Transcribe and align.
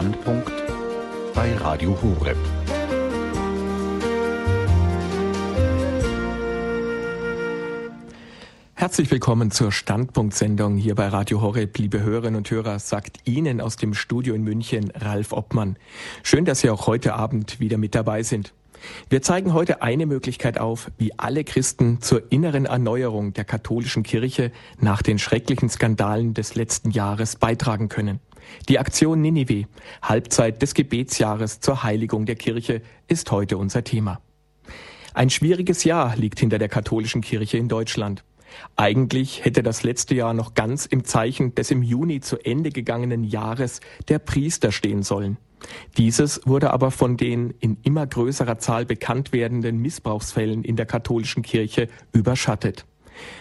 Standpunkt 0.00 0.50
bei 1.34 1.54
Radio 1.56 1.94
Horeb. 2.00 2.38
Herzlich 8.72 9.10
willkommen 9.10 9.50
zur 9.50 9.72
Standpunktsendung 9.72 10.78
hier 10.78 10.94
bei 10.94 11.08
Radio 11.08 11.42
Horeb, 11.42 11.76
liebe 11.76 12.00
Hörerinnen 12.00 12.36
und 12.36 12.50
Hörer, 12.50 12.78
sagt 12.78 13.18
Ihnen 13.26 13.60
aus 13.60 13.76
dem 13.76 13.92
Studio 13.92 14.32
in 14.32 14.42
München 14.42 14.90
Ralf 14.94 15.34
Obmann. 15.34 15.76
Schön, 16.22 16.46
dass 16.46 16.60
Sie 16.60 16.70
auch 16.70 16.86
heute 16.86 17.12
Abend 17.12 17.60
wieder 17.60 17.76
mit 17.76 17.94
dabei 17.94 18.22
sind. 18.22 18.54
Wir 19.10 19.20
zeigen 19.20 19.52
heute 19.52 19.82
eine 19.82 20.06
Möglichkeit 20.06 20.58
auf, 20.58 20.90
wie 20.96 21.18
alle 21.18 21.44
Christen 21.44 22.00
zur 22.00 22.32
inneren 22.32 22.64
Erneuerung 22.64 23.34
der 23.34 23.44
katholischen 23.44 24.02
Kirche 24.02 24.50
nach 24.78 25.02
den 25.02 25.18
schrecklichen 25.18 25.68
Skandalen 25.68 26.32
des 26.32 26.54
letzten 26.54 26.90
Jahres 26.90 27.36
beitragen 27.36 27.90
können. 27.90 28.20
Die 28.68 28.78
Aktion 28.78 29.20
Ninive, 29.20 29.66
Halbzeit 30.02 30.62
des 30.62 30.74
Gebetsjahres 30.74 31.60
zur 31.60 31.82
Heiligung 31.82 32.26
der 32.26 32.36
Kirche, 32.36 32.82
ist 33.08 33.30
heute 33.30 33.58
unser 33.58 33.84
Thema. 33.84 34.20
Ein 35.14 35.30
schwieriges 35.30 35.84
Jahr 35.84 36.16
liegt 36.16 36.40
hinter 36.40 36.58
der 36.58 36.68
katholischen 36.68 37.20
Kirche 37.20 37.58
in 37.58 37.68
Deutschland. 37.68 38.24
Eigentlich 38.76 39.44
hätte 39.44 39.62
das 39.62 39.82
letzte 39.82 40.14
Jahr 40.14 40.34
noch 40.34 40.54
ganz 40.54 40.86
im 40.86 41.04
Zeichen 41.04 41.54
des 41.54 41.70
im 41.70 41.82
Juni 41.82 42.20
zu 42.20 42.38
Ende 42.38 42.70
gegangenen 42.70 43.24
Jahres 43.24 43.80
der 44.08 44.18
Priester 44.18 44.72
stehen 44.72 45.02
sollen. 45.02 45.36
Dieses 45.98 46.40
wurde 46.46 46.72
aber 46.72 46.90
von 46.90 47.16
den 47.16 47.50
in 47.60 47.76
immer 47.82 48.06
größerer 48.06 48.58
Zahl 48.58 48.86
bekannt 48.86 49.32
werdenden 49.32 49.78
Missbrauchsfällen 49.78 50.64
in 50.64 50.76
der 50.76 50.86
katholischen 50.86 51.42
Kirche 51.42 51.88
überschattet. 52.12 52.86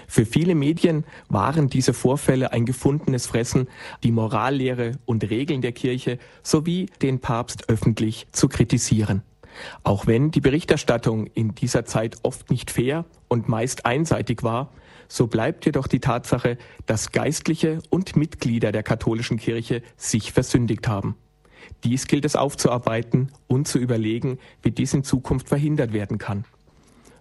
Für 0.07 0.25
viele 0.25 0.55
Medien 0.55 1.05
waren 1.27 1.69
diese 1.69 1.93
Vorfälle 1.93 2.51
ein 2.51 2.65
gefundenes 2.65 3.27
Fressen, 3.27 3.67
die 4.03 4.11
Morallehre 4.11 4.93
und 5.05 5.29
Regeln 5.29 5.61
der 5.61 5.71
Kirche 5.71 6.19
sowie 6.43 6.87
den 7.01 7.19
Papst 7.19 7.69
öffentlich 7.69 8.27
zu 8.31 8.47
kritisieren. 8.47 9.23
Auch 9.83 10.07
wenn 10.07 10.31
die 10.31 10.41
Berichterstattung 10.41 11.27
in 11.27 11.55
dieser 11.55 11.85
Zeit 11.85 12.17
oft 12.23 12.49
nicht 12.49 12.71
fair 12.71 13.05
und 13.27 13.49
meist 13.49 13.85
einseitig 13.85 14.43
war, 14.43 14.71
so 15.07 15.27
bleibt 15.27 15.65
jedoch 15.65 15.87
die 15.87 15.99
Tatsache, 15.99 16.57
dass 16.85 17.11
Geistliche 17.11 17.79
und 17.89 18.15
Mitglieder 18.15 18.71
der 18.71 18.83
katholischen 18.83 19.37
Kirche 19.37 19.81
sich 19.97 20.31
versündigt 20.31 20.87
haben. 20.87 21.15
Dies 21.83 22.07
gilt 22.07 22.25
es 22.25 22.35
aufzuarbeiten 22.35 23.31
und 23.47 23.67
zu 23.67 23.79
überlegen, 23.79 24.37
wie 24.61 24.71
dies 24.71 24.93
in 24.93 25.03
Zukunft 25.03 25.49
verhindert 25.49 25.93
werden 25.93 26.17
kann. 26.17 26.45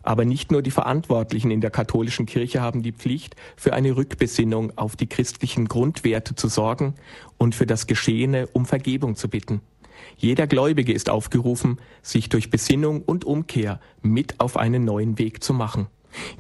Aber 0.09 0.25
nicht 0.25 0.51
nur 0.51 0.63
die 0.63 0.71
Verantwortlichen 0.71 1.51
in 1.51 1.61
der 1.61 1.69
katholischen 1.69 2.25
Kirche 2.25 2.63
haben 2.63 2.83
die 2.83 2.93
Pflicht, 2.93 3.37
für 3.59 3.75
eine 3.75 3.95
Rückbesinnung 3.95 4.73
auf 4.79 4.97
die 4.97 5.07
christlichen 5.07 5.69
Grundwerte 5.69 6.35
zu 6.35 6.49
sorgen 6.49 6.95
und 7.37 7.55
für 7.55 7.67
das 7.67 7.87
Geschehene 7.87 8.47
um 8.55 8.65
Vergebung 8.65 9.17
zu 9.17 9.29
bitten. 9.29 9.61
Jeder 10.17 10.47
Gläubige 10.47 10.95
ist 10.95 11.11
aufgerufen, 11.11 11.79
sich 12.01 12.31
durch 12.31 12.49
Besinnung 12.49 13.03
und 13.03 13.27
Umkehr 13.27 13.81
mit 14.01 14.41
auf 14.41 14.57
einen 14.57 14.87
neuen 14.87 15.19
Weg 15.19 15.45
zu 15.45 15.53
machen. 15.53 15.89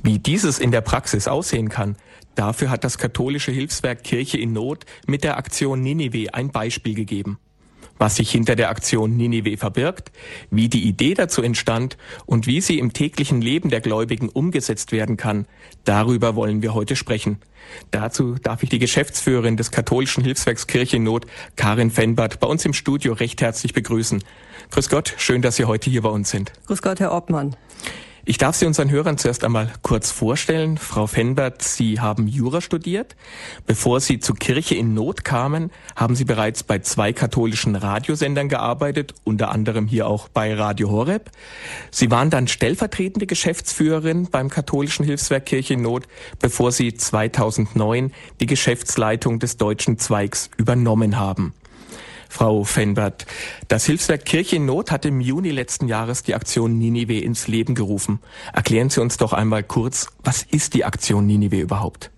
Wie 0.02 0.18
dieses 0.18 0.60
in 0.60 0.70
der 0.70 0.80
Praxis 0.80 1.28
aussehen 1.28 1.68
kann, 1.68 1.96
dafür 2.36 2.70
hat 2.70 2.84
das 2.84 2.96
katholische 2.96 3.52
Hilfswerk 3.52 4.02
Kirche 4.02 4.38
in 4.38 4.54
Not 4.54 4.86
mit 5.06 5.24
der 5.24 5.36
Aktion 5.36 5.82
Ninive 5.82 6.32
ein 6.32 6.52
Beispiel 6.52 6.94
gegeben 6.94 7.38
was 7.98 8.16
sich 8.16 8.30
hinter 8.30 8.56
der 8.56 8.70
Aktion 8.70 9.16
Ninive 9.16 9.56
verbirgt, 9.56 10.10
wie 10.50 10.68
die 10.68 10.88
Idee 10.88 11.14
dazu 11.14 11.42
entstand 11.42 11.96
und 12.26 12.46
wie 12.46 12.60
sie 12.60 12.78
im 12.78 12.92
täglichen 12.92 13.40
Leben 13.40 13.70
der 13.70 13.80
Gläubigen 13.80 14.28
umgesetzt 14.28 14.92
werden 14.92 15.16
kann, 15.16 15.46
darüber 15.84 16.34
wollen 16.36 16.62
wir 16.62 16.74
heute 16.74 16.96
sprechen. 16.96 17.38
Dazu 17.90 18.36
darf 18.42 18.62
ich 18.62 18.68
die 18.68 18.78
Geschäftsführerin 18.78 19.56
des 19.56 19.70
katholischen 19.70 20.24
Hilfswerks 20.24 20.66
Kirche 20.66 20.96
in 20.96 21.04
Not, 21.04 21.26
Karin 21.56 21.90
Fenbert, 21.90 22.40
bei 22.40 22.46
uns 22.46 22.64
im 22.64 22.72
Studio 22.72 23.12
recht 23.12 23.40
herzlich 23.40 23.74
begrüßen. 23.74 24.22
Grüß 24.70 24.88
Gott, 24.88 25.14
schön, 25.18 25.42
dass 25.42 25.56
Sie 25.56 25.64
heute 25.64 25.90
hier 25.90 26.02
bei 26.02 26.08
uns 26.08 26.30
sind. 26.30 26.52
Grüß 26.66 26.82
Gott, 26.82 27.00
Herr 27.00 27.14
Obmann. 27.14 27.56
Ich 28.28 28.36
darf 28.36 28.56
Sie 28.56 28.66
unseren 28.66 28.90
Hörern 28.90 29.16
zuerst 29.16 29.42
einmal 29.42 29.72
kurz 29.80 30.10
vorstellen. 30.10 30.76
Frau 30.76 31.06
Fenbert, 31.06 31.62
Sie 31.62 31.98
haben 31.98 32.28
Jura 32.28 32.60
studiert. 32.60 33.16
Bevor 33.66 34.00
Sie 34.00 34.20
zur 34.20 34.36
Kirche 34.36 34.74
in 34.74 34.92
Not 34.92 35.24
kamen, 35.24 35.70
haben 35.96 36.14
Sie 36.14 36.26
bereits 36.26 36.62
bei 36.62 36.80
zwei 36.80 37.14
katholischen 37.14 37.74
Radiosendern 37.74 38.50
gearbeitet, 38.50 39.14
unter 39.24 39.50
anderem 39.50 39.86
hier 39.86 40.06
auch 40.06 40.28
bei 40.28 40.52
Radio 40.52 40.90
Horeb. 40.90 41.30
Sie 41.90 42.10
waren 42.10 42.28
dann 42.28 42.48
stellvertretende 42.48 43.26
Geschäftsführerin 43.26 44.28
beim 44.30 44.50
katholischen 44.50 45.06
Hilfswerk 45.06 45.46
Kirche 45.46 45.72
in 45.72 45.80
Not, 45.80 46.06
bevor 46.38 46.70
Sie 46.70 46.92
2009 46.92 48.12
die 48.40 48.46
Geschäftsleitung 48.46 49.38
des 49.38 49.56
deutschen 49.56 49.98
Zweigs 49.98 50.50
übernommen 50.58 51.18
haben. 51.18 51.54
Frau 52.28 52.64
Fenbert. 52.64 53.26
Das 53.68 53.86
Hilfswerk 53.86 54.24
Kirche 54.24 54.56
in 54.56 54.66
Not 54.66 54.90
hat 54.90 55.04
im 55.04 55.20
Juni 55.20 55.50
letzten 55.50 55.88
Jahres 55.88 56.22
die 56.22 56.34
Aktion 56.34 56.78
Ninive 56.78 57.18
ins 57.18 57.48
Leben 57.48 57.74
gerufen. 57.74 58.20
Erklären 58.52 58.90
Sie 58.90 59.00
uns 59.00 59.16
doch 59.16 59.32
einmal 59.32 59.62
kurz, 59.62 60.08
was 60.22 60.42
ist 60.42 60.74
die 60.74 60.84
Aktion 60.84 61.26
Ninive 61.26 61.60
überhaupt? 61.60 62.10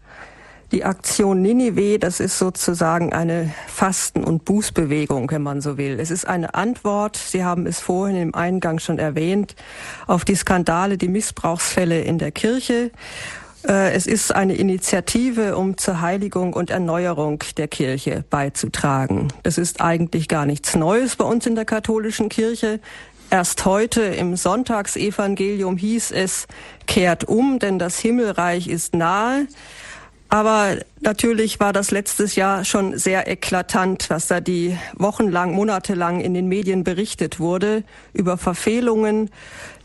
Die 0.73 0.85
Aktion 0.85 1.43
Ninive, 1.43 1.99
das 1.99 2.21
ist 2.21 2.39
sozusagen 2.39 3.13
eine 3.13 3.53
Fasten- 3.67 4.23
und 4.23 4.45
Bußbewegung, 4.45 5.29
wenn 5.33 5.43
man 5.43 5.61
so 5.61 5.77
will. 5.77 5.99
Es 5.99 6.13
ist 6.13 6.29
eine 6.29 6.55
Antwort, 6.55 7.17
Sie 7.17 7.43
haben 7.43 7.67
es 7.67 7.81
vorhin 7.81 8.17
im 8.17 8.35
Eingang 8.37 8.79
schon 8.79 9.01
erwähnt, 9.01 9.57
auf 10.07 10.25
die 10.25 10.37
Skandale, 10.37 10.97
die 10.97 11.09
Missbrauchsfälle 11.09 12.03
in 12.03 12.19
der 12.19 12.31
Kirche. 12.31 12.93
Äh, 13.67 13.93
es 13.93 14.07
ist 14.07 14.35
eine 14.35 14.55
Initiative, 14.55 15.57
um 15.57 15.77
zur 15.77 16.01
Heiligung 16.01 16.53
und 16.55 16.71
Erneuerung 16.71 17.43
der 17.57 17.69
Kirche 17.69 18.25
beizutragen. 18.31 19.29
Es 19.43 19.59
ist 19.59 19.81
eigentlich 19.81 20.29
gar 20.29 20.47
nichts 20.47 20.75
Neues 20.75 21.17
bei 21.17 21.25
uns 21.25 21.47
in 21.47 21.55
der 21.55 21.65
katholischen 21.65 22.29
Kirche. 22.29 22.81
Erst 23.31 23.65
heute 23.65 24.03
im 24.03 24.35
Sonntagsevangelium 24.35 25.77
hieß 25.77 26.11
es, 26.11 26.49
kehrt 26.87 27.25
um, 27.25 27.61
denn 27.61 27.79
das 27.79 27.99
Himmelreich 27.99 28.67
ist 28.67 28.95
nahe. 28.95 29.47
Aber 30.31 30.77
natürlich 31.01 31.59
war 31.59 31.73
das 31.73 31.91
letztes 31.91 32.37
Jahr 32.37 32.65
schon 32.65 32.97
sehr 32.97 33.29
eklatant, 33.29 34.11
was 34.11 34.29
da 34.29 34.41
die 34.41 34.79
wochenlang, 34.95 35.53
monatelang 35.53 36.21
in 36.21 36.35
den 36.35 36.47
Medien 36.47 36.85
berichtet 36.85 37.41
wurde 37.41 37.83
über 38.13 38.39
Verfehlungen, 38.39 39.31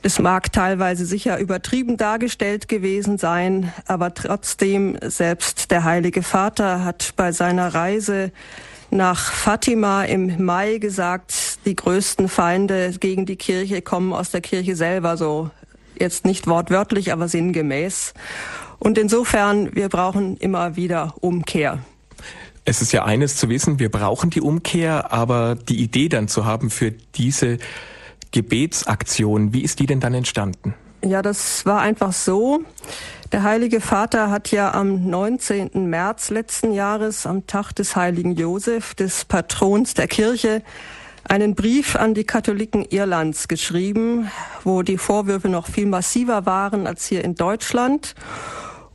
es 0.05 0.19
mag 0.19 0.53
teilweise 0.53 1.03
sicher 1.03 1.39
übertrieben 1.39 1.97
dargestellt 1.97 2.67
gewesen 2.67 3.17
sein, 3.17 3.73
aber 3.87 4.13
trotzdem 4.13 4.99
selbst 5.01 5.71
der 5.71 5.83
Heilige 5.83 6.21
Vater 6.21 6.85
hat 6.85 7.13
bei 7.15 7.31
seiner 7.31 7.73
Reise 7.73 8.31
nach 8.91 9.31
Fatima 9.31 10.03
im 10.03 10.45
Mai 10.45 10.77
gesagt, 10.77 11.57
die 11.65 11.75
größten 11.75 12.29
Feinde 12.29 12.93
gegen 12.99 13.25
die 13.25 13.35
Kirche 13.35 13.81
kommen 13.81 14.13
aus 14.13 14.29
der 14.29 14.41
Kirche 14.41 14.75
selber, 14.75 15.17
so 15.17 15.49
jetzt 15.99 16.23
nicht 16.23 16.45
wortwörtlich, 16.45 17.11
aber 17.11 17.27
sinngemäß. 17.27 18.13
Und 18.79 18.97
insofern, 18.97 19.75
wir 19.75 19.89
brauchen 19.89 20.37
immer 20.37 20.75
wieder 20.75 21.13
Umkehr. 21.21 21.79
Es 22.65 22.81
ist 22.81 22.91
ja 22.91 23.05
eines 23.05 23.37
zu 23.37 23.49
wissen, 23.49 23.79
wir 23.79 23.89
brauchen 23.89 24.31
die 24.31 24.41
Umkehr, 24.41 25.13
aber 25.13 25.55
die 25.55 25.83
Idee 25.83 26.09
dann 26.09 26.27
zu 26.27 26.45
haben 26.45 26.71
für 26.71 26.91
diese 26.91 27.59
Gebetsaktion, 28.31 29.53
wie 29.53 29.61
ist 29.61 29.79
die 29.79 29.85
denn 29.85 29.99
dann 29.99 30.15
entstanden? 30.15 30.73
Ja, 31.03 31.21
das 31.21 31.65
war 31.67 31.81
einfach 31.81 32.11
so. 32.11 32.63
Der 33.31 33.43
Heilige 33.43 33.81
Vater 33.81 34.31
hat 34.31 34.49
ja 34.49 34.73
am 34.73 35.07
19. 35.07 35.87
März 35.89 36.31
letzten 36.31 36.73
Jahres, 36.73 37.27
am 37.27 37.45
Tag 37.45 37.73
des 37.73 37.95
heiligen 37.95 38.33
Josef, 38.35 38.95
des 38.95 39.25
Patrons 39.25 39.93
der 39.93 40.07
Kirche, 40.07 40.63
einen 41.23 41.53
Brief 41.53 41.95
an 41.95 42.13
die 42.13 42.23
Katholiken 42.23 42.85
Irlands 42.89 43.47
geschrieben, 43.47 44.31
wo 44.63 44.81
die 44.81 44.97
Vorwürfe 44.97 45.49
noch 45.49 45.67
viel 45.67 45.85
massiver 45.85 46.45
waren 46.45 46.87
als 46.87 47.05
hier 47.05 47.23
in 47.23 47.35
Deutschland 47.35 48.15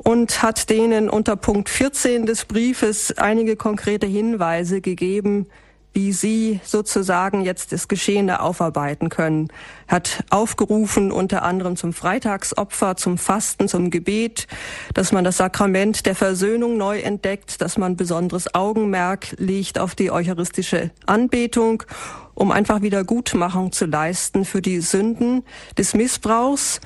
und 0.03 0.43
hat 0.43 0.71
denen 0.71 1.11
unter 1.11 1.37
Punkt 1.37 1.69
14 1.69 2.25
des 2.25 2.47
Briefes 2.47 3.17
einige 3.19 3.57
konkrete 3.57 4.07
Hinweise 4.07 4.81
gegeben, 4.81 5.47
wie 5.93 6.13
Sie 6.13 6.61
sozusagen 6.65 7.43
jetzt 7.43 7.73
das 7.73 7.89
Geschehene 7.89 8.41
aufarbeiten 8.41 9.09
können. 9.09 9.49
Hat 9.89 10.25
aufgerufen 10.31 11.11
unter 11.11 11.43
anderem 11.43 11.77
zum 11.77 11.93
Freitagsopfer, 11.93 12.97
zum 12.97 13.19
Fasten, 13.19 13.69
zum 13.69 13.91
Gebet, 13.91 14.47
dass 14.95 15.13
man 15.13 15.25
das 15.25 15.37
Sakrament 15.37 16.07
der 16.07 16.15
Versöhnung 16.15 16.77
neu 16.79 17.01
entdeckt, 17.01 17.61
dass 17.61 17.77
man 17.77 17.97
besonderes 17.97 18.55
Augenmerk 18.55 19.35
legt 19.37 19.79
auf 19.79 19.95
die 19.95 20.11
eucharistische 20.13 20.93
Anbetung, 21.07 21.83
um 22.35 22.53
einfach 22.53 22.83
wieder 22.83 23.05
Gutmachung 23.05 23.73
zu 23.73 23.87
leisten 23.87 24.45
für 24.45 24.63
die 24.63 24.81
Sünden 24.81 25.43
des 25.77 25.93
Missbrauchs. 25.93 26.81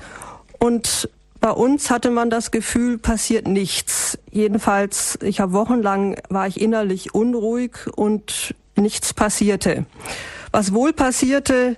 Und 0.57 1.09
bei 1.45 1.51
uns 1.51 1.91
hatte 1.91 2.09
man 2.09 2.31
das 2.31 2.49
Gefühl, 2.49 2.97
passiert 2.97 3.47
nichts. 3.47 4.17
Jedenfalls, 4.31 5.19
ich 5.21 5.39
habe 5.39 5.53
wochenlang 5.53 6.19
war 6.27 6.47
ich 6.47 6.59
innerlich 6.59 7.13
unruhig 7.13 7.73
und 7.95 8.55
nichts 8.75 9.13
passierte. 9.13 9.85
Was 10.49 10.73
wohl 10.73 10.91
passierte, 10.91 11.75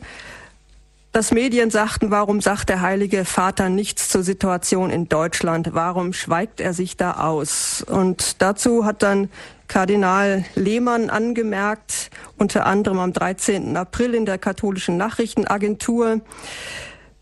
dass 1.12 1.34
Medien 1.34 1.70
sagten, 1.70 2.12
warum 2.12 2.40
sagt 2.40 2.70
der 2.70 2.80
Heilige 2.80 3.26
Vater 3.26 3.68
nichts 3.68 4.08
zur 4.08 4.24
Situation 4.24 4.90
in 4.90 5.10
Deutschland? 5.10 5.72
Warum 5.74 6.14
schweigt 6.14 6.62
er 6.62 6.74
sich 6.74 6.96
da 6.96 7.16
aus? 7.28 7.82
Und 7.82 8.42
dazu 8.42 8.86
hat 8.86 9.04
dann 9.04 9.30
Kardinal 9.68 10.46
Lehmann 10.56 11.10
angemerkt, 11.10 12.10
unter 12.38 12.66
anderem 12.68 13.00
am 13.00 13.12
13. 13.12 13.76
April 13.76 14.14
in 14.14 14.26
der 14.26 14.38
katholischen 14.38 14.96
Nachrichtenagentur, 14.96 16.22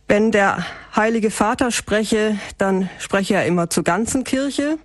wenn 0.07 0.31
der 0.31 0.66
Heilige 0.96 1.31
Vater 1.31 1.72
spreche, 1.72 2.38
dann 2.57 2.90
spreche 3.00 3.36
er 3.36 3.46
immer 3.46 3.69
zur 3.69 3.84
ganzen 3.84 4.24
Kirche. 4.24 4.78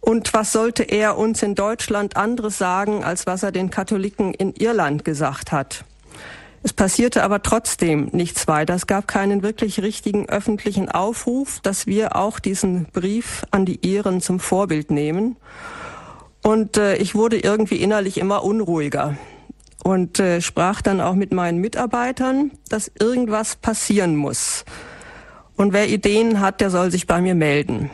Und 0.00 0.32
was 0.32 0.52
sollte 0.52 0.84
er 0.84 1.18
uns 1.18 1.42
in 1.42 1.54
Deutschland 1.54 2.16
anderes 2.16 2.56
sagen, 2.56 3.04
als 3.04 3.26
was 3.26 3.42
er 3.42 3.52
den 3.52 3.70
Katholiken 3.70 4.32
in 4.32 4.54
Irland 4.54 5.04
gesagt 5.04 5.52
hat? 5.52 5.84
Es 6.62 6.72
passierte 6.72 7.22
aber 7.22 7.42
trotzdem 7.42 8.08
nichts 8.12 8.48
weiter. 8.48 8.74
Es 8.74 8.86
gab 8.86 9.06
keinen 9.06 9.42
wirklich 9.42 9.80
richtigen 9.80 10.28
öffentlichen 10.28 10.88
Aufruf, 10.88 11.60
dass 11.60 11.86
wir 11.86 12.16
auch 12.16 12.40
diesen 12.40 12.86
Brief 12.86 13.44
an 13.50 13.64
die 13.64 13.86
Iren 13.86 14.20
zum 14.20 14.40
Vorbild 14.40 14.90
nehmen. 14.90 15.36
Und 16.42 16.76
äh, 16.76 16.96
ich 16.96 17.14
wurde 17.14 17.38
irgendwie 17.38 17.76
innerlich 17.76 18.18
immer 18.18 18.42
unruhiger 18.42 19.16
und 19.88 20.20
äh, 20.20 20.40
sprach 20.42 20.82
dann 20.82 21.00
auch 21.00 21.14
mit 21.14 21.32
meinen 21.32 21.62
Mitarbeitern, 21.62 22.50
dass 22.68 22.92
irgendwas 23.00 23.56
passieren 23.56 24.16
muss. 24.16 24.66
Und 25.56 25.72
wer 25.72 25.88
Ideen 25.88 26.40
hat, 26.40 26.60
der 26.60 26.68
soll 26.68 26.90
sich 26.90 27.06
bei 27.06 27.22
mir 27.22 27.34
melden. 27.34 27.88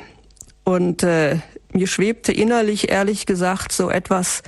Und 0.64 1.04
äh, 1.04 1.38
mir 1.72 1.86
schwebte 1.86 2.32
innerlich, 2.32 2.90
ehrlich 2.90 3.26
gesagt, 3.26 3.70
so 3.70 3.90
etwas 3.90 4.42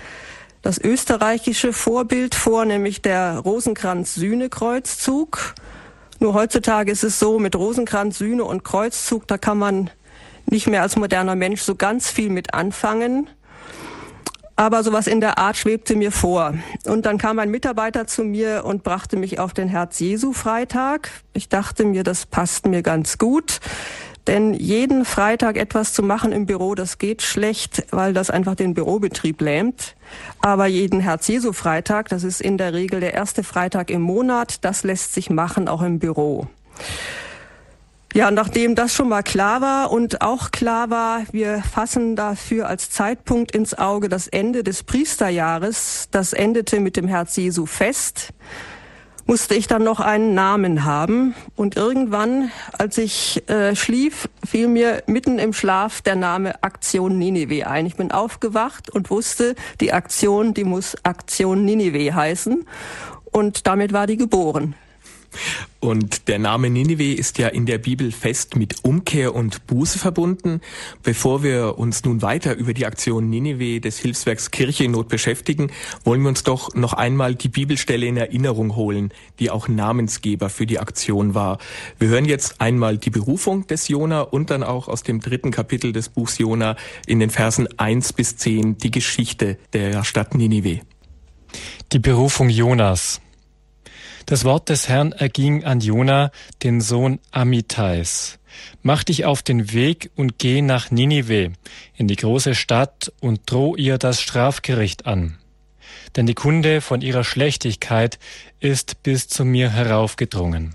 das 0.63 0.79
österreichische 0.79 1.73
Vorbild 1.73 2.35
vor, 2.35 2.65
nämlich 2.65 3.01
der 3.01 3.39
Rosenkranz-Sühne-Kreuzzug. 3.39 5.55
Nur 6.19 6.35
heutzutage 6.35 6.91
ist 6.91 7.05
es 7.05 7.21
so, 7.21 7.39
mit 7.39 7.55
Rosenkranz, 7.55 8.19
Sühne 8.19 8.43
und 8.43 8.65
Kreuzzug, 8.65 9.29
da 9.29 9.39
kann 9.39 9.59
man 9.59 9.91
nicht 10.47 10.67
mehr 10.67 10.83
als 10.83 10.97
moderner 10.97 11.37
Mensch 11.37 11.63
so 11.63 11.77
ganz 11.77 12.11
viel 12.11 12.31
mit 12.31 12.55
anfangen. 12.55 13.31
Aber 14.57 14.83
sowas 14.83 15.07
in 15.07 15.21
der 15.21 15.37
Art 15.37 15.59
schwebte 15.59 15.95
mir 15.97 16.11
vor. 16.11 16.55
Und 16.87 17.05
dann 17.05 17.19
kam 17.19 17.39
ein 17.39 17.51
Mitarbeiter 17.51 18.07
zu 18.07 18.25
mir 18.25 18.65
und 18.65 18.83
brachte 18.83 19.19
mich 19.19 19.39
auf 19.39 19.53
den 19.53 19.69
Herz-Jesu-Freitag. 19.69 21.11
Ich 21.35 21.51
dachte 21.51 21.85
mir, 21.85 22.03
das 22.03 22.25
passt 22.25 22.67
mir 22.67 22.83
ganz 22.83 23.19
gut. 23.19 23.61
Denn 24.27 24.55
jeden 24.55 25.05
Freitag 25.05 25.57
etwas 25.57 25.93
zu 25.93 26.03
machen 26.03 26.33
im 26.33 26.47
Büro, 26.47 26.75
das 26.75 26.99
geht 26.99 27.23
schlecht, 27.23 27.85
weil 27.91 28.13
das 28.13 28.31
einfach 28.31 28.57
den 28.57 28.75
Bürobetrieb 28.75 29.41
lähmt. 29.41 29.95
Aber 30.41 30.67
jeden 30.67 31.01
Herz-Jesu-Freitag, 31.01 32.09
das 32.09 32.25
ist 32.25 32.41
in 32.41 32.59
der 32.59 32.73
Regel 32.73 33.01
der 33.01 33.15
erste 33.15 33.45
Freitag 33.45 33.91
im 33.91 34.01
Monat, 34.01 34.65
das 34.65 34.83
lässt 34.83 35.15
sich 35.15 35.31
machen, 35.31 35.69
auch 35.69 35.83
im 35.83 35.99
Büro. 36.01 36.49
Ja, 38.17 38.31
nachdem 38.31 38.75
das 38.75 38.95
schon 38.95 39.11
mal 39.11 39.23
klar 39.23 39.61
war 39.61 39.91
und 39.91 40.23
auch 40.23 40.51
klar 40.51 40.89
war, 40.89 41.25
wir 41.33 41.63
fassen 41.63 42.17
dafür 42.17 42.67
als 42.67 42.89
Zeitpunkt 42.89 43.55
ins 43.55 43.75
Auge 43.75 44.09
das 44.09 44.27
Ende 44.27 44.65
des 44.65 44.85
Priesterjahres, 44.85 46.09
das 46.13 46.33
endete 46.33 46.81
mit 46.81 46.97
dem 46.97 47.09
Herz 47.09 47.37
Jesu 47.37 47.67
fest 47.67 48.33
musste 49.27 49.57
ich 49.57 49.67
dann 49.67 49.83
noch 49.83 49.99
einen 49.99 50.35
Namen 50.35 50.85
haben. 50.85 51.35
Und 51.57 51.77
irgendwann, 51.77 52.53
als 52.79 52.97
ich 52.97 53.43
äh, 53.51 53.75
schlief, 53.75 54.29
fiel 54.47 54.69
mir 54.69 55.03
mitten 55.09 55.41
im 55.41 55.53
Schlaf 55.53 56.01
der 56.01 56.15
Name 56.15 56.63
Aktion 56.63 57.19
Ninive 57.19 57.67
ein. 57.67 57.87
Ich 57.87 57.97
bin 57.97 58.13
aufgewacht 58.13 58.89
und 58.89 59.11
wusste, 59.11 59.57
die 59.81 59.93
Aktion, 59.93 60.55
die 60.55 60.63
muss 60.63 60.97
Aktion 61.03 61.65
Ninive 61.65 62.15
heißen. 62.15 62.65
Und 63.33 63.67
damit 63.67 63.93
war 63.93 64.07
die 64.07 64.17
geboren. 64.17 64.77
Und 65.81 66.29
der 66.29 66.39
Name 66.39 66.69
Ninive 66.71 67.15
ist 67.15 67.39
ja 67.39 67.49
in 67.49 67.67
der 67.67 67.79
Bibel 67.79 68.11
fest 68.11 68.57
mit 68.57 68.85
Umkehr 68.85 69.35
und 69.35 69.67
Buße 69.67 69.99
verbunden. 69.99 70.61
Bevor 71.03 71.43
wir 71.43 71.79
uns 71.79 72.05
nun 72.05 72.23
weiter 72.23 72.57
über 72.57 72.75
die 72.75 72.87
Aktion 72.87 73.31
Ninive 73.31 73.81
des 73.81 73.99
Hilfswerks 73.99 74.51
Kirche 74.51 74.85
in 74.85 74.93
Not 74.93 75.09
beschäftigen, 75.09 75.71
wollen 76.05 76.23
wir 76.23 76.29
uns 76.29 76.43
doch 76.43 76.75
noch 76.75 76.93
einmal 76.93 77.35
die 77.35 77.49
Bibelstelle 77.49 78.07
in 78.07 78.17
Erinnerung 78.17 78.75
holen, 78.75 79.13
die 79.39 79.51
auch 79.51 79.69
Namensgeber 79.69 80.49
für 80.49 80.67
die 80.67 80.79
Aktion 80.79 81.35
war. 81.35 81.59
Wir 81.99 82.09
hören 82.09 82.25
jetzt 82.25 82.61
einmal 82.61 82.99
die 82.99 83.11
Berufung 83.11 83.67
des 83.67 83.89
Jona 83.89 84.23
und 84.23 84.51
dann 84.51 84.63
auch 84.63 84.89
aus 84.89 85.03
dem 85.03 85.21
dritten 85.21 85.51
Kapitel 85.51 85.93
des 85.93 86.09
Buchs 86.09 86.39
Jona 86.39 86.77
in 87.07 87.21
den 87.21 87.31
Versen 87.31 87.69
eins 87.79 88.13
bis 88.13 88.37
zehn 88.37 88.79
die 88.79 88.91
Geschichte 88.91 89.59
der 89.73 90.05
Stadt 90.05 90.35
Ninive. 90.35 90.81
Die 91.93 91.99
Berufung 91.99 92.49
Jonas. 92.49 93.21
Das 94.27 94.45
Wort 94.45 94.71
des 94.71 94.89
Herrn 94.89 95.13
erging 95.13 95.63
an 95.63 95.79
Jona, 95.79 96.33
den 96.65 96.81
Sohn 96.81 97.21
Amitais. 97.31 98.41
Mach 98.83 99.05
dich 99.05 99.25
auf 99.25 99.45
den 99.45 99.73
Weg 99.73 100.11
und 100.17 100.41
geh 100.41 100.63
nach 100.63 100.91
Ninive, 100.91 101.53
in 101.95 102.09
die 102.09 102.17
große 102.17 102.57
Stadt, 102.57 103.13
und 103.21 103.43
droh 103.47 103.77
ihr 103.77 103.99
das 103.99 104.21
Strafgericht 104.21 105.07
an. 105.07 105.39
Denn 106.17 106.27
die 106.27 106.35
Kunde 106.35 106.81
von 106.81 107.03
ihrer 107.03 107.23
Schlechtigkeit 107.23 108.19
ist 108.59 109.05
bis 109.05 109.29
zu 109.29 109.45
mir 109.45 109.71
heraufgedrungen. 109.71 110.75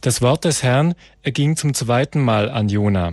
Das 0.00 0.22
Wort 0.22 0.44
des 0.44 0.62
Herrn 0.62 0.94
erging 1.22 1.56
zum 1.56 1.74
zweiten 1.74 2.20
Mal 2.20 2.50
an 2.50 2.68
Jona. 2.68 3.10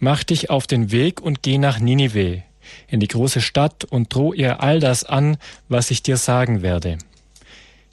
Mach 0.00 0.24
dich 0.24 0.50
auf 0.50 0.66
den 0.66 0.90
Weg 0.90 1.20
und 1.20 1.42
geh 1.42 1.58
nach 1.58 1.78
Ninive, 1.78 2.42
in 2.88 3.00
die 3.00 3.08
große 3.08 3.40
Stadt 3.40 3.84
und 3.84 4.14
droh 4.14 4.32
ihr 4.32 4.60
all 4.62 4.80
das 4.80 5.04
an, 5.04 5.36
was 5.68 5.90
ich 5.90 6.02
dir 6.02 6.16
sagen 6.16 6.62
werde. 6.62 6.98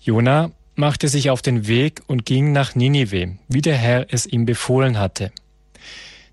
Jona 0.01 0.51
machte 0.75 1.07
sich 1.07 1.29
auf 1.29 1.41
den 1.41 1.67
Weg 1.67 2.01
und 2.07 2.25
ging 2.25 2.51
nach 2.51 2.73
Ninive, 2.73 3.37
wie 3.47 3.61
der 3.61 3.75
Herr 3.75 4.07
es 4.09 4.25
ihm 4.25 4.45
befohlen 4.45 4.97
hatte. 4.97 5.31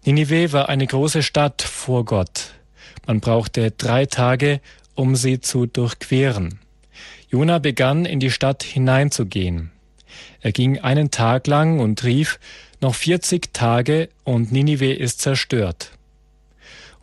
Ninive 0.05 0.53
war 0.53 0.69
eine 0.69 0.87
große 0.87 1.23
Stadt 1.23 1.63
vor 1.63 2.05
Gott. 2.05 2.55
Man 3.07 3.21
brauchte 3.21 3.73
drei 3.73 4.07
Tage, 4.07 4.61
um 4.95 5.17
sie 5.17 5.41
zu 5.41 5.67
durchqueren. 5.67 6.61
Jona 7.29 7.59
begann 7.59 8.05
in 8.05 8.21
die 8.21 8.31
Stadt 8.31 8.63
hineinzugehen. 8.63 9.73
Er 10.41 10.53
ging 10.53 10.79
einen 10.79 11.11
Tag 11.11 11.49
lang 11.49 11.81
und 11.81 12.05
rief, 12.05 12.39
noch 12.81 12.95
vierzig 12.95 13.53
Tage 13.53 14.09
und 14.23 14.53
Ninive 14.53 14.93
ist 14.93 15.21
zerstört. 15.21 15.91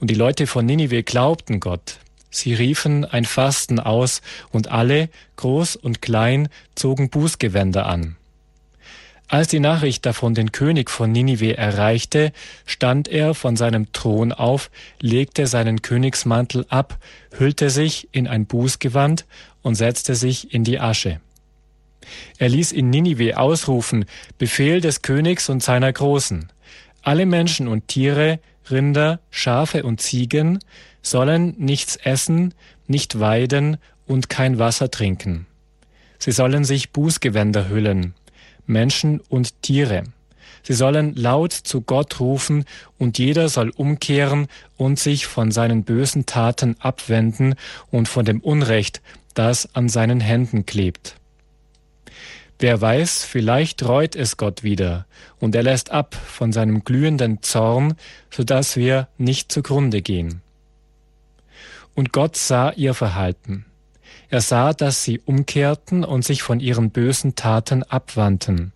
Und 0.04 0.10
die 0.10 0.16
Leute 0.16 0.48
von 0.48 0.66
Ninive 0.66 1.02
glaubten 1.02 1.62
Gott. 1.62 2.00
Sie 2.30 2.54
riefen 2.54 3.06
ein 3.06 3.24
Fasten 3.24 3.80
aus, 3.80 4.22
und 4.52 4.70
alle, 4.70 5.08
groß 5.38 5.78
und 5.78 6.02
klein, 6.02 6.50
zogen 6.76 7.10
Bußgewänder 7.10 7.86
an. 7.86 8.18
Als 9.30 9.48
die 9.48 9.62
Nachricht 9.62 10.06
davon 10.06 10.34
den 10.34 10.52
König 10.52 10.90
von 10.90 11.14
Ninive 11.14 11.56
erreichte, 11.56 12.34
stand 12.66 13.08
er 13.08 13.34
von 13.34 13.56
seinem 13.56 13.94
Thron 13.94 14.34
auf, 14.34 14.72
legte 15.00 15.48
seinen 15.48 15.82
Königsmantel 15.82 16.66
ab, 16.68 16.98
hüllte 17.32 17.70
sich 17.70 18.10
in 18.12 18.28
ein 18.28 18.46
Bußgewand 18.46 19.24
und 19.62 19.76
setzte 19.76 20.16
sich 20.16 20.54
in 20.54 20.66
die 20.66 20.82
Asche. 20.82 21.22
Er 22.40 22.50
ließ 22.50 22.74
in 22.74 22.90
Ninive 22.90 23.38
ausrufen, 23.38 24.04
Befehl 24.38 24.82
des 24.82 25.02
Königs 25.02 25.48
und 25.48 25.64
seiner 25.64 25.94
Großen. 25.94 26.50
Alle 27.04 27.26
Menschen 27.26 27.70
und 27.70 27.88
Tiere, 27.88 28.40
Rinder, 28.70 29.20
Schafe 29.30 29.84
und 29.84 30.02
Ziegen 30.02 30.60
sollen 31.02 31.56
nichts 31.58 31.96
essen, 31.98 32.54
nicht 32.88 33.20
weiden 33.20 33.78
und 34.08 34.30
kein 34.30 34.60
Wasser 34.60 34.92
trinken. 34.92 35.46
Sie 36.20 36.32
sollen 36.32 36.64
sich 36.64 36.92
Bußgewänder 36.92 37.70
hüllen, 37.70 38.14
Menschen 38.66 39.20
und 39.20 39.62
Tiere. 39.62 40.04
Sie 40.62 40.74
sollen 40.74 41.14
laut 41.16 41.52
zu 41.52 41.82
Gott 41.82 42.22
rufen, 42.22 42.64
und 42.98 43.18
jeder 43.18 43.50
soll 43.50 43.72
umkehren 43.76 44.48
und 44.78 44.98
sich 44.98 45.26
von 45.28 45.52
seinen 45.52 45.84
bösen 45.84 46.26
Taten 46.26 46.78
abwenden 46.80 47.56
und 47.92 48.08
von 48.08 48.24
dem 48.24 48.40
Unrecht, 48.40 49.02
das 49.34 49.76
an 49.76 49.90
seinen 49.90 50.22
Händen 50.22 50.66
klebt. 50.66 51.18
Wer 52.64 52.80
weiß, 52.80 53.26
vielleicht 53.26 53.84
reut 53.84 54.16
es 54.16 54.38
Gott 54.38 54.64
wieder, 54.64 55.06
und 55.38 55.54
er 55.54 55.64
lässt 55.64 55.92
ab 55.92 56.16
von 56.16 56.54
seinem 56.54 56.86
glühenden 56.86 57.44
Zorn, 57.44 57.96
so 58.32 58.46
dass 58.46 58.78
wir 58.78 59.10
nicht 59.18 59.52
zugrunde 59.52 60.02
gehen. 60.02 60.42
Und 61.94 62.14
Gott 62.14 62.38
sah 62.38 62.72
ihr 62.72 62.94
Verhalten. 62.94 63.66
Er 64.30 64.40
sah, 64.40 64.72
dass 64.72 65.04
sie 65.04 65.20
umkehrten 65.20 66.06
und 66.06 66.24
sich 66.24 66.42
von 66.42 66.62
ihren 66.62 66.92
bösen 66.92 67.36
Taten 67.36 67.84
abwandten. 67.84 68.72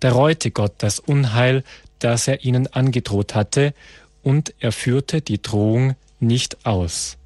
Da 0.00 0.12
reute 0.12 0.50
Gott 0.50 0.72
das 0.78 0.98
Unheil, 0.98 1.62
das 1.98 2.26
er 2.26 2.42
ihnen 2.42 2.68
angedroht 2.68 3.34
hatte, 3.34 3.74
und 4.22 4.54
er 4.60 4.72
führte 4.72 5.20
die 5.20 5.42
Drohung 5.42 5.94
nicht 6.20 6.64
aus. 6.64 7.18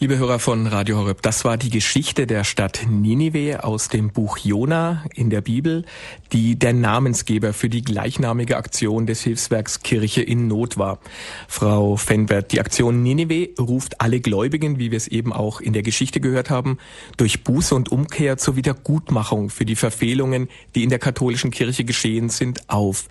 Liebe 0.00 0.16
Hörer 0.16 0.38
von 0.38 0.68
Radio 0.68 0.96
Horeb, 0.96 1.22
das 1.22 1.44
war 1.44 1.56
die 1.56 1.70
Geschichte 1.70 2.28
der 2.28 2.44
Stadt 2.44 2.86
Ninive 2.88 3.64
aus 3.64 3.88
dem 3.88 4.10
Buch 4.10 4.38
Jona 4.38 5.04
in 5.12 5.28
der 5.28 5.40
Bibel, 5.40 5.84
die 6.32 6.56
der 6.56 6.72
Namensgeber 6.72 7.52
für 7.52 7.68
die 7.68 7.82
gleichnamige 7.82 8.58
Aktion 8.58 9.06
des 9.06 9.22
Hilfswerks 9.22 9.80
Kirche 9.80 10.22
in 10.22 10.46
Not 10.46 10.78
war. 10.78 11.00
Frau 11.48 11.96
Fenbert, 11.96 12.52
die 12.52 12.60
Aktion 12.60 13.02
Ninive 13.02 13.48
ruft 13.58 14.00
alle 14.00 14.20
Gläubigen, 14.20 14.78
wie 14.78 14.92
wir 14.92 14.96
es 14.96 15.08
eben 15.08 15.32
auch 15.32 15.60
in 15.60 15.72
der 15.72 15.82
Geschichte 15.82 16.20
gehört 16.20 16.48
haben, 16.48 16.78
durch 17.16 17.42
Buße 17.42 17.74
und 17.74 17.90
Umkehr 17.90 18.36
zur 18.36 18.54
Wiedergutmachung 18.54 19.50
für 19.50 19.64
die 19.64 19.74
Verfehlungen, 19.74 20.48
die 20.76 20.84
in 20.84 20.90
der 20.90 21.00
katholischen 21.00 21.50
Kirche 21.50 21.82
geschehen 21.82 22.28
sind, 22.28 22.70
auf. 22.70 23.08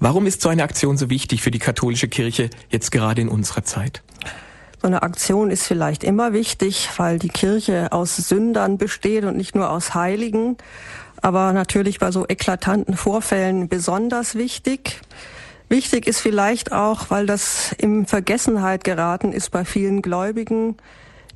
Warum 0.00 0.24
ist 0.24 0.40
so 0.40 0.48
eine 0.48 0.62
Aktion 0.62 0.96
so 0.96 1.10
wichtig 1.10 1.42
für 1.42 1.50
die 1.50 1.58
katholische 1.58 2.08
Kirche 2.08 2.48
jetzt 2.70 2.90
gerade 2.90 3.20
in 3.20 3.28
unserer 3.28 3.64
Zeit? 3.64 4.02
So 4.82 4.88
eine 4.88 5.04
Aktion 5.04 5.52
ist 5.52 5.64
vielleicht 5.64 6.02
immer 6.02 6.32
wichtig, 6.32 6.90
weil 6.96 7.20
die 7.20 7.28
Kirche 7.28 7.92
aus 7.92 8.16
Sündern 8.16 8.78
besteht 8.78 9.22
und 9.22 9.36
nicht 9.36 9.54
nur 9.54 9.70
aus 9.70 9.94
Heiligen. 9.94 10.56
Aber 11.20 11.52
natürlich 11.52 12.00
bei 12.00 12.10
so 12.10 12.26
eklatanten 12.28 12.96
Vorfällen 12.96 13.68
besonders 13.68 14.34
wichtig. 14.34 15.00
Wichtig 15.68 16.08
ist 16.08 16.18
vielleicht 16.18 16.72
auch, 16.72 17.10
weil 17.10 17.26
das 17.26 17.72
in 17.78 18.06
Vergessenheit 18.06 18.82
geraten 18.82 19.32
ist 19.32 19.52
bei 19.52 19.64
vielen 19.64 20.02
Gläubigen, 20.02 20.76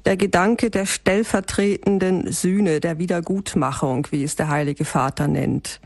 der 0.07 0.17
Gedanke 0.17 0.69
der 0.69 0.85
stellvertretenden 0.85 2.33
Sühne, 2.33 2.81
der 2.81 2.99
Wiedergutmachung, 2.99 4.09
wie 4.11 4.25
es 4.25 4.35
der 4.35 4.49
Heilige 4.49 4.85
Vater 4.85 5.29
nennt. 5.29 5.81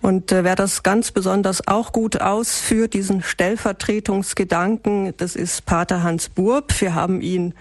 Und 0.00 0.32
äh, 0.32 0.44
wer 0.44 0.54
das 0.54 0.82
ganz 0.82 1.10
besonders 1.10 1.66
auch 1.66 1.92
gut 1.92 2.20
ausführt, 2.20 2.94
diesen 2.94 3.22
Stellvertretungsgedanken, 3.22 5.14
das 5.16 5.36
ist 5.36 5.66
Pater 5.66 6.02
Hans 6.02 6.28
Burb. 6.28 6.80
Wir 6.80 6.94
haben 6.94 7.20
ihn 7.20 7.54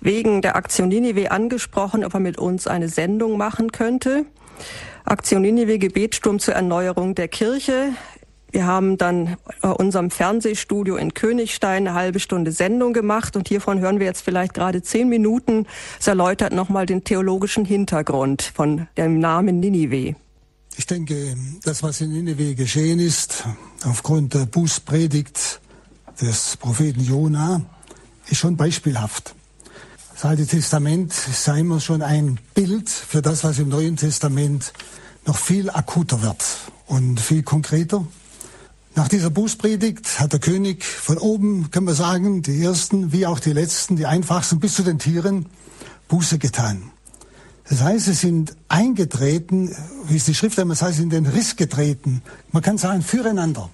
wegen 0.00 0.42
der 0.42 0.56
Aktion 0.56 0.88
Ninive 0.88 1.30
angesprochen, 1.30 2.04
ob 2.04 2.14
er 2.14 2.20
mit 2.20 2.38
uns 2.38 2.66
eine 2.66 2.88
Sendung 2.88 3.36
machen 3.36 3.72
könnte. 3.72 4.26
Aktion 5.04 5.42
Ninive, 5.42 5.78
Gebetsturm 5.78 6.38
zur 6.38 6.54
Erneuerung 6.54 7.14
der 7.14 7.28
Kirche. 7.28 7.92
Wir 8.50 8.66
haben 8.66 8.98
dann 8.98 9.36
bei 9.62 9.70
unserem 9.70 10.10
Fernsehstudio 10.10 10.96
in 10.96 11.12
Königstein 11.12 11.88
eine 11.88 11.94
halbe 11.94 12.20
Stunde 12.20 12.52
Sendung 12.52 12.92
gemacht 12.92 13.34
und 13.34 13.48
hiervon 13.48 13.80
hören 13.80 13.98
wir 13.98 14.06
jetzt 14.06 14.22
vielleicht 14.22 14.54
gerade 14.54 14.80
zehn 14.80 15.08
Minuten. 15.08 15.66
Es 15.98 16.06
erläutert 16.06 16.52
nochmal 16.52 16.86
den 16.86 17.02
theologischen 17.02 17.64
Hintergrund 17.64 18.42
von 18.42 18.86
dem 18.96 19.18
Namen 19.18 19.58
Ninive. 19.58 20.14
Ich 20.76 20.86
denke, 20.86 21.36
das, 21.62 21.84
was 21.84 22.00
in 22.00 22.10
Nineveh 22.10 22.54
geschehen 22.54 22.98
ist, 22.98 23.44
aufgrund 23.84 24.34
der 24.34 24.46
Bußpredigt 24.46 25.60
des 26.20 26.56
Propheten 26.56 27.00
Jona, 27.00 27.62
ist 28.28 28.38
schon 28.38 28.56
beispielhaft. 28.56 29.34
Das 30.14 30.24
Alte 30.24 30.46
Testament 30.46 31.14
ja 31.46 31.54
immer 31.54 31.80
schon 31.80 32.02
ein 32.02 32.40
Bild 32.54 32.88
für 32.88 33.22
das, 33.22 33.44
was 33.44 33.58
im 33.60 33.68
Neuen 33.68 33.96
Testament 33.96 34.72
noch 35.26 35.36
viel 35.36 35.70
akuter 35.70 36.22
wird 36.22 36.44
und 36.86 37.20
viel 37.20 37.44
konkreter. 37.44 38.04
Nach 38.96 39.08
dieser 39.08 39.30
Bußpredigt 39.30 40.18
hat 40.18 40.32
der 40.32 40.40
König 40.40 40.84
von 40.84 41.18
oben, 41.18 41.70
können 41.70 41.86
wir 41.86 41.94
sagen, 41.94 42.42
die 42.42 42.62
ersten 42.62 43.12
wie 43.12 43.26
auch 43.26 43.38
die 43.38 43.52
letzten, 43.52 43.96
die 43.96 44.06
einfachsten 44.06 44.58
bis 44.58 44.74
zu 44.74 44.82
den 44.82 44.98
Tieren, 44.98 45.46
Buße 46.08 46.38
getan. 46.38 46.90
Das 47.68 47.80
heißt, 47.80 48.04
sie 48.06 48.12
sind 48.12 48.56
eingetreten, 48.68 49.74
wie 50.06 50.16
es 50.16 50.24
die 50.24 50.34
Schrift 50.34 50.58
einmal 50.58 50.78
heißt, 50.78 51.00
in 51.00 51.10
den 51.10 51.26
Riss 51.26 51.56
getreten. 51.56 52.22
Man 52.52 52.62
kann 52.62 52.76
sagen, 52.76 53.02
füreinander. 53.02 53.70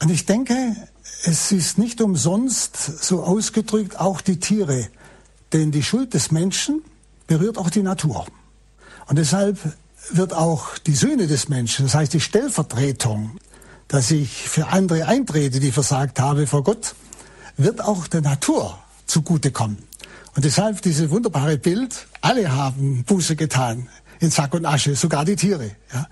Und 0.00 0.10
ich 0.10 0.24
denke, 0.24 0.76
es 1.24 1.50
ist 1.50 1.78
nicht 1.78 2.00
umsonst 2.00 2.76
so 2.76 3.24
ausgedrückt, 3.24 3.98
auch 3.98 4.20
die 4.20 4.38
Tiere. 4.38 4.88
Denn 5.52 5.72
die 5.72 5.82
Schuld 5.82 6.14
des 6.14 6.30
Menschen 6.30 6.82
berührt 7.26 7.58
auch 7.58 7.70
die 7.70 7.82
Natur. 7.82 8.26
Und 9.06 9.16
deshalb 9.16 9.58
wird 10.10 10.32
auch 10.32 10.78
die 10.78 10.94
Söhne 10.94 11.26
des 11.26 11.48
Menschen, 11.48 11.86
das 11.86 11.94
heißt 11.94 12.12
die 12.12 12.20
Stellvertretung, 12.20 13.38
dass 13.88 14.10
ich 14.10 14.48
für 14.48 14.68
andere 14.68 15.06
eintrete, 15.06 15.60
die 15.60 15.72
versagt 15.72 16.20
habe 16.20 16.46
vor 16.46 16.62
Gott, 16.62 16.94
wird 17.56 17.82
auch 17.82 18.06
der 18.06 18.20
Natur 18.20 18.78
zugutekommen. 19.06 19.87
Und 20.38 20.44
deshalb 20.44 20.80
dieses 20.82 21.10
wunderbare 21.10 21.58
Bild, 21.58 22.06
alle 22.20 22.52
haben 22.52 23.02
Buße 23.02 23.34
getan 23.34 23.88
in 24.20 24.30
Sack 24.30 24.54
und 24.54 24.66
Asche, 24.66 24.94
sogar 24.94 25.24
die 25.24 25.34
Tiere. 25.34 25.72
Ja. 25.92 26.06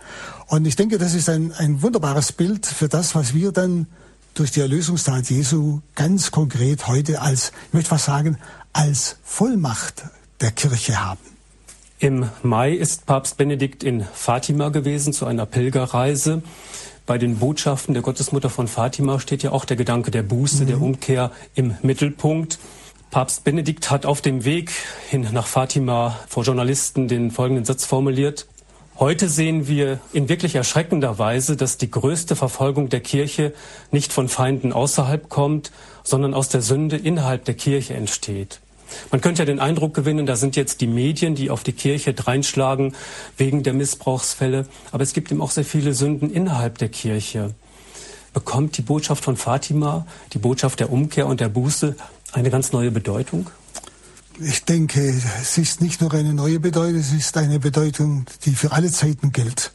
Und 0.48 0.66
ich 0.66 0.74
denke, 0.74 0.98
das 0.98 1.14
ist 1.14 1.28
ein, 1.28 1.52
ein 1.52 1.80
wunderbares 1.80 2.32
Bild 2.32 2.66
für 2.66 2.88
das, 2.88 3.14
was 3.14 3.34
wir 3.34 3.52
dann 3.52 3.86
durch 4.34 4.50
die 4.50 4.62
Erlösungstat 4.62 5.30
Jesu 5.30 5.78
ganz 5.94 6.32
konkret 6.32 6.88
heute 6.88 7.22
als, 7.22 7.52
ich 7.68 7.74
möchte 7.74 7.92
was 7.92 8.06
sagen, 8.06 8.36
als 8.72 9.14
Vollmacht 9.22 10.02
der 10.40 10.50
Kirche 10.50 11.00
haben. 11.00 11.20
Im 12.00 12.28
Mai 12.42 12.72
ist 12.72 13.06
Papst 13.06 13.36
Benedikt 13.36 13.84
in 13.84 14.04
Fatima 14.12 14.70
gewesen 14.70 15.12
zu 15.12 15.26
einer 15.26 15.46
Pilgerreise. 15.46 16.42
Bei 17.06 17.16
den 17.16 17.36
Botschaften 17.36 17.94
der 17.94 18.02
Gottesmutter 18.02 18.50
von 18.50 18.66
Fatima 18.66 19.20
steht 19.20 19.44
ja 19.44 19.52
auch 19.52 19.64
der 19.64 19.76
Gedanke 19.76 20.10
der 20.10 20.24
Buße, 20.24 20.64
mhm. 20.64 20.66
der 20.66 20.80
Umkehr 20.82 21.30
im 21.54 21.76
Mittelpunkt. 21.82 22.58
Papst 23.10 23.44
Benedikt 23.44 23.90
hat 23.90 24.04
auf 24.04 24.20
dem 24.20 24.44
Weg 24.44 24.70
hin 25.08 25.26
nach 25.32 25.46
Fatima 25.46 26.18
vor 26.28 26.42
Journalisten 26.42 27.08
den 27.08 27.30
folgenden 27.30 27.64
Satz 27.64 27.84
formuliert. 27.84 28.46
Heute 28.98 29.28
sehen 29.28 29.68
wir 29.68 30.00
in 30.12 30.28
wirklich 30.28 30.54
erschreckender 30.54 31.18
Weise, 31.18 31.56
dass 31.56 31.78
die 31.78 31.90
größte 31.90 32.34
Verfolgung 32.34 32.88
der 32.88 33.00
Kirche 33.00 33.52
nicht 33.90 34.12
von 34.12 34.28
Feinden 34.28 34.72
außerhalb 34.72 35.28
kommt, 35.28 35.70
sondern 36.02 36.34
aus 36.34 36.48
der 36.48 36.62
Sünde 36.62 36.96
innerhalb 36.96 37.44
der 37.44 37.54
Kirche 37.54 37.94
entsteht. 37.94 38.60
Man 39.10 39.20
könnte 39.20 39.42
ja 39.42 39.46
den 39.46 39.60
Eindruck 39.60 39.94
gewinnen, 39.94 40.26
da 40.26 40.36
sind 40.36 40.56
jetzt 40.56 40.80
die 40.80 40.86
Medien, 40.86 41.34
die 41.34 41.50
auf 41.50 41.62
die 41.62 41.72
Kirche 41.72 42.14
dreinschlagen 42.14 42.94
wegen 43.36 43.62
der 43.62 43.72
Missbrauchsfälle, 43.72 44.66
aber 44.92 45.02
es 45.02 45.12
gibt 45.12 45.30
eben 45.30 45.42
auch 45.42 45.50
sehr 45.50 45.64
viele 45.64 45.92
Sünden 45.92 46.30
innerhalb 46.30 46.78
der 46.78 46.88
Kirche. 46.88 47.54
Bekommt 48.32 48.76
die 48.76 48.82
Botschaft 48.82 49.24
von 49.24 49.36
Fatima, 49.36 50.06
die 50.32 50.38
Botschaft 50.38 50.80
der 50.80 50.92
Umkehr 50.92 51.26
und 51.26 51.40
der 51.40 51.48
Buße 51.48 51.96
eine 52.32 52.50
ganz 52.50 52.72
neue 52.72 52.90
Bedeutung? 52.90 53.50
Ich 54.38 54.64
denke, 54.64 55.14
es 55.40 55.56
ist 55.56 55.80
nicht 55.80 56.00
nur 56.00 56.12
eine 56.12 56.34
neue 56.34 56.60
Bedeutung, 56.60 57.00
es 57.00 57.12
ist 57.12 57.36
eine 57.36 57.58
Bedeutung, 57.58 58.26
die 58.44 58.54
für 58.54 58.72
alle 58.72 58.90
Zeiten 58.90 59.32
gilt. 59.32 59.72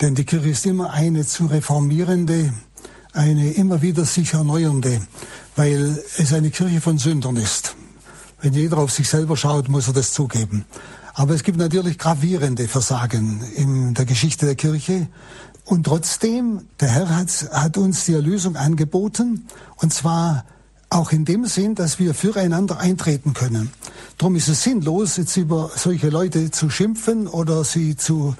Denn 0.00 0.14
die 0.14 0.24
Kirche 0.24 0.48
ist 0.48 0.66
immer 0.66 0.90
eine 0.90 1.24
zu 1.24 1.46
reformierende, 1.46 2.52
eine 3.12 3.52
immer 3.52 3.82
wieder 3.82 4.04
sich 4.04 4.34
erneuernde, 4.34 5.00
weil 5.54 6.02
es 6.18 6.32
eine 6.32 6.50
Kirche 6.50 6.80
von 6.80 6.98
Sündern 6.98 7.36
ist. 7.36 7.76
Wenn 8.42 8.52
jeder 8.52 8.78
auf 8.78 8.90
sich 8.90 9.08
selber 9.08 9.36
schaut, 9.36 9.68
muss 9.68 9.86
er 9.86 9.94
das 9.94 10.12
zugeben. 10.12 10.66
Aber 11.14 11.34
es 11.34 11.42
gibt 11.42 11.56
natürlich 11.56 11.96
gravierende 11.96 12.68
Versagen 12.68 13.42
in 13.54 13.94
der 13.94 14.04
Geschichte 14.04 14.44
der 14.44 14.56
Kirche. 14.56 15.08
Und 15.64 15.84
trotzdem, 15.84 16.66
der 16.80 16.88
Herr 16.88 17.16
hat, 17.16 17.30
hat 17.52 17.78
uns 17.78 18.04
die 18.04 18.12
Erlösung 18.12 18.56
angeboten, 18.56 19.46
und 19.76 19.94
zwar 19.94 20.44
auch 20.90 21.12
in 21.12 21.24
dem 21.24 21.46
Sinn, 21.46 21.74
dass 21.74 21.98
wir 21.98 22.14
füreinander 22.14 22.78
eintreten 22.78 23.34
können. 23.34 23.72
Darum 24.18 24.36
ist 24.36 24.48
es 24.48 24.62
sinnlos, 24.62 25.16
jetzt 25.16 25.36
über 25.36 25.70
solche 25.74 26.08
Leute 26.08 26.50
zu 26.50 26.70
schimpfen 26.70 27.26
oder 27.26 27.64
sie 27.64 27.96
zu 27.96 28.34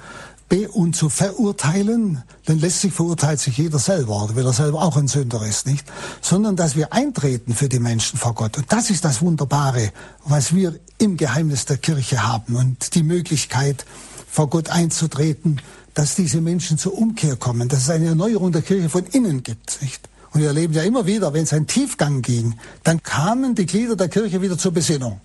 be 0.49 0.69
und 0.69 0.95
zu 0.95 1.09
verurteilen, 1.09 2.23
denn 2.47 2.59
letztlich 2.59 2.93
verurteilt 2.93 3.39
sich 3.39 3.57
jeder 3.57 3.79
selber, 3.79 4.29
weil 4.33 4.45
er 4.45 4.53
selber 4.53 4.81
auch 4.81 4.95
ein 4.95 5.07
Sünder 5.07 5.45
ist, 5.45 5.67
nicht? 5.67 5.85
Sondern 6.21 6.55
dass 6.55 6.75
wir 6.75 6.93
eintreten 6.93 7.53
für 7.53 7.67
die 7.67 7.79
Menschen 7.79 8.17
vor 8.17 8.33
Gott. 8.33 8.57
Und 8.57 8.71
das 8.71 8.89
ist 8.89 9.03
das 9.03 9.21
Wunderbare, 9.21 9.91
was 10.23 10.55
wir 10.55 10.79
im 10.99 11.17
Geheimnis 11.17 11.65
der 11.65 11.77
Kirche 11.77 12.25
haben 12.25 12.55
und 12.55 12.95
die 12.95 13.03
Möglichkeit, 13.03 13.85
vor 14.29 14.49
Gott 14.49 14.69
einzutreten, 14.69 15.61
dass 15.93 16.15
diese 16.15 16.41
Menschen 16.41 16.77
zur 16.77 16.97
Umkehr 16.97 17.35
kommen, 17.35 17.69
dass 17.69 17.79
es 17.79 17.89
eine 17.89 18.05
Erneuerung 18.05 18.51
der 18.51 18.61
Kirche 18.61 18.89
von 18.89 19.05
innen 19.07 19.43
gibt, 19.43 19.81
nicht? 19.81 20.07
Und 20.31 20.41
wir 20.41 20.47
erleben 20.47 20.73
ja 20.73 20.83
immer 20.83 21.05
wieder, 21.05 21.33
wenn 21.33 21.43
es 21.43 21.53
einen 21.53 21.67
Tiefgang 21.67 22.21
ging, 22.21 22.55
dann 22.83 23.01
kamen 23.03 23.55
die 23.55 23.65
Glieder 23.65 23.95
der 23.95 24.09
Kirche 24.09 24.41
wieder 24.41 24.57
zur 24.57 24.71
Besinnung. 24.71 25.21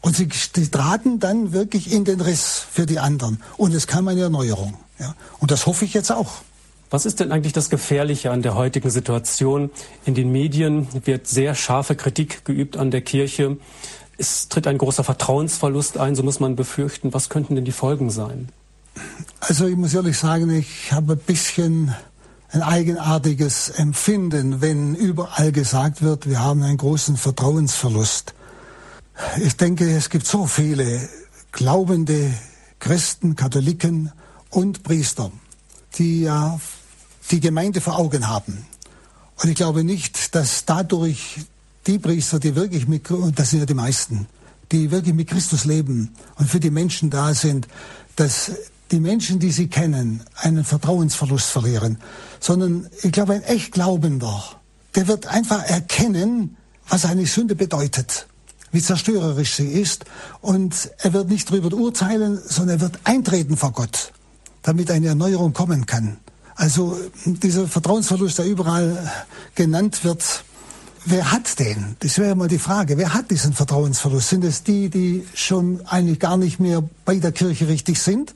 Und 0.00 0.16
sie, 0.16 0.28
traten 0.28 1.18
dann 1.18 1.52
wirklich 1.52 1.90
in 1.90 2.04
den 2.04 2.20
Riss 2.20 2.62
für 2.70 2.84
die 2.84 2.98
anderen. 2.98 3.42
Und 3.56 3.72
es 3.72 3.86
kam 3.86 4.06
eine 4.08 4.20
Erneuerung. 4.20 4.74
Ja. 4.98 5.14
Und 5.38 5.50
das 5.50 5.64
hoffe 5.66 5.86
ich 5.86 5.94
jetzt 5.94 6.12
auch. 6.12 6.30
Was 6.90 7.06
ist 7.06 7.20
denn 7.20 7.32
eigentlich 7.32 7.54
das 7.54 7.70
Gefährliche 7.70 8.30
an 8.30 8.42
der 8.42 8.54
heutigen 8.54 8.90
Situation? 8.90 9.70
In 10.04 10.14
den 10.14 10.30
Medien 10.30 10.86
wird 11.06 11.26
sehr 11.26 11.54
scharfe 11.54 11.96
Kritik 11.96 12.44
geübt 12.44 12.76
an 12.76 12.90
der 12.90 13.00
Kirche. 13.00 13.56
Es 14.18 14.48
tritt 14.48 14.66
ein 14.66 14.78
großer 14.78 15.04
Vertrauensverlust 15.04 15.98
ein, 15.98 16.14
so 16.14 16.22
muss 16.22 16.38
man 16.38 16.54
befürchten. 16.54 17.14
Was 17.14 17.30
könnten 17.30 17.54
denn 17.54 17.64
die 17.64 17.72
Folgen 17.72 18.10
sein? 18.10 18.50
Also 19.40 19.66
ich 19.66 19.76
muss 19.76 19.94
ehrlich 19.94 20.18
sagen, 20.18 20.50
ich 20.50 20.92
habe 20.92 21.14
ein 21.14 21.18
bisschen 21.18 21.94
ein 22.54 22.62
eigenartiges 22.62 23.68
Empfinden, 23.68 24.60
wenn 24.60 24.94
überall 24.94 25.50
gesagt 25.50 26.02
wird, 26.02 26.28
wir 26.28 26.38
haben 26.38 26.62
einen 26.62 26.76
großen 26.76 27.16
Vertrauensverlust. 27.16 28.32
Ich 29.42 29.56
denke, 29.56 29.90
es 29.90 30.08
gibt 30.08 30.24
so 30.24 30.46
viele 30.46 31.08
glaubende 31.50 32.32
Christen, 32.78 33.34
Katholiken 33.34 34.12
und 34.50 34.84
Priester, 34.84 35.32
die 35.98 36.22
ja 36.22 36.60
die 37.32 37.40
Gemeinde 37.40 37.80
vor 37.80 37.98
Augen 37.98 38.28
haben. 38.28 38.64
Und 39.42 39.48
ich 39.48 39.56
glaube 39.56 39.82
nicht, 39.82 40.36
dass 40.36 40.64
dadurch 40.64 41.40
die 41.88 41.98
Priester, 41.98 42.38
die 42.38 42.54
wirklich 42.54 42.86
mit, 42.86 43.08
das 43.34 43.50
sind 43.50 43.60
ja 43.60 43.66
die 43.66 43.74
meisten, 43.74 44.28
die 44.70 44.92
wirklich 44.92 45.14
mit 45.14 45.28
Christus 45.28 45.64
leben 45.64 46.14
und 46.36 46.48
für 46.48 46.60
die 46.60 46.70
Menschen 46.70 47.10
da 47.10 47.34
sind, 47.34 47.66
dass 48.14 48.52
die 48.90 49.00
Menschen, 49.00 49.38
die 49.38 49.50
sie 49.50 49.68
kennen, 49.68 50.22
einen 50.36 50.64
Vertrauensverlust 50.64 51.46
verlieren, 51.46 51.98
sondern 52.40 52.88
ich 53.02 53.12
glaube, 53.12 53.34
ein 53.34 53.42
echt 53.42 53.72
Glaubender, 53.72 54.42
der 54.94 55.08
wird 55.08 55.26
einfach 55.26 55.64
erkennen, 55.64 56.56
was 56.88 57.04
eine 57.04 57.26
Sünde 57.26 57.54
bedeutet, 57.54 58.26
wie 58.72 58.82
zerstörerisch 58.82 59.54
sie 59.54 59.68
ist, 59.68 60.04
und 60.40 60.90
er 60.98 61.12
wird 61.12 61.28
nicht 61.28 61.50
darüber 61.50 61.74
urteilen, 61.76 62.40
sondern 62.44 62.76
er 62.76 62.80
wird 62.82 62.98
eintreten 63.04 63.56
vor 63.56 63.72
Gott, 63.72 64.12
damit 64.62 64.90
eine 64.90 65.08
Erneuerung 65.08 65.52
kommen 65.52 65.86
kann. 65.86 66.18
Also 66.56 66.96
dieser 67.24 67.66
Vertrauensverlust, 67.66 68.38
der 68.38 68.46
überall 68.46 69.10
genannt 69.54 70.04
wird, 70.04 70.44
wer 71.04 71.32
hat 71.32 71.58
den? 71.58 71.96
Das 72.00 72.18
wäre 72.18 72.34
mal 72.34 72.48
die 72.48 72.58
Frage. 72.58 72.98
Wer 72.98 73.14
hat 73.14 73.30
diesen 73.30 73.52
Vertrauensverlust? 73.52 74.28
Sind 74.28 74.44
es 74.44 74.62
die, 74.62 74.88
die 74.88 75.26
schon 75.34 75.80
eigentlich 75.86 76.18
gar 76.18 76.36
nicht 76.36 76.60
mehr 76.60 76.82
bei 77.04 77.16
der 77.16 77.32
Kirche 77.32 77.68
richtig 77.68 78.00
sind? 78.00 78.34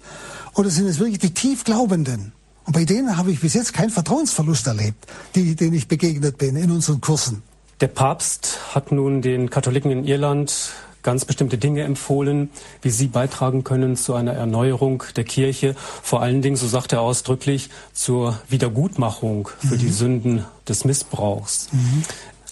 Oder 0.55 0.71
sind 0.71 0.87
es 0.87 0.99
wirklich 0.99 1.19
die 1.19 1.35
Tiefglaubenden? 1.35 2.33
Und 2.65 2.73
bei 2.73 2.85
denen 2.85 3.17
habe 3.17 3.31
ich 3.31 3.41
bis 3.41 3.55
jetzt 3.55 3.73
keinen 3.73 3.91
Vertrauensverlust 3.91 4.67
erlebt, 4.67 5.07
die, 5.35 5.57
denen 5.57 5.75
ich 5.75 5.89
begegnet 5.89 6.37
bin 6.37 6.57
in 6.57 6.71
unseren 6.71 7.01
Kursen. 7.01 7.43
Der 7.81 7.89
Papst 7.89 8.59
hat 8.75 8.93
nun 8.93 9.23
den 9.23 9.51
Katholiken 9.51 9.91
in 9.91 10.05
Irland 10.05 10.73
ganz 11.03 11.25
bestimmte 11.25 11.59
Dinge 11.59 11.83
empfohlen, 11.83 12.51
wie 12.83 12.91
sie 12.91 13.07
beitragen 13.07 13.65
können 13.65 13.97
zu 13.97 14.15
einer 14.15 14.33
Erneuerung 14.33 15.05
der 15.17 15.25
Kirche. 15.25 15.75
Vor 16.03 16.21
allen 16.21 16.43
Dingen, 16.43 16.57
so 16.57 16.67
sagt 16.67 16.93
er 16.93 17.01
ausdrücklich, 17.01 17.71
zur 17.93 18.39
Wiedergutmachung 18.49 19.49
für 19.59 19.77
mhm. 19.77 19.79
die 19.79 19.89
Sünden 19.89 20.45
des 20.69 20.85
Missbrauchs. 20.85 21.69
Mhm. 21.73 22.03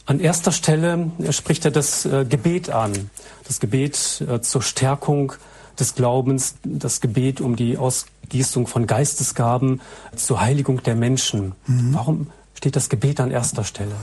An 0.07 0.21
erster 0.21 0.53
Stelle 0.53 1.11
spricht 1.31 1.65
er 1.65 1.73
das 1.73 2.05
äh, 2.05 2.25
Gebet 2.25 2.71
an, 2.71 3.11
das 3.47 3.59
Gebet 3.59 4.23
äh, 4.27 4.41
zur 4.41 4.63
Stärkung 4.63 5.33
des 5.81 5.97
Glaubens, 5.97 6.55
das 6.65 7.01
Gebet 7.01 7.41
um 7.41 7.57
die 7.57 7.77
Ausgießung 7.77 8.69
von 8.69 8.87
Geistesgaben 8.87 9.81
zur 10.15 10.41
Heiligung 10.41 10.81
der 10.85 10.95
Menschen. 10.95 11.53
Mhm. 11.67 11.93
Warum 11.93 12.27
steht 12.55 12.77
das 12.77 12.89
Gebet 12.89 13.19
an 13.19 13.33
erster 13.33 13.65
Stelle? 13.65 13.97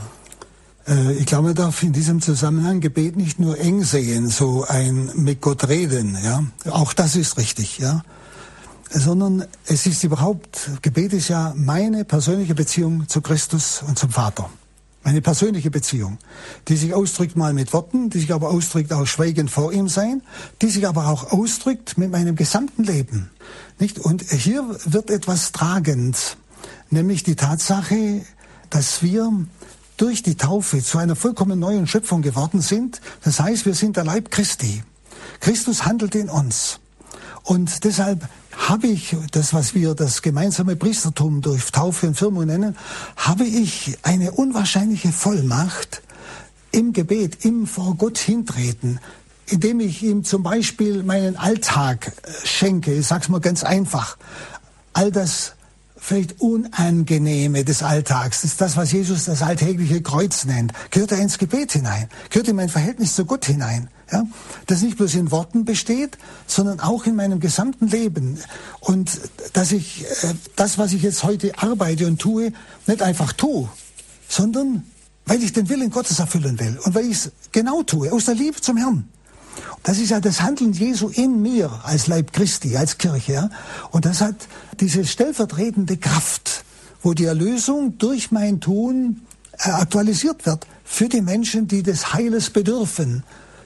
Äh, 0.86 1.14
ich 1.14 1.24
glaube, 1.24 1.48
man 1.48 1.54
darf 1.54 1.82
in 1.82 1.94
diesem 1.94 2.20
Zusammenhang 2.20 2.80
Gebet 2.80 3.16
nicht 3.16 3.40
nur 3.40 3.58
eng 3.58 3.82
sehen, 3.82 4.28
so 4.28 4.66
ein 4.68 5.10
mit 5.14 5.40
Gott 5.40 5.68
reden, 5.68 6.18
ja. 6.22 6.44
Auch 6.70 6.92
das 6.92 7.16
ist 7.16 7.38
richtig, 7.38 7.78
ja. 7.78 8.04
Sondern 8.90 9.46
es 9.66 9.86
ist 9.86 10.04
überhaupt, 10.04 10.70
Gebet 10.82 11.14
ist 11.14 11.28
ja 11.28 11.54
meine 11.56 12.04
persönliche 12.04 12.54
Beziehung 12.54 13.08
zu 13.08 13.22
Christus 13.22 13.82
und 13.88 13.98
zum 13.98 14.10
Vater. 14.10 14.50
Meine 15.04 15.20
persönliche 15.20 15.70
Beziehung, 15.70 16.18
die 16.66 16.76
sich 16.76 16.94
ausdrückt 16.94 17.36
mal 17.36 17.52
mit 17.52 17.74
Worten, 17.74 18.08
die 18.08 18.20
sich 18.20 18.32
aber 18.32 18.48
ausdrückt 18.48 18.90
auch 18.92 19.06
schweigend 19.06 19.50
vor 19.50 19.70
ihm 19.70 19.88
sein, 19.88 20.22
die 20.62 20.70
sich 20.70 20.88
aber 20.88 21.08
auch 21.08 21.30
ausdrückt 21.30 21.98
mit 21.98 22.10
meinem 22.10 22.36
gesamten 22.36 22.84
Leben. 22.84 23.30
Nicht? 23.78 23.98
Und 23.98 24.22
hier 24.22 24.64
wird 24.86 25.10
etwas 25.10 25.52
tragend, 25.52 26.38
nämlich 26.88 27.22
die 27.22 27.36
Tatsache, 27.36 28.22
dass 28.70 29.02
wir 29.02 29.30
durch 29.98 30.22
die 30.22 30.36
Taufe 30.36 30.82
zu 30.82 30.96
einer 30.96 31.16
vollkommen 31.16 31.58
neuen 31.58 31.86
Schöpfung 31.86 32.22
geworden 32.22 32.62
sind. 32.62 33.02
Das 33.22 33.40
heißt, 33.40 33.66
wir 33.66 33.74
sind 33.74 33.98
der 33.98 34.04
Leib 34.04 34.30
Christi. 34.30 34.82
Christus 35.40 35.84
handelt 35.84 36.14
in 36.14 36.30
uns. 36.30 36.80
Und 37.42 37.84
deshalb 37.84 38.26
habe 38.56 38.86
ich 38.86 39.16
das, 39.32 39.52
was 39.54 39.74
wir 39.74 39.94
das 39.94 40.22
gemeinsame 40.22 40.76
Priestertum 40.76 41.40
durch 41.40 41.70
Taufe 41.70 42.06
und 42.06 42.16
Firmung 42.16 42.46
nennen, 42.46 42.76
habe 43.16 43.44
ich 43.44 43.98
eine 44.02 44.32
unwahrscheinliche 44.32 45.12
Vollmacht 45.12 46.02
im 46.70 46.92
Gebet, 46.92 47.44
im 47.44 47.66
vor 47.66 47.94
Gott 47.96 48.18
hintreten, 48.18 48.98
indem 49.46 49.80
ich 49.80 50.02
ihm 50.02 50.24
zum 50.24 50.42
Beispiel 50.42 51.02
meinen 51.02 51.36
Alltag 51.36 52.12
äh, 52.22 52.46
schenke. 52.46 52.92
Ich 52.94 53.06
sag's 53.06 53.28
mal 53.28 53.40
ganz 53.40 53.62
einfach. 53.62 54.16
All 54.92 55.12
das 55.12 55.54
vielleicht 55.96 56.40
Unangenehme 56.40 57.64
des 57.64 57.82
Alltags, 57.82 58.42
das 58.42 58.52
ist 58.52 58.60
das, 58.60 58.76
was 58.76 58.92
Jesus 58.92 59.24
das 59.24 59.42
alltägliche 59.42 60.02
Kreuz 60.02 60.44
nennt, 60.44 60.72
gehört 60.90 61.12
er 61.12 61.18
ins 61.18 61.38
Gebet 61.38 61.72
hinein, 61.72 62.08
gehört 62.30 62.48
in 62.48 62.56
mein 62.56 62.68
Verhältnis 62.68 63.14
zu 63.14 63.24
Gott 63.24 63.46
hinein. 63.46 63.88
Ja? 64.14 64.26
Das 64.66 64.82
nicht 64.82 64.96
bloß 64.96 65.14
in 65.14 65.30
Worten 65.30 65.64
besteht, 65.64 66.16
sondern 66.46 66.80
auch 66.80 67.04
in 67.06 67.16
meinem 67.16 67.40
gesamten 67.40 67.88
Leben. 67.88 68.38
Und 68.80 69.20
dass 69.52 69.72
ich 69.72 70.04
äh, 70.04 70.34
das, 70.56 70.78
was 70.78 70.92
ich 70.92 71.02
jetzt 71.02 71.24
heute 71.24 71.58
arbeite 71.58 72.06
und 72.06 72.20
tue, 72.20 72.52
nicht 72.86 73.02
einfach 73.02 73.32
tue, 73.32 73.68
sondern 74.28 74.84
weil 75.26 75.42
ich 75.42 75.52
den 75.52 75.68
Willen 75.68 75.90
Gottes 75.90 76.18
erfüllen 76.18 76.58
will 76.60 76.78
und 76.84 76.94
weil 76.94 77.06
ich 77.06 77.12
es 77.12 77.32
genau 77.50 77.82
tue, 77.82 78.12
aus 78.12 78.26
der 78.26 78.34
Liebe 78.34 78.60
zum 78.60 78.76
Herrn. 78.76 79.08
Das 79.82 79.98
ist 79.98 80.10
ja 80.10 80.20
das 80.20 80.40
Handeln 80.40 80.72
Jesu 80.72 81.08
in 81.08 81.42
mir 81.42 81.70
als 81.84 82.06
Leib 82.06 82.32
Christi, 82.32 82.76
als 82.76 82.98
Kirche. 82.98 83.32
Ja? 83.32 83.50
Und 83.90 84.04
das 84.04 84.20
hat 84.20 84.36
diese 84.80 85.04
stellvertretende 85.04 85.96
Kraft, 85.96 86.64
wo 87.02 87.14
die 87.14 87.24
Erlösung 87.24 87.98
durch 87.98 88.30
mein 88.30 88.60
Tun 88.60 89.22
äh, 89.58 89.70
aktualisiert 89.70 90.46
wird 90.46 90.66
für 90.84 91.08
die 91.08 91.22
Menschen, 91.22 91.68
die 91.68 91.82
des 91.82 92.12
Heiles 92.12 92.50
bedürfen. 92.50 93.24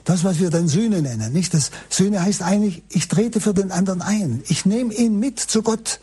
Das, 0.09 0.23
was 0.23 0.39
wir 0.39 0.49
dann 0.49 0.67
Sühne 0.67 1.03
nennen. 1.03 1.31
Nicht? 1.33 1.53
Das 1.53 1.69
Sühne 1.87 2.23
heißt 2.23 2.41
eigentlich, 2.41 2.81
ich 2.89 3.09
trete 3.09 3.39
für 3.39 3.53
den 3.53 3.71
anderen 3.71 4.01
ein. 4.01 4.41
Ich 4.47 4.65
nehme 4.65 4.91
ihn 4.91 5.19
mit 5.19 5.39
zu 5.39 5.61
Gott. 5.61 5.99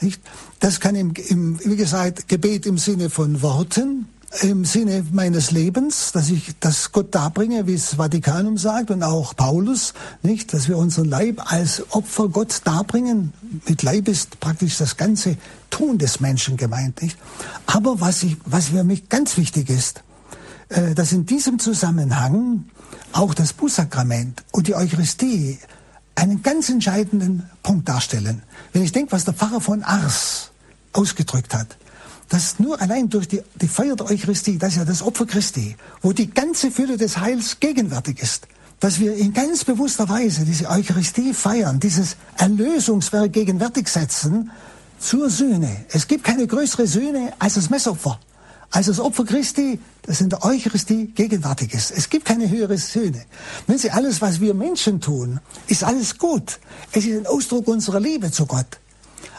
Nicht? 0.00 0.22
Das 0.60 0.80
kann 0.80 0.94
im, 0.94 1.12
im, 1.28 1.60
wie 1.62 1.76
gesagt, 1.76 2.26
Gebet 2.26 2.64
im 2.64 2.78
Sinne 2.78 3.10
von 3.10 3.42
Worten, 3.42 4.08
im 4.40 4.64
Sinne 4.64 5.04
meines 5.12 5.50
Lebens, 5.50 6.10
dass 6.12 6.30
ich 6.30 6.54
das 6.60 6.90
Gott 6.92 7.14
darbringe, 7.14 7.66
wie 7.66 7.74
es 7.74 7.96
Vatikanum 7.96 8.56
sagt 8.56 8.90
und 8.90 9.02
auch 9.02 9.36
Paulus, 9.36 9.92
nicht, 10.22 10.54
dass 10.54 10.66
wir 10.66 10.78
unseren 10.78 11.10
Leib 11.10 11.52
als 11.52 11.84
Opfer 11.92 12.30
Gott 12.30 12.62
darbringen. 12.64 13.34
Mit 13.68 13.82
Leib 13.82 14.08
ist 14.08 14.40
praktisch 14.40 14.78
das 14.78 14.96
ganze 14.96 15.36
Tun 15.68 15.98
des 15.98 16.20
Menschen 16.20 16.56
gemeint, 16.56 17.02
nicht? 17.02 17.18
Aber 17.66 18.00
was 18.00 18.22
ich, 18.22 18.38
was 18.46 18.68
für 18.68 18.84
mich 18.84 19.10
ganz 19.10 19.36
wichtig 19.36 19.68
ist, 19.68 20.02
äh, 20.70 20.94
dass 20.94 21.12
in 21.12 21.26
diesem 21.26 21.58
Zusammenhang 21.58 22.64
auch 23.12 23.34
das 23.34 23.52
Bußsakrament 23.52 24.42
und 24.52 24.66
die 24.66 24.74
Eucharistie 24.74 25.58
einen 26.14 26.42
ganz 26.42 26.68
entscheidenden 26.68 27.48
Punkt 27.62 27.88
darstellen. 27.88 28.42
Wenn 28.72 28.82
ich 28.82 28.92
denke, 28.92 29.12
was 29.12 29.24
der 29.24 29.34
Pfarrer 29.34 29.60
von 29.60 29.82
Ars 29.82 30.50
ausgedrückt 30.92 31.54
hat, 31.54 31.76
dass 32.28 32.58
nur 32.58 32.80
allein 32.80 33.08
durch 33.08 33.26
die, 33.26 33.42
die 33.60 33.68
Feier 33.68 33.96
der 33.96 34.06
Eucharistie, 34.06 34.58
das 34.58 34.70
ist 34.70 34.78
ja 34.78 34.84
das 34.84 35.02
Opfer 35.02 35.26
Christi, 35.26 35.76
wo 36.00 36.12
die 36.12 36.30
ganze 36.30 36.70
Fülle 36.70 36.96
des 36.96 37.18
Heils 37.18 37.58
gegenwärtig 37.58 38.22
ist, 38.22 38.46
dass 38.78 39.00
wir 39.00 39.14
in 39.14 39.32
ganz 39.34 39.64
bewusster 39.64 40.08
Weise 40.08 40.44
diese 40.44 40.68
Eucharistie 40.68 41.34
feiern, 41.34 41.80
dieses 41.80 42.16
Erlösungswerk 42.36 43.32
gegenwärtig 43.32 43.88
setzen 43.88 44.50
zur 44.98 45.28
Sühne. 45.28 45.84
Es 45.88 46.06
gibt 46.06 46.24
keine 46.24 46.46
größere 46.46 46.86
Sühne 46.86 47.32
als 47.38 47.54
das 47.54 47.68
Messopfer, 47.68 48.20
als 48.70 48.86
das 48.86 49.00
Opfer 49.00 49.24
Christi, 49.24 49.80
das 50.02 50.20
in 50.20 50.28
der 50.28 50.44
Eucharistie 50.44 51.06
gegenwärtig 51.06 51.74
ist. 51.74 51.90
Es 51.90 52.08
gibt 52.08 52.24
keine 52.24 52.48
höhere 52.48 52.78
Sühne. 52.78 53.24
Wenn 53.66 53.78
Sie 53.78 53.90
alles, 53.90 54.22
was 54.22 54.40
wir 54.40 54.54
Menschen 54.54 55.00
tun, 55.00 55.40
ist 55.66 55.82
alles 55.82 56.18
gut. 56.18 56.60
Es 56.92 57.04
ist 57.04 57.16
ein 57.16 57.26
Ausdruck 57.26 57.66
unserer 57.68 58.00
Liebe 58.00 58.30
zu 58.30 58.46
Gott. 58.46 58.78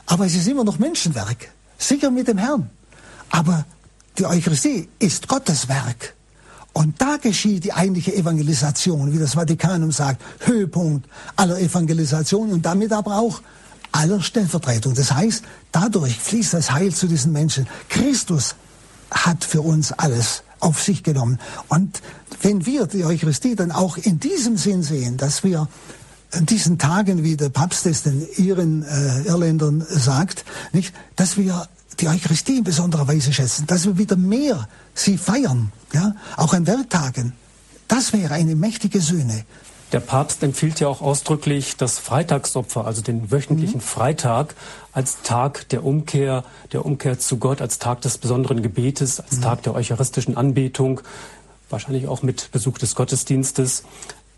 Aber 0.05 0.25
es 0.25 0.35
ist 0.35 0.47
immer 0.47 0.63
noch 0.63 0.79
Menschenwerk. 0.79 1.49
Sicher 1.77 2.11
mit 2.11 2.27
dem 2.27 2.37
Herrn. 2.37 2.69
Aber 3.29 3.65
die 4.17 4.25
Eucharistie 4.25 4.89
ist 4.99 5.27
Gottes 5.27 5.69
Werk. 5.69 6.13
Und 6.73 7.01
da 7.01 7.17
geschieht 7.17 7.63
die 7.63 7.73
eigentliche 7.73 8.15
Evangelisation, 8.15 9.13
wie 9.13 9.19
das 9.19 9.33
Vatikanum 9.33 9.91
sagt, 9.91 10.21
Höhepunkt 10.39 11.07
aller 11.35 11.59
Evangelisation 11.59 12.51
und 12.51 12.65
damit 12.65 12.93
aber 12.93 13.17
auch 13.17 13.41
aller 13.91 14.21
Stellvertretung. 14.21 14.93
Das 14.93 15.11
heißt, 15.11 15.43
dadurch 15.71 16.17
fließt 16.17 16.53
das 16.53 16.71
Heil 16.71 16.93
zu 16.93 17.07
diesen 17.07 17.31
Menschen. 17.33 17.67
Christus 17.89 18.55
hat 19.11 19.43
für 19.43 19.61
uns 19.61 19.91
alles 19.91 20.43
auf 20.59 20.81
sich 20.81 21.03
genommen. 21.03 21.39
Und 21.67 22.01
wenn 22.41 22.65
wir 22.65 22.87
die 22.87 23.05
Eucharistie 23.05 23.55
dann 23.55 23.71
auch 23.71 23.97
in 23.97 24.19
diesem 24.19 24.57
Sinn 24.57 24.83
sehen, 24.83 25.17
dass 25.17 25.43
wir 25.43 25.67
in 26.33 26.45
diesen 26.45 26.77
Tagen, 26.77 27.23
wie 27.23 27.35
der 27.35 27.49
Papst 27.49 27.85
es 27.85 28.03
den 28.03 28.25
Iren 28.37 28.83
äh, 28.83 29.23
Irländern 29.23 29.85
sagt, 29.89 30.45
nicht, 30.71 30.93
dass 31.15 31.37
wir 31.37 31.67
die 31.99 32.07
Eucharistie 32.07 32.57
in 32.57 32.63
besonderer 32.63 33.07
Weise 33.07 33.33
schätzen, 33.33 33.67
dass 33.67 33.85
wir 33.85 33.97
wieder 33.97 34.15
mehr 34.15 34.67
sie 34.93 35.17
feiern, 35.17 35.71
ja, 35.93 36.15
auch 36.37 36.53
an 36.53 36.67
Werktagen. 36.67 37.33
Das 37.87 38.13
wäre 38.13 38.33
eine 38.33 38.55
mächtige 38.55 39.01
Sühne. 39.01 39.43
Der 39.91 39.99
Papst 39.99 40.41
empfiehlt 40.41 40.79
ja 40.79 40.87
auch 40.87 41.01
ausdrücklich 41.01 41.75
das 41.75 41.99
Freitagsopfer, 41.99 42.85
also 42.85 43.01
den 43.01 43.29
wöchentlichen 43.29 43.79
mhm. 43.79 43.85
Freitag, 43.85 44.55
als 44.93 45.21
Tag 45.23 45.67
der 45.69 45.83
Umkehr, 45.83 46.45
der 46.71 46.85
Umkehr 46.85 47.19
zu 47.19 47.37
Gott, 47.37 47.61
als 47.61 47.77
Tag 47.77 48.01
des 48.01 48.17
besonderen 48.17 48.61
Gebetes, 48.61 49.19
als 49.19 49.37
mhm. 49.37 49.41
Tag 49.41 49.63
der 49.63 49.75
eucharistischen 49.75 50.37
Anbetung, 50.37 51.01
wahrscheinlich 51.69 52.07
auch 52.07 52.23
mit 52.23 52.51
Besuch 52.51 52.77
des 52.77 52.95
Gottesdienstes. 52.95 53.83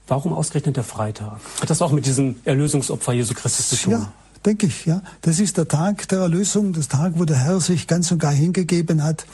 Warum 0.08 0.34
ausgerechnet 0.34 0.78
der 0.78 0.84
Freitag? 0.84 1.40
Hat 1.62 1.70
das 1.70 1.82
auch 1.82 1.92
mit 1.92 2.06
diesem 2.06 2.36
Erlösungsopfer 2.46 3.14
Jesu 3.14 3.34
Christus 3.36 3.70
zu 3.70 3.76
tun? 3.76 3.94
Ja, 3.94 4.12
denke 4.46 4.66
ich, 4.66 4.86
ja. 4.86 5.02
Das 5.22 5.40
ist 5.40 5.58
der 5.58 5.68
Tag 5.68 6.08
der 6.10 6.20
Erlösung, 6.20 6.74
das 6.74 6.88
Tag, 6.88 7.14
wo 7.16 7.26
der 7.26 7.38
Herr 7.38 7.60
sich 7.60 7.88
ganz 7.88 8.12
und 8.12 8.18
gar 8.20 8.34
hingegeben 8.34 9.04
hat. 9.04 9.26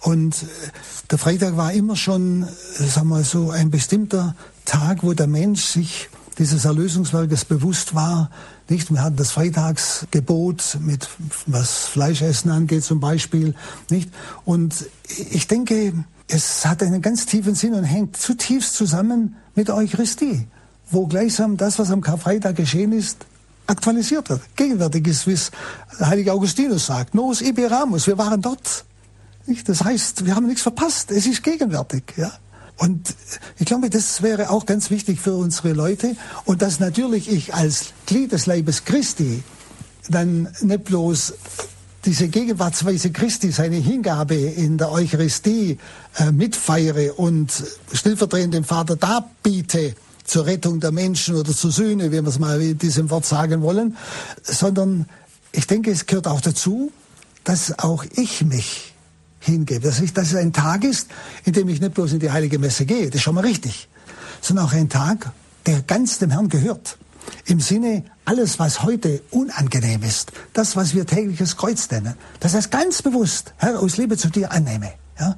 Und 0.00 0.34
äh, 0.34 0.46
der 1.10 1.18
Freitag 1.18 1.56
war 1.56 1.72
immer 1.72 1.96
schon, 1.96 2.42
äh, 2.42 2.82
sagen 2.82 3.08
wir 3.08 3.24
so, 3.24 3.50
ein 3.50 3.70
bestimmter 3.70 4.36
Tag, 4.64 5.02
wo 5.02 5.12
der 5.12 5.26
Mensch 5.26 5.64
sich 5.64 6.08
dieses 6.38 6.64
Erlösungswerkes 6.64 7.44
bewusst 7.44 7.94
war. 7.94 8.30
Nicht? 8.68 8.90
Wir 8.90 9.02
hatten 9.02 9.16
das 9.16 9.32
Freitagsgebot 9.32 10.78
mit 10.80 11.08
was 11.46 11.86
Fleischessen 11.86 12.50
angeht 12.50 12.84
zum 12.84 13.00
Beispiel. 13.00 13.54
Nicht? 13.90 14.10
Und 14.44 14.86
ich 15.30 15.46
denke, 15.46 15.92
es 16.28 16.64
hat 16.64 16.82
einen 16.82 17.02
ganz 17.02 17.26
tiefen 17.26 17.54
Sinn 17.54 17.74
und 17.74 17.84
hängt 17.84 18.16
zutiefst 18.16 18.74
zusammen 18.74 19.36
mit 19.54 19.68
der 19.68 19.76
Eucharistie, 19.76 20.46
wo 20.90 21.06
gleichsam 21.06 21.56
das, 21.56 21.78
was 21.78 21.90
am 21.90 22.00
Karfreitag 22.00 22.56
geschehen 22.56 22.92
ist, 22.92 23.26
aktualisiert 23.66 24.28
wird, 24.30 24.40
gegenwärtig 24.56 25.06
ist, 25.06 25.26
wie 25.26 25.32
es 25.32 25.50
Heiliger 26.00 26.32
Augustinus 26.32 26.86
sagt. 26.86 27.14
Nos 27.14 27.40
iberamus, 27.42 28.06
wir 28.06 28.18
waren 28.18 28.40
dort. 28.40 28.84
Nicht? 29.46 29.68
Das 29.68 29.84
heißt, 29.84 30.24
wir 30.24 30.34
haben 30.34 30.46
nichts 30.46 30.62
verpasst, 30.62 31.10
es 31.10 31.26
ist 31.26 31.42
gegenwärtig. 31.42 32.04
Ja? 32.16 32.32
Und 32.76 33.14
ich 33.58 33.66
glaube, 33.66 33.90
das 33.90 34.22
wäre 34.22 34.50
auch 34.50 34.66
ganz 34.66 34.90
wichtig 34.90 35.20
für 35.20 35.34
unsere 35.34 35.72
Leute. 35.72 36.16
Und 36.44 36.62
dass 36.62 36.80
natürlich 36.80 37.30
ich 37.30 37.54
als 37.54 37.92
Glied 38.06 38.32
des 38.32 38.46
Leibes 38.46 38.84
Christi 38.84 39.42
dann 40.08 40.48
nicht 40.60 40.84
bloß 40.84 41.34
diese 42.04 42.28
Gegenwartsweise 42.28 43.12
Christi, 43.12 43.52
seine 43.52 43.76
Hingabe 43.76 44.34
in 44.34 44.76
der 44.76 44.90
Eucharistie 44.90 45.78
äh, 46.18 46.32
mitfeiere 46.32 47.18
und 47.18 47.52
stellvertretend 47.92 48.54
dem 48.54 48.64
Vater 48.64 48.96
darbiete 48.96 49.94
zur 50.24 50.46
Rettung 50.46 50.80
der 50.80 50.90
Menschen 50.90 51.36
oder 51.36 51.52
zur 51.52 51.70
Sühne, 51.70 52.10
wie 52.10 52.20
wir 52.22 52.26
es 52.26 52.38
mal 52.38 52.60
in 52.60 52.78
diesem 52.78 53.10
Wort 53.10 53.26
sagen 53.26 53.62
wollen, 53.62 53.96
sondern 54.42 55.06
ich 55.52 55.66
denke, 55.66 55.90
es 55.90 56.06
gehört 56.06 56.26
auch 56.26 56.40
dazu, 56.40 56.90
dass 57.44 57.78
auch 57.78 58.04
ich 58.16 58.44
mich 58.44 58.91
hingebe. 59.42 59.86
Dass, 59.86 60.00
ich, 60.00 60.12
dass 60.12 60.28
es 60.28 60.36
ein 60.36 60.52
Tag 60.52 60.84
ist, 60.84 61.08
in 61.44 61.52
dem 61.52 61.68
ich 61.68 61.80
nicht 61.80 61.94
bloß 61.94 62.12
in 62.12 62.20
die 62.20 62.30
heilige 62.30 62.58
Messe 62.58 62.86
gehe, 62.86 63.06
das 63.06 63.16
ist 63.16 63.22
schon 63.22 63.34
mal 63.34 63.44
richtig, 63.44 63.88
sondern 64.40 64.66
auch 64.66 64.72
ein 64.72 64.88
Tag, 64.88 65.32
der 65.66 65.82
ganz 65.82 66.18
dem 66.18 66.30
Herrn 66.30 66.48
gehört. 66.48 66.98
Im 67.46 67.60
Sinne, 67.60 68.04
alles, 68.24 68.58
was 68.58 68.82
heute 68.82 69.22
unangenehm 69.30 70.02
ist, 70.02 70.32
das, 70.52 70.76
was 70.76 70.94
wir 70.94 71.06
tägliches 71.06 71.56
Kreuz 71.56 71.90
nennen, 71.90 72.14
dass 72.40 72.52
ich 72.52 72.58
das 72.58 72.70
ganz 72.70 73.02
bewusst, 73.02 73.54
Herr, 73.58 73.80
aus 73.80 73.96
Liebe 73.96 74.16
zu 74.16 74.28
dir 74.28 74.50
annehme. 74.50 74.92
Ja? 75.18 75.36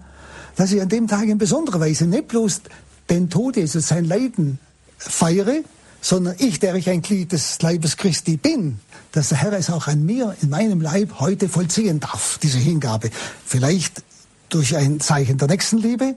Dass 0.57 0.73
ich 0.73 0.81
an 0.81 0.89
dem 0.89 1.09
Tag 1.09 1.25
in 1.25 1.39
besonderer 1.39 1.81
Weise 1.81 2.07
nicht 2.07 2.29
bloß 2.29 2.63
den 3.11 3.29
Tod 3.29 3.57
Jesus, 3.57 3.89
sein 3.89 4.05
Leiden 4.05 4.59
feiere, 4.97 5.63
sondern 6.01 6.37
ich, 6.39 6.59
der 6.59 6.75
ich 6.75 6.89
ein 6.89 7.03
Glied 7.03 7.33
des 7.33 7.61
Leibes 7.63 7.97
Christi 7.97 8.37
bin, 8.37 8.79
dass 9.15 9.29
der 9.29 9.39
Herr 9.39 9.53
es 9.53 9.71
auch 9.71 9.87
an 9.87 10.05
mir, 10.05 10.35
in 10.43 10.51
meinem 10.51 10.81
Leib 10.81 11.21
heute 11.21 11.49
vollziehen 11.49 12.01
darf, 12.01 12.39
diese 12.43 12.59
Hingabe. 12.59 13.11
Vielleicht 13.47 14.03
durch 14.49 14.77
ein 14.77 14.99
Zeichen 14.99 15.39
der 15.39 15.47
Nächstenliebe, 15.47 16.17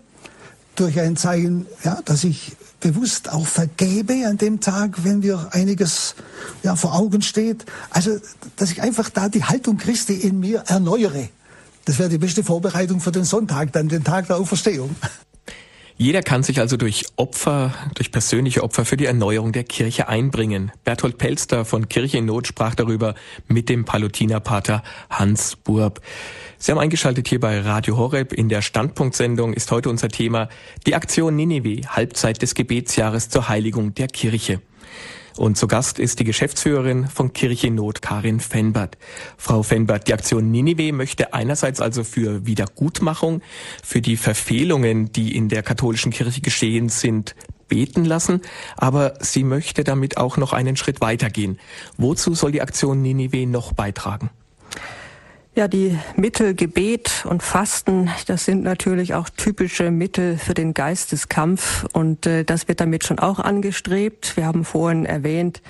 durch 0.76 1.00
ein 1.00 1.16
Zeichen, 1.16 1.68
ja, 1.84 2.02
dass 2.06 2.24
ich 2.24 2.58
bewusst 2.80 3.32
auch 3.32 3.46
vergebe 3.46 4.26
an 4.28 4.40
dem 4.40 4.62
Tag, 4.62 5.04
wenn 5.04 5.20
mir 5.20 5.50
einiges 5.52 6.16
ja, 6.64 6.76
vor 6.76 6.96
Augen 6.96 7.22
steht. 7.22 7.66
Also, 7.92 8.18
dass 8.56 8.72
ich 8.72 8.82
einfach 8.82 9.12
da 9.12 9.30
die 9.30 9.44
Haltung 9.44 9.78
Christi 9.78 10.16
in 10.16 10.40
mir 10.40 10.64
erneuere. 10.66 11.30
Das 11.86 12.00
wäre 12.00 12.10
die 12.10 12.18
beste 12.18 12.44
Vorbereitung 12.44 13.00
für 13.00 13.12
den 13.12 13.26
Sonntag, 13.26 13.74
dann 13.74 13.90
den 13.90 14.04
Tag 14.04 14.26
der 14.26 14.38
Auferstehung. 14.38 14.96
Jeder 16.00 16.22
kann 16.22 16.44
sich 16.44 16.60
also 16.60 16.78
durch 16.78 17.06
Opfer, 17.16 17.74
durch 17.96 18.12
persönliche 18.12 18.62
Opfer 18.64 18.86
für 18.86 18.98
die 18.98 19.06
Erneuerung 19.06 19.52
der 19.52 19.64
Kirche 19.64 20.08
einbringen. 20.08 20.72
Berthold 20.84 21.18
Pelster 21.18 21.66
von 21.66 21.90
Kirche 21.90 22.20
in 22.20 22.26
Not 22.26 22.46
sprach 22.46 22.76
darüber 22.76 23.16
mit 23.48 23.68
dem 23.68 23.84
Palutinerpater 23.84 24.84
Hans 25.10 25.56
Burb. 25.56 26.02
Sie 26.60 26.72
haben 26.72 26.78
eingeschaltet 26.78 27.28
hier 27.28 27.40
bei 27.40 27.62
Radio 27.62 27.98
Horeb. 27.98 28.32
In 28.32 28.48
der 28.48 28.62
Standpunktsendung 28.62 29.54
ist 29.54 29.72
heute 29.72 29.90
unser 29.90 30.10
Thema 30.10 30.50
die 30.86 30.94
Aktion 30.94 31.36
Nineveh, 31.36 31.82
Halbzeit 31.88 32.44
des 32.44 32.54
Gebetsjahres 32.54 33.30
zur 33.30 33.50
Heiligung 33.50 33.96
der 33.96 34.08
Kirche. 34.08 34.62
Und 35.38 35.58
zu 35.58 35.68
Gast 35.68 36.00
ist 36.00 36.20
die 36.20 36.24
Geschäftsführerin 36.24 37.08
von 37.08 37.32
Kirche 37.32 37.70
Not, 37.70 38.02
Karin 38.02 38.40
Fenbert. 38.40 38.98
Frau 39.38 39.64
Fenbert, 39.64 40.08
die 40.08 40.14
Aktion 40.14 40.52
Ninive 40.52 40.92
möchte 40.92 41.34
einerseits 41.34 41.80
also 41.80 42.04
für 42.04 42.46
Wiedergutmachung, 42.46 43.42
für 43.84 44.02
die 44.02 44.18
Verfehlungen, 44.18 45.12
die 45.12 45.36
in 45.36 45.48
der 45.50 45.64
katholischen 45.64 46.12
Kirche 46.12 46.42
geschehen 46.42 46.90
sind, 46.90 47.36
beten 47.68 48.06
lassen, 48.06 48.42
aber 48.78 49.14
sie 49.20 49.44
möchte 49.44 49.84
damit 49.84 50.18
auch 50.18 50.38
noch 50.38 50.54
einen 50.54 50.76
Schritt 50.76 51.02
weitergehen. 51.02 51.60
Wozu 51.98 52.34
soll 52.34 52.52
die 52.52 52.62
Aktion 52.62 53.02
Ninive 53.02 53.46
noch 53.46 53.74
beitragen? 53.74 54.30
Ja, 55.58 55.68
die 55.68 55.98
Mittel 56.16 56.54
Gebet 56.54 57.26
und 57.28 57.42
Fasten, 57.42 58.12
das 58.28 58.46
sind 58.46 58.62
natürlich 58.62 59.16
auch 59.16 59.28
typische 59.28 59.90
Mittel 59.90 60.38
für 60.38 60.54
den 60.54 60.76
Geisteskampf 60.76 61.84
und 61.94 62.28
äh, 62.28 62.44
das 62.44 62.68
wird 62.68 62.80
damit 62.80 63.06
schon 63.06 63.18
auch 63.18 63.40
angestrebt. 63.40 64.38
Wir 64.38 64.46
haben 64.46 64.64
vorhin 64.64 65.04
erwähnt, 65.04 65.64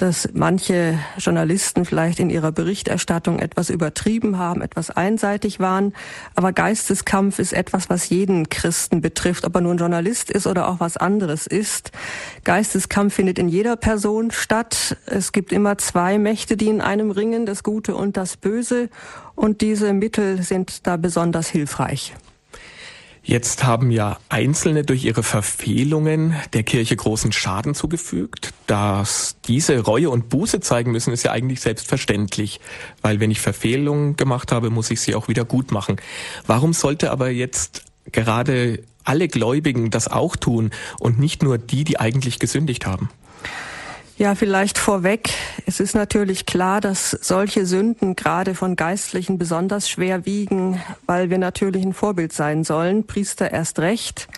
dass 0.00 0.30
manche 0.32 0.98
Journalisten 1.18 1.84
vielleicht 1.84 2.20
in 2.20 2.30
ihrer 2.30 2.52
Berichterstattung 2.52 3.38
etwas 3.38 3.68
übertrieben 3.68 4.38
haben, 4.38 4.62
etwas 4.62 4.90
einseitig 4.90 5.60
waren. 5.60 5.92
Aber 6.34 6.54
Geisteskampf 6.54 7.38
ist 7.38 7.52
etwas, 7.52 7.90
was 7.90 8.08
jeden 8.08 8.48
Christen 8.48 9.02
betrifft, 9.02 9.44
ob 9.44 9.54
er 9.54 9.60
nun 9.60 9.76
Journalist 9.76 10.30
ist 10.30 10.46
oder 10.46 10.68
auch 10.68 10.80
was 10.80 10.96
anderes 10.96 11.46
ist. 11.46 11.92
Geisteskampf 12.44 13.12
findet 13.12 13.38
in 13.38 13.50
jeder 13.50 13.76
Person 13.76 14.30
statt. 14.30 14.96
Es 15.04 15.32
gibt 15.32 15.52
immer 15.52 15.76
zwei 15.76 16.16
Mächte, 16.16 16.56
die 16.56 16.68
in 16.68 16.80
einem 16.80 17.10
ringen, 17.10 17.44
das 17.44 17.62
Gute 17.62 17.94
und 17.94 18.16
das 18.16 18.38
Böse. 18.38 18.88
Und 19.34 19.60
diese 19.60 19.92
Mittel 19.92 20.42
sind 20.42 20.86
da 20.86 20.96
besonders 20.96 21.48
hilfreich. 21.48 22.14
Jetzt 23.22 23.64
haben 23.64 23.90
ja 23.90 24.18
Einzelne 24.28 24.82
durch 24.82 25.04
ihre 25.04 25.22
Verfehlungen 25.22 26.34
der 26.54 26.62
Kirche 26.62 26.96
großen 26.96 27.32
Schaden 27.32 27.74
zugefügt. 27.74 28.54
Dass 28.66 29.36
diese 29.44 29.80
Reue 29.80 30.08
und 30.10 30.30
Buße 30.30 30.60
zeigen 30.60 30.92
müssen, 30.92 31.12
ist 31.12 31.22
ja 31.22 31.32
eigentlich 31.32 31.60
selbstverständlich. 31.60 32.60
Weil 33.02 33.20
wenn 33.20 33.30
ich 33.30 33.40
Verfehlungen 33.40 34.16
gemacht 34.16 34.52
habe, 34.52 34.70
muss 34.70 34.90
ich 34.90 35.00
sie 35.00 35.14
auch 35.14 35.28
wieder 35.28 35.44
gut 35.44 35.70
machen. 35.70 35.96
Warum 36.46 36.72
sollte 36.72 37.10
aber 37.10 37.30
jetzt 37.30 37.84
gerade 38.10 38.82
alle 39.04 39.28
Gläubigen 39.28 39.90
das 39.90 40.08
auch 40.08 40.36
tun 40.36 40.70
und 40.98 41.18
nicht 41.18 41.42
nur 41.42 41.58
die, 41.58 41.84
die 41.84 42.00
eigentlich 42.00 42.38
gesündigt 42.38 42.86
haben? 42.86 43.10
Ja, 44.20 44.34
vielleicht 44.34 44.76
vorweg. 44.76 45.30
Es 45.64 45.80
ist 45.80 45.94
natürlich 45.94 46.44
klar, 46.44 46.82
dass 46.82 47.12
solche 47.22 47.64
Sünden 47.64 48.16
gerade 48.16 48.54
von 48.54 48.76
Geistlichen 48.76 49.38
besonders 49.38 49.88
schwer 49.88 50.26
wiegen, 50.26 50.78
weil 51.06 51.30
wir 51.30 51.38
natürlich 51.38 51.82
ein 51.82 51.94
Vorbild 51.94 52.34
sein 52.34 52.62
sollen. 52.62 53.06
Priester 53.06 53.50
erst 53.50 53.78
recht. 53.78 54.28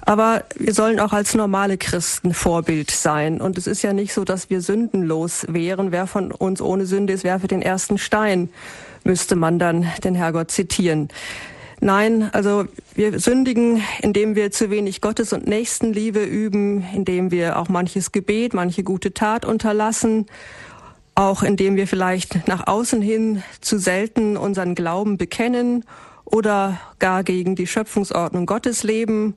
Aber 0.00 0.44
wir 0.56 0.72
sollen 0.72 0.98
auch 0.98 1.12
als 1.12 1.34
normale 1.34 1.76
Christen 1.76 2.32
Vorbild 2.32 2.90
sein. 2.90 3.42
Und 3.42 3.58
es 3.58 3.66
ist 3.66 3.82
ja 3.82 3.92
nicht 3.92 4.14
so, 4.14 4.24
dass 4.24 4.48
wir 4.48 4.62
sündenlos 4.62 5.44
wären. 5.50 5.92
Wer 5.92 6.06
von 6.06 6.32
uns 6.32 6.62
ohne 6.62 6.86
Sünde 6.86 7.12
ist, 7.12 7.22
werfe 7.22 7.46
den 7.46 7.60
ersten 7.60 7.98
Stein, 7.98 8.48
müsste 9.04 9.36
man 9.36 9.58
dann 9.58 9.86
den 10.02 10.14
Herrgott 10.14 10.50
zitieren. 10.50 11.08
Nein, 11.82 12.28
also 12.32 12.66
wir 12.94 13.18
sündigen, 13.18 13.82
indem 14.02 14.34
wir 14.36 14.50
zu 14.50 14.70
wenig 14.70 15.00
Gottes- 15.00 15.32
und 15.32 15.46
Nächstenliebe 15.46 16.22
üben, 16.22 16.84
indem 16.94 17.30
wir 17.30 17.58
auch 17.58 17.70
manches 17.70 18.12
Gebet, 18.12 18.52
manche 18.52 18.82
gute 18.82 19.14
Tat 19.14 19.46
unterlassen, 19.46 20.26
auch 21.14 21.42
indem 21.42 21.76
wir 21.76 21.86
vielleicht 21.86 22.46
nach 22.46 22.66
außen 22.66 23.00
hin 23.00 23.42
zu 23.62 23.78
selten 23.78 24.36
unseren 24.36 24.74
Glauben 24.74 25.16
bekennen 25.16 25.84
oder 26.26 26.78
gar 26.98 27.24
gegen 27.24 27.56
die 27.56 27.66
Schöpfungsordnung 27.66 28.44
Gottes 28.44 28.82
leben 28.82 29.34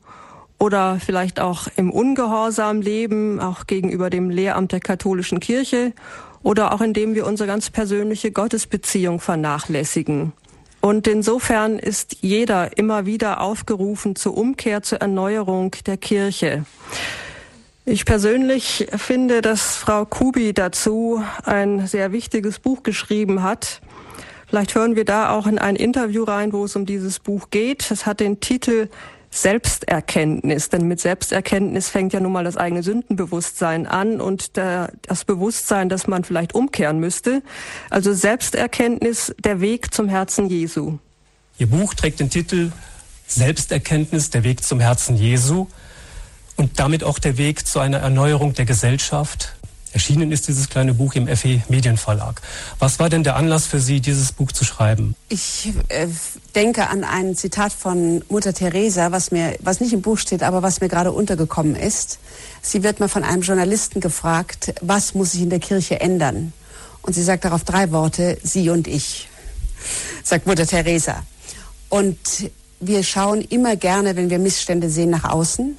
oder 0.59 0.99
vielleicht 0.99 1.39
auch 1.39 1.67
im 1.77 1.91
Ungehorsam 1.91 2.81
leben, 2.81 3.39
auch 3.39 3.67
gegenüber 3.67 4.09
dem 4.09 4.29
Lehramt 4.29 4.73
der 4.73 4.81
katholischen 4.81 5.39
Kirche 5.39 5.93
oder 6.41 6.73
auch 6.73 6.81
indem 6.81 7.15
wir 7.15 7.25
unsere 7.25 7.47
ganz 7.47 7.69
persönliche 7.69 8.31
Gottesbeziehung 8.31 9.21
vernachlässigen. 9.21 10.33
Und 10.85 11.07
insofern 11.07 11.79
ist 11.79 12.17
jeder 12.19 12.77
immer 12.77 13.05
wieder 13.05 13.39
aufgerufen 13.39 14.17
zur 14.17 14.35
Umkehr, 14.35 14.83
zur 14.83 14.97
Erneuerung 14.97 15.73
der 15.85 15.95
Kirche. 15.95 16.65
Ich 17.85 18.03
persönlich 18.03 18.87
finde, 18.97 19.41
dass 19.41 19.77
Frau 19.77 20.03
Kubi 20.03 20.51
dazu 20.51 21.23
ein 21.45 21.87
sehr 21.87 22.11
wichtiges 22.11 22.59
Buch 22.59 22.83
geschrieben 22.83 23.43
hat. 23.43 23.79
Vielleicht 24.45 24.75
hören 24.75 24.97
wir 24.97 25.05
da 25.05 25.29
auch 25.29 25.47
in 25.47 25.57
ein 25.57 25.77
Interview 25.77 26.25
rein, 26.25 26.51
wo 26.51 26.65
es 26.65 26.75
um 26.75 26.85
dieses 26.85 27.19
Buch 27.19 27.49
geht. 27.49 27.89
Es 27.89 28.05
hat 28.05 28.19
den 28.19 28.41
Titel 28.41 28.89
Selbsterkenntnis. 29.33 30.69
Denn 30.69 30.87
mit 30.87 30.99
Selbsterkenntnis 30.99 31.89
fängt 31.89 32.13
ja 32.13 32.19
nun 32.19 32.31
mal 32.31 32.43
das 32.43 32.55
eigene 32.55 32.83
Sündenbewusstsein 32.83 33.87
an 33.87 34.21
und 34.21 34.55
der, 34.57 34.91
das 35.01 35.25
Bewusstsein, 35.25 35.89
dass 35.89 36.07
man 36.07 36.23
vielleicht 36.23 36.53
umkehren 36.53 36.99
müsste. 36.99 37.41
Also 37.89 38.13
Selbsterkenntnis, 38.13 39.33
der 39.43 39.59
Weg 39.59 39.93
zum 39.93 40.07
Herzen 40.07 40.47
Jesu. 40.47 40.99
Ihr 41.57 41.67
Buch 41.67 41.93
trägt 41.93 42.19
den 42.19 42.29
Titel 42.29 42.71
Selbsterkenntnis, 43.27 44.29
der 44.29 44.43
Weg 44.43 44.63
zum 44.63 44.79
Herzen 44.79 45.15
Jesu 45.15 45.67
und 46.55 46.79
damit 46.79 47.03
auch 47.03 47.19
der 47.19 47.37
Weg 47.37 47.65
zu 47.65 47.79
einer 47.79 47.97
Erneuerung 47.97 48.53
der 48.53 48.65
Gesellschaft. 48.65 49.55
Erschienen 49.93 50.31
ist 50.31 50.47
dieses 50.47 50.69
kleine 50.69 50.95
Buch 50.95 51.13
im 51.13 51.27
FE 51.27 51.61
Medienverlag. 51.69 52.41
Was 52.79 52.99
war 52.99 53.09
denn 53.09 53.23
der 53.23 53.35
Anlass 53.35 53.67
für 53.67 53.79
Sie, 53.79 54.01
dieses 54.01 54.31
Buch 54.31 54.51
zu 54.51 54.65
schreiben? 54.65 55.15
Ich 55.29 55.71
äh, 55.89 56.07
denke 56.55 56.89
an 56.89 57.03
ein 57.03 57.35
Zitat 57.35 57.71
von 57.71 58.23
Mutter 58.27 58.53
Teresa, 58.53 59.11
was 59.11 59.29
mir, 59.31 59.55
was 59.61 59.79
nicht 59.81 59.93
im 59.93 60.01
Buch 60.01 60.17
steht, 60.17 60.41
aber 60.41 60.63
was 60.63 60.81
mir 60.81 60.89
gerade 60.89 61.11
untergekommen 61.11 61.75
ist. 61.75 62.17
Sie 62.61 62.81
wird 62.81 62.99
mal 62.99 63.07
von 63.07 63.23
einem 63.23 63.43
Journalisten 63.43 63.99
gefragt, 63.99 64.73
was 64.81 65.13
muss 65.13 65.33
sich 65.33 65.41
in 65.41 65.51
der 65.51 65.59
Kirche 65.59 65.99
ändern? 65.99 66.53
Und 67.03 67.13
sie 67.13 67.23
sagt 67.23 67.45
darauf 67.45 67.63
drei 67.63 67.91
Worte, 67.91 68.37
sie 68.41 68.69
und 68.69 68.87
ich, 68.87 69.29
sagt 70.23 70.47
Mutter 70.47 70.65
Teresa. 70.65 71.23
Und 71.89 72.17
wir 72.79 73.03
schauen 73.03 73.41
immer 73.41 73.75
gerne, 73.75 74.15
wenn 74.15 74.31
wir 74.31 74.39
Missstände 74.39 74.89
sehen, 74.89 75.11
nach 75.11 75.25
außen 75.25 75.77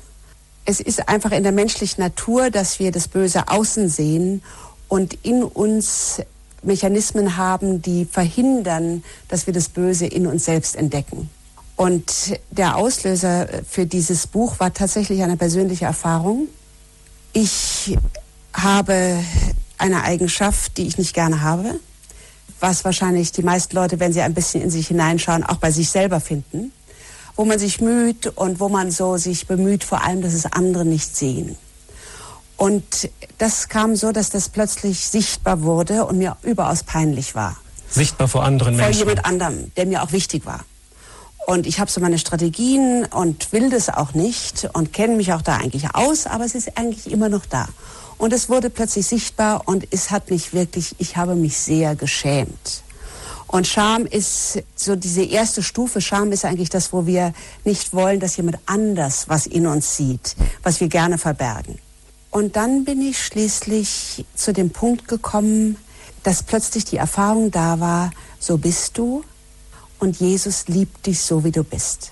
es 0.65 0.81
ist 0.81 1.09
einfach 1.09 1.33
in 1.33 1.43
der 1.43 1.53
menschlichen 1.53 2.03
Natur, 2.03 2.51
dass 2.51 2.79
wir 2.79 2.91
das 2.91 3.09
Böse 3.09 3.49
außen 3.49 3.89
sehen 3.89 4.43
und 4.89 5.15
in 5.23 5.43
uns 5.43 6.23
Mechanismen 6.63 7.37
haben, 7.37 7.83
die 7.83 8.07
verhindern, 8.07 9.05
dass 9.29 9.47
wir 9.47 9.53
das 9.53 9.69
Böse 9.69 10.07
in 10.07 10.27
uns 10.27 10.47
selbst 10.47 10.77
entdecken. 10.77 11.29
Und 11.77 12.39
der 12.51 12.77
Auslöser 12.77 13.49
für 13.69 13.85
dieses 13.85 14.27
Buch 14.27 14.61
war 14.61 14.73
tatsächlich 14.73 15.23
eine 15.23 15.37
persönliche 15.37 15.85
Erfahrung. 15.85 16.49
Ich 17.33 17.99
habe 18.53 19.19
eine 19.77 20.03
Eigenschaft, 20.05 20.79
die 20.79 20.87
ich 20.87 20.97
nicht 20.97 21.15
gerne 21.15 21.43
habe, 21.43 21.81
was 22.61 22.85
wahrscheinlich 22.85 23.33
die 23.33 23.43
meisten 23.43 23.75
Leute, 23.77 24.01
wenn 24.01 24.13
sie 24.13 24.23
ein 24.23 24.35
bisschen 24.35 24.63
in 24.63 24.71
sich 24.71 24.87
hineinschauen, 24.87 25.43
auch 25.43 25.57
bei 25.57 25.73
sich 25.73 25.91
selber 25.91 26.21
finden 26.21 26.73
wo 27.37 27.45
man 27.45 27.59
sich 27.59 27.81
müht 27.81 28.27
und 28.27 28.61
wo 28.61 28.69
man 28.69 28.91
so 28.91 29.17
sich 29.17 29.47
bemüht, 29.47 29.85
vor 29.85 30.03
allem, 30.03 30.23
dass 30.23 30.35
es 30.35 30.47
andere 30.47 30.85
nicht 30.85 31.17
sehen. 31.17 31.57
Und 32.57 33.11
das 33.39 33.69
kam 33.69 33.97
so, 33.97 34.13
dass 34.13 34.31
das 34.31 34.49
plötzlich 34.49 35.01
sichtbar 35.01 35.63
wurde 35.63 36.05
und 36.05 36.19
mir 36.19 36.37
überaus 36.43 36.85
peinlich 36.85 37.35
war. 37.35 37.57
Sichtbar 37.91 38.29
vor 38.29 38.45
anderen 38.45 38.77
Menschen? 38.77 38.95
Vor 38.95 39.09
jemand 39.09 39.27
anderem, 39.27 39.73
der 39.77 39.87
mir 39.87 40.03
auch 40.03 40.13
wichtig 40.13 40.47
war. 40.47 40.65
Und 41.47 41.67
ich 41.67 41.79
habe 41.79 41.91
so 41.91 42.01
meine 42.01 42.19
Strategien 42.19 43.05
und 43.07 43.53
will 43.53 43.71
das 43.71 43.91
auch 43.91 44.15
nicht 44.15 44.69
und 44.73 44.93
kenne 44.93 45.17
mich 45.17 45.33
auch 45.33 45.43
da 45.43 45.57
eigentlich 45.57 45.95
aus, 45.95 46.27
aber 46.27 46.45
es 46.45 46.55
ist 46.55 46.79
eigentlich 46.79 47.11
immer 47.11 47.29
noch 47.29 47.45
da. 47.45 47.69
Und 48.17 48.33
es 48.33 48.49
wurde 48.49 48.71
plötzlich 48.71 49.07
sichtbar 49.07 49.63
und 49.67 49.87
es 49.91 50.11
hat 50.11 50.31
mich 50.31 50.55
wirklich, 50.55 50.95
ich 50.99 51.17
habe 51.17 51.35
mich 51.35 51.59
sehr 51.59 51.97
geschämt. 51.97 52.84
Und 53.55 53.69
Scham 53.69 54.05
ist 54.05 54.65
so 54.75 54.97
diese 54.97 55.23
erste 55.23 55.63
Stufe. 55.63 56.01
Scham 56.01 56.33
ist 56.33 56.45
eigentlich 56.45 56.71
das, 56.71 56.93
wo 56.93 57.07
wir 57.07 57.33
nicht 57.63 57.95
wollen, 57.95 58.19
dass 58.19 58.37
jemand 58.37 58.59
anders 58.67 59.29
was 59.29 59.47
in 59.47 59.69
uns 59.69 59.97
sieht, 59.97 60.35
was 60.65 60.81
wir 60.81 60.89
gerne 60.89 61.19
verbergen. 61.19 61.79
Und 62.33 62.57
dann 62.57 62.85
bin 62.85 63.01
ich 63.01 63.25
schließlich 63.25 64.25
zu 64.35 64.53
dem 64.53 64.71
Punkt 64.71 65.07
gekommen, 65.07 65.77
dass 66.25 66.43
plötzlich 66.43 66.85
die 66.85 66.97
Erfahrung 66.97 67.53
da 67.53 67.79
war, 67.79 68.11
so 68.41 68.59
bist 68.59 68.99
du 68.99 69.23
und 70.01 70.17
Jesus 70.17 70.67
liebt 70.67 71.07
dich 71.07 71.21
so, 71.21 71.45
wie 71.45 71.53
du 71.53 71.63
bist. 71.63 72.11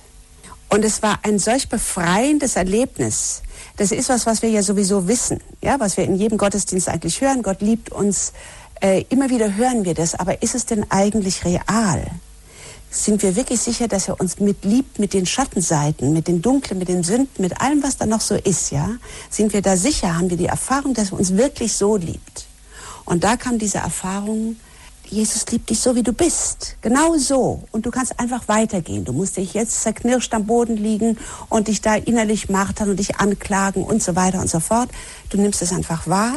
Und 0.69 0.85
es 0.85 1.03
war 1.03 1.19
ein 1.25 1.41
solch 1.41 1.69
befreiendes 1.69 2.55
Erlebnis. 2.55 3.43
Das 3.79 3.91
ist 3.91 4.09
was, 4.09 4.27
was 4.27 4.43
wir 4.43 4.49
ja 4.51 4.63
sowieso 4.63 5.09
wissen, 5.09 5.41
ja, 5.61 5.81
was 5.81 5.97
wir 5.97 6.05
in 6.05 6.15
jedem 6.15 6.39
Gottesdienst 6.39 6.89
eigentlich 6.89 7.21
hören. 7.21 7.43
Gott 7.43 7.63
liebt 7.63 7.91
uns 7.91 8.33
äh, 8.83 9.05
immer 9.09 9.31
wieder 9.31 9.55
hören 9.55 9.85
wir 9.85 9.95
das, 9.95 10.15
aber 10.15 10.43
ist 10.43 10.55
es 10.55 10.67
denn 10.67 10.85
eigentlich 10.91 11.45
real? 11.45 12.05
Sind 12.91 13.23
wir 13.23 13.37
wirklich 13.37 13.61
sicher, 13.61 13.89
dass 13.89 14.09
er 14.09 14.21
uns 14.21 14.39
mit 14.39 14.65
liebt, 14.65 14.99
mit 14.99 15.15
den 15.15 15.25
Schattenseiten, 15.25 16.13
mit 16.13 16.29
den 16.29 16.43
Dunklen, 16.43 16.79
mit 16.79 16.89
den 16.89 17.03
Sünden, 17.03 17.41
mit 17.41 17.59
allem, 17.61 17.83
was 17.83 17.97
da 17.97 18.05
noch 18.05 18.21
so 18.21 18.35
ist, 18.35 18.71
ja? 18.71 18.91
Sind 19.31 19.55
wir 19.55 19.63
da 19.63 19.77
sicher? 19.77 20.19
Haben 20.19 20.29
wir 20.29 20.37
die 20.37 20.47
Erfahrung, 20.47 20.93
dass 20.93 21.13
er 21.13 21.19
uns 21.19 21.37
wirklich 21.37 21.73
so 21.73 21.97
liebt? 21.97 22.47
Und 23.05 23.25
da 23.25 23.37
kam 23.37 23.59
diese 23.59 23.79
Erfahrung, 23.79 24.57
Jesus 25.09 25.47
liebt 25.51 25.71
dich 25.71 25.81
so, 25.81 25.95
wie 25.95 26.03
du 26.03 26.13
bist. 26.13 26.77
Genau 26.81 27.17
so. 27.19 27.63
Und 27.71 27.87
du 27.87 27.91
kannst 27.91 28.19
einfach 28.19 28.49
weitergehen. 28.49 29.05
Du 29.05 29.13
musst 29.13 29.37
dich 29.37 29.55
jetzt 29.55 29.83
zerknirscht 29.83 30.33
am 30.35 30.47
Boden 30.47 30.77
liegen 30.77 31.19
und 31.49 31.69
dich 31.69 31.83
da 31.83 31.97
innerlich 31.97 32.49
martern 32.49 32.91
und 32.91 32.99
dich 32.99 33.17
anklagen 33.17 33.85
und 33.85 34.03
so 34.03 34.17
weiter 34.17 34.41
und 34.41 34.49
so 34.49 34.61
fort. 34.61 34.91
Du 35.29 35.39
nimmst 35.39 35.61
es 35.63 35.73
einfach 35.73 36.07
wahr. 36.07 36.35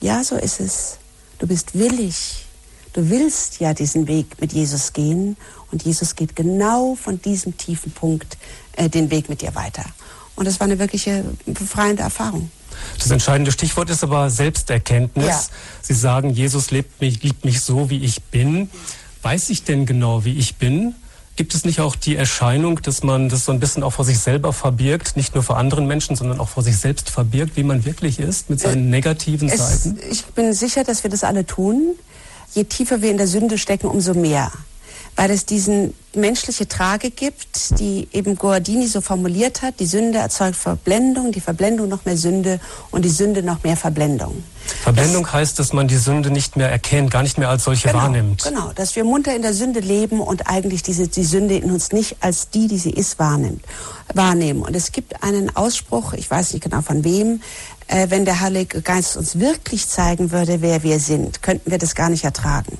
Ja, 0.00 0.22
so 0.22 0.36
ist 0.36 0.60
es. 0.60 0.98
Du 1.38 1.46
bist 1.46 1.78
willig. 1.78 2.46
Du 2.92 3.10
willst 3.10 3.60
ja 3.60 3.74
diesen 3.74 4.06
Weg 4.06 4.40
mit 4.40 4.52
Jesus 4.52 4.92
gehen 4.92 5.36
und 5.72 5.82
Jesus 5.82 6.14
geht 6.14 6.36
genau 6.36 6.94
von 6.94 7.20
diesem 7.20 7.56
tiefen 7.56 7.90
Punkt 7.90 8.38
äh, 8.76 8.88
den 8.88 9.10
Weg 9.10 9.28
mit 9.28 9.42
dir 9.42 9.54
weiter. 9.54 9.84
Und 10.36 10.46
das 10.46 10.60
war 10.60 10.66
eine 10.66 10.78
wirkliche 10.78 11.24
befreiende 11.46 12.02
Erfahrung. 12.02 12.50
Das 12.98 13.10
entscheidende 13.10 13.52
Stichwort 13.52 13.90
ist 13.90 14.02
aber 14.02 14.30
Selbsterkenntnis. 14.30 15.26
Ja. 15.26 15.40
Sie 15.82 15.94
sagen, 15.94 16.30
Jesus 16.30 16.70
liebt 16.70 17.00
mich, 17.00 17.22
liebt 17.22 17.44
mich 17.44 17.60
so, 17.60 17.90
wie 17.90 18.04
ich 18.04 18.22
bin. 18.22 18.70
Weiß 19.22 19.50
ich 19.50 19.64
denn 19.64 19.86
genau, 19.86 20.24
wie 20.24 20.36
ich 20.38 20.56
bin? 20.56 20.94
Gibt 21.36 21.54
es 21.54 21.64
nicht 21.64 21.80
auch 21.80 21.96
die 21.96 22.14
Erscheinung, 22.14 22.80
dass 22.82 23.02
man 23.02 23.28
das 23.28 23.44
so 23.44 23.50
ein 23.50 23.58
bisschen 23.58 23.82
auch 23.82 23.90
vor 23.90 24.04
sich 24.04 24.20
selber 24.20 24.52
verbirgt, 24.52 25.16
nicht 25.16 25.34
nur 25.34 25.42
vor 25.42 25.56
anderen 25.56 25.86
Menschen, 25.86 26.14
sondern 26.14 26.38
auch 26.38 26.48
vor 26.48 26.62
sich 26.62 26.76
selbst 26.76 27.10
verbirgt, 27.10 27.56
wie 27.56 27.64
man 27.64 27.84
wirklich 27.84 28.20
ist, 28.20 28.50
mit 28.50 28.60
seinen 28.60 28.86
äh, 28.86 28.90
negativen 28.90 29.48
es, 29.48 29.58
Seiten? 29.58 29.98
Ich 30.10 30.24
bin 30.26 30.52
sicher, 30.52 30.84
dass 30.84 31.02
wir 31.02 31.10
das 31.10 31.24
alle 31.24 31.44
tun. 31.44 31.96
Je 32.54 32.62
tiefer 32.62 33.02
wir 33.02 33.10
in 33.10 33.16
der 33.16 33.26
Sünde 33.26 33.58
stecken, 33.58 33.88
umso 33.88 34.14
mehr 34.14 34.52
weil 35.16 35.30
es 35.30 35.46
diesen 35.46 35.94
menschliche 36.14 36.68
Trage 36.68 37.10
gibt, 37.10 37.78
die 37.78 38.08
eben 38.12 38.36
Guardini 38.36 38.86
so 38.86 39.00
formuliert 39.00 39.62
hat, 39.62 39.80
die 39.80 39.86
Sünde 39.86 40.18
erzeugt 40.18 40.56
Verblendung, 40.56 41.32
die 41.32 41.40
Verblendung 41.40 41.88
noch 41.88 42.04
mehr 42.04 42.16
Sünde 42.16 42.60
und 42.90 43.04
die 43.04 43.10
Sünde 43.10 43.42
noch 43.42 43.62
mehr 43.62 43.76
Verblendung. 43.76 44.42
Verblendung 44.82 45.24
das, 45.24 45.32
heißt, 45.32 45.58
dass 45.58 45.72
man 45.72 45.88
die 45.88 45.96
Sünde 45.96 46.30
nicht 46.30 46.56
mehr 46.56 46.70
erkennt, 46.70 47.10
gar 47.10 47.22
nicht 47.22 47.38
mehr 47.38 47.48
als 47.48 47.64
solche 47.64 47.88
genau, 47.88 48.00
wahrnimmt. 48.00 48.44
Genau, 48.44 48.72
dass 48.74 48.96
wir 48.96 49.04
munter 49.04 49.34
in 49.34 49.42
der 49.42 49.54
Sünde 49.54 49.80
leben 49.80 50.20
und 50.20 50.48
eigentlich 50.48 50.82
diese, 50.82 51.08
die 51.08 51.24
Sünde 51.24 51.56
in 51.56 51.70
uns 51.70 51.92
nicht 51.92 52.16
als 52.20 52.50
die, 52.50 52.66
die 52.66 52.78
sie 52.78 52.90
ist, 52.90 53.18
wahrnimmt, 53.18 53.64
wahrnehmen. 54.14 54.62
Und 54.62 54.74
es 54.74 54.92
gibt 54.92 55.22
einen 55.22 55.54
Ausspruch, 55.54 56.12
ich 56.14 56.30
weiß 56.30 56.54
nicht 56.54 56.62
genau 56.62 56.80
von 56.80 57.04
wem, 57.04 57.40
äh, 57.88 58.08
wenn 58.10 58.24
der 58.24 58.40
Heilige 58.40 58.82
Geist 58.82 59.16
uns 59.16 59.38
wirklich 59.38 59.88
zeigen 59.88 60.30
würde, 60.30 60.62
wer 60.62 60.82
wir 60.82 60.98
sind, 60.98 61.42
könnten 61.42 61.70
wir 61.70 61.78
das 61.78 61.94
gar 61.94 62.08
nicht 62.08 62.24
ertragen. 62.24 62.78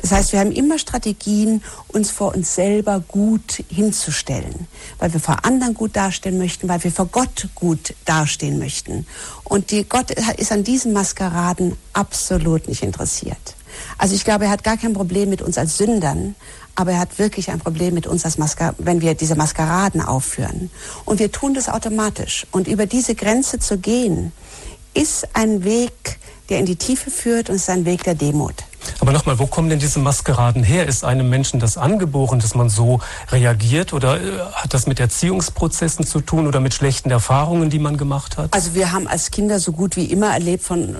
Das 0.00 0.12
heißt, 0.12 0.32
wir 0.32 0.40
haben 0.40 0.52
immer 0.52 0.78
Strategien, 0.78 1.62
uns 1.88 2.10
vor 2.10 2.34
uns 2.34 2.54
selber 2.54 3.00
gut 3.06 3.64
hinzustellen, 3.68 4.66
weil 4.98 5.12
wir 5.12 5.20
vor 5.20 5.44
anderen 5.44 5.74
gut 5.74 5.96
dastehen 5.96 6.38
möchten, 6.38 6.68
weil 6.68 6.82
wir 6.82 6.92
vor 6.92 7.06
Gott 7.06 7.48
gut 7.54 7.94
dastehen 8.04 8.58
möchten. 8.58 9.06
Und 9.44 9.70
die 9.70 9.84
Gott 9.84 10.10
ist 10.10 10.52
an 10.52 10.64
diesen 10.64 10.92
Maskeraden 10.92 11.76
absolut 11.92 12.68
nicht 12.68 12.82
interessiert. 12.82 13.56
Also 13.98 14.14
ich 14.14 14.24
glaube, 14.24 14.46
er 14.46 14.50
hat 14.50 14.64
gar 14.64 14.76
kein 14.76 14.92
Problem 14.92 15.30
mit 15.30 15.42
uns 15.42 15.58
als 15.58 15.78
Sündern, 15.78 16.34
aber 16.74 16.92
er 16.92 17.00
hat 17.00 17.18
wirklich 17.18 17.50
ein 17.50 17.58
Problem 17.58 17.94
mit 17.94 18.06
uns, 18.06 18.24
als 18.24 18.38
Masker 18.38 18.74
wenn 18.78 19.00
wir 19.00 19.14
diese 19.14 19.34
Maskeraden 19.34 20.00
aufführen. 20.00 20.70
Und 21.04 21.18
wir 21.18 21.30
tun 21.30 21.54
das 21.54 21.68
automatisch. 21.68 22.46
Und 22.50 22.68
über 22.68 22.86
diese 22.86 23.14
Grenze 23.14 23.58
zu 23.58 23.78
gehen, 23.78 24.32
ist 24.94 25.28
ein 25.34 25.64
Weg, 25.64 26.18
der 26.48 26.58
in 26.58 26.66
die 26.66 26.76
Tiefe 26.76 27.10
führt 27.10 27.50
und 27.50 27.56
ist 27.56 27.70
ein 27.70 27.84
Weg 27.84 28.04
der 28.04 28.14
Demut. 28.14 28.54
Aber 29.00 29.12
nochmal, 29.12 29.38
wo 29.38 29.46
kommen 29.46 29.68
denn 29.68 29.78
diese 29.78 29.98
Maskeraden 29.98 30.62
her? 30.62 30.86
Ist 30.86 31.04
einem 31.04 31.28
Menschen 31.28 31.60
das 31.60 31.76
angeboren, 31.76 32.40
dass 32.40 32.54
man 32.54 32.68
so 32.68 33.00
reagiert? 33.30 33.92
Oder 33.92 34.20
äh, 34.20 34.38
hat 34.52 34.74
das 34.74 34.86
mit 34.86 35.00
Erziehungsprozessen 35.00 36.06
zu 36.06 36.20
tun 36.20 36.46
oder 36.46 36.60
mit 36.60 36.74
schlechten 36.74 37.10
Erfahrungen, 37.10 37.70
die 37.70 37.78
man 37.78 37.96
gemacht 37.96 38.38
hat? 38.38 38.52
Also 38.52 38.74
wir 38.74 38.92
haben 38.92 39.06
als 39.06 39.30
Kinder 39.30 39.60
so 39.60 39.72
gut 39.72 39.96
wie 39.96 40.04
immer 40.04 40.32
erlebt 40.32 40.64
von 40.64 40.96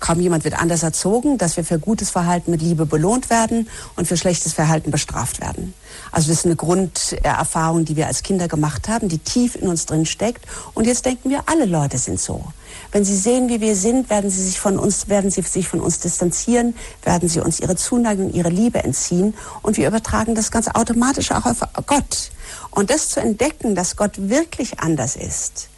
kaum 0.00 0.20
jemand 0.20 0.44
wird 0.44 0.58
anders 0.60 0.82
erzogen, 0.82 1.38
dass 1.38 1.56
wir 1.56 1.64
für 1.64 1.78
gutes 1.78 2.10
Verhalten 2.10 2.50
mit 2.50 2.62
Liebe 2.62 2.86
belohnt 2.86 3.30
werden 3.30 3.68
und 3.96 4.06
für 4.06 4.16
schlechtes 4.16 4.52
Verhalten 4.52 4.90
bestraft 4.90 5.40
werden. 5.40 5.74
Also 6.10 6.28
das 6.28 6.38
ist 6.38 6.46
eine 6.46 6.56
Grunderfahrung, 6.56 7.84
die 7.84 7.96
wir 7.96 8.06
als 8.06 8.22
Kinder 8.22 8.48
gemacht 8.48 8.88
haben, 8.88 9.08
die 9.08 9.18
tief 9.18 9.56
in 9.56 9.68
uns 9.68 9.86
drin 9.86 10.06
steckt. 10.06 10.44
Und 10.74 10.86
jetzt 10.86 11.04
denken 11.04 11.30
wir, 11.30 11.42
alle 11.46 11.64
Leute 11.64 11.98
sind 11.98 12.20
so. 12.20 12.44
Wenn 12.92 13.04
sie 13.04 13.16
sehen, 13.16 13.48
wie 13.48 13.60
wir 13.60 13.76
sind, 13.76 14.10
werden 14.10 14.30
sie 14.30 14.42
sich 14.42 14.60
von 14.60 14.78
uns, 14.78 15.08
werden 15.08 15.30
sie 15.30 15.42
sich 15.42 15.68
von 15.68 15.80
uns 15.80 16.00
distanzieren, 16.00 16.74
werden 17.02 17.28
sie 17.28 17.40
uns 17.40 17.60
ihre 17.60 17.76
Zuneigung, 17.76 18.32
ihre 18.32 18.50
Liebe 18.50 18.82
entziehen. 18.82 19.34
Und 19.62 19.76
wir 19.76 19.88
übertragen 19.88 20.34
das 20.34 20.50
ganz 20.50 20.68
automatisch 20.68 21.30
auch 21.32 21.46
auf 21.46 21.60
Gott. 21.86 22.30
Und 22.70 22.90
das 22.90 23.08
zu 23.08 23.20
entdecken, 23.20 23.74
dass 23.74 23.96
Gott 23.96 24.12
wirklich 24.16 24.80
anders 24.80 25.16
ist, 25.16 25.68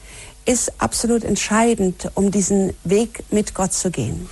ist 0.46 0.80
absolut 0.80 1.24
entscheidend, 1.24 2.10
um 2.14 2.30
diesen 2.30 2.72
Weg 2.84 3.24
mit 3.30 3.54
Gott 3.54 3.72
zu 3.72 3.90
gehen. 3.90 4.28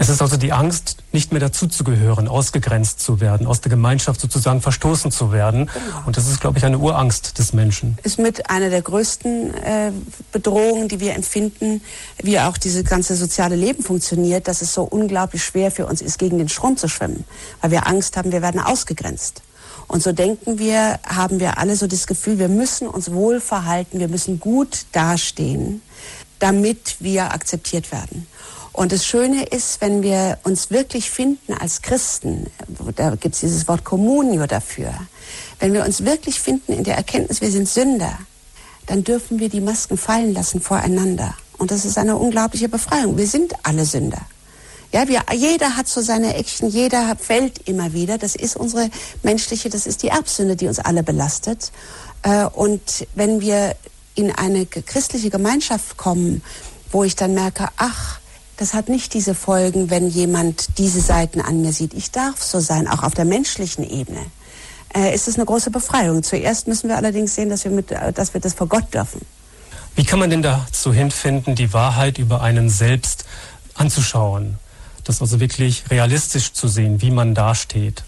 Es 0.00 0.08
ist 0.08 0.22
also 0.22 0.36
die 0.36 0.52
Angst, 0.52 0.98
nicht 1.10 1.32
mehr 1.32 1.40
dazuzugehören, 1.40 2.28
ausgegrenzt 2.28 3.00
zu 3.00 3.20
werden, 3.20 3.48
aus 3.48 3.60
der 3.60 3.70
Gemeinschaft 3.70 4.20
sozusagen 4.20 4.60
verstoßen 4.60 5.10
zu 5.10 5.32
werden. 5.32 5.66
Genau. 5.66 6.06
Und 6.06 6.16
das 6.16 6.28
ist, 6.28 6.40
glaube 6.40 6.58
ich, 6.58 6.64
eine 6.64 6.78
Urangst 6.78 7.38
des 7.38 7.52
Menschen. 7.52 7.98
Ist 8.04 8.18
mit 8.18 8.48
einer 8.48 8.70
der 8.70 8.82
größten 8.82 9.54
äh, 9.54 9.92
Bedrohungen, 10.30 10.86
die 10.86 11.00
wir 11.00 11.16
empfinden, 11.16 11.82
wie 12.22 12.38
auch 12.38 12.56
dieses 12.58 12.84
ganze 12.84 13.16
soziale 13.16 13.56
Leben 13.56 13.82
funktioniert, 13.82 14.46
dass 14.46 14.62
es 14.62 14.72
so 14.72 14.84
unglaublich 14.84 15.42
schwer 15.42 15.72
für 15.72 15.86
uns 15.86 16.00
ist, 16.00 16.18
gegen 16.18 16.38
den 16.38 16.48
Strom 16.48 16.76
zu 16.76 16.88
schwimmen, 16.88 17.24
weil 17.60 17.72
wir 17.72 17.88
Angst 17.88 18.16
haben, 18.16 18.30
wir 18.30 18.42
werden 18.42 18.60
ausgegrenzt. 18.60 19.42
Und 19.88 20.02
so 20.02 20.12
denken 20.12 20.58
wir, 20.58 21.00
haben 21.04 21.40
wir 21.40 21.58
alle 21.58 21.74
so 21.74 21.86
das 21.86 22.06
Gefühl, 22.06 22.38
wir 22.38 22.48
müssen 22.48 22.86
uns 22.86 23.10
wohl 23.10 23.40
verhalten, 23.40 23.98
wir 23.98 24.08
müssen 24.08 24.38
gut 24.38 24.84
dastehen, 24.92 25.80
damit 26.38 26.96
wir 27.00 27.32
akzeptiert 27.32 27.90
werden. 27.90 28.26
Und 28.72 28.92
das 28.92 29.04
Schöne 29.04 29.44
ist, 29.44 29.80
wenn 29.80 30.02
wir 30.02 30.38
uns 30.44 30.70
wirklich 30.70 31.10
finden 31.10 31.54
als 31.54 31.82
Christen, 31.82 32.46
da 32.94 33.16
gibt 33.16 33.34
es 33.34 33.40
dieses 33.40 33.66
Wort 33.66 33.82
Communio 33.82 34.46
dafür, 34.46 34.92
wenn 35.58 35.72
wir 35.72 35.84
uns 35.84 36.04
wirklich 36.04 36.38
finden 36.38 36.74
in 36.74 36.84
der 36.84 36.96
Erkenntnis, 36.96 37.40
wir 37.40 37.50
sind 37.50 37.68
Sünder, 37.68 38.16
dann 38.86 39.02
dürfen 39.02 39.40
wir 39.40 39.48
die 39.48 39.60
Masken 39.60 39.98
fallen 39.98 40.32
lassen 40.32 40.60
voreinander. 40.60 41.34
Und 41.56 41.70
das 41.70 41.84
ist 41.84 41.98
eine 41.98 42.16
unglaubliche 42.16 42.68
Befreiung. 42.68 43.16
Wir 43.16 43.26
sind 43.26 43.54
alle 43.64 43.84
Sünder. 43.84 44.20
Ja, 44.92 45.06
wir, 45.06 45.22
jeder 45.34 45.76
hat 45.76 45.86
so 45.86 46.00
seine 46.00 46.34
Eckchen, 46.34 46.70
jeder 46.70 47.14
fällt 47.16 47.68
immer 47.68 47.92
wieder. 47.92 48.16
Das 48.16 48.34
ist 48.34 48.56
unsere 48.56 48.88
menschliche, 49.22 49.68
das 49.68 49.86
ist 49.86 50.02
die 50.02 50.08
Erbsünde, 50.08 50.56
die 50.56 50.66
uns 50.66 50.78
alle 50.78 51.02
belastet. 51.02 51.72
Äh, 52.22 52.44
und 52.46 53.06
wenn 53.14 53.40
wir 53.40 53.76
in 54.14 54.32
eine 54.32 54.66
christliche 54.66 55.30
Gemeinschaft 55.30 55.96
kommen, 55.96 56.42
wo 56.90 57.04
ich 57.04 57.16
dann 57.16 57.34
merke, 57.34 57.68
ach, 57.76 58.18
das 58.56 58.74
hat 58.74 58.88
nicht 58.88 59.14
diese 59.14 59.34
Folgen, 59.34 59.90
wenn 59.90 60.08
jemand 60.08 60.78
diese 60.78 61.00
Seiten 61.00 61.40
an 61.40 61.60
mir 61.60 61.72
sieht. 61.72 61.94
Ich 61.94 62.10
darf 62.10 62.42
so 62.42 62.58
sein, 62.58 62.88
auch 62.88 63.04
auf 63.04 63.14
der 63.14 63.24
menschlichen 63.24 63.88
Ebene. 63.88 64.26
Äh, 64.94 65.14
ist 65.14 65.28
es 65.28 65.36
eine 65.36 65.44
große 65.44 65.70
Befreiung. 65.70 66.22
Zuerst 66.22 66.66
müssen 66.66 66.88
wir 66.88 66.96
allerdings 66.96 67.34
sehen, 67.34 67.50
dass 67.50 67.64
wir, 67.64 67.70
mit, 67.70 67.92
äh, 67.92 68.12
dass 68.12 68.32
wir 68.32 68.40
das 68.40 68.54
vor 68.54 68.66
Gott 68.66 68.92
dürfen. 68.92 69.20
Wie 69.94 70.04
kann 70.04 70.18
man 70.18 70.30
denn 70.30 70.42
dazu 70.42 70.92
hinfinden, 70.92 71.54
die 71.54 71.72
Wahrheit 71.72 72.18
über 72.18 72.40
einen 72.40 72.70
selbst 72.70 73.26
anzuschauen? 73.74 74.56
Das 75.08 75.22
also 75.22 75.40
wirklich 75.40 75.84
realistisch 75.90 76.52
zu 76.52 76.68
sehen, 76.68 77.00
wie 77.00 77.10
man 77.10 77.34
dasteht? 77.34 78.04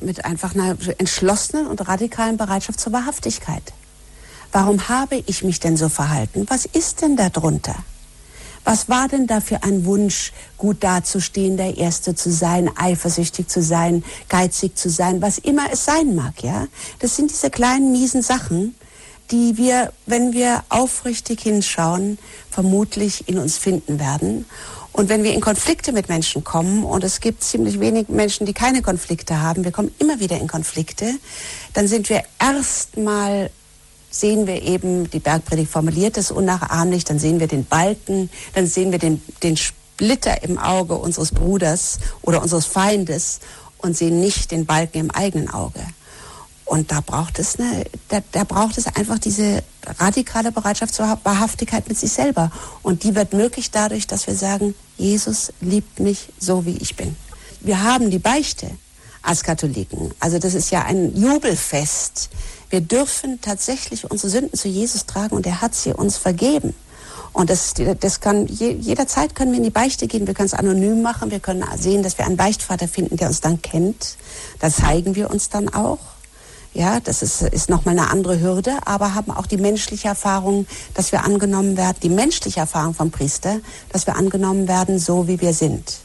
Mit 0.00 0.24
einfach 0.24 0.54
einer 0.54 0.76
entschlossenen 0.98 1.66
und 1.66 1.88
radikalen 1.88 2.36
Bereitschaft 2.36 2.78
zur 2.78 2.92
Wahrhaftigkeit. 2.92 3.72
Warum 4.52 4.88
habe 4.88 5.16
ich 5.26 5.42
mich 5.42 5.58
denn 5.58 5.76
so 5.76 5.88
verhalten? 5.88 6.46
Was 6.48 6.64
ist 6.64 7.02
denn 7.02 7.16
darunter? 7.16 7.74
Was 8.62 8.88
war 8.88 9.08
denn 9.08 9.26
da 9.26 9.40
für 9.40 9.64
ein 9.64 9.86
Wunsch, 9.86 10.32
gut 10.56 10.84
dazustehen, 10.84 11.56
der 11.56 11.78
Erste 11.78 12.14
zu 12.14 12.30
sein, 12.30 12.70
eifersüchtig 12.76 13.48
zu 13.48 13.60
sein, 13.60 14.04
geizig 14.28 14.76
zu 14.76 14.88
sein, 14.88 15.20
was 15.20 15.38
immer 15.38 15.72
es 15.72 15.84
sein 15.84 16.14
mag, 16.14 16.44
ja? 16.44 16.68
Das 17.00 17.16
sind 17.16 17.32
diese 17.32 17.50
kleinen 17.50 17.90
miesen 17.90 18.22
Sachen, 18.22 18.76
die 19.32 19.56
wir, 19.56 19.92
wenn 20.06 20.32
wir 20.32 20.62
aufrichtig 20.68 21.40
hinschauen, 21.40 22.18
vermutlich 22.50 23.28
in 23.28 23.38
uns 23.38 23.58
finden 23.58 23.98
werden. 23.98 24.46
Und 24.96 25.10
wenn 25.10 25.22
wir 25.22 25.34
in 25.34 25.42
Konflikte 25.42 25.92
mit 25.92 26.08
Menschen 26.08 26.42
kommen, 26.42 26.82
und 26.82 27.04
es 27.04 27.20
gibt 27.20 27.44
ziemlich 27.44 27.80
wenig 27.80 28.08
Menschen, 28.08 28.46
die 28.46 28.54
keine 28.54 28.80
Konflikte 28.80 29.42
haben, 29.42 29.62
wir 29.62 29.70
kommen 29.70 29.94
immer 29.98 30.20
wieder 30.20 30.40
in 30.40 30.48
Konflikte, 30.48 31.12
dann 31.74 31.86
sind 31.86 32.08
wir 32.08 32.22
erstmal 32.40 33.50
sehen 34.08 34.46
wir 34.46 34.62
eben, 34.62 35.10
die 35.10 35.18
Bergpredigt 35.18 35.70
formuliert 35.70 36.16
es 36.16 36.30
unnachahmlich, 36.30 37.04
dann 37.04 37.18
sehen 37.18 37.40
wir 37.40 37.46
den 37.46 37.66
Balken, 37.66 38.30
dann 38.54 38.66
sehen 38.66 38.90
wir 38.90 38.98
den, 38.98 39.20
den 39.42 39.58
Splitter 39.58 40.42
im 40.42 40.56
Auge 40.56 40.94
unseres 40.94 41.30
Bruders 41.30 41.98
oder 42.22 42.40
unseres 42.40 42.64
Feindes 42.64 43.40
und 43.76 43.94
sehen 43.94 44.18
nicht 44.20 44.50
den 44.50 44.64
Balken 44.64 45.00
im 45.00 45.10
eigenen 45.10 45.50
Auge. 45.50 45.80
Und 46.66 46.90
da 46.90 47.00
braucht 47.00 47.38
es 47.38 47.58
eine, 47.58 47.84
da, 48.08 48.20
da 48.32 48.42
braucht 48.44 48.76
es 48.76 48.86
einfach 48.88 49.20
diese 49.20 49.62
radikale 49.98 50.50
Bereitschaft 50.50 50.94
zur 50.94 51.18
Wahrhaftigkeit 51.22 51.88
mit 51.88 51.96
sich 51.96 52.12
selber. 52.12 52.50
Und 52.82 53.04
die 53.04 53.14
wird 53.14 53.32
möglich 53.32 53.70
dadurch, 53.70 54.08
dass 54.08 54.26
wir 54.26 54.34
sagen, 54.34 54.74
Jesus 54.98 55.52
liebt 55.60 56.00
mich 56.00 56.28
so, 56.40 56.66
wie 56.66 56.76
ich 56.76 56.96
bin. 56.96 57.16
Wir 57.60 57.84
haben 57.84 58.10
die 58.10 58.18
Beichte 58.18 58.70
als 59.22 59.44
Katholiken. 59.44 60.12
Also 60.18 60.38
das 60.38 60.54
ist 60.54 60.70
ja 60.70 60.84
ein 60.84 61.16
Jubelfest. 61.16 62.30
Wir 62.68 62.80
dürfen 62.80 63.40
tatsächlich 63.40 64.10
unsere 64.10 64.30
Sünden 64.30 64.58
zu 64.58 64.68
Jesus 64.68 65.06
tragen 65.06 65.36
und 65.36 65.46
er 65.46 65.60
hat 65.60 65.74
sie 65.74 65.92
uns 65.92 66.16
vergeben. 66.16 66.74
Und 67.32 67.50
das, 67.50 67.74
das 68.00 68.20
kann, 68.20 68.46
jederzeit 68.46 69.34
können 69.34 69.52
wir 69.52 69.58
in 69.58 69.64
die 69.64 69.70
Beichte 69.70 70.06
gehen. 70.06 70.26
Wir 70.26 70.34
können 70.34 70.46
es 70.46 70.54
anonym 70.54 71.02
machen. 71.02 71.30
Wir 71.30 71.38
können 71.38 71.64
sehen, 71.78 72.02
dass 72.02 72.18
wir 72.18 72.24
einen 72.24 72.38
Beichtvater 72.38 72.88
finden, 72.88 73.18
der 73.18 73.28
uns 73.28 73.40
dann 73.40 73.60
kennt. 73.60 74.16
Da 74.58 74.70
zeigen 74.70 75.14
wir 75.14 75.30
uns 75.30 75.50
dann 75.50 75.68
auch. 75.68 75.98
Ja, 76.76 77.00
das 77.00 77.22
ist, 77.22 77.40
ist 77.40 77.70
nochmal 77.70 77.98
eine 77.98 78.10
andere 78.10 78.38
Hürde, 78.38 78.76
aber 78.84 79.14
haben 79.14 79.30
auch 79.30 79.46
die 79.46 79.56
menschliche 79.56 80.08
Erfahrung, 80.08 80.66
dass 80.92 81.10
wir 81.10 81.24
angenommen 81.24 81.78
werden, 81.78 81.96
die 82.02 82.10
menschliche 82.10 82.60
Erfahrung 82.60 82.92
vom 82.92 83.10
Priester, 83.10 83.60
dass 83.88 84.06
wir 84.06 84.14
angenommen 84.14 84.68
werden, 84.68 84.98
so 84.98 85.26
wie 85.26 85.40
wir 85.40 85.54
sind. 85.54 86.00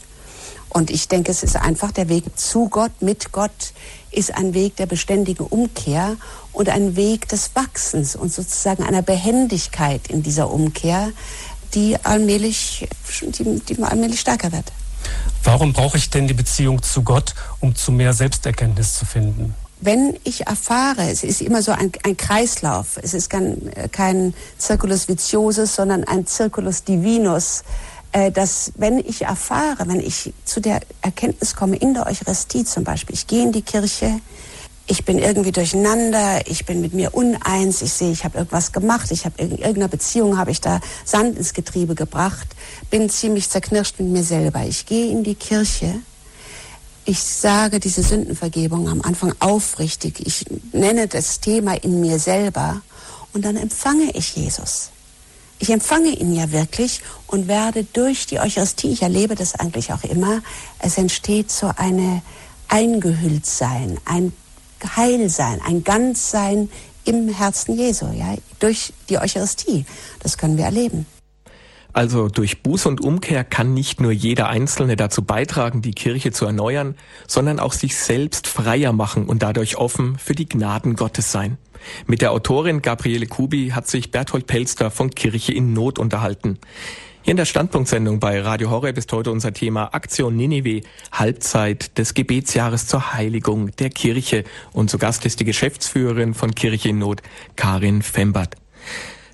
Und 0.70 0.90
ich 0.90 1.08
denke, 1.08 1.30
es 1.30 1.42
ist 1.42 1.56
einfach 1.56 1.92
der 1.92 2.08
Weg 2.08 2.24
zu 2.38 2.70
Gott, 2.70 3.02
mit 3.02 3.32
Gott, 3.32 3.74
ist 4.12 4.34
ein 4.34 4.54
Weg 4.54 4.76
der 4.76 4.86
beständigen 4.86 5.44
Umkehr 5.44 6.16
und 6.54 6.70
ein 6.70 6.96
Weg 6.96 7.28
des 7.28 7.50
Wachsens 7.54 8.16
und 8.16 8.32
sozusagen 8.32 8.82
einer 8.82 9.02
Behendigkeit 9.02 10.06
in 10.08 10.22
dieser 10.22 10.50
Umkehr, 10.50 11.10
die 11.74 12.02
allmählich, 12.02 12.88
die, 13.20 13.60
die 13.60 13.82
allmählich 13.82 14.20
stärker 14.20 14.52
wird. 14.52 14.72
Warum 15.44 15.74
brauche 15.74 15.98
ich 15.98 16.08
denn 16.08 16.28
die 16.28 16.34
Beziehung 16.34 16.82
zu 16.82 17.02
Gott, 17.02 17.34
um 17.60 17.74
zu 17.74 17.92
mehr 17.92 18.14
Selbsterkenntnis 18.14 18.94
zu 18.94 19.04
finden? 19.04 19.54
Wenn 19.84 20.16
ich 20.22 20.46
erfahre, 20.46 21.10
es 21.10 21.24
ist 21.24 21.42
immer 21.42 21.60
so 21.60 21.72
ein, 21.72 21.90
ein 22.04 22.16
Kreislauf, 22.16 23.00
es 23.02 23.14
ist 23.14 23.28
kein, 23.28 23.68
kein 23.90 24.32
Circulus 24.56 25.08
viciosus, 25.08 25.74
sondern 25.74 26.04
ein 26.04 26.24
Circulus 26.24 26.84
divinus, 26.84 27.64
äh, 28.12 28.30
dass 28.30 28.72
wenn 28.76 28.98
ich 28.98 29.22
erfahre, 29.22 29.88
wenn 29.88 29.98
ich 29.98 30.32
zu 30.44 30.60
der 30.60 30.82
Erkenntnis 31.00 31.56
komme, 31.56 31.74
in 31.74 31.94
der 31.94 32.06
Eucharistie 32.06 32.62
zum 32.62 32.84
Beispiel, 32.84 33.16
ich 33.16 33.26
gehe 33.26 33.42
in 33.42 33.50
die 33.50 33.62
Kirche, 33.62 34.20
ich 34.86 35.04
bin 35.04 35.18
irgendwie 35.18 35.50
durcheinander, 35.50 36.46
ich 36.46 36.64
bin 36.64 36.80
mit 36.80 36.94
mir 36.94 37.12
uneins, 37.12 37.82
ich 37.82 37.92
sehe, 37.92 38.12
ich 38.12 38.22
habe 38.22 38.38
irgendwas 38.38 38.70
gemacht, 38.70 39.10
ich 39.10 39.24
habe 39.24 39.42
in 39.42 39.50
irgendeiner 39.50 39.88
Beziehung 39.88 40.38
habe 40.38 40.52
ich 40.52 40.60
da 40.60 40.80
Sand 41.04 41.36
ins 41.36 41.54
Getriebe 41.54 41.96
gebracht, 41.96 42.46
bin 42.88 43.10
ziemlich 43.10 43.50
zerknirscht 43.50 43.98
mit 43.98 44.10
mir 44.10 44.22
selber. 44.22 44.62
Ich 44.64 44.86
gehe 44.86 45.10
in 45.10 45.24
die 45.24 45.34
Kirche, 45.34 45.94
ich 47.04 47.22
sage 47.22 47.80
diese 47.80 48.02
Sündenvergebung 48.02 48.88
am 48.88 49.02
Anfang 49.02 49.34
aufrichtig, 49.40 50.24
ich 50.24 50.44
nenne 50.72 51.08
das 51.08 51.40
Thema 51.40 51.74
in 51.74 52.00
mir 52.00 52.18
selber 52.18 52.82
und 53.32 53.44
dann 53.44 53.56
empfange 53.56 54.10
ich 54.14 54.36
Jesus. 54.36 54.90
Ich 55.58 55.70
empfange 55.70 56.10
ihn 56.10 56.34
ja 56.34 56.50
wirklich 56.50 57.02
und 57.26 57.48
werde 57.48 57.84
durch 57.84 58.26
die 58.26 58.40
Eucharistie, 58.40 58.92
ich 58.92 59.02
erlebe 59.02 59.34
das 59.34 59.54
eigentlich 59.54 59.92
auch 59.92 60.02
immer, 60.04 60.42
es 60.80 60.98
entsteht 60.98 61.50
so 61.50 61.70
eine 61.76 62.22
Eingehülltsein, 62.68 63.98
ein 64.04 64.32
Heilsein, 64.96 65.60
ein 65.62 65.84
Ganzsein 65.84 66.68
im 67.04 67.28
Herzen 67.28 67.76
Jesu, 67.76 68.06
ja, 68.06 68.34
durch 68.58 68.92
die 69.08 69.18
Eucharistie. 69.18 69.86
Das 70.20 70.38
können 70.38 70.56
wir 70.56 70.64
erleben. 70.64 71.06
Also 71.92 72.28
durch 72.28 72.62
Buß 72.62 72.86
und 72.86 73.00
Umkehr 73.00 73.44
kann 73.44 73.74
nicht 73.74 74.00
nur 74.00 74.12
jeder 74.12 74.48
Einzelne 74.48 74.96
dazu 74.96 75.22
beitragen, 75.22 75.82
die 75.82 75.92
Kirche 75.92 76.32
zu 76.32 76.46
erneuern, 76.46 76.94
sondern 77.26 77.60
auch 77.60 77.74
sich 77.74 77.96
selbst 77.96 78.46
freier 78.46 78.92
machen 78.92 79.26
und 79.26 79.42
dadurch 79.42 79.76
offen 79.76 80.16
für 80.18 80.34
die 80.34 80.48
Gnaden 80.48 80.96
Gottes 80.96 81.32
sein. 81.32 81.58
Mit 82.06 82.22
der 82.22 82.32
Autorin 82.32 82.80
Gabriele 82.80 83.26
Kubi 83.26 83.70
hat 83.74 83.88
sich 83.88 84.10
Berthold 84.10 84.46
Pelster 84.46 84.90
von 84.90 85.10
Kirche 85.10 85.52
in 85.52 85.72
Not 85.74 85.98
unterhalten. 85.98 86.58
Hier 87.24 87.32
in 87.32 87.36
der 87.36 87.44
Standpunktsendung 87.44 88.18
bei 88.18 88.40
Radio 88.40 88.70
Horeb 88.70 88.98
ist 88.98 89.12
heute 89.12 89.30
unser 89.30 89.52
Thema 89.52 89.94
Aktion 89.94 90.36
Ninive, 90.36 90.80
Halbzeit 91.12 91.96
des 91.98 92.14
Gebetsjahres 92.14 92.88
zur 92.88 93.12
Heiligung 93.12 93.70
der 93.76 93.90
Kirche. 93.90 94.42
Und 94.72 94.90
zu 94.90 94.98
Gast 94.98 95.24
ist 95.24 95.38
die 95.38 95.44
Geschäftsführerin 95.44 96.34
von 96.34 96.54
Kirche 96.54 96.88
in 96.88 96.98
Not, 96.98 97.22
Karin 97.54 98.02
Fembert. 98.02 98.56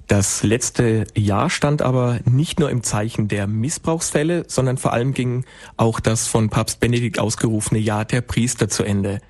Das 0.09 0.43
letzte 0.43 1.05
Jahr 1.15 1.51
stand 1.51 1.83
aber 1.83 2.21
nicht 2.25 2.59
nur 2.59 2.71
im 2.71 2.83
Zeichen 2.83 3.29
der 3.29 3.47
Missbrauchsfälle, 3.47 4.45
sondern 4.49 4.79
vor 4.79 4.95
allem 4.95 5.13
ging 5.13 5.45
auch 5.77 6.01
das 6.01 6.27
von 6.27 6.49
Papst 6.49 6.81
Benedikt 6.81 7.19
ausgerufene 7.19 7.79
Jahr 7.79 8.07
der 8.07 8.23
Priester 8.23 8.71
zu 8.71 8.85
Ende. 8.85 9.21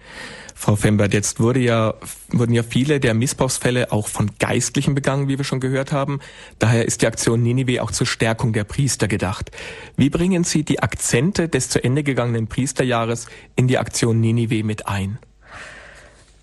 Frau 0.55 0.77
Fembert, 0.77 1.14
jetzt 1.14 1.41
wurde 1.41 1.59
ja, 1.59 1.95
wurden 2.31 2.53
ja 2.53 2.62
viele 2.62 3.01
der 3.01 3.14
Missbrauchsfälle 3.14 3.91
auch 3.91 4.07
von 4.07 4.31
Geistlichen 4.38 4.95
begangen, 4.95 5.27
wie 5.27 5.37
wir 5.37 5.45
schon 5.45 5.59
gehört 5.59 5.91
haben. 5.91 6.21
Daher 6.61 6.85
ist 6.85 7.03
die 7.03 7.09
Aktion 7.09 7.43
Ninive 7.43 7.83
auch 7.83 7.91
zur 7.91 8.07
Stärkung 8.07 8.53
der 8.53 8.64
Priester 8.64 9.09
gedacht. 9.09 9.51
Wie 9.97 10.11
bringen 10.11 10.45
Sie 10.45 10.62
die 10.62 10.81
Akzente 10.81 11.49
des 11.49 11.71
zu 11.71 11.83
Ende 11.83 12.05
gegangenen 12.05 12.47
Priesterjahres 12.47 13.27
in 13.57 13.67
die 13.67 13.79
Aktion 13.79 14.21
Ninive 14.21 14.62
mit 14.62 14.87
ein? 14.87 15.19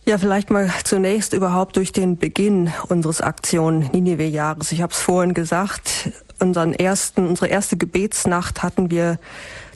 Ja, 0.07 0.19
vielleicht 0.19 0.51
mal 0.51 0.71
zunächst 0.83 1.33
überhaupt 1.33 1.77
durch 1.77 1.91
den 1.91 2.19
Beginn 2.19 2.71
unseres 2.89 3.21
Aktion 3.21 3.89
Ninive-Jahres. 3.91 4.71
Ich 4.71 4.83
habe 4.83 4.93
es 4.93 4.99
vorhin 4.99 5.33
gesagt, 5.33 6.11
unseren 6.39 6.73
ersten, 6.73 7.27
unsere 7.27 7.47
erste 7.47 7.75
Gebetsnacht 7.75 8.61
hatten 8.61 8.91
wir 8.91 9.17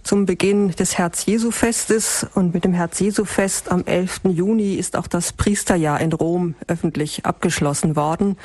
zum 0.03 0.27
Beginn 0.27 0.69
des 0.69 0.99
Herz-Jesu-Festes 0.99 2.27
und 2.35 2.53
mit 2.53 2.63
dem 2.63 2.75
Herz-Jesu-Fest 2.75 3.71
am 3.71 3.83
11. 3.85 4.21
Juni 4.25 4.75
ist 4.75 4.95
auch 4.95 5.07
das 5.07 5.33
Priesterjahr 5.33 5.99
in 5.99 6.13
Rom 6.13 6.53
öffentlich 6.67 7.25
abgeschlossen 7.25 7.95
worden 7.95 8.37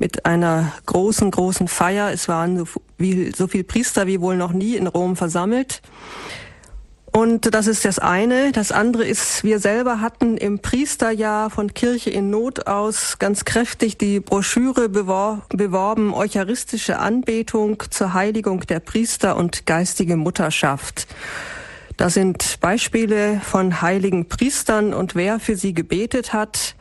mit 0.00 0.26
einer 0.26 0.72
großen, 0.86 1.30
großen 1.30 1.68
Feier. 1.68 2.10
Es 2.10 2.26
waren 2.26 2.58
so, 2.58 2.64
wie, 2.98 3.30
so 3.30 3.46
viele 3.46 3.62
Priester 3.62 4.08
wie 4.08 4.20
wohl 4.20 4.36
noch 4.36 4.52
nie 4.52 4.74
in 4.74 4.88
Rom 4.88 5.14
versammelt. 5.14 5.80
Und 7.12 7.54
das 7.54 7.66
ist 7.66 7.84
das 7.84 7.98
eine. 7.98 8.52
Das 8.52 8.70
andere 8.70 9.04
ist, 9.04 9.42
wir 9.42 9.58
selber 9.58 10.00
hatten 10.00 10.36
im 10.36 10.60
Priesterjahr 10.60 11.50
von 11.50 11.74
Kirche 11.74 12.10
in 12.10 12.30
Not 12.30 12.68
aus 12.68 13.18
ganz 13.18 13.44
kräftig 13.44 13.98
die 13.98 14.20
Broschüre 14.20 14.88
bewor 14.88 15.42
beworben, 15.48 16.14
Eucharistische 16.14 17.00
Anbetung 17.00 17.82
zur 17.90 18.14
Heiligung 18.14 18.60
der 18.60 18.78
Priester 18.78 19.36
und 19.36 19.66
geistige 19.66 20.16
Mutterschaft. 20.16 21.08
Da 21.96 22.10
sind 22.10 22.60
Beispiele 22.60 23.40
von 23.44 23.82
heiligen 23.82 24.28
Priestern 24.28 24.94
und 24.94 25.14
wer 25.16 25.40
für 25.40 25.56
sie 25.56 25.74
gebetet 25.74 26.32
hat. 26.32 26.76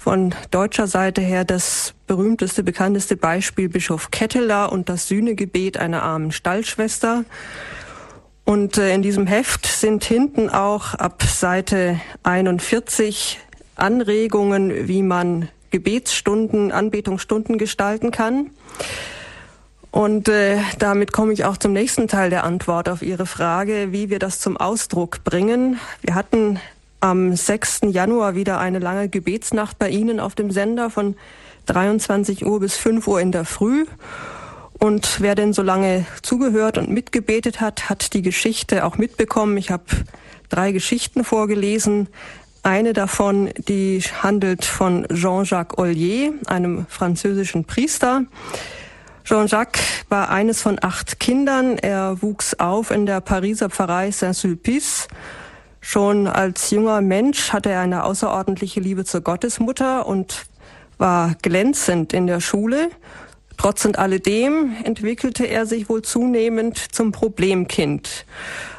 Von 0.00 0.34
deutscher 0.50 0.86
Seite 0.86 1.20
her 1.20 1.44
das 1.44 1.94
berühmteste, 2.06 2.62
bekannteste 2.62 3.16
Beispiel 3.16 3.68
Bischof 3.68 4.10
Ketteler 4.10 4.72
und 4.72 4.88
das 4.88 5.08
Sühnegebet 5.08 5.76
einer 5.76 6.02
armen 6.02 6.32
Stallschwester. 6.32 7.24
Und 8.50 8.78
äh, 8.78 8.92
in 8.92 9.00
diesem 9.00 9.28
Heft 9.28 9.64
sind 9.64 10.02
hinten 10.02 10.50
auch 10.50 10.94
ab 10.94 11.22
Seite 11.22 12.00
41 12.24 13.38
Anregungen, 13.76 14.88
wie 14.88 15.04
man 15.04 15.48
Gebetsstunden, 15.70 16.72
Anbetungsstunden 16.72 17.58
gestalten 17.58 18.10
kann. 18.10 18.50
Und 19.92 20.28
äh, 20.28 20.58
damit 20.80 21.12
komme 21.12 21.32
ich 21.32 21.44
auch 21.44 21.58
zum 21.58 21.72
nächsten 21.72 22.08
Teil 22.08 22.30
der 22.30 22.42
Antwort 22.42 22.88
auf 22.88 23.02
Ihre 23.02 23.24
Frage, 23.24 23.92
wie 23.92 24.10
wir 24.10 24.18
das 24.18 24.40
zum 24.40 24.56
Ausdruck 24.56 25.22
bringen. 25.22 25.78
Wir 26.02 26.16
hatten 26.16 26.58
am 26.98 27.36
6. 27.36 27.82
Januar 27.90 28.34
wieder 28.34 28.58
eine 28.58 28.80
lange 28.80 29.08
Gebetsnacht 29.08 29.78
bei 29.78 29.90
Ihnen 29.90 30.18
auf 30.18 30.34
dem 30.34 30.50
Sender 30.50 30.90
von 30.90 31.14
23 31.66 32.44
Uhr 32.44 32.58
bis 32.58 32.76
5 32.76 33.06
Uhr 33.06 33.20
in 33.20 33.30
der 33.30 33.44
Früh. 33.44 33.86
Und 34.80 35.20
wer 35.20 35.34
denn 35.34 35.52
so 35.52 35.60
lange 35.60 36.06
zugehört 36.22 36.78
und 36.78 36.88
mitgebetet 36.88 37.60
hat, 37.60 37.90
hat 37.90 38.14
die 38.14 38.22
Geschichte 38.22 38.86
auch 38.86 38.96
mitbekommen. 38.96 39.58
Ich 39.58 39.70
habe 39.70 39.84
drei 40.48 40.72
Geschichten 40.72 41.22
vorgelesen. 41.22 42.08
Eine 42.62 42.94
davon, 42.94 43.50
die 43.68 44.00
handelt 44.22 44.64
von 44.64 45.06
Jean-Jacques 45.12 45.78
Ollier, 45.78 46.32
einem 46.46 46.86
französischen 46.88 47.66
Priester. 47.66 48.24
Jean-Jacques 49.24 49.82
war 50.08 50.30
eines 50.30 50.62
von 50.62 50.78
acht 50.80 51.20
Kindern. 51.20 51.76
Er 51.76 52.22
wuchs 52.22 52.54
auf 52.54 52.90
in 52.90 53.04
der 53.04 53.20
Pariser 53.20 53.68
Pfarrei 53.68 54.10
Saint-Sulpice. 54.10 55.08
Schon 55.82 56.26
als 56.26 56.70
junger 56.70 57.02
Mensch 57.02 57.52
hatte 57.52 57.70
er 57.70 57.80
eine 57.80 58.04
außerordentliche 58.04 58.80
Liebe 58.80 59.04
zur 59.04 59.20
Gottesmutter 59.20 60.06
und 60.06 60.46
war 60.96 61.34
glänzend 61.42 62.14
in 62.14 62.26
der 62.26 62.40
Schule. 62.40 62.88
Trotz 63.60 63.84
und 63.84 63.98
alledem 63.98 64.74
entwickelte 64.84 65.44
er 65.44 65.66
sich 65.66 65.90
wohl 65.90 66.00
zunehmend 66.00 66.78
zum 66.78 67.12
Problemkind, 67.12 68.24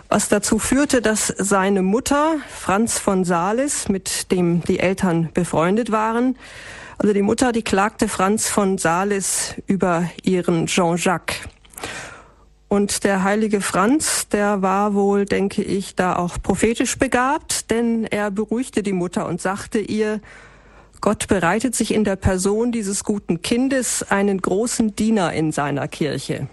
was 0.10 0.28
dazu 0.28 0.58
führte, 0.58 1.04
dass 1.04 1.28
seine 1.28 1.84
Mutter, 1.84 2.38
Franz 2.50 2.98
von 2.98 3.24
Sales, 3.24 3.90
mit 3.90 4.32
dem 4.32 4.64
die 4.64 4.80
Eltern 4.80 5.30
befreundet 5.36 5.92
waren, 5.92 6.36
also 6.98 7.14
die 7.14 7.22
Mutter, 7.22 7.52
die 7.52 7.62
klagte 7.62 8.08
Franz 8.08 8.50
von 8.50 8.80
Sales 8.80 9.54
über 9.68 10.10
ihren 10.24 10.66
Jean-Jacques. 10.66 11.48
Und 12.68 13.04
der 13.04 13.24
heilige 13.24 13.62
Franz, 13.62 14.30
der 14.30 14.64
war 14.64 14.96
wohl, 14.96 15.26
denke 15.26 15.62
ich, 15.62 15.94
da 15.94 16.16
auch 16.16 16.42
prophetisch 16.42 16.98
begabt, 16.98 17.70
denn 17.70 18.06
er 18.06 18.32
beruhigte 18.32 18.82
die 18.82 18.94
Mutter 18.94 19.28
und 19.28 19.42
sagte 19.42 19.78
ihr, 19.78 20.22
Gott 21.02 21.28
bereitet 21.28 21.76
sich 21.76 21.94
in 21.94 22.04
der 22.04 22.16
Person 22.16 22.72
dieses 22.72 23.04
guten 23.04 23.42
Kindes 23.42 24.04
einen 24.04 24.40
großen 24.40 24.96
Diener 24.96 25.34
in 25.34 25.52
seiner 25.52 25.88
Kirche. 25.88 26.48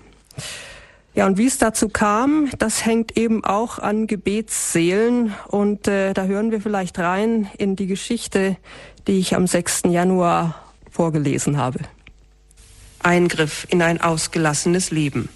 Ja, 1.14 1.26
und 1.26 1.36
wie 1.36 1.46
es 1.46 1.58
dazu 1.58 1.90
kam, 1.90 2.48
das 2.58 2.86
hängt 2.86 3.18
eben 3.18 3.44
auch 3.44 3.78
an 3.78 4.06
Gebetsseelen. 4.06 5.34
Und 5.48 5.86
äh, 5.86 6.14
da 6.14 6.24
hören 6.24 6.50
wir 6.50 6.62
vielleicht 6.62 6.98
rein 6.98 7.50
in 7.58 7.76
die 7.76 7.86
Geschichte, 7.86 8.56
die 9.06 9.18
ich 9.18 9.34
am 9.34 9.46
6. 9.46 9.82
Januar 9.88 10.54
vorgelesen 10.90 11.58
habe. 11.58 11.80
Eingriff 13.00 13.66
in 13.68 13.82
ein 13.82 14.00
ausgelassenes 14.00 14.90
Leben. 14.90 15.28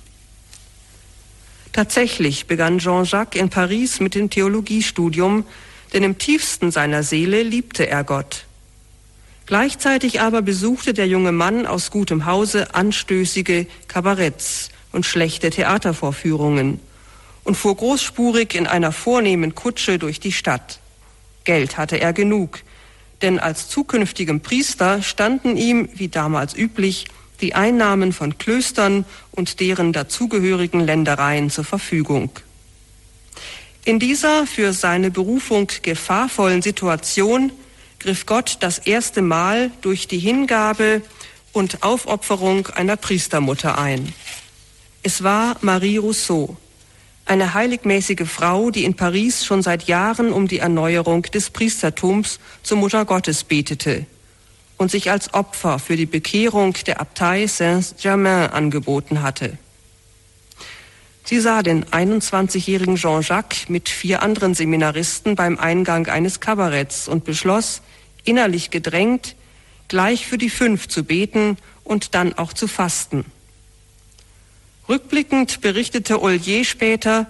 Tatsächlich 1.72 2.46
begann 2.46 2.78
Jean-Jacques 2.78 3.40
in 3.40 3.50
Paris 3.50 4.00
mit 4.00 4.14
dem 4.14 4.30
Theologiestudium, 4.30 5.44
denn 5.92 6.02
im 6.02 6.16
tiefsten 6.16 6.70
seiner 6.70 7.02
Seele 7.02 7.42
liebte 7.42 7.88
er 7.88 8.04
Gott. 8.04 8.46
Gleichzeitig 9.52 10.22
aber 10.22 10.40
besuchte 10.40 10.94
der 10.94 11.06
junge 11.06 11.30
Mann 11.30 11.66
aus 11.66 11.90
gutem 11.90 12.24
Hause 12.24 12.74
anstößige 12.74 13.66
Kabaretts 13.86 14.70
und 14.92 15.04
schlechte 15.04 15.50
Theatervorführungen 15.50 16.80
und 17.44 17.54
fuhr 17.54 17.76
großspurig 17.76 18.54
in 18.54 18.66
einer 18.66 18.92
vornehmen 18.92 19.54
Kutsche 19.54 19.98
durch 19.98 20.20
die 20.20 20.32
Stadt. 20.32 20.80
Geld 21.44 21.76
hatte 21.76 22.00
er 22.00 22.14
genug, 22.14 22.60
denn 23.20 23.38
als 23.38 23.68
zukünftigem 23.68 24.40
Priester 24.40 25.02
standen 25.02 25.58
ihm, 25.58 25.86
wie 25.96 26.08
damals 26.08 26.56
üblich, 26.56 27.04
die 27.42 27.54
Einnahmen 27.54 28.14
von 28.14 28.38
Klöstern 28.38 29.04
und 29.32 29.60
deren 29.60 29.92
dazugehörigen 29.92 30.80
Ländereien 30.80 31.50
zur 31.50 31.64
Verfügung. 31.64 32.30
In 33.84 33.98
dieser 33.98 34.46
für 34.46 34.72
seine 34.72 35.10
Berufung 35.10 35.68
gefahrvollen 35.82 36.62
Situation 36.62 37.52
griff 38.02 38.26
Gott 38.26 38.56
das 38.60 38.78
erste 38.78 39.22
Mal 39.22 39.70
durch 39.80 40.08
die 40.08 40.18
Hingabe 40.18 41.02
und 41.52 41.82
Aufopferung 41.84 42.66
einer 42.68 42.96
Priestermutter 42.96 43.78
ein. 43.78 44.12
Es 45.04 45.22
war 45.22 45.56
Marie 45.60 45.98
Rousseau, 45.98 46.56
eine 47.26 47.54
heiligmäßige 47.54 48.28
Frau, 48.28 48.70
die 48.70 48.84
in 48.84 48.94
Paris 48.94 49.44
schon 49.44 49.62
seit 49.62 49.84
Jahren 49.84 50.32
um 50.32 50.48
die 50.48 50.58
Erneuerung 50.58 51.22
des 51.22 51.50
Priestertums 51.50 52.40
zur 52.64 52.78
Mutter 52.78 53.04
Gottes 53.04 53.44
betete 53.44 54.06
und 54.78 54.90
sich 54.90 55.10
als 55.10 55.32
Opfer 55.32 55.78
für 55.78 55.96
die 55.96 56.06
Bekehrung 56.06 56.74
der 56.86 57.00
Abtei 57.00 57.46
Saint-Germain 57.46 58.50
angeboten 58.50 59.22
hatte. 59.22 59.58
Sie 61.24 61.38
sah 61.38 61.62
den 61.62 61.84
21-jährigen 61.84 62.96
Jean-Jacques 62.96 63.68
mit 63.68 63.88
vier 63.88 64.22
anderen 64.22 64.54
Seminaristen 64.54 65.36
beim 65.36 65.56
Eingang 65.56 66.08
eines 66.08 66.40
Kabaretts 66.40 67.06
und 67.06 67.24
beschloss, 67.24 67.80
innerlich 68.24 68.70
gedrängt, 68.70 69.36
gleich 69.88 70.26
für 70.26 70.38
die 70.38 70.50
fünf 70.50 70.88
zu 70.88 71.04
beten 71.04 71.58
und 71.84 72.14
dann 72.14 72.32
auch 72.38 72.52
zu 72.52 72.66
fasten. 72.66 73.24
Rückblickend 74.88 75.60
berichtete 75.60 76.22
Ollier 76.22 76.64
später, 76.64 77.26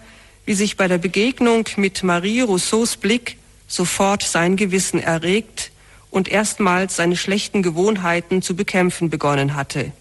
wie 0.46 0.54
sich 0.54 0.76
bei 0.76 0.88
der 0.88 0.98
Begegnung 0.98 1.64
mit 1.76 2.02
Marie 2.02 2.40
Rousseaus 2.40 2.96
Blick 2.96 3.36
sofort 3.68 4.22
sein 4.22 4.56
Gewissen 4.56 5.00
erregt 5.00 5.70
und 6.10 6.28
erstmals 6.28 6.96
seine 6.96 7.16
schlechten 7.16 7.62
Gewohnheiten 7.62 8.42
zu 8.42 8.54
bekämpfen 8.54 9.10
begonnen 9.10 9.54
hatte. 9.54 9.92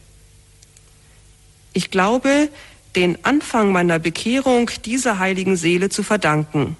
Ich 1.73 1.89
glaube, 1.89 2.49
den 2.95 3.23
Anfang 3.23 3.71
meiner 3.71 3.99
Bekehrung 3.99 4.69
dieser 4.85 5.19
heiligen 5.19 5.55
Seele 5.55 5.89
zu 5.89 6.03
verdanken. 6.03 6.75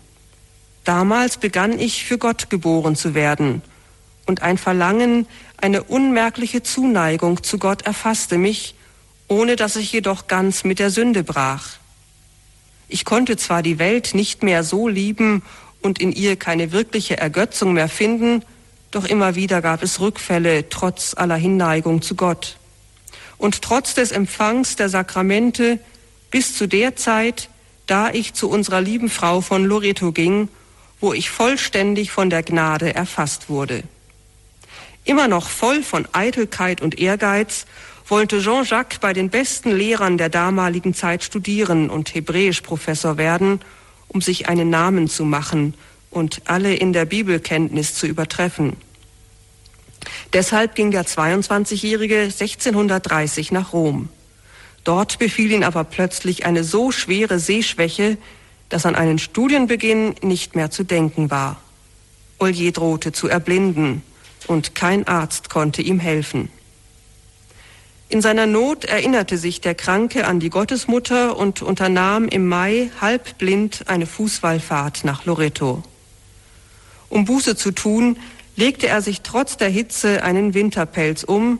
Damals 0.83 1.37
begann 1.37 1.79
ich 1.79 2.03
für 2.03 2.17
Gott 2.17 2.49
geboren 2.49 2.95
zu 2.95 3.13
werden 3.13 3.61
und 4.25 4.41
ein 4.41 4.57
Verlangen, 4.57 5.27
eine 5.57 5.83
unmerkliche 5.83 6.63
Zuneigung 6.63 7.43
zu 7.43 7.57
Gott 7.57 7.83
erfasste 7.83 8.37
mich, 8.37 8.75
ohne 9.27 9.55
dass 9.55 9.75
ich 9.75 9.91
jedoch 9.91 10.27
ganz 10.27 10.63
mit 10.63 10.79
der 10.79 10.89
Sünde 10.89 11.23
brach. 11.23 11.77
Ich 12.87 13.05
konnte 13.05 13.37
zwar 13.37 13.63
die 13.63 13.79
Welt 13.79 14.13
nicht 14.13 14.43
mehr 14.43 14.63
so 14.63 14.87
lieben 14.87 15.43
und 15.81 15.99
in 15.99 16.11
ihr 16.11 16.35
keine 16.35 16.71
wirkliche 16.71 17.17
Ergötzung 17.17 17.73
mehr 17.73 17.89
finden, 17.89 18.43
doch 18.91 19.05
immer 19.05 19.35
wieder 19.35 19.61
gab 19.61 19.83
es 19.83 20.01
Rückfälle 20.01 20.67
trotz 20.67 21.13
aller 21.15 21.37
Hinneigung 21.37 22.01
zu 22.01 22.15
Gott. 22.15 22.57
Und 23.37 23.61
trotz 23.61 23.93
des 23.93 24.11
Empfangs 24.11 24.75
der 24.75 24.89
Sakramente 24.89 25.79
bis 26.29 26.57
zu 26.57 26.67
der 26.67 26.95
Zeit, 26.97 27.49
da 27.87 28.11
ich 28.11 28.33
zu 28.33 28.49
unserer 28.49 28.81
lieben 28.81 29.09
Frau 29.09 29.41
von 29.41 29.65
Loreto 29.65 30.11
ging, 30.11 30.49
wo 30.99 31.13
ich 31.13 31.29
vollständig 31.29 32.11
von 32.11 32.29
der 32.29 32.43
Gnade 32.43 32.93
erfasst 32.93 33.49
wurde. 33.49 33.83
Immer 35.03 35.27
noch 35.27 35.49
voll 35.49 35.83
von 35.83 36.07
Eitelkeit 36.11 36.81
und 36.81 36.99
Ehrgeiz 36.99 37.65
wollte 38.07 38.41
Jean-Jacques 38.41 38.99
bei 38.99 39.13
den 39.13 39.29
besten 39.29 39.71
Lehrern 39.71 40.17
der 40.17 40.29
damaligen 40.29 40.93
Zeit 40.93 41.23
studieren 41.23 41.89
und 41.89 42.13
Hebräisch-Professor 42.13 43.17
werden, 43.17 43.61
um 44.07 44.21
sich 44.21 44.49
einen 44.49 44.69
Namen 44.69 45.07
zu 45.07 45.25
machen 45.25 45.73
und 46.11 46.41
alle 46.45 46.75
in 46.75 46.93
der 46.93 47.05
Bibelkenntnis 47.05 47.95
zu 47.95 48.05
übertreffen. 48.05 48.75
Deshalb 50.33 50.75
ging 50.75 50.91
der 50.91 51.05
22-Jährige 51.05 52.23
1630 52.23 53.51
nach 53.51 53.73
Rom. 53.73 54.09
Dort 54.83 55.19
befiel 55.19 55.51
ihn 55.51 55.63
aber 55.63 55.83
plötzlich 55.83 56.45
eine 56.45 56.63
so 56.63 56.91
schwere 56.91 57.39
Sehschwäche, 57.39 58.17
dass 58.69 58.85
an 58.85 58.95
einen 58.95 59.19
Studienbeginn 59.19 60.15
nicht 60.21 60.55
mehr 60.55 60.71
zu 60.71 60.83
denken 60.83 61.31
war. 61.31 61.61
Ollier 62.39 62.71
drohte 62.71 63.11
zu 63.11 63.27
erblinden 63.27 64.03
und 64.47 64.75
kein 64.75 65.07
Arzt 65.07 65.49
konnte 65.49 65.81
ihm 65.81 65.99
helfen. 65.99 66.49
In 68.09 68.21
seiner 68.21 68.45
Not 68.45 68.83
erinnerte 68.83 69.37
sich 69.37 69.61
der 69.61 69.73
Kranke 69.73 70.27
an 70.27 70.41
die 70.41 70.49
Gottesmutter 70.49 71.37
und 71.37 71.61
unternahm 71.61 72.27
im 72.27 72.45
Mai 72.45 72.91
halbblind 72.99 73.83
eine 73.87 74.05
Fußwallfahrt 74.05 75.05
nach 75.05 75.25
Loreto. 75.25 75.81
Um 77.07 77.23
Buße 77.23 77.55
zu 77.55 77.71
tun, 77.71 78.17
legte 78.57 78.87
er 78.87 79.01
sich 79.01 79.21
trotz 79.21 79.55
der 79.55 79.69
Hitze 79.69 80.23
einen 80.23 80.53
Winterpelz 80.53 81.23
um, 81.23 81.59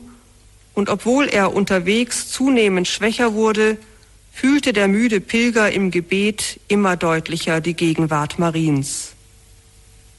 und 0.74 0.88
obwohl 0.88 1.28
er 1.28 1.54
unterwegs 1.54 2.30
zunehmend 2.30 2.88
schwächer 2.88 3.34
wurde, 3.34 3.78
fühlte 4.32 4.72
der 4.72 4.88
müde 4.88 5.20
Pilger 5.20 5.70
im 5.70 5.90
Gebet 5.90 6.60
immer 6.68 6.96
deutlicher 6.96 7.60
die 7.60 7.74
Gegenwart 7.74 8.38
Mariens. 8.38 9.12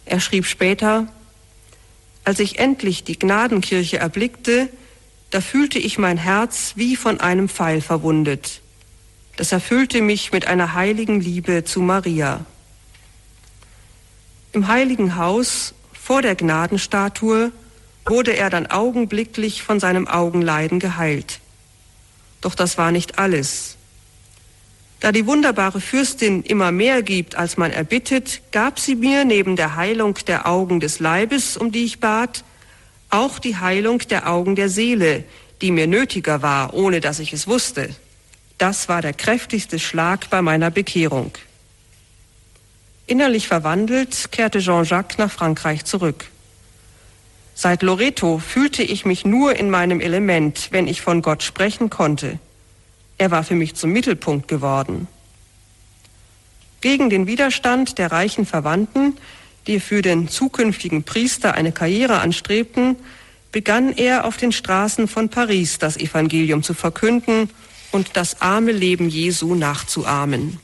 Er 0.06 0.20
schrieb 0.20 0.46
später, 0.46 1.08
als 2.24 2.40
ich 2.40 2.60
endlich 2.60 3.04
die 3.04 3.20
Gnadenkirche 3.20 3.98
erblickte, 3.98 4.70
da 5.30 5.42
fühlte 5.42 5.80
ich 5.80 5.98
mein 5.98 6.18
Herz 6.18 6.74
wie 6.76 6.96
von 6.96 7.20
einem 7.20 7.50
Pfeil 7.50 7.82
verwundet. 7.82 8.62
Das 9.36 9.52
erfüllte 9.52 10.02
mich 10.02 10.32
mit 10.32 10.48
einer 10.48 10.74
heiligen 10.74 11.20
Liebe 11.20 11.64
zu 11.64 11.82
Maria. 11.82 12.46
Im 14.52 14.68
heiligen 14.68 15.16
Haus 15.16 15.74
vor 15.92 16.22
der 16.22 16.36
Gnadenstatue 16.36 17.52
wurde 18.06 18.38
er 18.38 18.50
dann 18.50 18.68
augenblicklich 18.68 19.64
von 19.64 19.80
seinem 19.80 20.08
Augenleiden 20.08 20.80
geheilt. 20.80 21.40
Doch 22.42 22.54
das 22.54 22.78
war 22.78 22.92
nicht 22.92 23.18
alles. 23.18 23.78
Da 25.04 25.12
die 25.12 25.28
wunderbare 25.28 25.82
Fürstin 25.82 26.44
immer 26.44 26.72
mehr 26.72 27.04
gibt, 27.04 27.36
als 27.36 27.58
man 27.58 27.72
erbittet, 27.72 28.40
gab 28.54 28.80
sie 28.80 28.96
mir 28.96 29.26
neben 29.26 29.58
der 29.58 29.76
Heilung 29.76 30.18
der 30.28 30.48
Augen 30.48 30.80
des 30.80 31.02
Leibes, 31.02 31.58
um 31.58 31.74
die 31.74 31.84
ich 31.84 32.00
bat, 32.00 32.46
auch 33.10 33.38
die 33.40 33.58
Heilung 33.58 34.00
der 34.00 34.30
Augen 34.30 34.56
der 34.56 34.70
Seele, 34.70 35.26
die 35.60 35.72
mir 35.72 35.88
nötiger 35.88 36.42
war, 36.42 36.74
ohne 36.74 37.02
dass 37.02 37.20
ich 37.20 37.34
es 37.34 37.48
wusste. 37.48 37.94
Das 38.58 38.88
war 38.88 39.02
der 39.02 39.12
kräftigste 39.12 39.78
Schlag 39.78 40.30
bei 40.30 40.42
meiner 40.42 40.72
Bekehrung. 40.72 41.34
Innerlich 43.06 43.50
verwandelt 43.50 44.32
kehrte 44.32 44.60
Jean-Jacques 44.60 45.18
nach 45.18 45.32
Frankreich 45.34 45.84
zurück. 45.84 46.28
Seit 47.56 47.84
Loreto 47.84 48.38
fühlte 48.40 48.84
ich 48.84 49.04
mich 49.04 49.26
nur 49.26 49.54
in 49.58 49.70
meinem 49.70 50.00
Element, 50.00 50.70
wenn 50.72 50.88
ich 50.88 51.02
von 51.02 51.22
Gott 51.22 51.44
sprechen 51.44 51.90
konnte. 51.90 52.40
Er 53.24 53.32
war 53.32 53.46
für 53.46 53.56
mich 53.56 53.74
zum 53.76 53.92
Mittelpunkt 53.92 54.50
geworden. 54.50 55.08
Gegen 56.82 57.10
den 57.10 57.26
Widerstand 57.26 57.98
der 57.98 58.12
reichen 58.12 58.46
Verwandten, 58.46 59.16
die 59.66 59.80
für 59.80 60.02
den 60.02 60.28
zukünftigen 60.28 61.04
Priester 61.04 61.54
eine 61.54 61.72
Karriere 61.72 62.20
anstrebten, 62.20 62.98
begann 63.54 63.94
er 63.94 64.26
auf 64.26 64.36
den 64.36 64.52
Straßen 64.52 65.08
von 65.08 65.30
Paris 65.30 65.80
das 65.80 65.96
Evangelium 65.96 66.64
zu 66.64 66.74
verkünden 66.74 67.50
und 67.94 68.18
das 68.18 68.42
arme 68.42 68.74
Leben 68.74 69.08
Jesu 69.08 69.56
nachzuahmen. 69.56 70.60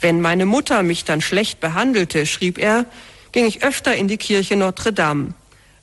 Wenn 0.00 0.20
meine 0.20 0.44
Mutter 0.44 0.82
mich 0.82 1.04
dann 1.04 1.20
schlecht 1.20 1.60
behandelte, 1.60 2.26
schrieb 2.26 2.58
er, 2.58 2.84
ging 3.30 3.46
ich 3.46 3.62
öfter 3.62 3.94
in 3.94 4.08
die 4.08 4.16
Kirche 4.16 4.56
Notre 4.56 4.92
Dame 4.92 5.34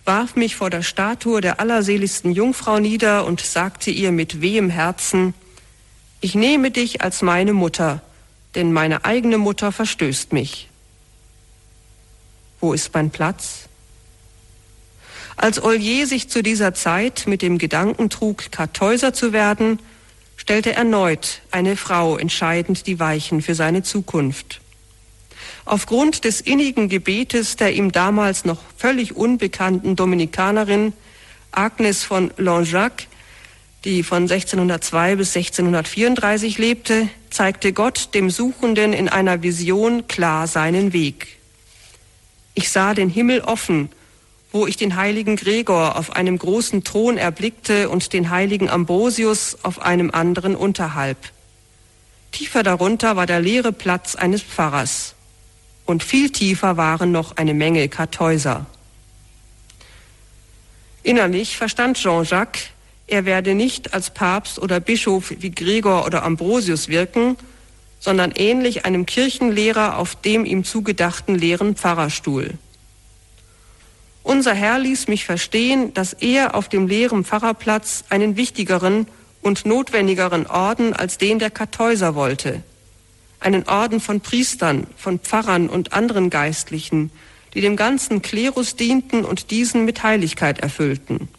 warf 0.06 0.36
mich 0.36 0.56
vor 0.56 0.70
der 0.70 0.84
Statue 0.84 1.42
der 1.42 1.60
allerseligsten 1.60 2.32
Jungfrau 2.32 2.80
nieder 2.80 3.26
und 3.26 3.42
sagte 3.42 3.92
ihr 3.92 4.12
mit 4.12 4.42
wehem 4.42 4.70
Herzen, 4.70 5.34
ich 6.22 6.36
nehme 6.36 6.72
dich 6.72 7.02
als 7.02 7.22
meine 7.22 7.54
Mutter, 7.54 8.02
denn 8.56 8.72
meine 8.72 9.06
eigene 9.06 9.38
Mutter 9.38 9.72
verstößt 9.72 10.34
mich. 10.34 10.70
Wo 12.60 12.74
ist 12.74 12.94
mein 12.94 13.12
Platz? 13.12 13.68
Als 15.36 15.62
Ollier 15.62 16.08
sich 16.08 16.30
zu 16.30 16.44
dieser 16.44 16.74
Zeit 16.74 17.24
mit 17.28 17.42
dem 17.42 17.58
Gedanken 17.58 18.10
trug, 18.10 18.52
Kartäuser 18.52 19.14
zu 19.14 19.34
werden, 19.34 19.80
stellte 20.38 20.74
erneut 20.74 21.42
eine 21.52 21.76
Frau 21.76 22.18
entscheidend 22.18 22.88
die 22.88 23.00
Weichen 23.00 23.42
für 23.42 23.56
seine 23.56 23.84
Zukunft. 23.84 24.62
Aufgrund 25.66 26.26
des 26.26 26.42
innigen 26.42 26.90
Gebetes 26.90 27.56
der 27.56 27.74
ihm 27.74 27.92
damals 27.92 28.44
noch 28.44 28.60
völlig 28.78 29.16
unbekannten 29.16 29.96
Dominikanerin 29.96 30.94
Agnes 31.52 32.04
von 32.04 32.32
Langeac, 32.38 33.08
die 33.86 34.04
von 34.04 34.24
1602 34.24 35.16
bis 35.16 35.36
1634 35.36 36.58
lebte, 36.58 37.08
zeigte 37.30 37.74
Gott 37.74 38.10
dem 38.14 38.30
Suchenden 38.30 38.94
in 38.94 39.08
einer 39.08 39.42
Vision 39.42 40.08
klar 40.08 40.48
seinen 40.48 40.94
Weg. 40.94 41.38
Ich 42.56 42.70
sah 42.70 42.94
den 42.94 43.10
Himmel 43.10 43.42
offen, 43.42 43.90
wo 44.52 44.68
ich 44.68 44.78
den 44.78 44.96
heiligen 44.96 45.36
Gregor 45.36 45.98
auf 45.98 46.16
einem 46.16 46.38
großen 46.38 46.84
Thron 46.84 47.18
erblickte 47.18 47.90
und 47.90 48.14
den 48.14 48.30
heiligen 48.30 48.70
Ambrosius 48.70 49.58
auf 49.64 49.82
einem 49.82 50.12
anderen 50.12 50.56
unterhalb. 50.56 51.18
Tiefer 52.32 52.64
darunter 52.64 53.16
war 53.16 53.26
der 53.26 53.40
leere 53.40 53.72
Platz 53.72 54.16
eines 54.16 54.42
Pfarrers 54.44 55.16
und 55.86 56.04
viel 56.04 56.30
tiefer 56.30 56.78
waren 56.78 57.12
noch 57.12 57.38
eine 57.38 57.54
Menge 57.54 57.88
Kartäuser. 57.90 58.66
Innerlich 61.04 61.58
verstand 61.58 61.98
Jean-Jacques, 61.98 62.70
er 63.08 63.26
werde 63.26 63.54
nicht 63.54 63.94
als 63.94 64.10
Papst 64.10 64.60
oder 64.60 64.80
Bischof 64.80 65.34
wie 65.40 65.52
Gregor 65.52 66.06
oder 66.06 66.24
Ambrosius 66.24 66.88
wirken, 66.88 67.36
sondern 68.00 68.32
ähnlich 68.32 68.86
einem 68.86 69.06
Kirchenlehrer 69.06 69.98
auf 69.98 70.16
dem 70.16 70.46
ihm 70.46 70.64
zugedachten 70.64 71.36
leeren 71.36 71.76
Pfarrerstuhl. 71.76 72.52
Unser 74.24 74.54
Herr 74.54 74.80
ließ 74.80 75.10
mich 75.10 75.26
verstehen, 75.26 75.94
dass 75.94 76.14
er 76.14 76.56
auf 76.56 76.70
dem 76.70 76.88
leeren 76.88 77.26
Pfarrerplatz 77.26 78.06
einen 78.10 78.38
wichtigeren 78.38 79.08
und 79.42 79.66
notwendigeren 79.66 80.48
Orden 80.48 80.94
als 80.94 81.18
den 81.18 81.40
der 81.40 81.50
Kartäuser 81.50 82.16
wollte 82.16 82.64
einen 83.44 83.68
Orden 83.68 84.00
von 84.00 84.22
Priestern, 84.22 84.88
von 84.98 85.20
Pfarrern 85.20 85.70
und 85.70 85.94
anderen 85.94 86.30
Geistlichen, 86.30 87.12
die 87.54 87.62
dem 87.62 87.76
ganzen 87.76 88.22
Klerus 88.22 88.76
dienten 88.76 89.26
und 89.26 89.52
diesen 89.52 89.86
mit 89.86 90.04
Heiligkeit 90.04 90.60
erfüllten. 90.60 91.30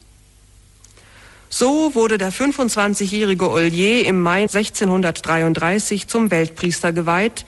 So 1.48 1.94
wurde 1.94 2.18
der 2.18 2.32
25-jährige 2.32 3.50
Ollier 3.50 4.06
im 4.06 4.20
Mai 4.20 4.42
1633 4.42 6.08
zum 6.08 6.30
Weltpriester 6.30 6.92
geweiht 6.92 7.46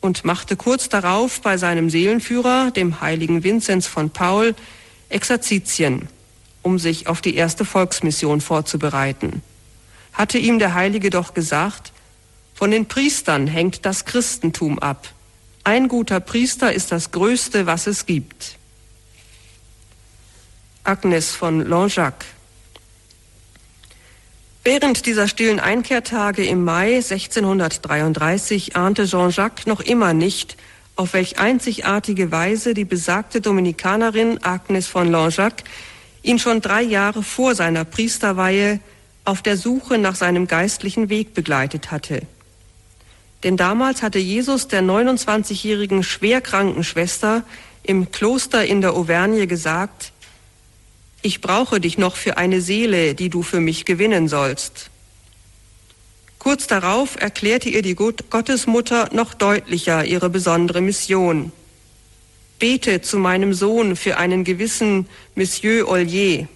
und 0.00 0.24
machte 0.24 0.56
kurz 0.56 0.88
darauf 0.88 1.40
bei 1.40 1.56
seinem 1.56 1.90
Seelenführer, 1.90 2.70
dem 2.70 3.00
heiligen 3.00 3.42
Vinzenz 3.42 3.86
von 3.86 4.10
Paul, 4.10 4.54
Exerzitien, 5.08 6.08
um 6.62 6.78
sich 6.78 7.08
auf 7.08 7.20
die 7.20 7.34
erste 7.34 7.64
Volksmission 7.64 8.40
vorzubereiten. 8.40 9.42
Hatte 10.12 10.38
ihm 10.38 10.58
der 10.58 10.74
Heilige 10.74 11.10
doch 11.10 11.34
gesagt, 11.34 11.92
von 12.58 12.72
den 12.72 12.86
Priestern 12.86 13.46
hängt 13.46 13.86
das 13.86 14.04
Christentum 14.04 14.80
ab. 14.80 15.10
Ein 15.62 15.86
guter 15.86 16.18
Priester 16.18 16.72
ist 16.72 16.90
das 16.90 17.12
Größte, 17.12 17.66
was 17.66 17.86
es 17.86 18.04
gibt. 18.04 18.56
Agnes 20.82 21.30
von 21.30 21.64
Langeac. 21.64 22.24
Während 24.64 25.06
dieser 25.06 25.28
stillen 25.28 25.60
Einkehrtage 25.60 26.44
im 26.46 26.64
Mai 26.64 26.96
1633 26.96 28.74
ahnte 28.74 29.06
Jean-Jacques 29.06 29.66
noch 29.66 29.78
immer 29.78 30.12
nicht, 30.12 30.56
auf 30.96 31.12
welch 31.12 31.38
einzigartige 31.38 32.32
Weise 32.32 32.74
die 32.74 32.84
besagte 32.84 33.40
Dominikanerin 33.40 34.42
Agnes 34.42 34.88
von 34.88 35.12
Langeac 35.12 35.62
ihn 36.22 36.40
schon 36.40 36.60
drei 36.60 36.82
Jahre 36.82 37.22
vor 37.22 37.54
seiner 37.54 37.84
Priesterweihe 37.84 38.80
auf 39.24 39.42
der 39.42 39.56
Suche 39.56 39.96
nach 39.96 40.16
seinem 40.16 40.48
geistlichen 40.48 41.08
Weg 41.08 41.34
begleitet 41.34 41.92
hatte. 41.92 42.26
Denn 43.44 43.56
damals 43.56 44.02
hatte 44.02 44.18
Jesus 44.18 44.68
der 44.68 44.82
29-jährigen 44.82 46.02
schwerkranken 46.02 46.82
Schwester 46.82 47.44
im 47.82 48.10
Kloster 48.10 48.64
in 48.64 48.80
der 48.80 48.94
Auvergne 48.94 49.46
gesagt, 49.46 50.12
ich 51.22 51.40
brauche 51.40 51.80
dich 51.80 51.98
noch 51.98 52.16
für 52.16 52.36
eine 52.36 52.60
Seele, 52.60 53.14
die 53.14 53.28
du 53.28 53.42
für 53.42 53.60
mich 53.60 53.84
gewinnen 53.84 54.28
sollst. 54.28 54.90
Kurz 56.38 56.66
darauf 56.66 57.20
erklärte 57.20 57.68
ihr 57.68 57.82
die 57.82 57.96
Gottesmutter 57.96 59.10
noch 59.12 59.34
deutlicher 59.34 60.04
ihre 60.04 60.30
besondere 60.30 60.80
Mission. 60.80 61.52
Bete 62.58 63.00
zu 63.02 63.18
meinem 63.18 63.54
Sohn 63.54 63.96
für 63.96 64.16
einen 64.16 64.44
gewissen 64.44 65.06
Monsieur 65.34 65.88
Ollier. 65.88 66.48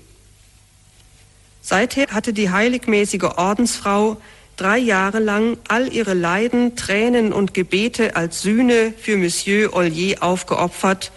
Seither 1.60 2.08
hatte 2.08 2.32
die 2.32 2.50
heiligmäßige 2.50 3.24
Ordensfrau 3.36 4.20
drei 4.56 4.78
Jahre 4.78 5.18
lang 5.18 5.56
all 5.68 5.92
ihre 5.92 6.14
Leiden, 6.14 6.76
Tränen 6.76 7.32
und 7.32 7.54
Gebete 7.54 8.16
als 8.16 8.42
Sühne 8.42 8.92
für 8.96 9.16
Monsieur 9.16 9.74
Ollier 9.74 10.22
aufgeopfert, 10.22 11.12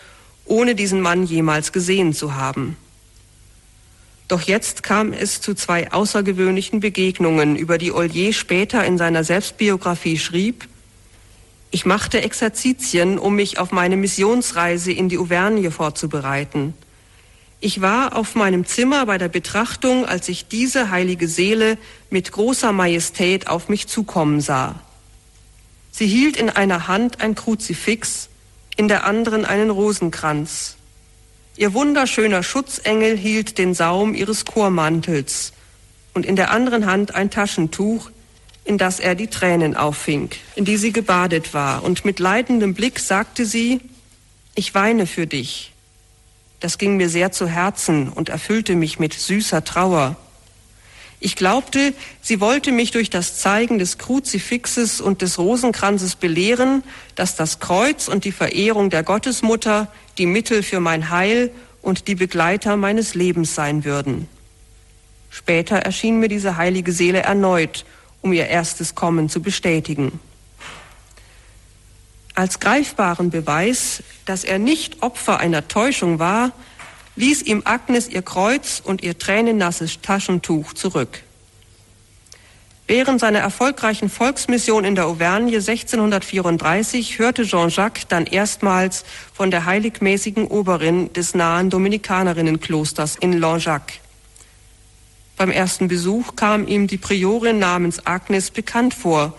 ohne 0.45 0.75
diesen 0.75 1.01
Mann 1.01 1.25
jemals 1.25 1.71
gesehen 1.71 2.13
zu 2.13 2.35
haben. 2.35 2.77
Doch 4.27 4.41
jetzt 4.41 4.81
kam 4.81 5.13
es 5.13 5.41
zu 5.41 5.53
zwei 5.53 5.91
außergewöhnlichen 5.91 6.79
Begegnungen, 6.79 7.55
über 7.55 7.77
die 7.77 7.91
Ollier 7.91 8.33
später 8.33 8.83
in 8.83 8.97
seiner 8.97 9.23
Selbstbiografie 9.23 10.17
schrieb, 10.17 10.67
ich 11.75 11.85
machte 11.85 12.21
Exerzitien, 12.21 13.19
um 13.19 13.35
mich 13.35 13.59
auf 13.59 13.73
meine 13.73 13.97
Missionsreise 13.97 14.93
in 14.93 15.09
die 15.09 15.17
Auvergne 15.17 15.71
vorzubereiten. 15.71 16.73
Ich 17.59 17.81
war 17.81 18.15
auf 18.15 18.35
meinem 18.35 18.65
Zimmer 18.65 19.05
bei 19.05 19.17
der 19.17 19.29
Betrachtung, 19.29 20.05
als 20.05 20.29
ich 20.29 20.47
diese 20.47 20.89
heilige 20.89 21.27
Seele 21.27 21.77
mit 22.09 22.31
großer 22.31 22.71
Majestät 22.71 23.47
auf 23.47 23.69
mich 23.69 23.87
zukommen 23.87 24.41
sah. 24.41 24.75
Sie 25.91 26.07
hielt 26.07 26.35
in 26.35 26.49
einer 26.49 26.87
Hand 26.87 27.21
ein 27.21 27.35
Kruzifix, 27.35 28.29
in 28.75 28.87
der 28.87 29.05
anderen 29.05 29.45
einen 29.45 29.69
Rosenkranz. 29.69 30.75
Ihr 31.55 31.73
wunderschöner 31.73 32.43
Schutzengel 32.43 33.17
hielt 33.17 33.57
den 33.57 33.73
Saum 33.73 34.13
ihres 34.13 34.43
Chormantels 34.43 35.53
und 36.13 36.25
in 36.25 36.35
der 36.35 36.51
anderen 36.51 36.85
Hand 36.85 37.15
ein 37.15 37.31
Taschentuch, 37.31 38.11
in 38.65 38.77
das 38.77 38.99
er 38.99 39.15
die 39.15 39.27
Tränen 39.27 39.77
auffing, 39.77 40.31
in 40.55 40.65
die 40.65 40.75
sie 40.75 40.91
gebadet 40.91 41.53
war. 41.53 41.83
Und 41.83 42.03
mit 42.03 42.19
leidendem 42.19 42.73
Blick 42.73 42.99
sagte 42.99 43.45
sie, 43.45 43.79
ich 44.55 44.73
weine 44.73 45.07
für 45.07 45.27
dich. 45.27 45.71
Das 46.65 46.79
ging 46.79 46.97
mir 46.97 47.09
sehr 47.09 47.31
zu 47.31 47.45
Herzen 47.45 48.09
und 48.09 48.29
erfüllte 48.29 48.73
mich 48.73 48.97
mit 48.97 49.13
süßer 49.13 49.63
Trauer. 49.63 50.15
Ich 51.19 51.35
glaubte, 51.35 51.93
sie 52.23 52.41
wollte 52.41 52.71
mich 52.71 52.89
durch 52.89 53.11
das 53.11 53.37
Zeigen 53.37 53.77
des 53.77 53.99
Kruzifixes 53.99 54.99
und 54.99 55.21
des 55.21 55.37
Rosenkranzes 55.37 56.15
belehren, 56.15 56.83
dass 57.13 57.35
das 57.35 57.59
Kreuz 57.59 58.07
und 58.07 58.25
die 58.25 58.31
Verehrung 58.31 58.89
der 58.89 59.03
Gottesmutter 59.03 59.89
die 60.17 60.25
Mittel 60.25 60.63
für 60.63 60.79
mein 60.79 61.11
Heil 61.11 61.51
und 61.83 62.07
die 62.07 62.15
Begleiter 62.15 62.77
meines 62.77 63.13
Lebens 63.13 63.53
sein 63.53 63.85
würden. 63.85 64.27
Später 65.29 65.75
erschien 65.75 66.19
mir 66.19 66.29
diese 66.29 66.57
heilige 66.57 66.93
Seele 66.93 67.19
erneut 67.19 67.85
um 68.23 68.33
ihr 68.33 68.47
erstes 68.47 68.95
Kommen 68.95 69.29
zu 69.29 69.39
bestätigen. 69.39 70.19
Als 72.35 72.59
greifbaren 72.59 73.29
Beweis, 73.29 74.03
dass 74.25 74.43
er 74.43 74.59
nicht 74.59 75.01
Opfer 75.01 75.39
einer 75.39 75.69
Täuschung 75.69 76.19
war, 76.19 76.51
ließ 77.15 77.43
ihm 77.43 77.61
Agnes 77.63 78.09
ihr 78.09 78.21
Kreuz 78.23 78.81
und 78.83 79.03
ihr 79.03 79.17
tränennasses 79.17 80.01
Taschentuch 80.01 80.73
zurück. 80.73 81.21
Während 82.87 83.19
seiner 83.19 83.39
erfolgreichen 83.39 84.09
Volksmission 84.09 84.83
in 84.83 84.95
der 84.95 85.07
Auvergne 85.07 85.55
1634 85.55 87.17
hörte 87.17 87.43
Jean-Jacques 87.43 88.07
dann 88.09 88.27
erstmals 88.27 89.05
von 89.33 89.49
der 89.49 89.65
heiligmäßigen 89.65 90.45
Oberin 90.45 91.11
des 91.13 91.33
nahen 91.33 91.69
Dominikanerinnenklosters 91.69 93.15
in 93.15 93.39
Langeac. 93.39 93.93
Beim 95.37 95.51
ersten 95.51 95.87
Besuch 95.87 96.35
kam 96.35 96.67
ihm 96.67 96.87
die 96.87 96.97
Priorin 96.97 97.59
namens 97.59 98.05
Agnes 98.05 98.51
bekannt 98.51 98.93
vor, 98.93 99.35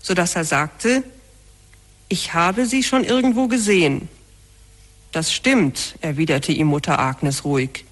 so 0.00 0.14
dass 0.14 0.36
er 0.36 0.44
sagte, 0.44 1.02
ich 2.14 2.32
habe 2.32 2.66
sie 2.66 2.84
schon 2.84 3.02
irgendwo 3.02 3.48
gesehen. 3.48 4.08
Das 5.10 5.32
stimmt, 5.32 5.96
erwiderte 6.00 6.52
ihm 6.52 6.68
Mutter 6.68 7.00
Agnes 7.00 7.44
ruhig. 7.44 7.84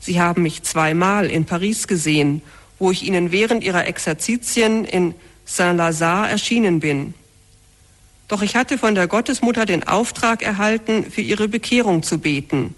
Sie 0.00 0.20
haben 0.20 0.42
mich 0.42 0.64
zweimal 0.64 1.30
in 1.30 1.44
Paris 1.44 1.86
gesehen, 1.86 2.42
wo 2.80 2.90
ich 2.90 3.04
Ihnen 3.04 3.30
während 3.30 3.62
Ihrer 3.62 3.86
Exerzitien 3.86 4.84
in 4.84 5.14
Saint-Lazare 5.44 6.28
erschienen 6.28 6.80
bin. 6.80 7.14
Doch 8.26 8.42
ich 8.42 8.56
hatte 8.56 8.78
von 8.78 8.96
der 8.96 9.06
Gottesmutter 9.06 9.64
den 9.64 9.86
Auftrag 9.86 10.42
erhalten, 10.42 11.08
für 11.08 11.20
ihre 11.20 11.46
Bekehrung 11.46 12.02
zu 12.02 12.18
beten. 12.18 12.74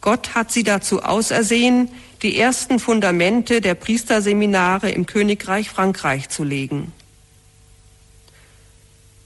Gott 0.00 0.34
hat 0.34 0.50
sie 0.50 0.62
dazu 0.62 1.02
ausersehen, 1.02 1.90
die 2.22 2.38
ersten 2.38 2.78
Fundamente 2.78 3.60
der 3.60 3.74
Priesterseminare 3.74 4.90
im 4.90 5.04
Königreich 5.04 5.68
Frankreich 5.68 6.30
zu 6.30 6.44
legen. 6.44 6.94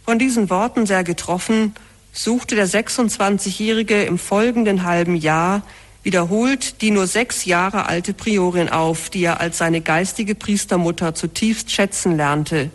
Von 0.05 0.19
diesen 0.19 0.51
Worten 0.51 0.87
sehr 0.87 1.05
getroffen, 1.05 1.75
suchte 2.13 2.55
der 2.57 2.69
26-Jährige 2.69 4.03
im 4.03 4.19
folgenden 4.19 4.85
halben 4.85 5.17
Jahr 5.17 5.63
wiederholt 6.03 6.83
die 6.83 6.91
nur 6.91 7.07
sechs 7.07 7.45
Jahre 7.45 7.87
alte 7.87 8.13
Priorin 8.13 8.69
auf, 8.69 9.09
die 9.09 9.23
er 9.23 9.41
als 9.41 9.59
seine 9.59 9.81
geistige 9.81 10.35
Priestermutter 10.35 11.15
zutiefst 11.15 11.71
schätzen 11.71 12.17
lernte. 12.17 12.71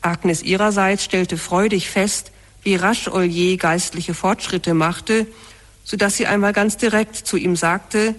Agnes 0.00 0.42
ihrerseits 0.42 1.04
stellte 1.04 1.38
freudig 1.38 1.88
fest, 1.88 2.32
wie 2.62 2.74
rasch 2.74 3.06
Ollier 3.06 3.56
geistliche 3.56 4.12
Fortschritte 4.12 4.74
machte, 4.74 5.26
so 5.84 5.96
dass 5.96 6.16
sie 6.16 6.26
einmal 6.26 6.52
ganz 6.52 6.76
direkt 6.76 7.14
zu 7.14 7.36
ihm 7.36 7.54
sagte, 7.54 8.16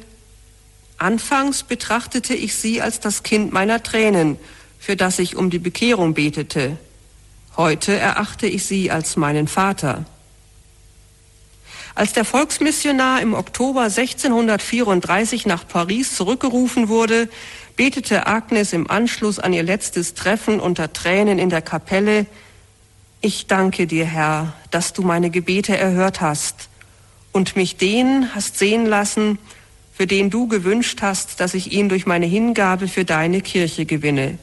Anfangs 0.98 1.64
betrachtete 1.64 2.34
ich 2.34 2.56
sie 2.56 2.82
als 2.82 3.00
das 3.00 3.22
Kind 3.22 3.54
meiner 3.54 3.84
Tränen, 3.84 4.38
für 4.80 4.96
das 4.96 5.20
ich 5.20 5.36
um 5.36 5.50
die 5.50 5.60
Bekehrung 5.60 6.14
betete. 6.14 6.78
Heute 7.58 7.98
erachte 7.98 8.46
ich 8.46 8.66
sie 8.66 8.92
als 8.92 9.16
meinen 9.16 9.48
Vater. 9.48 10.06
Als 11.96 12.14
der 12.14 12.24
Volksmissionar 12.24 13.20
im 13.22 13.34
Oktober 13.34 13.82
1634 13.82 15.48
nach 15.48 15.68
Paris 15.68 16.16
zurückgerufen 16.16 16.88
wurde, 16.88 17.28
betete 17.76 18.28
Agnes 18.28 18.74
im 18.74 18.88
Anschluss 18.88 19.40
an 19.40 19.54
ihr 19.54 19.64
letztes 19.64 20.14
Treffen 20.14 20.60
unter 20.60 20.94
Tränen 20.94 21.40
in 21.40 21.50
der 21.50 21.64
Kapelle, 21.64 22.28
Ich 23.20 23.48
danke 23.48 23.88
dir, 23.88 24.06
Herr, 24.06 24.54
dass 24.70 24.94
du 24.94 25.02
meine 25.02 25.32
Gebete 25.32 25.76
erhört 25.76 26.22
hast 26.22 26.70
und 27.32 27.56
mich 27.56 27.76
den 27.78 28.36
hast 28.36 28.60
sehen 28.60 28.86
lassen, 28.86 29.40
für 29.92 30.06
den 30.06 30.30
du 30.30 30.48
gewünscht 30.48 31.00
hast, 31.02 31.40
dass 31.40 31.56
ich 31.56 31.72
ihn 31.72 31.90
durch 31.90 32.06
meine 32.06 32.28
Hingabe 32.28 32.88
für 32.88 33.06
deine 33.06 33.42
Kirche 33.42 33.88
gewinne. 33.88 34.38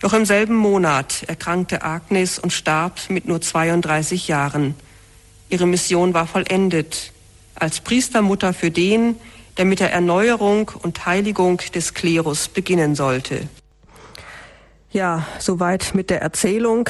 Doch 0.00 0.14
im 0.14 0.24
selben 0.24 0.56
Monat 0.56 1.24
erkrankte 1.26 1.82
Agnes 1.82 2.38
und 2.38 2.52
starb 2.52 3.10
mit 3.10 3.28
nur 3.28 3.40
32 3.40 4.28
Jahren. 4.28 4.74
Ihre 5.50 5.66
Mission 5.66 6.14
war 6.14 6.26
vollendet 6.26 7.12
als 7.54 7.80
Priestermutter 7.80 8.54
für 8.54 8.70
den, 8.70 9.16
der 9.58 9.66
mit 9.66 9.80
der 9.80 9.92
Erneuerung 9.92 10.70
und 10.82 11.04
Heiligung 11.04 11.60
des 11.74 11.92
Klerus 11.92 12.48
beginnen 12.48 12.94
sollte. 12.94 13.46
Ja, 14.90 15.26
soweit 15.38 15.94
mit 15.94 16.08
der 16.08 16.22
Erzählung, 16.22 16.88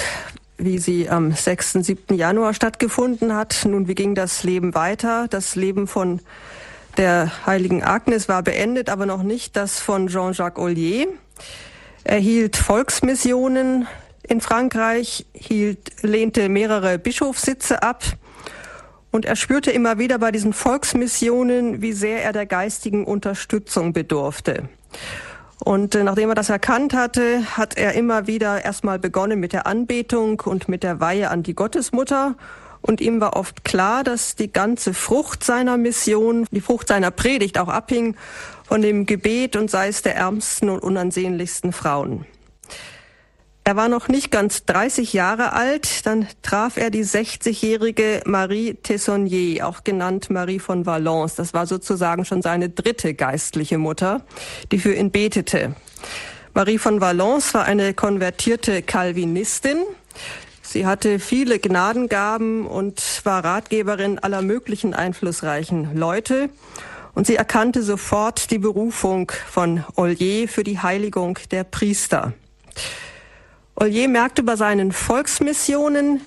wie 0.56 0.78
sie 0.78 1.10
am 1.10 1.32
6. 1.32 1.72
7. 1.72 2.16
Januar 2.16 2.54
stattgefunden 2.54 3.34
hat. 3.34 3.64
Nun, 3.64 3.88
wie 3.88 3.96
ging 3.96 4.14
das 4.14 4.44
Leben 4.44 4.74
weiter? 4.74 5.26
Das 5.28 5.56
Leben 5.56 5.88
von 5.88 6.20
der 6.96 7.32
heiligen 7.44 7.82
Agnes 7.82 8.28
war 8.28 8.42
beendet, 8.42 8.88
aber 8.88 9.04
noch 9.04 9.24
nicht 9.24 9.56
das 9.56 9.80
von 9.80 10.06
Jean-Jacques 10.06 10.62
Ollier. 10.62 11.08
Er 12.04 12.18
hielt 12.18 12.56
Volksmissionen 12.56 13.86
in 14.22 14.40
Frankreich, 14.40 15.26
hielt, 15.32 16.02
lehnte 16.02 16.48
mehrere 16.48 16.98
Bischofssitze 16.98 17.82
ab. 17.82 18.04
Und 19.10 19.24
er 19.24 19.36
spürte 19.36 19.72
immer 19.72 19.98
wieder 19.98 20.18
bei 20.18 20.30
diesen 20.30 20.52
Volksmissionen, 20.52 21.82
wie 21.82 21.92
sehr 21.92 22.22
er 22.22 22.32
der 22.32 22.46
geistigen 22.46 23.04
Unterstützung 23.04 23.92
bedurfte. 23.92 24.68
Und 25.58 25.94
äh, 25.94 26.04
nachdem 26.04 26.30
er 26.30 26.34
das 26.34 26.48
erkannt 26.48 26.94
hatte, 26.94 27.56
hat 27.56 27.76
er 27.76 27.94
immer 27.94 28.26
wieder 28.26 28.64
erstmal 28.64 28.98
begonnen 28.98 29.40
mit 29.40 29.52
der 29.52 29.66
Anbetung 29.66 30.40
und 30.40 30.68
mit 30.68 30.82
der 30.82 31.00
Weihe 31.00 31.28
an 31.28 31.42
die 31.42 31.54
Gottesmutter. 31.54 32.36
Und 32.82 33.00
ihm 33.00 33.20
war 33.20 33.36
oft 33.36 33.64
klar, 33.64 34.04
dass 34.04 34.36
die 34.36 34.50
ganze 34.50 34.94
Frucht 34.94 35.44
seiner 35.44 35.76
Mission, 35.76 36.46
die 36.50 36.62
Frucht 36.62 36.88
seiner 36.88 37.10
Predigt 37.10 37.58
auch 37.58 37.68
abhing 37.68 38.16
von 38.70 38.82
dem 38.82 39.04
Gebet 39.04 39.56
und 39.56 39.68
sei 39.68 39.88
es 39.88 40.02
der 40.02 40.14
ärmsten 40.14 40.70
und 40.70 40.78
unansehnlichsten 40.78 41.72
Frauen. 41.72 42.24
Er 43.64 43.74
war 43.74 43.88
noch 43.88 44.06
nicht 44.06 44.30
ganz 44.30 44.64
30 44.64 45.12
Jahre 45.12 45.54
alt, 45.54 46.06
dann 46.06 46.28
traf 46.42 46.76
er 46.76 46.90
die 46.90 47.04
60-jährige 47.04 48.22
Marie 48.26 48.74
Tessonnier, 48.74 49.66
auch 49.66 49.82
genannt 49.82 50.30
Marie 50.30 50.60
von 50.60 50.86
Valence. 50.86 51.34
Das 51.34 51.52
war 51.52 51.66
sozusagen 51.66 52.24
schon 52.24 52.42
seine 52.42 52.68
dritte 52.68 53.14
geistliche 53.14 53.76
Mutter, 53.76 54.22
die 54.70 54.78
für 54.78 54.94
ihn 54.94 55.10
betete. 55.10 55.74
Marie 56.54 56.78
von 56.78 57.00
Valence 57.00 57.52
war 57.54 57.64
eine 57.64 57.92
konvertierte 57.92 58.82
Calvinistin. 58.82 59.78
Sie 60.62 60.86
hatte 60.86 61.18
viele 61.18 61.58
Gnadengaben 61.58 62.68
und 62.68 63.02
war 63.24 63.44
Ratgeberin 63.44 64.20
aller 64.20 64.42
möglichen 64.42 64.94
einflussreichen 64.94 65.96
Leute. 65.96 66.50
Und 67.20 67.26
sie 67.26 67.36
erkannte 67.36 67.82
sofort 67.82 68.50
die 68.50 68.56
Berufung 68.56 69.30
von 69.46 69.84
Ollier 69.94 70.48
für 70.48 70.64
die 70.64 70.78
Heiligung 70.78 71.38
der 71.50 71.64
Priester. 71.64 72.32
Ollier 73.74 74.08
merkte 74.08 74.42
bei 74.42 74.56
seinen 74.56 74.90
Volksmissionen, 74.90 76.22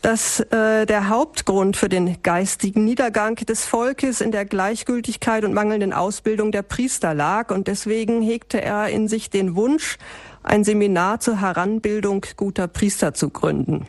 dass 0.00 0.40
äh, 0.40 0.86
der 0.86 1.10
Hauptgrund 1.10 1.76
für 1.76 1.90
den 1.90 2.22
geistigen 2.22 2.82
Niedergang 2.82 3.36
des 3.36 3.66
Volkes 3.66 4.22
in 4.22 4.32
der 4.32 4.46
Gleichgültigkeit 4.46 5.44
und 5.44 5.52
mangelnden 5.52 5.92
Ausbildung 5.92 6.50
der 6.50 6.62
Priester 6.62 7.12
lag. 7.12 7.50
Und 7.50 7.68
deswegen 7.68 8.22
hegte 8.22 8.62
er 8.62 8.88
in 8.88 9.08
sich 9.08 9.28
den 9.28 9.54
Wunsch, 9.54 9.98
ein 10.42 10.64
Seminar 10.64 11.20
zur 11.20 11.42
Heranbildung 11.42 12.24
guter 12.38 12.68
Priester 12.68 13.12
zu 13.12 13.28
gründen. 13.28 13.86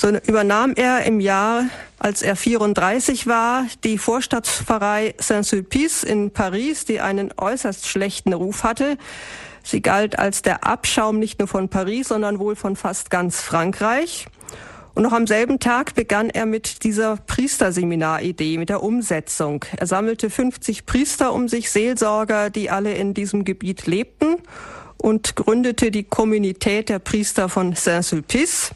So 0.00 0.08
übernahm 0.08 0.72
er 0.76 1.04
im 1.04 1.20
Jahr, 1.20 1.66
als 1.98 2.22
er 2.22 2.34
34 2.34 3.26
war, 3.26 3.66
die 3.84 3.98
Vorstadtpfarrei 3.98 5.14
Saint-Sulpice 5.18 6.04
in 6.04 6.30
Paris, 6.30 6.86
die 6.86 7.00
einen 7.02 7.34
äußerst 7.36 7.86
schlechten 7.86 8.32
Ruf 8.32 8.64
hatte. 8.64 8.96
Sie 9.62 9.82
galt 9.82 10.18
als 10.18 10.40
der 10.40 10.64
Abschaum 10.64 11.18
nicht 11.18 11.38
nur 11.38 11.48
von 11.48 11.68
Paris, 11.68 12.08
sondern 12.08 12.38
wohl 12.38 12.56
von 12.56 12.76
fast 12.76 13.10
ganz 13.10 13.42
Frankreich. 13.42 14.24
Und 14.94 15.02
noch 15.02 15.12
am 15.12 15.26
selben 15.26 15.58
Tag 15.58 15.94
begann 15.94 16.30
er 16.30 16.46
mit 16.46 16.82
dieser 16.82 17.18
Priesterseminaridee, 17.18 18.56
mit 18.56 18.70
der 18.70 18.82
Umsetzung. 18.82 19.66
Er 19.76 19.86
sammelte 19.86 20.30
50 20.30 20.86
Priester 20.86 21.34
um 21.34 21.46
sich, 21.46 21.70
Seelsorger, 21.70 22.48
die 22.48 22.70
alle 22.70 22.94
in 22.94 23.12
diesem 23.12 23.44
Gebiet 23.44 23.84
lebten 23.86 24.36
und 24.96 25.36
gründete 25.36 25.90
die 25.90 26.04
Kommunität 26.04 26.88
der 26.88 27.00
Priester 27.00 27.50
von 27.50 27.74
Saint-Sulpice. 27.74 28.70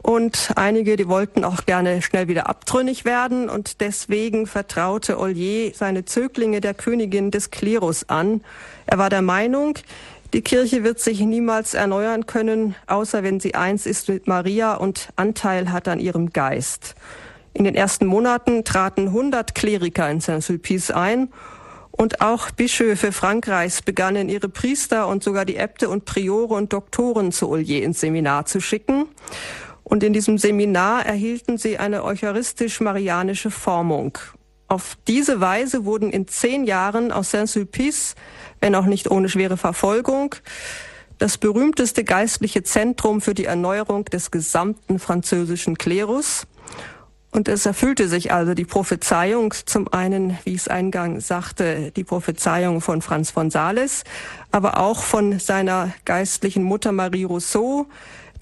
Und 0.00 0.52
einige, 0.54 0.96
die 0.96 1.08
wollten 1.08 1.44
auch 1.44 1.66
gerne 1.66 2.02
schnell 2.02 2.28
wieder 2.28 2.48
abtrünnig 2.48 3.04
werden 3.04 3.48
und 3.48 3.80
deswegen 3.80 4.46
vertraute 4.46 5.18
Ollier 5.18 5.72
seine 5.74 6.04
Zöglinge 6.04 6.60
der 6.60 6.74
Königin 6.74 7.30
des 7.30 7.50
Klerus 7.50 8.08
an. 8.08 8.42
Er 8.86 8.98
war 8.98 9.10
der 9.10 9.22
Meinung, 9.22 9.74
die 10.34 10.42
Kirche 10.42 10.84
wird 10.84 11.00
sich 11.00 11.20
niemals 11.20 11.74
erneuern 11.74 12.26
können, 12.26 12.74
außer 12.86 13.22
wenn 13.22 13.40
sie 13.40 13.54
eins 13.54 13.86
ist 13.86 14.08
mit 14.08 14.28
Maria 14.28 14.74
und 14.74 15.08
Anteil 15.16 15.72
hat 15.72 15.88
an 15.88 16.00
ihrem 16.00 16.32
Geist. 16.34 16.94
In 17.54 17.64
den 17.64 17.74
ersten 17.74 18.06
Monaten 18.06 18.62
traten 18.62 19.08
100 19.08 19.54
Kleriker 19.54 20.08
in 20.10 20.20
Saint-Sulpice 20.20 20.94
ein 20.94 21.30
und 21.90 22.20
auch 22.20 22.50
Bischöfe 22.50 23.10
Frankreichs 23.10 23.82
begannen 23.82 24.28
ihre 24.28 24.48
Priester 24.48 25.08
und 25.08 25.24
sogar 25.24 25.44
die 25.44 25.56
Äbte 25.56 25.88
und 25.88 26.04
Priore 26.04 26.54
und 26.54 26.72
Doktoren 26.72 27.32
zu 27.32 27.48
Ollier 27.48 27.82
ins 27.82 28.00
Seminar 28.00 28.44
zu 28.44 28.60
schicken. 28.60 29.06
Und 29.88 30.02
in 30.02 30.12
diesem 30.12 30.38
Seminar 30.38 31.06
erhielten 31.06 31.58
sie 31.58 31.78
eine 31.78 32.04
eucharistisch-marianische 32.04 33.50
Formung. 33.50 34.18
Auf 34.68 34.98
diese 35.08 35.40
Weise 35.40 35.86
wurden 35.86 36.10
in 36.10 36.28
zehn 36.28 36.64
Jahren 36.64 37.10
aus 37.10 37.30
Saint-Sulpice 37.30 38.14
wenn 38.60 38.74
auch 38.74 38.86
nicht 38.86 39.10
ohne 39.10 39.28
schwere 39.28 39.56
Verfolgung, 39.56 40.34
das 41.18 41.38
berühmteste 41.38 42.04
geistliche 42.04 42.62
Zentrum 42.62 43.20
für 43.20 43.34
die 43.34 43.44
Erneuerung 43.44 44.04
des 44.04 44.30
gesamten 44.30 44.98
französischen 44.98 45.76
Klerus. 45.76 46.46
Und 47.30 47.48
es 47.48 47.66
erfüllte 47.66 48.08
sich 48.08 48.32
also 48.32 48.54
die 48.54 48.64
Prophezeiung, 48.64 49.52
zum 49.66 49.92
einen, 49.92 50.38
wie 50.44 50.54
ich 50.54 50.62
es 50.62 50.68
eingangs 50.68 51.28
sagte, 51.28 51.92
die 51.94 52.04
Prophezeiung 52.04 52.80
von 52.80 53.02
Franz 53.02 53.30
von 53.30 53.50
Sales, 53.50 54.04
aber 54.50 54.78
auch 54.78 55.02
von 55.02 55.38
seiner 55.38 55.92
geistlichen 56.04 56.62
Mutter 56.62 56.92
Marie 56.92 57.24
Rousseau, 57.24 57.86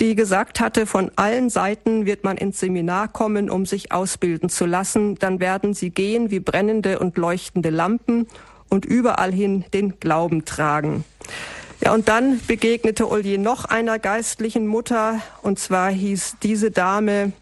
die 0.01 0.15
gesagt 0.15 0.61
hatte, 0.61 0.87
von 0.87 1.11
allen 1.17 1.51
Seiten 1.51 2.07
wird 2.07 2.25
man 2.25 2.37
ins 2.37 2.61
Seminar 2.61 3.09
kommen, 3.09 3.51
um 3.51 3.67
sich 3.67 3.93
ausbilden 3.93 4.49
zu 4.49 4.67
lassen. 4.67 5.17
Dann 5.17 5.41
werden 5.41 5.75
sie 5.75 5.91
gehen 5.91 6.31
wie 6.31 6.41
brennende 6.41 6.99
und 6.99 7.17
leuchtende 7.17 7.71
Lampen 7.71 8.27
und 8.69 8.85
überall 8.85 9.33
hin 9.33 9.65
den 9.73 9.99
Glauben 10.01 10.45
tragen. 10.45 11.05
Ja, 11.81 11.93
und 11.93 12.09
dann 12.09 12.41
begegnete 12.47 13.11
Ollier 13.11 13.39
noch 13.39 13.65
einer 13.65 13.99
geistlichen 13.99 14.67
Mutter, 14.67 15.21
und 15.43 15.59
zwar 15.59 15.91
hieß 15.91 16.37
diese 16.43 16.71
Dame 16.71 17.33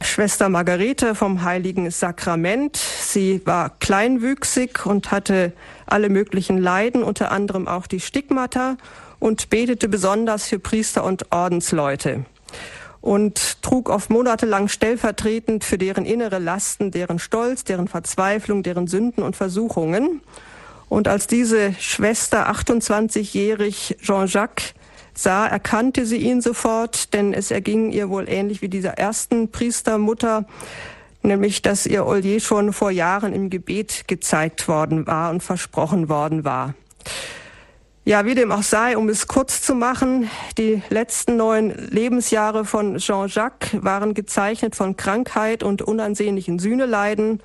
Schwester 0.00 0.48
Margarete 0.48 1.14
vom 1.14 1.42
Heiligen 1.44 1.90
Sakrament. 1.90 2.76
Sie 2.76 3.40
war 3.44 3.70
kleinwüchsig 3.80 4.86
und 4.86 5.10
hatte 5.10 5.52
alle 5.86 6.08
möglichen 6.08 6.58
Leiden, 6.58 7.02
unter 7.02 7.32
anderem 7.32 7.68
auch 7.68 7.86
die 7.86 8.00
Stigmata, 8.00 8.76
und 9.18 9.50
betete 9.50 9.88
besonders 9.88 10.48
für 10.48 10.58
Priester 10.58 11.04
und 11.04 11.32
Ordensleute 11.32 12.24
und 13.04 13.60
trug 13.60 13.90
oft 13.90 14.08
monatelang 14.08 14.68
stellvertretend 14.68 15.62
für 15.62 15.76
deren 15.76 16.06
innere 16.06 16.38
Lasten, 16.38 16.90
deren 16.90 17.18
Stolz, 17.18 17.62
deren 17.62 17.86
Verzweiflung, 17.86 18.62
deren 18.62 18.86
Sünden 18.86 19.22
und 19.22 19.36
Versuchungen. 19.36 20.22
Und 20.88 21.06
als 21.06 21.26
diese 21.26 21.74
Schwester 21.74 22.50
28-jährig 22.50 23.98
Jean-Jacques 24.00 24.72
sah, 25.18 25.46
erkannte 25.46 26.06
sie 26.06 26.18
ihn 26.18 26.40
sofort, 26.40 27.14
denn 27.14 27.32
es 27.32 27.50
erging 27.50 27.90
ihr 27.90 28.08
wohl 28.08 28.28
ähnlich 28.28 28.62
wie 28.62 28.68
dieser 28.68 28.98
ersten 28.98 29.50
Priestermutter, 29.50 30.44
nämlich 31.22 31.62
dass 31.62 31.86
ihr 31.86 32.06
Ollier 32.06 32.40
schon 32.40 32.72
vor 32.72 32.90
Jahren 32.90 33.32
im 33.32 33.50
Gebet 33.50 34.08
gezeigt 34.08 34.68
worden 34.68 35.06
war 35.06 35.30
und 35.30 35.42
versprochen 35.42 36.08
worden 36.08 36.44
war. 36.44 36.74
Ja, 38.06 38.26
wie 38.26 38.34
dem 38.34 38.52
auch 38.52 38.62
sei, 38.62 38.98
um 38.98 39.08
es 39.08 39.28
kurz 39.28 39.62
zu 39.62 39.74
machen, 39.74 40.28
die 40.58 40.82
letzten 40.90 41.38
neun 41.38 41.70
Lebensjahre 41.70 42.66
von 42.66 42.98
Jean-Jacques 42.98 43.82
waren 43.82 44.12
gezeichnet 44.12 44.76
von 44.76 44.96
Krankheit 44.96 45.62
und 45.62 45.80
unansehnlichen 45.80 46.58
Sühneleiden. 46.58 47.40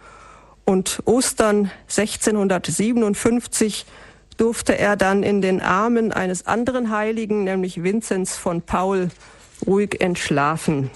Und 0.66 1.02
Ostern 1.06 1.72
1657 1.88 3.86
durfte 4.40 4.78
er 4.78 4.96
dann 4.96 5.24
in 5.24 5.42
den 5.42 5.62
Armen 5.62 6.12
eines 6.12 6.48
anderen 6.48 6.92
Heiligen, 6.92 7.44
nämlich 7.44 7.84
Vinzenz 7.84 8.38
von 8.38 8.62
Paul, 8.62 9.10
ruhig 9.68 10.00
entschlafen 10.00 10.90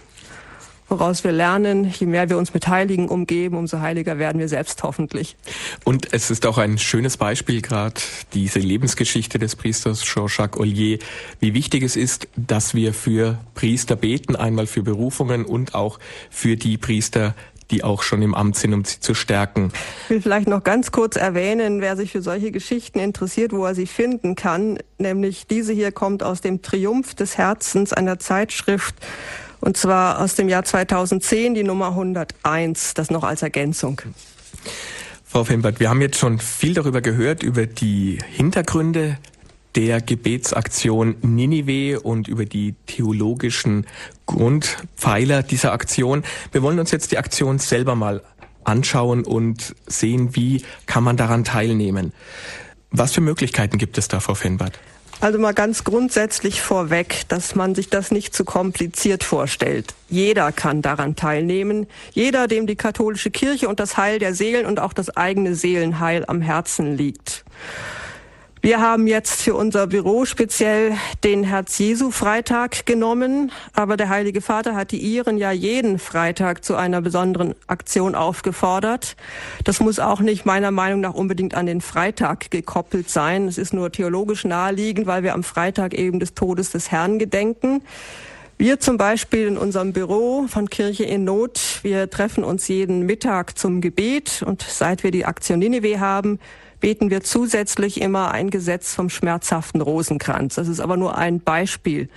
woraus 0.93 1.23
wir 1.23 1.31
lernen, 1.31 1.91
je 1.99 2.05
mehr 2.05 2.29
wir 2.29 2.37
uns 2.37 2.53
mit 2.53 2.67
Heiligen 2.67 3.09
umgeben, 3.09 3.57
umso 3.57 3.79
heiliger 3.79 4.19
werden 4.19 4.39
wir 4.39 4.47
selbst 4.47 4.83
hoffentlich. 4.83 5.35
Und 5.83 6.13
es 6.13 6.29
ist 6.29 6.45
auch 6.45 6.59
ein 6.59 6.77
schönes 6.77 7.17
Beispiel 7.17 7.61
gerade 7.61 7.99
diese 8.33 8.59
Lebensgeschichte 8.59 9.39
des 9.39 9.55
Priesters 9.55 10.03
Jean-Jacques 10.03 10.59
Ollier, 10.59 10.99
wie 11.39 11.55
wichtig 11.55 11.81
es 11.81 11.95
ist, 11.95 12.27
dass 12.35 12.75
wir 12.75 12.93
für 12.93 13.39
Priester 13.55 13.95
beten, 13.95 14.35
einmal 14.35 14.67
für 14.67 14.83
Berufungen 14.83 15.45
und 15.45 15.73
auch 15.73 15.97
für 16.29 16.57
die 16.57 16.77
Priester, 16.77 17.33
die 17.72 17.84
auch 17.84 18.03
schon 18.03 18.22
im 18.22 18.36
Amt 18.36 18.57
sind, 18.57 18.74
um 18.74 18.86
sie 18.86 18.99
zu 18.99 19.14
stärken. 19.14 19.72
Ich 20.05 20.09
will 20.09 20.22
vielleicht 20.22 20.47
noch 20.47 20.64
ganz 20.64 20.91
kurz 20.91 21.16
erwähnen, 21.16 21.82
wer 21.82 21.95
sich 21.95 22.11
für 22.11 22.22
solche 22.22 22.51
Geschichten 22.51 22.99
interessiert, 22.99 23.51
wo 23.51 23.66
er 23.66 23.76
sie 23.76 23.88
finden 23.88 24.36
kann. 24.36 24.80
Nämlich 24.97 25.47
diese 25.47 25.74
hier 25.74 25.91
kommt 25.91 26.24
aus 26.24 26.41
dem 26.41 26.61
Triumph 26.61 27.16
des 27.16 27.38
Herzens 27.38 27.93
einer 27.93 28.20
Zeitschrift 28.20 28.95
und 29.64 29.78
zwar 29.78 30.20
aus 30.20 30.36
dem 30.36 30.49
Jahr 30.49 30.66
2010, 30.66 31.53
die 31.53 31.64
Nummer 31.64 31.88
101, 31.88 32.95
das 32.95 33.09
noch 33.09 33.24
als 33.24 33.43
Ergänzung. 33.43 34.01
Frau 35.24 35.45
Fembert, 35.45 35.80
wir 35.80 35.89
haben 35.89 36.01
jetzt 36.01 36.18
schon 36.18 36.38
viel 36.39 36.74
darüber 36.74 36.99
gehört, 36.99 37.43
über 37.43 37.66
die 37.66 38.20
Hintergründe 38.30 39.18
der 39.76 40.01
Gebetsaktion 40.01 41.15
Ninive 41.21 41.99
und 42.01 42.28
über 42.28 42.45
die 42.45 42.76
theologischen 42.86 43.86
Grundpfeiler 44.26 45.43
dieser 45.43 45.71
Aktion. 45.74 46.24
Wir 46.51 46.61
wollen 46.61 46.80
uns 46.80 46.91
jetzt 46.91 47.11
die 47.11 47.17
Aktion 47.17 47.59
selber 47.59 47.95
mal 47.95 48.21
anschauen 48.63 49.26
und 49.26 49.76
sehen, 49.88 50.36
wie 50.36 50.63
kann 50.86 51.03
man 51.03 51.17
daran 51.17 51.43
teilnehmen. 51.43 52.13
Was 52.91 53.11
für 53.11 53.21
Möglichkeiten 53.21 53.78
gibt 53.78 53.97
es 53.97 54.07
da, 54.07 54.19
Frau 54.19 54.36
Fenbert? 54.36 54.80
Also 55.19 55.39
mal 55.39 55.53
ganz 55.53 55.86
grundsätzlich 55.86 56.61
vorweg, 56.61 57.21
dass 57.30 57.55
man 57.55 57.76
sich 57.76 57.89
das 57.89 58.11
nicht 58.11 58.36
zu 58.36 58.43
kompliziert 58.43 59.24
vorstellt. 59.24 59.93
Jeder 60.09 60.51
kann 60.51 60.82
daran 60.82 61.15
teilnehmen. 61.15 61.88
Jeder, 62.11 62.47
dem 62.47 62.67
die 62.67 62.76
katholische 62.76 63.32
Kirche 63.32 63.69
und 63.69 63.80
das 63.80 63.95
Heil 63.95 64.19
der 64.19 64.34
Seelen 64.34 64.65
und 64.65 64.82
auch 64.82 64.91
das 64.91 65.15
eigene 65.15 65.55
Seelenheil 65.55 66.26
am 66.28 66.41
Herzen 66.41 66.97
liegt. 66.97 67.45
Wir 68.66 68.80
haben 68.80 69.07
jetzt 69.07 69.41
für 69.41 69.55
unser 69.55 69.88
Büro 69.88 70.24
speziell 70.24 70.93
den 71.26 71.43
Herz-Jesu-Freitag 71.43 72.86
genommen, 72.86 73.51
aber 73.74 73.97
der 73.97 74.07
Heilige 74.07 74.39
Vater 74.39 74.74
hat 74.74 74.91
die 74.91 74.99
Iren 74.99 75.38
ja 75.38 75.51
jeden 75.51 75.99
Freitag 75.99 76.64
zu 76.64 76.78
einer 76.78 77.01
besonderen 77.01 77.55
Aktion 77.68 78.16
aufgefordert. 78.16 79.18
Das 79.66 79.82
muss 79.82 79.99
auch 79.99 80.22
nicht 80.22 80.45
meiner 80.45 80.72
Meinung 80.72 81.01
nach 81.01 81.14
unbedingt 81.14 81.55
an 81.55 81.66
den 81.66 81.82
Freitag 81.82 82.51
gekoppelt 82.51 83.09
sein. 83.09 83.49
Es 83.49 83.57
ist 83.57 83.74
nur 83.74 83.91
theologisch 83.91 84.45
naheliegend, 84.45 85.07
weil 85.07 85.24
wir 85.24 85.34
am 85.34 85.43
Freitag 85.43 85.93
eben 85.93 86.22
des 86.22 86.34
Todes 86.34 86.72
des 86.72 86.89
Herrn 86.89 87.20
gedenken. 87.20 87.82
Wir 88.57 88.80
zum 88.80 88.95
Beispiel 88.95 89.45
in 89.45 89.57
unserem 89.57 89.91
Büro 89.91 90.45
von 90.47 90.70
Kirche 90.70 91.03
in 91.03 91.26
Not, 91.26 91.82
wir 91.82 92.09
treffen 92.09 92.45
uns 92.45 92.70
jeden 92.70 93.05
Mittag 93.05 93.57
zum 93.57 93.82
Gebet 93.82 94.41
und 94.45 94.61
seit 94.61 95.03
wir 95.03 95.11
die 95.11 95.26
Aktion 95.26 95.59
Ninive 95.59 95.99
haben, 95.99 96.39
beten 96.84 97.09
wir 97.09 97.21
zusätzlich 97.21 98.01
immer 98.01 98.31
ein 98.31 98.49
Gesetz 98.49 98.93
vom 98.93 99.09
schmerzhaften 99.09 99.79
Rosenkranz. 99.79 100.55
Das 100.55 100.67
ist 100.67 100.81
aber 100.81 100.97
nur 100.97 101.17
ein 101.17 101.39
Beispiel. 101.39 102.09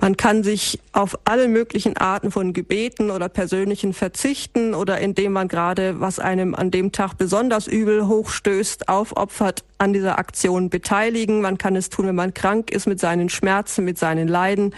Man 0.00 0.16
kann 0.16 0.42
sich 0.42 0.80
auf 0.90 1.16
alle 1.24 1.46
möglichen 1.46 1.96
Arten 1.96 2.32
von 2.32 2.52
Gebeten 2.52 3.12
oder 3.12 3.28
persönlichen 3.28 3.92
Verzichten 3.92 4.74
oder 4.74 4.98
indem 4.98 5.30
man 5.34 5.46
gerade, 5.46 6.00
was 6.00 6.18
einem 6.18 6.56
an 6.56 6.72
dem 6.72 6.90
Tag 6.90 7.16
besonders 7.16 7.68
übel 7.68 8.08
hochstößt, 8.08 8.88
aufopfert, 8.88 9.62
an 9.78 9.92
dieser 9.92 10.18
Aktion 10.18 10.68
beteiligen. 10.68 11.40
Man 11.40 11.56
kann 11.56 11.76
es 11.76 11.88
tun, 11.88 12.08
wenn 12.08 12.16
man 12.16 12.34
krank 12.34 12.72
ist 12.72 12.88
mit 12.88 12.98
seinen 12.98 13.28
Schmerzen, 13.28 13.84
mit 13.84 13.98
seinen 13.98 14.26
Leiden 14.26 14.74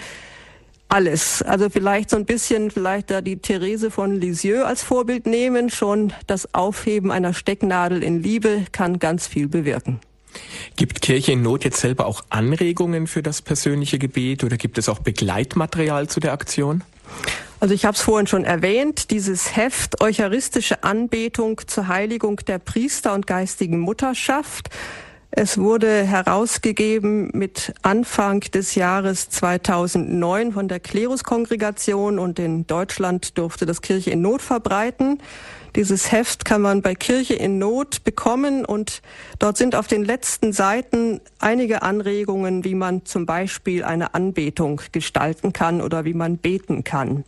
alles. 0.89 1.43
Also 1.43 1.71
vielleicht 1.71 2.11
so 2.11 2.17
ein 2.17 2.25
bisschen, 2.25 2.71
vielleicht 2.71 3.11
da 3.11 3.21
die 3.21 3.37
Therese 3.37 3.91
von 3.91 4.21
Lisieux 4.21 4.65
als 4.65 4.83
Vorbild 4.83 5.27
nehmen. 5.27 5.71
Schon 5.71 6.13
das 6.27 6.55
Aufheben 6.55 7.11
einer 7.11 7.35
Stecknadel 7.35 8.03
in 8.03 8.23
Liebe 8.23 8.65
kann 8.73 8.99
ganz 8.99 9.27
viel 9.27 9.49
bewirken. 9.49 10.01
Gibt 10.77 11.03
Kirche 11.03 11.33
in 11.33 11.43
Not 11.43 11.65
jetzt 11.65 11.81
selber 11.81 12.07
auch 12.07 12.25
Anregungen 12.29 13.07
für 13.07 13.23
das 13.23 13.43
persönliche 13.43 13.99
Gebet 13.99 14.43
oder 14.45 14.57
gibt 14.57 14.79
es 14.79 14.89
auch 14.89 14.99
Begleitmaterial 14.99 16.09
zu 16.09 16.21
der 16.21 16.33
Aktion? 16.33 16.83
Also 17.61 17.75
ich 17.75 17.85
habe 17.85 17.95
es 17.95 18.03
vorhin 18.03 18.27
schon 18.27 18.45
erwähnt, 18.45 19.11
dieses 19.11 19.57
Heft 19.57 20.03
Eucharistische 20.03 20.85
Anbetung 20.85 21.61
zur 21.67 21.89
Heiligung 21.89 22.37
der 22.47 22.59
Priester 22.59 23.15
und 23.15 23.27
geistigen 23.27 23.79
Mutterschaft 23.79 24.71
Es 25.37 25.59
wurde 25.59 26.05
herausgegeben 26.05 27.31
mit 27.33 27.75
Anfang 27.83 28.39
des 28.39 28.77
Jahres 28.77 29.31
2009 29.31 30.53
von 30.53 30.69
der 30.69 30.79
Kleruskongregation 30.79 32.21
und 32.21 32.39
in 32.39 32.69
Deutschland 32.69 33.37
durfte 33.37 33.67
das 33.67 33.83
Kirche 33.83 34.13
in 34.13 34.23
Not 34.23 34.43
verbreiten. 34.43 35.21
Dieses 35.75 36.13
Heft 36.13 36.45
kann 36.45 36.63
man 36.63 36.83
bei 36.83 36.95
Kirche 36.95 37.35
in 37.35 37.59
Not 37.59 38.05
bekommen 38.05 38.65
und 38.65 39.03
dort 39.41 39.57
sind 39.57 39.75
auf 39.75 39.89
den 39.89 40.05
letzten 40.05 40.53
Seiten 40.53 41.21
einige 41.41 41.83
Anregungen, 41.83 42.63
wie 42.63 42.77
man 42.77 43.05
zum 43.05 43.27
Beispiel 43.27 43.83
eine 43.83 44.15
Anbetung 44.15 44.83
gestalten 44.93 45.53
kann 45.53 45.81
oder 45.81 46.05
wie 46.05 46.15
man 46.15 46.37
beten 46.37 46.85
kann. 46.85 47.25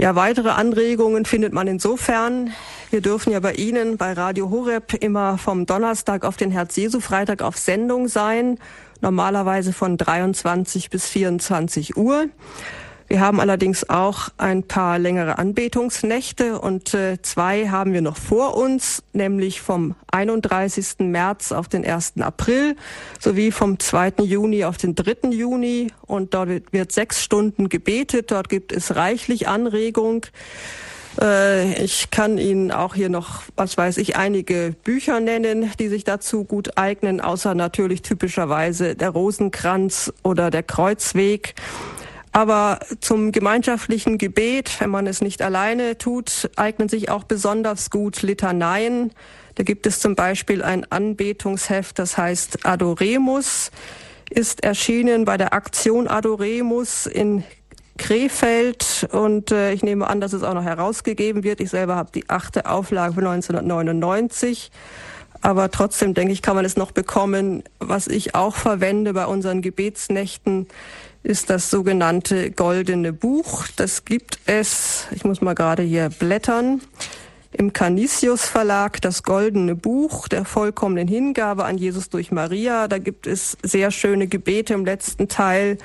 Ja, 0.00 0.14
weitere 0.14 0.50
Anregungen 0.50 1.24
findet 1.24 1.52
man 1.52 1.66
insofern. 1.66 2.52
Wir 2.90 3.00
dürfen 3.00 3.32
ja 3.32 3.40
bei 3.40 3.54
Ihnen 3.54 3.96
bei 3.96 4.12
Radio 4.12 4.48
Horeb 4.48 4.94
immer 5.02 5.38
vom 5.38 5.66
Donnerstag 5.66 6.24
auf 6.24 6.36
den 6.36 6.52
Herz-Jesu-Freitag 6.52 7.42
auf 7.42 7.56
Sendung 7.56 8.06
sein, 8.06 8.60
normalerweise 9.00 9.72
von 9.72 9.96
23 9.96 10.90
bis 10.90 11.08
24 11.08 11.96
Uhr. 11.96 12.26
Wir 13.08 13.20
haben 13.20 13.40
allerdings 13.40 13.88
auch 13.88 14.28
ein 14.36 14.64
paar 14.64 14.98
längere 14.98 15.38
Anbetungsnächte 15.38 16.60
und 16.60 16.92
äh, 16.92 17.16
zwei 17.22 17.68
haben 17.68 17.94
wir 17.94 18.02
noch 18.02 18.18
vor 18.18 18.54
uns, 18.54 19.02
nämlich 19.14 19.62
vom 19.62 19.94
31. 20.12 20.98
März 20.98 21.52
auf 21.52 21.68
den 21.68 21.86
1. 21.86 22.20
April 22.20 22.76
sowie 23.18 23.50
vom 23.50 23.78
2. 23.78 24.24
Juni 24.24 24.64
auf 24.64 24.76
den 24.76 24.94
3. 24.94 25.30
Juni. 25.30 25.86
Und 26.02 26.34
dort 26.34 26.50
wird 26.70 26.92
sechs 26.92 27.24
Stunden 27.24 27.70
gebetet, 27.70 28.30
dort 28.30 28.50
gibt 28.50 28.72
es 28.72 28.94
reichlich 28.94 29.48
Anregung. 29.48 30.26
Äh, 31.18 31.82
ich 31.82 32.10
kann 32.10 32.36
Ihnen 32.36 32.70
auch 32.70 32.94
hier 32.94 33.08
noch, 33.08 33.42
was 33.56 33.78
weiß 33.78 33.96
ich, 33.96 34.16
einige 34.16 34.74
Bücher 34.84 35.20
nennen, 35.20 35.72
die 35.78 35.88
sich 35.88 36.04
dazu 36.04 36.44
gut 36.44 36.76
eignen, 36.76 37.22
außer 37.22 37.54
natürlich 37.54 38.02
typischerweise 38.02 38.96
der 38.96 39.08
Rosenkranz 39.08 40.12
oder 40.22 40.50
der 40.50 40.62
Kreuzweg. 40.62 41.54
Aber 42.32 42.80
zum 43.00 43.32
gemeinschaftlichen 43.32 44.18
Gebet, 44.18 44.80
wenn 44.80 44.90
man 44.90 45.06
es 45.06 45.20
nicht 45.20 45.42
alleine 45.42 45.98
tut, 45.98 46.50
eignen 46.56 46.88
sich 46.88 47.10
auch 47.10 47.24
besonders 47.24 47.90
gut 47.90 48.22
Litaneien. 48.22 49.12
Da 49.54 49.64
gibt 49.64 49.86
es 49.86 50.00
zum 50.00 50.14
Beispiel 50.14 50.62
ein 50.62 50.90
Anbetungsheft, 50.90 51.98
das 51.98 52.16
heißt 52.16 52.64
Adoremus, 52.66 53.70
ist 54.30 54.62
erschienen 54.62 55.24
bei 55.24 55.36
der 55.36 55.52
Aktion 55.52 56.06
Adoremus 56.06 57.06
in 57.06 57.44
Krefeld 57.96 59.08
und 59.10 59.50
äh, 59.50 59.72
ich 59.72 59.82
nehme 59.82 60.06
an, 60.06 60.20
dass 60.20 60.32
es 60.32 60.44
auch 60.44 60.54
noch 60.54 60.62
herausgegeben 60.62 61.42
wird. 61.42 61.60
Ich 61.60 61.70
selber 61.70 61.96
habe 61.96 62.10
die 62.14 62.30
achte 62.30 62.66
Auflage 62.70 63.14
von 63.14 63.26
1999. 63.26 64.70
Aber 65.40 65.70
trotzdem 65.70 66.14
denke 66.14 66.32
ich, 66.32 66.42
kann 66.42 66.56
man 66.56 66.64
es 66.64 66.76
noch 66.76 66.90
bekommen. 66.90 67.62
Was 67.78 68.08
ich 68.08 68.34
auch 68.34 68.56
verwende 68.56 69.12
bei 69.12 69.26
unseren 69.26 69.62
Gebetsnächten, 69.62 70.68
ist 71.22 71.50
das 71.50 71.70
sogenannte 71.70 72.50
Goldene 72.50 73.12
Buch. 73.12 73.66
Das 73.76 74.04
gibt 74.04 74.38
es, 74.46 75.06
ich 75.10 75.24
muss 75.24 75.40
mal 75.40 75.54
gerade 75.54 75.82
hier 75.82 76.08
blättern, 76.10 76.80
im 77.52 77.72
Canisius 77.72 78.44
Verlag 78.44 79.00
das 79.00 79.22
Goldene 79.22 79.74
Buch 79.74 80.28
der 80.28 80.44
vollkommenen 80.44 81.08
Hingabe 81.08 81.64
an 81.64 81.78
Jesus 81.78 82.10
durch 82.10 82.30
Maria. 82.30 82.88
Da 82.88 82.98
gibt 82.98 83.26
es 83.26 83.56
sehr 83.62 83.90
schöne 83.90 84.26
Gebete 84.26 84.74
im 84.74 84.84
letzten 84.84 85.28
Teil. 85.28 85.78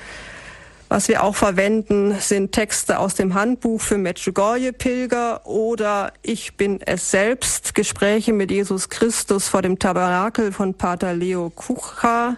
Was 0.90 1.08
wir 1.08 1.24
auch 1.24 1.36
verwenden, 1.36 2.16
sind 2.20 2.52
Texte 2.52 3.00
aus 3.00 3.16
dem 3.16 3.34
Handbuch 3.34 3.82
für 3.82 3.98
Medjugorje-Pilger 3.98 5.48
oder 5.48 6.14
Ich 6.22 6.56
bin 6.56 6.82
es 6.86 7.10
selbst, 7.10 7.74
Gespräche 7.74 8.34
mit 8.34 8.52
Jesus 8.52 8.90
Christus 8.90 9.48
vor 9.48 9.64
dem 9.64 9.80
Tabernakel 9.80 10.52
von 10.52 10.76
Pater 10.76 11.16
Leo 11.16 11.50
Kucha 11.50 12.38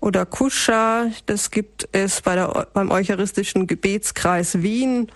oder 0.00 0.26
Kuscha, 0.26 1.06
das 1.26 1.50
gibt 1.50 1.88
es 1.92 2.20
bei 2.22 2.34
der, 2.34 2.68
beim 2.72 2.90
Eucharistischen 2.90 3.66
Gebetskreis 3.66 4.62
Wien. 4.62 5.10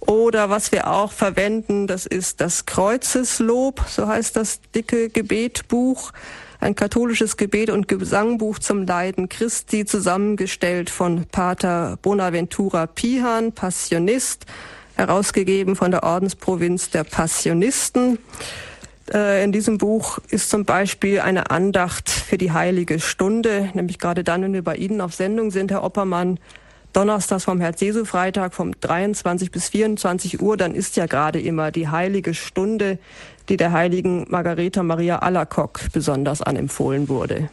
Oder 0.00 0.50
was 0.50 0.72
wir 0.72 0.90
auch 0.90 1.10
verwenden, 1.10 1.86
das 1.86 2.06
ist 2.06 2.40
das 2.40 2.66
Kreuzeslob, 2.66 3.82
so 3.88 4.06
heißt 4.06 4.36
das 4.36 4.60
dicke 4.74 5.08
Gebetbuch, 5.08 6.12
ein 6.60 6.74
katholisches 6.74 7.36
Gebet 7.36 7.70
und 7.70 7.88
Gesangbuch 7.88 8.58
zum 8.58 8.86
Leiden 8.86 9.28
Christi, 9.28 9.84
zusammengestellt 9.84 10.90
von 10.90 11.26
Pater 11.26 11.98
Bonaventura 12.02 12.86
Pihan, 12.86 13.52
Passionist, 13.52 14.46
herausgegeben 14.96 15.76
von 15.76 15.90
der 15.90 16.02
Ordensprovinz 16.02 16.90
der 16.90 17.04
Passionisten. 17.04 18.18
Äh, 19.12 19.44
in 19.44 19.52
diesem 19.52 19.78
Buch 19.78 20.18
ist 20.30 20.50
zum 20.50 20.64
Beispiel 20.64 21.20
eine 21.20 21.50
Andacht 21.50 22.10
für 22.10 22.38
die 22.38 22.52
heilige 22.52 23.00
Stunde, 23.00 23.70
nämlich 23.74 23.98
gerade 23.98 24.24
dann, 24.24 24.42
wenn 24.42 24.52
wir 24.52 24.64
bei 24.64 24.76
Ihnen 24.76 25.00
auf 25.00 25.14
Sendung 25.14 25.50
sind, 25.50 25.70
Herr 25.70 25.84
Oppermann, 25.84 26.38
Donnerstags 26.92 27.44
vom 27.44 27.60
Herz-Jesu-Freitag 27.60 28.54
vom 28.54 28.72
23 28.80 29.50
bis 29.50 29.68
24 29.68 30.40
Uhr, 30.40 30.56
dann 30.56 30.74
ist 30.74 30.96
ja 30.96 31.06
gerade 31.06 31.40
immer 31.40 31.70
die 31.70 31.88
heilige 31.88 32.32
Stunde, 32.32 32.98
die 33.48 33.58
der 33.58 33.72
heiligen 33.72 34.26
Margareta 34.30 34.82
Maria 34.82 35.18
Alacock 35.18 35.80
besonders 35.92 36.40
anempfohlen 36.40 37.08
wurde. 37.08 37.50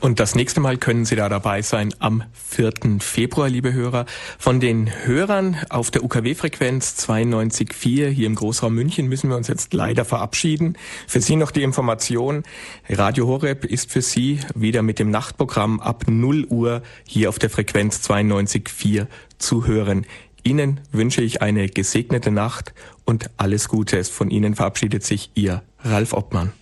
Und 0.00 0.18
das 0.18 0.34
nächste 0.34 0.58
Mal 0.58 0.78
können 0.78 1.04
Sie 1.04 1.14
da 1.14 1.28
dabei 1.28 1.62
sein 1.62 1.94
am 2.00 2.24
4. 2.32 2.72
Februar, 2.98 3.48
liebe 3.48 3.72
Hörer. 3.72 4.04
Von 4.36 4.58
den 4.58 4.90
Hörern 5.04 5.56
auf 5.68 5.92
der 5.92 6.02
UKW-Frequenz 6.02 6.96
92.4 7.08 8.08
hier 8.08 8.26
im 8.26 8.34
Großraum 8.34 8.74
München 8.74 9.06
müssen 9.06 9.30
wir 9.30 9.36
uns 9.36 9.46
jetzt 9.46 9.72
leider 9.74 10.04
verabschieden. 10.04 10.76
Für 11.06 11.20
Sie 11.20 11.36
noch 11.36 11.52
die 11.52 11.62
Information. 11.62 12.42
Radio 12.88 13.28
Horeb 13.28 13.64
ist 13.64 13.92
für 13.92 14.02
Sie 14.02 14.40
wieder 14.56 14.82
mit 14.82 14.98
dem 14.98 15.10
Nachtprogramm 15.10 15.78
ab 15.78 16.04
0 16.08 16.46
Uhr 16.46 16.82
hier 17.06 17.28
auf 17.28 17.38
der 17.38 17.50
Frequenz 17.50 18.00
92.4 18.08 19.06
zu 19.38 19.66
hören. 19.66 20.04
Ihnen 20.42 20.80
wünsche 20.90 21.22
ich 21.22 21.42
eine 21.42 21.68
gesegnete 21.68 22.32
Nacht 22.32 22.74
und 23.04 23.30
alles 23.36 23.68
Gute. 23.68 24.02
Von 24.02 24.30
Ihnen 24.30 24.56
verabschiedet 24.56 25.04
sich 25.04 25.30
Ihr 25.34 25.62
Ralf 25.84 26.12
Obmann. 26.12 26.52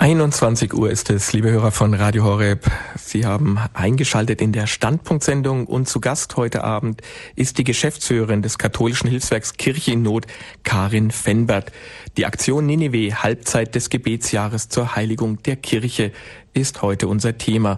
21 0.00 0.72
Uhr 0.72 0.90
ist 0.90 1.10
es, 1.10 1.34
liebe 1.34 1.50
Hörer 1.50 1.72
von 1.72 1.92
Radio 1.92 2.24
Horeb. 2.24 2.64
Sie 2.96 3.26
haben 3.26 3.58
eingeschaltet 3.74 4.40
in 4.40 4.50
der 4.50 4.66
Standpunktsendung 4.66 5.66
und 5.66 5.90
zu 5.90 6.00
Gast 6.00 6.38
heute 6.38 6.64
Abend 6.64 7.02
ist 7.36 7.58
die 7.58 7.64
Geschäftsführerin 7.64 8.40
des 8.40 8.56
katholischen 8.56 9.10
Hilfswerks 9.10 9.58
Kirche 9.58 9.92
in 9.92 10.00
Not, 10.00 10.26
Karin 10.62 11.10
Fenbert. 11.10 11.70
Die 12.16 12.24
Aktion 12.24 12.64
Ninive 12.64 13.22
Halbzeit 13.22 13.74
des 13.74 13.90
Gebetsjahres 13.90 14.70
zur 14.70 14.96
Heiligung 14.96 15.42
der 15.42 15.56
Kirche 15.56 16.12
ist 16.54 16.80
heute 16.80 17.06
unser 17.06 17.36
Thema. 17.36 17.76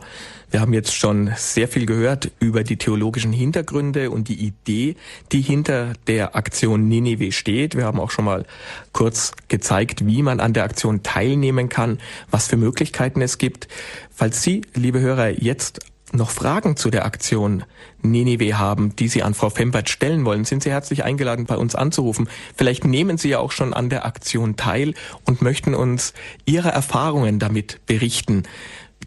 Wir 0.52 0.60
haben 0.60 0.74
jetzt 0.74 0.94
schon 0.94 1.32
sehr 1.34 1.66
viel 1.66 1.86
gehört 1.86 2.30
über 2.38 2.62
die 2.62 2.76
theologischen 2.76 3.32
Hintergründe 3.32 4.10
und 4.10 4.28
die 4.28 4.34
Idee, 4.34 4.96
die 5.32 5.40
hinter 5.40 5.94
der 6.06 6.36
Aktion 6.36 6.88
Ninive 6.88 7.32
steht. 7.32 7.74
Wir 7.74 7.86
haben 7.86 7.98
auch 7.98 8.10
schon 8.10 8.26
mal 8.26 8.44
kurz 8.92 9.32
gezeigt, 9.48 10.04
wie 10.04 10.22
man 10.22 10.40
an 10.40 10.52
der 10.52 10.64
Aktion 10.64 11.02
teilnehmen 11.02 11.70
kann, 11.70 12.00
was 12.30 12.48
für 12.48 12.58
Möglichkeiten 12.58 13.22
es 13.22 13.38
gibt. 13.38 13.66
Falls 14.14 14.42
Sie, 14.42 14.60
liebe 14.74 15.00
Hörer, 15.00 15.30
jetzt 15.30 15.80
noch 16.12 16.28
Fragen 16.28 16.76
zu 16.76 16.90
der 16.90 17.06
Aktion 17.06 17.64
Ninive 18.02 18.58
haben, 18.58 18.94
die 18.94 19.08
Sie 19.08 19.22
an 19.22 19.32
Frau 19.32 19.48
Fembert 19.48 19.88
stellen 19.88 20.26
wollen, 20.26 20.44
sind 20.44 20.62
Sie 20.62 20.70
herzlich 20.70 21.04
eingeladen, 21.04 21.46
bei 21.46 21.56
uns 21.56 21.74
anzurufen. 21.74 22.28
Vielleicht 22.54 22.84
nehmen 22.84 23.16
Sie 23.16 23.30
ja 23.30 23.38
auch 23.38 23.52
schon 23.52 23.72
an 23.72 23.88
der 23.88 24.04
Aktion 24.04 24.56
teil 24.56 24.92
und 25.24 25.40
möchten 25.40 25.74
uns 25.74 26.12
Ihre 26.44 26.68
Erfahrungen 26.68 27.38
damit 27.38 27.80
berichten 27.86 28.42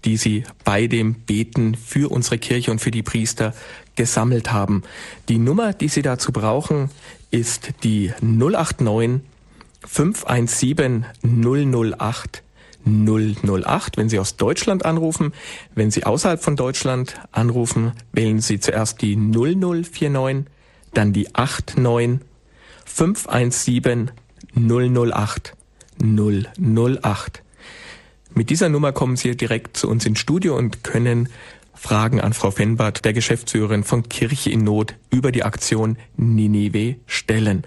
die 0.06 0.18
sie 0.18 0.44
bei 0.64 0.88
dem 0.88 1.16
Beten 1.16 1.76
für 1.76 2.12
unsere 2.12 2.38
Kirche 2.38 2.72
und 2.72 2.80
für 2.80 2.92
die 2.92 3.04
Priester 3.04 3.54
gesammelt 3.96 4.52
haben. 4.52 4.84
Die 5.30 5.38
Nummer, 5.38 5.74
die 5.74 5.88
Sie 5.88 6.02
dazu 6.02 6.32
brauchen, 6.32 6.90
ist 7.32 7.72
die 7.84 8.14
089 8.22 9.22
517 9.88 11.06
008 11.24 12.44
008. 12.86 13.98
Wenn 13.98 14.10
Sie 14.10 14.20
aus 14.20 14.38
Deutschland 14.38 14.86
anrufen, 14.86 15.34
wenn 15.74 15.92
Sie 15.92 16.06
außerhalb 16.06 16.42
von 16.42 16.56
Deutschland 16.56 17.16
anrufen, 17.32 17.94
wählen 18.12 18.42
Sie 18.42 18.60
zuerst 18.60 19.02
die 19.02 19.16
0049, 19.16 20.46
dann 20.94 21.14
die 21.14 21.28
89 21.34 22.20
517 22.86 24.12
008 24.56 25.56
008. 26.00 27.45
Mit 28.38 28.50
dieser 28.50 28.68
Nummer 28.68 28.92
kommen 28.92 29.16
Sie 29.16 29.38
direkt 29.38 29.78
zu 29.78 29.90
uns 29.90 30.06
ins 30.06 30.20
Studio 30.20 30.58
und 30.58 30.84
können 30.84 31.30
Fragen 31.74 32.20
an 32.20 32.34
Frau 32.34 32.52
Fenbart, 32.52 33.06
der 33.06 33.14
Geschäftsführerin 33.14 33.86
von 33.86 34.10
Kirche 34.10 34.50
in 34.50 34.66
Not, 34.66 34.96
über 35.10 35.32
die 35.32 35.44
Aktion 35.44 35.98
Ninive 36.18 36.96
stellen. 37.08 37.64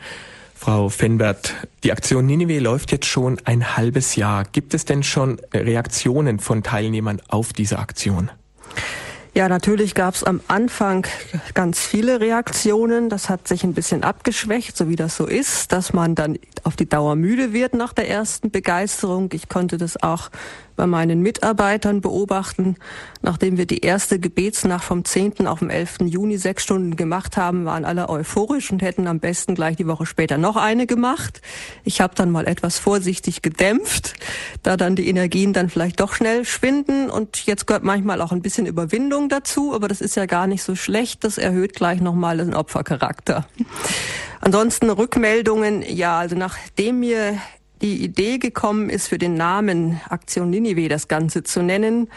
Frau 0.54 0.90
Fenbert, 0.90 1.54
die 1.84 1.92
Aktion 1.92 2.26
Ninive 2.26 2.58
läuft 2.58 2.92
jetzt 2.92 3.06
schon 3.06 3.38
ein 3.44 3.78
halbes 3.78 4.16
Jahr. 4.16 4.44
Gibt 4.44 4.74
es 4.74 4.84
denn 4.84 5.02
schon 5.02 5.40
Reaktionen 5.54 6.38
von 6.38 6.62
Teilnehmern 6.62 7.22
auf 7.28 7.54
diese 7.54 7.78
Aktion? 7.78 8.30
Ja, 9.34 9.48
natürlich 9.48 9.94
gab 9.94 10.14
es 10.14 10.24
am 10.24 10.40
Anfang 10.48 11.06
ganz 11.54 11.80
viele 11.80 12.20
Reaktionen. 12.20 13.08
Das 13.08 13.28
hat 13.28 13.46
sich 13.46 13.62
ein 13.62 13.74
bisschen 13.74 14.02
abgeschwächt, 14.02 14.76
so 14.76 14.88
wie 14.88 14.96
das 14.96 15.16
so 15.16 15.26
ist, 15.26 15.72
dass 15.72 15.92
man 15.92 16.14
dann 16.14 16.38
auf 16.64 16.76
die 16.76 16.88
Dauer 16.88 17.14
müde 17.14 17.52
wird 17.52 17.74
nach 17.74 17.92
der 17.92 18.08
ersten 18.08 18.50
Begeisterung. 18.50 19.30
Ich 19.32 19.48
konnte 19.48 19.76
das 19.76 20.02
auch 20.02 20.30
bei 20.78 20.86
meinen 20.86 21.20
Mitarbeitern 21.22 22.00
beobachten. 22.00 22.76
Nachdem 23.20 23.58
wir 23.58 23.66
die 23.66 23.80
erste 23.80 24.20
Gebetsnacht 24.20 24.84
vom 24.84 25.04
10. 25.04 25.48
auf 25.48 25.58
den 25.58 25.70
11. 25.70 25.98
Juni 26.04 26.38
sechs 26.38 26.62
Stunden 26.62 26.94
gemacht 26.94 27.36
haben, 27.36 27.64
waren 27.64 27.84
alle 27.84 28.08
euphorisch 28.08 28.70
und 28.70 28.80
hätten 28.80 29.08
am 29.08 29.18
besten 29.18 29.56
gleich 29.56 29.76
die 29.76 29.88
Woche 29.88 30.06
später 30.06 30.38
noch 30.38 30.54
eine 30.54 30.86
gemacht. 30.86 31.42
Ich 31.82 32.00
habe 32.00 32.14
dann 32.14 32.30
mal 32.30 32.46
etwas 32.46 32.78
vorsichtig 32.78 33.42
gedämpft, 33.42 34.14
da 34.62 34.76
dann 34.76 34.94
die 34.94 35.08
Energien 35.08 35.52
dann 35.52 35.68
vielleicht 35.68 35.98
doch 35.98 36.14
schnell 36.14 36.44
schwinden. 36.44 37.10
Und 37.10 37.44
jetzt 37.44 37.66
gehört 37.66 37.82
manchmal 37.82 38.22
auch 38.22 38.30
ein 38.30 38.40
bisschen 38.40 38.66
Überwindung 38.66 39.17
dazu, 39.26 39.74
aber 39.74 39.88
das 39.88 40.00
ist 40.00 40.14
ja 40.14 40.26
gar 40.26 40.46
nicht 40.46 40.62
so 40.62 40.76
schlecht. 40.76 41.24
Das 41.24 41.38
erhöht 41.38 41.74
gleich 41.74 42.00
nochmal 42.00 42.36
den 42.36 42.54
Opfercharakter. 42.54 43.46
Ansonsten 44.40 44.90
Rückmeldungen, 44.90 45.82
ja, 45.82 46.18
also 46.18 46.36
nachdem 46.36 47.00
mir 47.00 47.38
die 47.82 48.04
Idee 48.04 48.38
gekommen 48.38 48.90
ist, 48.90 49.08
für 49.08 49.18
den 49.18 49.34
Namen 49.34 50.00
Aktion 50.08 50.50
Ninive 50.50 50.88
das 50.88 51.08
Ganze 51.08 51.42
zu 51.42 51.62
nennen, 51.62 52.08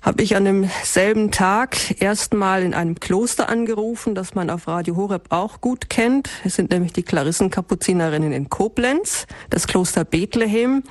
habe 0.00 0.22
ich 0.22 0.36
an 0.36 0.44
demselben 0.44 1.30
Tag 1.32 2.00
erstmal 2.00 2.62
in 2.62 2.72
einem 2.72 3.00
Kloster 3.00 3.48
angerufen, 3.48 4.14
das 4.14 4.34
man 4.34 4.48
auf 4.48 4.68
Radio 4.68 4.96
Horeb 4.96 5.26
auch 5.30 5.60
gut 5.60 5.90
kennt. 5.90 6.30
Es 6.44 6.54
sind 6.54 6.70
nämlich 6.70 6.92
die 6.92 7.02
Klarissenkapuzinerinnen 7.02 8.32
in 8.32 8.48
Koblenz, 8.48 9.26
das 9.50 9.66
Kloster 9.66 10.04
Bethlehem. 10.04 10.84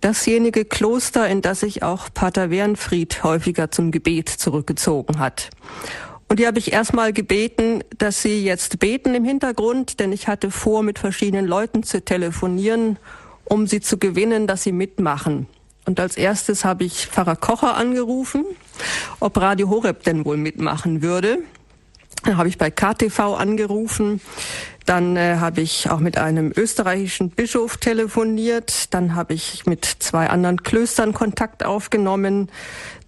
Dasjenige 0.00 0.64
Kloster, 0.64 1.28
in 1.28 1.42
das 1.42 1.60
sich 1.60 1.82
auch 1.82 2.08
Pater 2.12 2.50
Wernfried 2.50 3.22
häufiger 3.22 3.70
zum 3.70 3.90
Gebet 3.90 4.28
zurückgezogen 4.28 5.18
hat. 5.18 5.50
Und 6.28 6.38
die 6.38 6.46
habe 6.46 6.58
ich 6.58 6.72
erstmal 6.72 7.12
gebeten, 7.12 7.82
dass 7.98 8.22
sie 8.22 8.44
jetzt 8.44 8.78
beten 8.78 9.14
im 9.14 9.24
Hintergrund, 9.24 10.00
denn 10.00 10.12
ich 10.12 10.28
hatte 10.28 10.50
vor, 10.50 10.82
mit 10.82 10.98
verschiedenen 10.98 11.46
Leuten 11.46 11.82
zu 11.82 12.02
telefonieren, 12.02 12.98
um 13.44 13.66
sie 13.66 13.80
zu 13.80 13.98
gewinnen, 13.98 14.46
dass 14.46 14.62
sie 14.62 14.72
mitmachen. 14.72 15.48
Und 15.86 15.98
als 15.98 16.16
erstes 16.16 16.64
habe 16.64 16.84
ich 16.84 17.08
Pfarrer 17.08 17.36
Kocher 17.36 17.76
angerufen, 17.76 18.44
ob 19.18 19.36
Radio 19.38 19.68
Horeb 19.68 20.04
denn 20.04 20.24
wohl 20.24 20.36
mitmachen 20.36 21.02
würde. 21.02 21.38
Dann 22.24 22.36
habe 22.36 22.48
ich 22.48 22.58
bei 22.58 22.70
KTV 22.70 23.36
angerufen. 23.38 24.20
Dann 24.86 25.16
äh, 25.16 25.36
habe 25.36 25.60
ich 25.60 25.90
auch 25.90 26.00
mit 26.00 26.18
einem 26.18 26.52
österreichischen 26.54 27.30
Bischof 27.30 27.76
telefoniert. 27.76 28.92
Dann 28.92 29.14
habe 29.14 29.34
ich 29.34 29.66
mit 29.66 29.84
zwei 29.84 30.28
anderen 30.28 30.62
Klöstern 30.62 31.14
Kontakt 31.14 31.64
aufgenommen. 31.64 32.50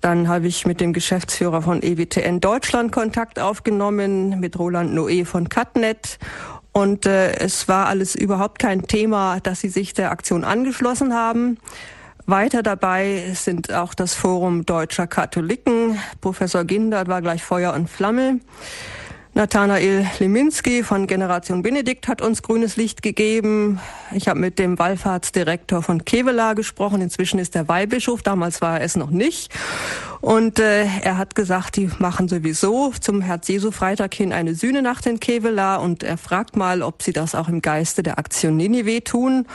Dann 0.00 0.28
habe 0.28 0.46
ich 0.46 0.66
mit 0.66 0.80
dem 0.80 0.92
Geschäftsführer 0.92 1.62
von 1.62 1.82
EWTN 1.82 2.40
Deutschland 2.40 2.92
Kontakt 2.92 3.38
aufgenommen, 3.38 4.40
mit 4.40 4.58
Roland 4.58 4.96
Noé 4.96 5.24
von 5.24 5.48
Catnet. 5.48 6.18
Und 6.72 7.04
äh, 7.06 7.34
es 7.36 7.68
war 7.68 7.86
alles 7.86 8.14
überhaupt 8.14 8.58
kein 8.58 8.86
Thema, 8.86 9.40
dass 9.40 9.60
sie 9.60 9.68
sich 9.68 9.92
der 9.92 10.10
Aktion 10.10 10.44
angeschlossen 10.44 11.14
haben. 11.14 11.58
Weiter 12.26 12.62
dabei 12.62 13.32
sind 13.34 13.72
auch 13.72 13.94
das 13.94 14.14
Forum 14.14 14.64
Deutscher 14.64 15.06
Katholiken. 15.06 15.98
Professor 16.20 16.64
Gindert 16.64 17.08
war 17.08 17.20
gleich 17.20 17.42
Feuer 17.42 17.74
und 17.74 17.90
Flamme. 17.90 18.40
Nathanael 19.34 20.06
Liminski 20.18 20.82
von 20.82 21.06
Generation 21.06 21.62
Benedikt 21.62 22.06
hat 22.06 22.20
uns 22.20 22.42
grünes 22.42 22.76
Licht 22.76 23.02
gegeben. 23.02 23.80
Ich 24.12 24.28
habe 24.28 24.38
mit 24.38 24.58
dem 24.58 24.78
Wallfahrtsdirektor 24.78 25.80
von 25.80 26.04
Kevela 26.04 26.52
gesprochen. 26.52 27.00
Inzwischen 27.00 27.38
ist 27.38 27.56
er 27.56 27.66
Weihbischof. 27.66 28.22
Damals 28.22 28.60
war 28.60 28.78
er 28.78 28.84
es 28.84 28.94
noch 28.94 29.08
nicht. 29.08 29.50
Und 30.20 30.58
äh, 30.58 30.84
er 30.84 31.16
hat 31.16 31.34
gesagt, 31.34 31.76
die 31.76 31.90
machen 31.98 32.28
sowieso 32.28 32.92
zum 33.00 33.22
Herz-Jesu-Freitag 33.22 34.12
hin 34.12 34.34
eine 34.34 34.54
Sühnenacht 34.54 35.06
in 35.06 35.18
Kevela. 35.18 35.76
Und 35.76 36.02
er 36.02 36.18
fragt 36.18 36.54
mal, 36.54 36.82
ob 36.82 37.02
sie 37.02 37.14
das 37.14 37.34
auch 37.34 37.48
im 37.48 37.62
Geiste 37.62 38.02
der 38.02 38.18
Aktion 38.18 38.58
Ninive 38.58 39.02
tun 39.02 39.46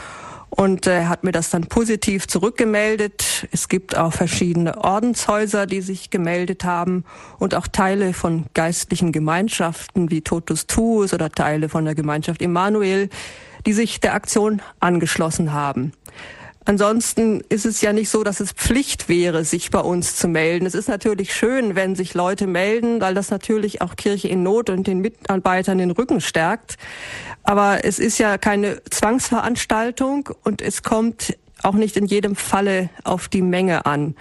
und 0.57 0.87
äh, 0.87 1.05
hat 1.05 1.23
mir 1.23 1.31
das 1.31 1.51
dann 1.51 1.67
positiv 1.67 2.27
zurückgemeldet. 2.27 3.47
Es 3.51 3.69
gibt 3.69 3.95
auch 3.95 4.11
verschiedene 4.11 4.83
Ordenshäuser, 4.83 5.67
die 5.67 5.81
sich 5.81 6.09
gemeldet 6.09 6.65
haben 6.65 7.05
und 7.37 7.53
auch 7.53 7.67
Teile 7.67 8.11
von 8.11 8.47
geistlichen 8.55 9.11
Gemeinschaften 9.11 10.09
wie 10.09 10.21
Totus 10.21 10.65
Tuus 10.65 11.13
oder 11.13 11.29
Teile 11.29 11.69
von 11.69 11.85
der 11.85 11.93
Gemeinschaft 11.93 12.41
Emanuel, 12.41 13.09
die 13.67 13.73
sich 13.73 13.99
der 13.99 14.15
Aktion 14.15 14.61
angeschlossen 14.79 15.53
haben. 15.53 15.93
Ansonsten 16.67 17.39
ist 17.47 17.65
es 17.65 17.79
ja 17.79 17.93
nicht 17.93 18.09
so, 18.09 18.25
dass 18.25 18.41
es 18.41 18.51
Pflicht 18.51 19.07
wäre, 19.07 19.45
sich 19.45 19.71
bei 19.71 19.79
uns 19.79 20.17
zu 20.17 20.27
melden. 20.27 20.65
Es 20.65 20.75
ist 20.75 20.89
natürlich 20.89 21.33
schön, 21.33 21.75
wenn 21.75 21.95
sich 21.95 22.13
Leute 22.13 22.45
melden, 22.45 22.99
weil 22.99 23.13
das 23.13 23.29
natürlich 23.31 23.81
auch 23.81 23.95
Kirche 23.95 24.27
in 24.27 24.43
Not 24.43 24.69
und 24.69 24.85
den 24.85 24.99
Mitarbeitern 24.99 25.77
den 25.77 25.91
Rücken 25.91 26.19
stärkt. 26.19 26.75
Aber 27.43 27.85
es 27.85 27.99
ist 27.99 28.17
ja 28.17 28.37
keine 28.37 28.83
Zwangsveranstaltung 28.83 30.29
und 30.43 30.61
es 30.61 30.83
kommt 30.83 31.37
auch 31.63 31.75
nicht 31.75 31.95
in 31.95 32.05
jedem 32.05 32.35
Falle 32.35 32.89
auf 33.05 33.29
die 33.29 33.41
Menge 33.41 33.85
an. 33.85 34.17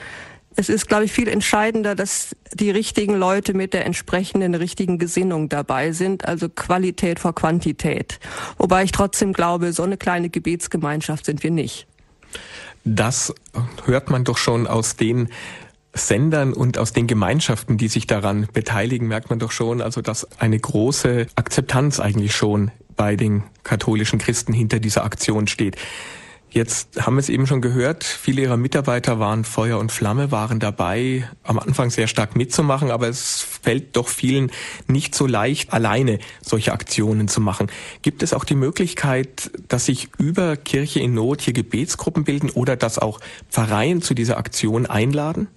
Es 0.55 0.69
ist, 0.69 0.87
glaube 0.87 1.05
ich, 1.05 1.13
viel 1.13 1.27
entscheidender, 1.27 1.97
dass 1.97 2.37
die 2.55 2.71
richtigen 2.71 3.17
Leute 3.17 3.55
mit 3.55 3.75
der 3.75 3.87
entsprechenden 3.87 4.55
richtigen 4.55 4.99
Gesinnung 4.99 5.49
dabei 5.49 5.91
sind, 5.91 6.25
also 6.29 6.49
Qualität 6.49 7.19
vor 7.19 7.35
Quantität. 7.35 8.21
Wobei 8.57 8.85
ich 8.85 8.93
trotzdem 8.93 9.33
glaube, 9.33 9.73
so 9.73 9.83
eine 9.83 9.97
kleine 9.97 10.31
Gebetsgemeinschaft 10.31 11.27
sind 11.27 11.43
wir 11.43 11.51
nicht. 11.51 11.89
Das 12.85 13.35
hört 13.85 14.11
man 14.11 14.25
doch 14.25 14.39
schon 14.39 14.67
aus 14.67 14.97
den 14.97 15.29
Sendern 15.93 16.53
und 16.53 16.79
aus 16.79 16.93
den 16.93 17.07
Gemeinschaften, 17.07 17.79
die 17.79 17.89
sich 17.89 18.07
daran 18.07 18.49
beteiligen, 18.53 19.09
merkt 19.09 19.31
man 19.31 19.39
doch 19.39 19.51
schon, 19.51 19.81
also 19.81 20.03
dass 20.03 20.29
eine 20.39 20.59
große 20.59 21.27
Akzeptanz 21.37 22.01
eigentlich 22.01 22.35
schon 22.35 22.71
bei 22.97 23.17
den 23.17 23.45
katholischen 23.63 24.19
Christen 24.19 24.53
hinter 24.53 24.79
dieser 24.79 25.05
Aktion 25.05 25.47
steht. 25.47 25.77
Jetzt 26.51 27.05
haben 27.05 27.17
wir 27.17 27.21
es 27.21 27.29
eben 27.29 27.47
schon 27.47 27.61
gehört, 27.61 28.05
viele 28.05 28.43
ihrer 28.43 28.57
Mitarbeiter 28.57 29.19
waren 29.19 29.45
Feuer 29.45 29.79
und 29.79 29.93
Flamme, 29.93 30.31
waren 30.31 30.59
dabei, 30.59 31.29
am 31.43 31.59
Anfang 31.59 31.91
sehr 31.91 32.07
stark 32.07 32.35
mitzumachen, 32.35 32.91
aber 32.91 33.09
es 33.09 33.43
fällt 33.43 33.97
doch 33.97 34.09
vielen 34.09 34.51
nicht 34.87 35.15
so 35.15 35.27
leicht, 35.27 35.73
alleine 35.73 36.19
solche 36.41 36.73
Aktionen 36.73 37.29
zu 37.29 37.41
machen. 37.41 37.67
Gibt 38.01 38.23
es 38.23 38.33
auch 38.33 38.45
die 38.45 38.55
Möglichkeit, 38.55 39.51
dass 39.69 39.87
sich 39.87 40.09
über 40.19 40.57
Kirche 40.57 41.01
in 41.01 41.15
Not 41.15 41.43
hier 41.43 41.53
Gebetsgruppen 41.53 42.25
bilden 42.25 42.49
oder 42.51 42.77
dass 42.77 42.99
auch 42.99 43.21
Pfarreien 43.51 44.01
zu 44.01 44.15
dieser 44.15 44.39
Aktion 44.39 44.87
einladen? 44.87 45.49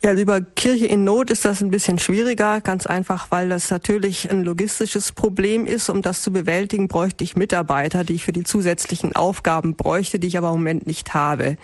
Ja, 0.00 0.12
über 0.12 0.40
Kirche 0.40 0.86
in 0.86 1.02
Not 1.02 1.28
ist 1.28 1.44
das 1.44 1.60
ein 1.60 1.72
bisschen 1.72 1.98
schwieriger, 1.98 2.60
ganz 2.60 2.86
einfach, 2.86 3.32
weil 3.32 3.48
das 3.48 3.68
natürlich 3.68 4.30
ein 4.30 4.44
logistisches 4.44 5.10
Problem 5.10 5.66
ist. 5.66 5.88
Um 5.88 6.02
das 6.02 6.22
zu 6.22 6.32
bewältigen, 6.32 6.86
bräuchte 6.86 7.24
ich 7.24 7.34
Mitarbeiter, 7.34 8.04
die 8.04 8.12
ich 8.14 8.24
für 8.24 8.30
die 8.30 8.44
zusätzlichen 8.44 9.16
Aufgaben 9.16 9.74
bräuchte, 9.74 10.20
die 10.20 10.28
ich 10.28 10.38
aber 10.38 10.50
im 10.50 10.54
Moment 10.54 10.86
nicht 10.86 11.14
habe. 11.14 11.56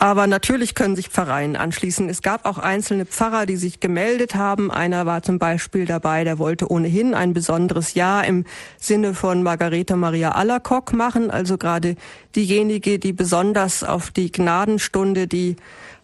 Aber 0.00 0.26
natürlich 0.26 0.74
können 0.74 0.96
sich 0.96 1.08
Pfarreien 1.08 1.54
anschließen. 1.54 2.08
Es 2.08 2.20
gab 2.20 2.46
auch 2.46 2.58
einzelne 2.58 3.06
Pfarrer, 3.06 3.46
die 3.46 3.56
sich 3.56 3.78
gemeldet 3.78 4.34
haben. 4.34 4.72
Einer 4.72 5.06
war 5.06 5.22
zum 5.22 5.38
Beispiel 5.38 5.86
dabei, 5.86 6.24
der 6.24 6.40
wollte 6.40 6.68
ohnehin 6.68 7.14
ein 7.14 7.32
besonderes 7.32 7.94
Jahr 7.94 8.24
im 8.24 8.44
Sinne 8.80 9.14
von 9.14 9.44
Margareta 9.44 9.94
Maria 9.94 10.32
Allerkock 10.32 10.92
machen, 10.92 11.30
also 11.30 11.58
gerade 11.58 11.94
diejenige, 12.34 12.98
die 12.98 13.12
besonders 13.12 13.84
auf 13.84 14.10
die 14.10 14.32
Gnadenstunde, 14.32 15.28
die 15.28 15.54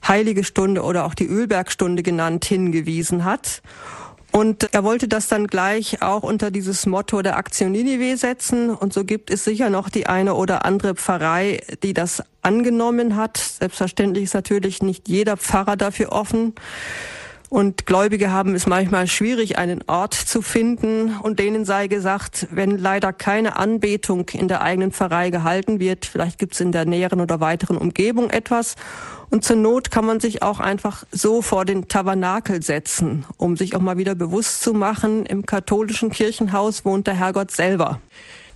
Heilige 0.06 0.44
Stunde 0.44 0.82
oder 0.82 1.04
auch 1.04 1.14
die 1.14 1.26
Ölbergstunde 1.26 2.02
genannt 2.02 2.44
hingewiesen 2.44 3.24
hat. 3.24 3.62
Und 4.32 4.74
er 4.74 4.82
wollte 4.82 5.06
das 5.06 5.28
dann 5.28 5.46
gleich 5.46 6.02
auch 6.02 6.24
unter 6.24 6.50
dieses 6.50 6.86
Motto 6.86 7.22
der 7.22 7.36
Aktion 7.36 7.70
Ninive 7.70 8.16
setzen. 8.16 8.70
Und 8.70 8.92
so 8.92 9.04
gibt 9.04 9.30
es 9.30 9.44
sicher 9.44 9.70
noch 9.70 9.88
die 9.88 10.08
eine 10.08 10.34
oder 10.34 10.64
andere 10.64 10.96
Pfarrei, 10.96 11.62
die 11.84 11.94
das 11.94 12.20
angenommen 12.42 13.14
hat. 13.14 13.36
Selbstverständlich 13.36 14.24
ist 14.24 14.34
natürlich 14.34 14.82
nicht 14.82 15.08
jeder 15.08 15.36
Pfarrer 15.36 15.76
dafür 15.76 16.10
offen. 16.10 16.54
Und 17.54 17.86
Gläubige 17.86 18.32
haben 18.32 18.56
es 18.56 18.66
manchmal 18.66 19.06
schwierig, 19.06 19.58
einen 19.58 19.84
Ort 19.86 20.14
zu 20.14 20.42
finden. 20.42 21.16
Und 21.22 21.38
denen 21.38 21.64
sei 21.64 21.86
gesagt, 21.86 22.48
wenn 22.50 22.76
leider 22.78 23.12
keine 23.12 23.54
Anbetung 23.54 24.28
in 24.30 24.48
der 24.48 24.60
eigenen 24.60 24.90
Pfarrei 24.90 25.30
gehalten 25.30 25.78
wird, 25.78 26.04
vielleicht 26.04 26.40
gibt 26.40 26.54
es 26.54 26.60
in 26.60 26.72
der 26.72 26.84
näheren 26.84 27.20
oder 27.20 27.38
weiteren 27.38 27.76
Umgebung 27.76 28.30
etwas. 28.30 28.74
Und 29.30 29.44
zur 29.44 29.54
Not 29.54 29.92
kann 29.92 30.04
man 30.04 30.18
sich 30.18 30.42
auch 30.42 30.58
einfach 30.58 31.04
so 31.12 31.42
vor 31.42 31.64
den 31.64 31.86
Tabernakel 31.86 32.60
setzen, 32.60 33.24
um 33.36 33.56
sich 33.56 33.76
auch 33.76 33.80
mal 33.80 33.98
wieder 33.98 34.16
bewusst 34.16 34.60
zu 34.60 34.74
machen, 34.74 35.24
im 35.24 35.46
katholischen 35.46 36.10
Kirchenhaus 36.10 36.84
wohnt 36.84 37.06
der 37.06 37.14
Herrgott 37.14 37.52
selber. 37.52 38.00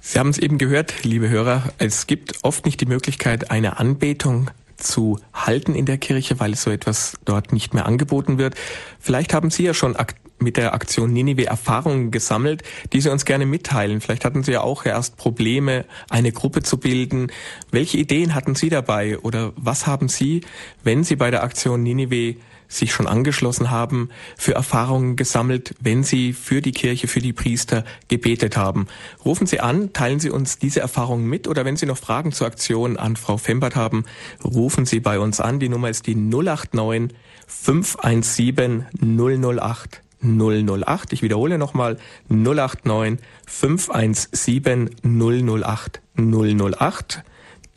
Sie 0.01 0.19
haben 0.19 0.31
es 0.31 0.39
eben 0.39 0.59
gehört, 0.59 1.05
liebe 1.05 1.29
Hörer, 1.29 1.63
es 1.79 2.09
gibt 2.09 2.43
oft 2.43 2.67
nicht 2.67 2.81
die 2.81 2.87
Möglichkeit, 2.87 3.53
eine 3.53 3.79
Anbetung 3.79 4.51
zu 4.79 5.19
halten 5.33 5.75
in 5.75 5.87
der 5.87 5.99
Kirche, 5.99 6.41
weil 6.41 6.55
so 6.55 6.71
etwas 6.71 7.19
dort 7.25 7.53
nicht 7.53 7.75
mehr 7.75 7.87
angeboten 7.87 8.39
wird. 8.39 8.55
Vielleicht 8.99 9.35
haben 9.35 9.51
Sie 9.51 9.65
ja 9.65 9.75
schon 9.75 9.97
mit 10.41 10.57
der 10.57 10.73
Aktion 10.73 11.13
Ninive 11.13 11.47
Erfahrungen 11.47 12.11
gesammelt, 12.11 12.63
die 12.93 13.01
Sie 13.01 13.11
uns 13.11 13.25
gerne 13.25 13.47
mitteilen. 13.47 14.01
Vielleicht 14.01 14.25
hatten 14.25 14.43
Sie 14.43 14.53
ja 14.53 14.61
auch 14.61 14.85
erst 14.85 15.17
Probleme, 15.17 15.85
eine 16.09 16.33
Gruppe 16.33 16.63
zu 16.63 16.79
bilden. 16.79 17.33
Welche 17.71 17.99
Ideen 17.99 18.35
hatten 18.35 18.55
Sie 18.55 18.69
dabei 18.69 19.19
oder 19.19 19.53
was 19.57 19.87
haben 19.87 20.09
Sie, 20.09 20.43
wenn 20.85 21.05
Sie 21.05 21.17
bei 21.17 21.31
der 21.31 21.43
Aktion 21.43 21.83
Ninive 21.83 22.37
sich 22.69 22.93
schon 22.93 23.07
angeschlossen 23.07 23.71
haben, 23.71 24.11
für 24.37 24.55
Erfahrungen 24.55 25.17
gesammelt, 25.17 25.75
wenn 25.81 26.05
Sie 26.05 26.33
für 26.33 26.61
die 26.61 26.73
Kirche, 26.73 27.09
für 27.09 27.21
die 27.21 27.33
Priester 27.33 27.85
gebetet 28.09 28.57
haben. 28.57 28.87
Rufen 29.25 29.47
Sie 29.47 29.61
an, 29.61 29.93
teilen 29.93 30.21
Sie 30.21 30.31
uns 30.31 30.59
diese 30.59 30.81
Erfahrungen 30.81 31.27
mit 31.27 31.49
oder 31.49 31.65
wenn 31.65 31.77
Sie 31.77 31.87
noch 31.87 31.97
Fragen 31.97 32.33
zur 32.33 32.47
Aktion 32.47 32.97
an 32.97 33.17
Frau 33.17 33.39
Fembert 33.39 33.75
haben, 33.75 34.05
rufen 34.45 34.87
Sie 34.87 35.01
bei 35.01 35.19
uns 35.19 35.41
an. 35.41 35.59
Die 35.59 35.69
Nummer 35.69 35.89
ist 35.89 36.07
die 36.07 36.15
089 36.15 37.17
517 37.47 38.87
008 39.01 40.03
008. 40.23 41.13
Ich 41.13 41.23
wiederhole 41.23 41.59
nochmal 41.59 41.97
089 42.29 43.21
517 43.47 44.91
008 45.03 46.01
008. 46.17 47.23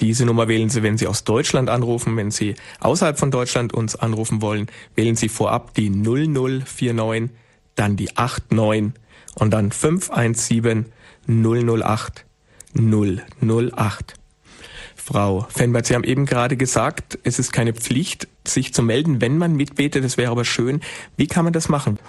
Diese 0.01 0.25
Nummer 0.25 0.47
wählen 0.47 0.69
Sie, 0.69 0.81
wenn 0.81 0.97
Sie 0.97 1.07
aus 1.07 1.23
Deutschland 1.23 1.69
anrufen. 1.69 2.17
Wenn 2.17 2.31
Sie 2.31 2.55
außerhalb 2.79 3.19
von 3.19 3.29
Deutschland 3.29 3.71
uns 3.73 3.95
anrufen 3.95 4.41
wollen, 4.41 4.67
wählen 4.95 5.15
Sie 5.15 5.29
vorab 5.29 5.75
die 5.75 5.91
0049, 5.91 7.29
dann 7.75 7.95
die 7.95 8.09
89 8.15 8.99
und 9.35 9.51
dann 9.51 9.71
517 9.71 10.87
008 11.27 12.25
008. 12.73 14.13
Frau 14.95 15.45
Fenbert, 15.49 15.85
Sie 15.85 15.93
haben 15.93 16.03
eben 16.03 16.25
gerade 16.25 16.57
gesagt, 16.57 17.19
es 17.23 17.37
ist 17.37 17.51
keine 17.51 17.73
Pflicht, 17.73 18.27
sich 18.45 18.73
zu 18.73 18.81
melden, 18.81 19.21
wenn 19.21 19.37
man 19.37 19.55
mitbetet. 19.55 20.03
Das 20.03 20.17
wäre 20.17 20.31
aber 20.31 20.45
schön. 20.45 20.81
Wie 21.15 21.27
kann 21.27 21.43
man 21.43 21.53
das 21.53 21.69
machen? 21.69 21.99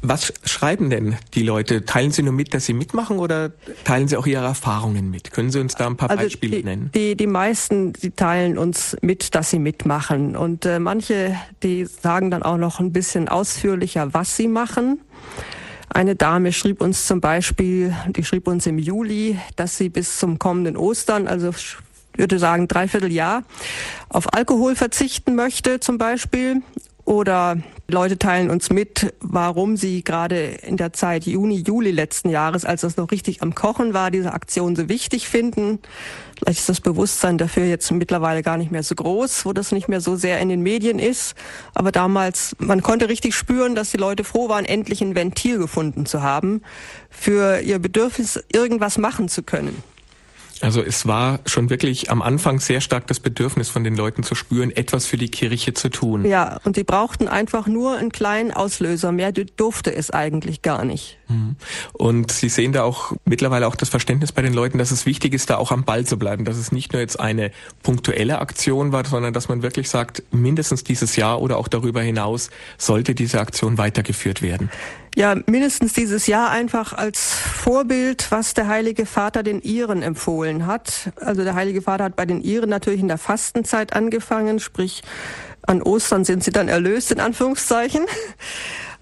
Was 0.00 0.32
schreiben 0.44 0.90
denn 0.90 1.16
die 1.34 1.42
Leute? 1.42 1.84
Teilen 1.84 2.12
Sie 2.12 2.22
nur 2.22 2.32
mit, 2.32 2.54
dass 2.54 2.66
Sie 2.66 2.72
mitmachen 2.72 3.18
oder 3.18 3.50
teilen 3.84 4.06
Sie 4.06 4.16
auch 4.16 4.26
Ihre 4.26 4.44
Erfahrungen 4.44 5.10
mit? 5.10 5.32
Können 5.32 5.50
Sie 5.50 5.58
uns 5.58 5.74
da 5.74 5.86
ein 5.86 5.96
paar 5.96 6.10
also 6.10 6.22
Beispiele 6.22 6.58
die, 6.58 6.62
nennen? 6.62 6.90
Die, 6.94 7.16
die 7.16 7.26
meisten, 7.26 7.92
die 7.94 8.12
teilen 8.12 8.58
uns 8.58 8.96
mit, 9.02 9.34
dass 9.34 9.50
sie 9.50 9.58
mitmachen. 9.58 10.36
Und 10.36 10.64
äh, 10.66 10.78
manche, 10.78 11.36
die 11.64 11.84
sagen 11.84 12.30
dann 12.30 12.44
auch 12.44 12.58
noch 12.58 12.78
ein 12.78 12.92
bisschen 12.92 13.28
ausführlicher, 13.28 14.14
was 14.14 14.36
sie 14.36 14.46
machen. 14.46 15.00
Eine 15.88 16.14
Dame 16.14 16.52
schrieb 16.52 16.80
uns 16.80 17.06
zum 17.06 17.20
Beispiel, 17.20 17.94
die 18.08 18.22
schrieb 18.22 18.46
uns 18.46 18.66
im 18.66 18.78
Juli, 18.78 19.38
dass 19.56 19.78
sie 19.78 19.88
bis 19.88 20.18
zum 20.18 20.38
kommenden 20.38 20.76
Ostern, 20.76 21.26
also 21.26 21.50
würde 22.16 22.38
sagen 22.38 22.68
dreiviertel 22.68 23.10
Jahr, 23.10 23.42
auf 24.08 24.32
Alkohol 24.34 24.76
verzichten 24.76 25.34
möchte 25.34 25.80
zum 25.80 25.98
Beispiel 25.98 26.62
oder 27.08 27.56
Leute 27.90 28.18
teilen 28.18 28.50
uns 28.50 28.68
mit, 28.68 29.14
warum 29.20 29.78
sie 29.78 30.04
gerade 30.04 30.40
in 30.42 30.76
der 30.76 30.92
Zeit 30.92 31.24
Juni, 31.24 31.56
Juli 31.66 31.90
letzten 31.90 32.28
Jahres, 32.28 32.66
als 32.66 32.82
das 32.82 32.98
noch 32.98 33.10
richtig 33.10 33.40
am 33.40 33.54
Kochen 33.54 33.94
war, 33.94 34.10
diese 34.10 34.34
Aktion 34.34 34.76
so 34.76 34.90
wichtig 34.90 35.26
finden. 35.26 35.78
Vielleicht 36.36 36.60
ist 36.60 36.68
das 36.68 36.82
Bewusstsein 36.82 37.38
dafür 37.38 37.64
jetzt 37.64 37.90
mittlerweile 37.92 38.42
gar 38.42 38.58
nicht 38.58 38.70
mehr 38.70 38.82
so 38.82 38.94
groß, 38.94 39.46
wo 39.46 39.54
das 39.54 39.72
nicht 39.72 39.88
mehr 39.88 40.02
so 40.02 40.16
sehr 40.16 40.38
in 40.40 40.50
den 40.50 40.62
Medien 40.62 40.98
ist. 40.98 41.34
Aber 41.72 41.92
damals, 41.92 42.54
man 42.58 42.82
konnte 42.82 43.08
richtig 43.08 43.34
spüren, 43.34 43.74
dass 43.74 43.90
die 43.90 43.96
Leute 43.96 44.22
froh 44.22 44.50
waren, 44.50 44.66
endlich 44.66 45.00
ein 45.00 45.14
Ventil 45.14 45.56
gefunden 45.56 46.04
zu 46.04 46.22
haben, 46.22 46.60
für 47.08 47.60
ihr 47.60 47.78
Bedürfnis 47.78 48.38
irgendwas 48.52 48.98
machen 48.98 49.30
zu 49.30 49.42
können. 49.42 49.82
Also 50.60 50.82
es 50.82 51.06
war 51.06 51.40
schon 51.46 51.70
wirklich 51.70 52.10
am 52.10 52.22
Anfang 52.22 52.60
sehr 52.60 52.80
stark 52.80 53.06
das 53.06 53.20
Bedürfnis 53.20 53.68
von 53.68 53.84
den 53.84 53.96
Leuten 53.96 54.22
zu 54.22 54.34
spüren, 54.34 54.70
etwas 54.70 55.06
für 55.06 55.16
die 55.16 55.30
Kirche 55.30 55.74
zu 55.74 55.88
tun. 55.88 56.24
Ja, 56.24 56.58
und 56.64 56.76
sie 56.76 56.84
brauchten 56.84 57.28
einfach 57.28 57.66
nur 57.66 57.96
einen 57.96 58.10
kleinen 58.10 58.52
Auslöser. 58.52 59.12
Mehr 59.12 59.32
durfte 59.32 59.94
es 59.94 60.10
eigentlich 60.10 60.62
gar 60.62 60.84
nicht. 60.84 61.18
Mhm. 61.28 61.56
Und 61.92 62.32
Sie 62.32 62.48
sehen 62.48 62.72
da 62.72 62.82
auch 62.82 63.12
mittlerweile 63.24 63.66
auch 63.66 63.76
das 63.76 63.88
Verständnis 63.88 64.32
bei 64.32 64.42
den 64.42 64.54
Leuten, 64.54 64.78
dass 64.78 64.90
es 64.90 65.06
wichtig 65.06 65.34
ist, 65.34 65.50
da 65.50 65.56
auch 65.56 65.70
am 65.70 65.84
Ball 65.84 66.04
zu 66.04 66.18
bleiben, 66.18 66.44
dass 66.44 66.56
es 66.56 66.72
nicht 66.72 66.92
nur 66.92 67.00
jetzt 67.00 67.20
eine 67.20 67.50
punktuelle 67.82 68.38
Aktion 68.40 68.92
war, 68.92 69.04
sondern 69.04 69.32
dass 69.32 69.48
man 69.48 69.62
wirklich 69.62 69.88
sagt, 69.88 70.22
mindestens 70.30 70.84
dieses 70.84 71.16
Jahr 71.16 71.40
oder 71.40 71.56
auch 71.58 71.68
darüber 71.68 72.02
hinaus 72.02 72.50
sollte 72.78 73.14
diese 73.14 73.40
Aktion 73.40 73.78
weitergeführt 73.78 74.42
werden 74.42 74.70
ja 75.18 75.34
mindestens 75.46 75.94
dieses 75.94 76.28
Jahr 76.28 76.50
einfach 76.50 76.92
als 76.92 77.34
Vorbild, 77.34 78.30
was 78.30 78.54
der 78.54 78.68
Heilige 78.68 79.04
Vater 79.04 79.42
den 79.42 79.60
Iren 79.60 80.00
empfohlen 80.00 80.66
hat. 80.66 81.10
Also 81.16 81.42
der 81.42 81.56
Heilige 81.56 81.82
Vater 81.82 82.04
hat 82.04 82.14
bei 82.14 82.24
den 82.24 82.40
Iren 82.40 82.70
natürlich 82.70 83.00
in 83.00 83.08
der 83.08 83.18
Fastenzeit 83.18 83.94
angefangen, 83.94 84.60
sprich 84.60 85.02
an 85.62 85.82
Ostern 85.82 86.24
sind 86.24 86.44
sie 86.44 86.52
dann 86.52 86.68
erlöst, 86.68 87.10
in 87.10 87.18
Anführungszeichen. 87.18 88.06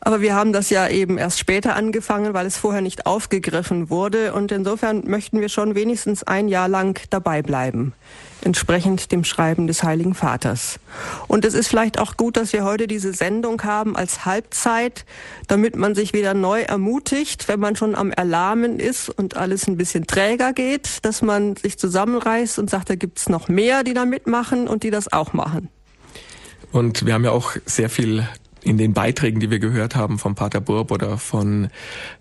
Aber 0.00 0.22
wir 0.22 0.34
haben 0.34 0.54
das 0.54 0.70
ja 0.70 0.88
eben 0.88 1.18
erst 1.18 1.38
später 1.38 1.76
angefangen, 1.76 2.32
weil 2.32 2.46
es 2.46 2.56
vorher 2.56 2.80
nicht 2.80 3.04
aufgegriffen 3.04 3.90
wurde. 3.90 4.32
Und 4.32 4.52
insofern 4.52 5.02
möchten 5.06 5.40
wir 5.40 5.50
schon 5.50 5.74
wenigstens 5.74 6.22
ein 6.22 6.48
Jahr 6.48 6.68
lang 6.68 6.98
dabei 7.10 7.42
bleiben, 7.42 7.92
entsprechend 8.46 9.12
dem 9.12 9.24
Schreiben 9.24 9.66
des 9.66 9.82
Heiligen 9.82 10.14
Vaters. 10.14 10.78
Und 11.26 11.44
es 11.44 11.52
ist 11.52 11.68
vielleicht 11.68 11.98
auch 11.98 12.16
gut, 12.16 12.36
dass 12.36 12.52
wir 12.52 12.64
heute 12.64 12.86
diese 12.86 13.12
Sendung 13.12 13.62
haben 13.64 13.96
als 13.96 14.24
Halbzeit, 14.24 15.04
damit 15.48 15.76
man 15.76 15.94
sich 15.94 16.12
wieder 16.12 16.32
neu 16.32 16.62
ermutigt, 16.62 17.48
wenn 17.48 17.60
man 17.60 17.76
schon 17.76 17.96
am 17.96 18.12
Erlahmen 18.12 18.78
ist 18.78 19.10
und 19.10 19.36
alles 19.36 19.66
ein 19.66 19.76
bisschen 19.76 20.06
träger 20.06 20.52
geht, 20.52 21.04
dass 21.04 21.22
man 21.22 21.56
sich 21.56 21.76
zusammenreißt 21.76 22.58
und 22.60 22.70
sagt, 22.70 22.88
da 22.88 22.94
gibt's 22.94 23.28
noch 23.28 23.48
mehr, 23.48 23.82
die 23.82 23.94
da 23.94 24.04
mitmachen 24.04 24.68
und 24.68 24.84
die 24.84 24.90
das 24.90 25.12
auch 25.12 25.32
machen. 25.32 25.68
Und 26.70 27.04
wir 27.04 27.14
haben 27.14 27.24
ja 27.24 27.32
auch 27.32 27.52
sehr 27.66 27.90
viel 27.90 28.26
in 28.62 28.78
den 28.78 28.94
Beiträgen, 28.94 29.40
die 29.40 29.50
wir 29.50 29.58
gehört 29.58 29.96
haben 29.96 30.18
von 30.18 30.34
Pater 30.34 30.60
Burb 30.60 30.90
oder 30.90 31.18
von 31.18 31.68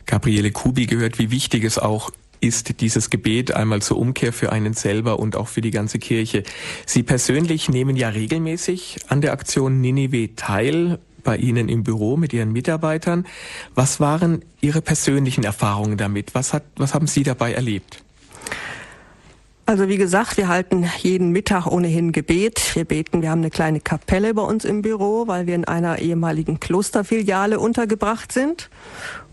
Gabriele 0.05 0.51
Kubi 0.51 0.85
gehört, 0.85 1.17
wie 1.19 1.31
wichtig 1.31 1.63
es 1.63 1.77
auch 1.79 2.11
ist 2.39 2.81
dieses 2.81 3.09
Gebet 3.09 3.53
einmal 3.53 3.81
zur 3.81 3.97
Umkehr 3.97 4.33
für 4.33 4.51
einen 4.51 4.73
selber 4.73 5.19
und 5.19 5.35
auch 5.35 5.47
für 5.47 5.61
die 5.61 5.71
ganze 5.71 5.99
Kirche. 5.99 6.43
Sie 6.85 7.03
persönlich 7.03 7.69
nehmen 7.69 7.95
ja 7.95 8.09
regelmäßig 8.09 8.99
an 9.07 9.21
der 9.21 9.33
Aktion 9.33 9.81
Ninive 9.81 10.35
teil 10.35 10.99
bei 11.25 11.35
Ihnen 11.35 11.67
im 11.67 11.83
Büro 11.83 12.15
mit 12.15 12.31
Ihren 12.31 12.53
Mitarbeitern. 12.53 13.25
Was 13.73 13.99
waren 13.99 14.45
Ihre 14.61 14.81
persönlichen 14.81 15.43
Erfahrungen 15.43 15.97
damit? 15.97 16.35
Was, 16.35 16.53
hat, 16.53 16.63
was 16.77 16.93
haben 16.93 17.07
Sie 17.07 17.23
dabei 17.23 17.53
erlebt? 17.53 18.04
Also 19.67 19.87
wie 19.87 19.97
gesagt, 19.97 20.37
wir 20.37 20.47
halten 20.47 20.87
jeden 20.99 21.31
Mittag 21.31 21.65
ohnehin 21.65 22.11
Gebet. 22.11 22.75
Wir 22.75 22.85
beten, 22.85 23.23
wir 23.23 23.31
haben 23.31 23.39
eine 23.39 23.49
kleine 23.49 23.79
Kapelle 23.79 24.31
bei 24.35 24.43
uns 24.43 24.63
im 24.63 24.83
Büro, 24.83 25.27
weil 25.27 25.47
wir 25.47 25.55
in 25.55 25.65
einer 25.65 25.97
ehemaligen 25.97 26.59
Klosterfiliale 26.59 27.59
untergebracht 27.59 28.31
sind. 28.31 28.69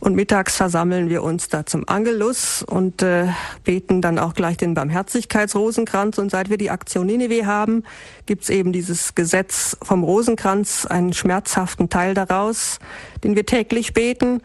Und 0.00 0.16
mittags 0.16 0.56
versammeln 0.56 1.10
wir 1.10 1.22
uns 1.22 1.50
da 1.50 1.66
zum 1.66 1.86
Angelus 1.86 2.62
und 2.62 3.02
äh, 3.02 3.28
beten 3.64 4.00
dann 4.00 4.18
auch 4.18 4.32
gleich 4.32 4.56
den 4.56 4.72
Barmherzigkeitsrosenkranz. 4.72 6.16
Und 6.16 6.30
seit 6.30 6.48
wir 6.48 6.56
die 6.56 6.70
Aktion 6.70 7.08
Nineveh 7.08 7.44
haben, 7.44 7.84
gibt's 8.24 8.48
eben 8.48 8.72
dieses 8.72 9.14
Gesetz 9.14 9.76
vom 9.82 10.02
Rosenkranz, 10.02 10.86
einen 10.86 11.12
schmerzhaften 11.12 11.90
Teil 11.90 12.14
daraus, 12.14 12.78
den 13.22 13.36
wir 13.36 13.44
täglich 13.44 13.92
beten. 13.92 14.40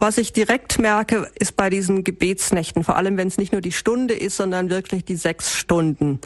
Was 0.00 0.16
ich 0.16 0.32
direkt 0.32 0.78
merke, 0.78 1.30
ist 1.38 1.56
bei 1.56 1.68
diesen 1.68 2.04
Gebetsnächten, 2.04 2.84
vor 2.84 2.96
allem 2.96 3.18
wenn 3.18 3.28
es 3.28 3.36
nicht 3.36 3.52
nur 3.52 3.60
die 3.60 3.70
Stunde 3.70 4.14
ist, 4.14 4.38
sondern 4.38 4.70
wirklich 4.70 5.04
die 5.04 5.14
sechs 5.14 5.54
Stunden. 5.54 6.20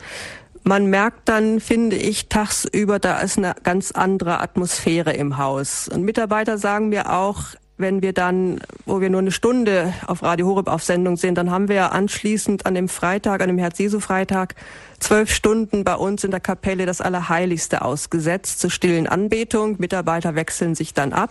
Man 0.62 0.86
merkt 0.86 1.28
dann, 1.28 1.58
finde 1.58 1.96
ich, 1.96 2.28
tagsüber, 2.28 3.00
da 3.00 3.18
ist 3.18 3.36
eine 3.36 3.56
ganz 3.64 3.90
andere 3.90 4.40
Atmosphäre 4.40 5.12
im 5.12 5.38
Haus. 5.38 5.88
Und 5.88 6.04
Mitarbeiter 6.04 6.56
sagen 6.56 6.88
mir 6.88 7.12
auch, 7.12 7.40
wenn 7.76 8.02
wir 8.02 8.12
dann, 8.12 8.60
wo 8.86 9.00
wir 9.00 9.10
nur 9.10 9.20
eine 9.20 9.32
Stunde 9.32 9.92
auf 10.06 10.22
Radio 10.22 10.46
Horeb 10.46 10.68
auf 10.68 10.84
Sendung 10.84 11.16
sind, 11.16 11.36
dann 11.36 11.50
haben 11.50 11.68
wir 11.68 11.92
anschließend 11.92 12.66
an 12.66 12.74
dem 12.74 12.88
Freitag, 12.88 13.42
an 13.42 13.48
dem 13.48 13.58
Herz-Jesu-Freitag, 13.58 14.54
zwölf 15.00 15.32
Stunden 15.32 15.82
bei 15.82 15.96
uns 15.96 16.22
in 16.22 16.30
der 16.30 16.40
Kapelle 16.40 16.86
das 16.86 17.00
Allerheiligste 17.00 17.82
ausgesetzt 17.82 18.60
zur 18.60 18.70
stillen 18.70 19.08
Anbetung. 19.08 19.76
Mitarbeiter 19.78 20.36
wechseln 20.36 20.74
sich 20.74 20.94
dann 20.94 21.12
ab, 21.12 21.30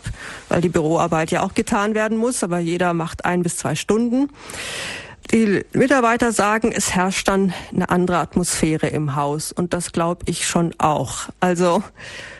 weil 0.50 0.62
die 0.62 0.70
Büroarbeit 0.70 1.32
ja 1.32 1.44
auch 1.44 1.54
getan 1.54 1.96
werden 1.96 2.18
muss, 2.18 2.44
aber 2.44 2.60
jeder 2.60 2.94
macht 2.94 3.24
ein 3.24 3.42
bis 3.42 3.58
zwei 3.58 3.76
Stunden. 3.76 4.30
Die 5.32 5.64
Mitarbeiter 5.72 6.34
sagen, 6.34 6.74
es 6.76 6.94
herrscht 6.94 7.30
dann 7.30 7.54
eine 7.74 7.90
andere 7.90 8.18
Atmosphäre 8.18 8.88
im 8.88 9.16
Haus 9.16 9.54
und 9.54 9.74
das 9.74 9.94
glaube 9.94 10.24
ich 10.28 10.46
schon 10.46 10.76
auch. 10.78 11.30
Also 11.40 11.82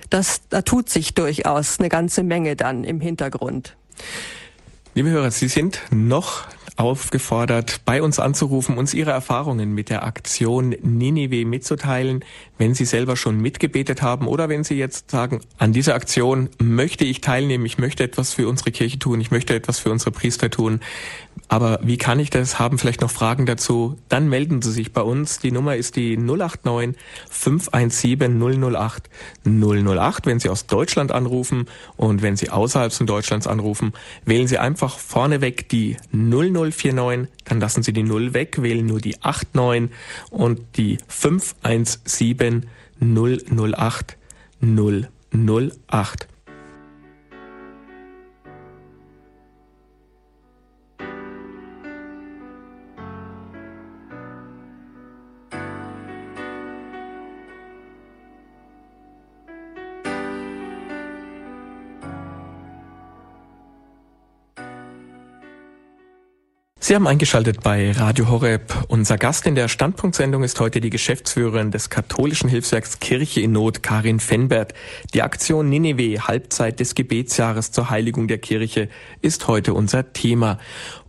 das, 0.10 0.42
da 0.50 0.62
tut 0.62 0.90
sich 0.90 1.16
durchaus 1.16 1.80
eine 1.80 1.90
ganze 1.90 2.22
Menge 2.22 2.56
dann 2.56 2.84
im 2.84 3.00
Hintergrund. 3.00 3.76
Liebe 4.96 5.10
Hörer, 5.10 5.32
Sie 5.32 5.48
sind 5.48 5.82
noch 5.92 6.44
aufgefordert, 6.76 7.82
bei 7.86 8.02
uns 8.02 8.20
anzurufen, 8.20 8.78
uns 8.78 8.94
Ihre 8.94 9.12
Erfahrungen 9.12 9.74
mit 9.74 9.90
der 9.90 10.04
Aktion 10.04 10.76
Ninive 10.82 11.46
mitzuteilen, 11.46 12.26
wenn 12.58 12.74
Sie 12.74 12.86
selber 12.86 13.16
schon 13.16 13.40
mitgebetet 13.40 14.02
haben 14.02 14.28
oder 14.28 14.50
wenn 14.50 14.64
Sie 14.64 14.76
jetzt 14.76 15.12
sagen, 15.12 15.42
an 15.58 15.74
dieser 15.74 15.96
Aktion 15.96 16.50
möchte 16.60 17.06
ich 17.06 17.22
teilnehmen, 17.22 17.66
ich 17.66 17.78
möchte 17.78 18.04
etwas 18.04 18.34
für 18.34 18.48
unsere 18.48 18.72
Kirche 18.72 19.00
tun, 19.00 19.22
ich 19.22 19.32
möchte 19.32 19.54
etwas 19.54 19.80
für 19.80 19.92
unsere 19.92 20.12
Priester 20.12 20.50
tun. 20.50 20.80
Aber 21.54 21.78
wie 21.84 21.98
kann 21.98 22.18
ich 22.20 22.32
das? 22.32 22.58
Haben 22.58 22.80
vielleicht 22.80 23.02
noch 23.02 23.12
Fragen 23.12 23.46
dazu? 23.46 23.96
Dann 24.10 24.28
melden 24.28 24.64
Sie 24.64 24.72
sich 24.72 24.92
bei 24.92 25.04
uns. 25.04 25.38
Die 25.38 25.52
Nummer 25.52 25.76
ist 25.76 25.96
die 25.96 26.18
089 26.18 27.00
517 27.30 28.42
008 28.74 29.08
008. 29.46 30.26
Wenn 30.26 30.40
Sie 30.40 30.50
aus 30.50 30.66
Deutschland 30.66 31.12
anrufen 31.12 31.68
und 31.96 32.24
wenn 32.24 32.36
Sie 32.36 32.50
außerhalb 32.50 32.92
von 32.92 33.06
Deutschlands 33.06 33.46
anrufen, 33.46 33.94
wählen 34.26 34.48
Sie 34.48 34.58
einfach 34.58 34.98
vorneweg 34.98 35.70
die 35.70 35.98
0049, 36.12 37.28
dann 37.46 37.60
lassen 37.60 37.84
Sie 37.84 37.94
die 37.94 38.02
0 38.02 38.34
weg, 38.34 38.64
wählen 38.64 38.88
nur 38.88 39.00
die 39.00 39.18
89 39.22 39.96
und 40.32 40.60
die 40.78 40.98
517 41.08 42.66
008 43.00 44.18
008. 44.60 46.28
Sie 66.84 66.96
haben 66.96 67.08
eingeschaltet 67.08 67.64
bei 67.64 67.94
Radio 67.94 68.28
Horeb. 68.28 68.64
Unser 68.90 69.18
Gast 69.18 69.48
in 69.48 69.56
der 69.56 69.70
Standpunktsendung 69.70 70.44
ist 70.44 70.60
heute 70.60 70.82
die 70.82 70.90
Geschäftsführerin 70.90 71.72
des 71.72 71.90
katholischen 71.90 72.50
Hilfswerks 72.50 73.00
Kirche 73.00 73.40
in 73.40 73.54
Not, 73.54 73.84
Karin 73.84 74.20
Fenbert. 74.20 74.74
Die 75.14 75.22
Aktion 75.22 75.70
Nineveh, 75.70 76.20
Halbzeit 76.20 76.82
des 76.82 76.94
Gebetsjahres 76.94 77.72
zur 77.72 77.90
Heiligung 77.90 78.28
der 78.28 78.40
Kirche, 78.40 78.90
ist 79.22 79.48
heute 79.48 79.74
unser 79.74 80.12
Thema. 80.12 80.60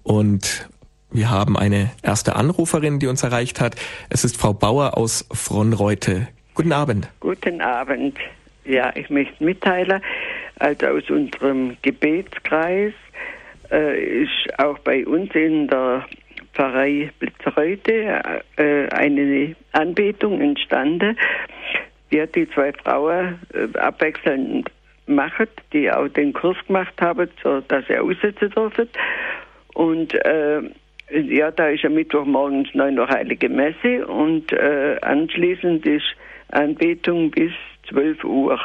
Und 0.04 0.68
wir 1.10 1.28
haben 1.28 1.58
eine 1.58 1.90
erste 2.04 2.36
Anruferin, 2.36 3.00
die 3.00 3.08
uns 3.08 3.24
erreicht 3.24 3.60
hat. 3.60 3.74
Es 4.10 4.24
ist 4.24 4.36
Frau 4.36 4.52
Bauer 4.52 4.96
aus 4.96 5.26
Fronreute. 5.32 6.28
Guten 6.54 6.70
Abend. 6.70 7.08
Guten 7.18 7.60
Abend. 7.60 8.16
Ja, 8.64 8.94
ich 8.94 9.10
möchte 9.10 9.42
mitteilen, 9.42 10.00
also 10.60 10.86
aus 10.86 11.10
unserem 11.10 11.76
Gebetskreis 11.82 12.92
äh, 13.70 14.22
ist 14.22 14.58
auch 14.58 14.78
bei 14.80 15.06
uns 15.06 15.34
in 15.34 15.68
der 15.68 16.06
Pfarrei 16.54 17.10
Blitzereude 17.18 18.22
äh, 18.56 18.88
eine 18.88 19.56
Anbetung 19.72 20.40
entstanden, 20.40 21.16
die 22.12 22.24
die 22.34 22.48
zwei 22.50 22.72
Frauen 22.72 23.40
äh, 23.52 23.78
abwechselnd 23.78 24.70
machen, 25.06 25.48
die 25.72 25.90
auch 25.90 26.08
den 26.08 26.32
Kurs 26.32 26.56
gemacht 26.66 26.94
haben, 27.00 27.28
so 27.42 27.60
dass 27.60 27.86
sie 27.86 27.98
aussetzen 27.98 28.50
dürfen. 28.50 28.88
Und 29.74 30.14
äh, 30.24 30.62
ja, 31.10 31.50
da 31.50 31.68
ist 31.68 31.84
am 31.84 31.94
Mittwochmorgens 31.94 32.68
9 32.74 32.98
Uhr 32.98 33.08
Heilige 33.08 33.48
Messe 33.48 34.06
und 34.06 34.52
äh, 34.52 34.96
anschließend 35.02 35.84
ist 35.86 36.06
Anbetung 36.48 37.30
bis 37.30 37.52
12 37.88 38.24
Uhr. 38.24 38.58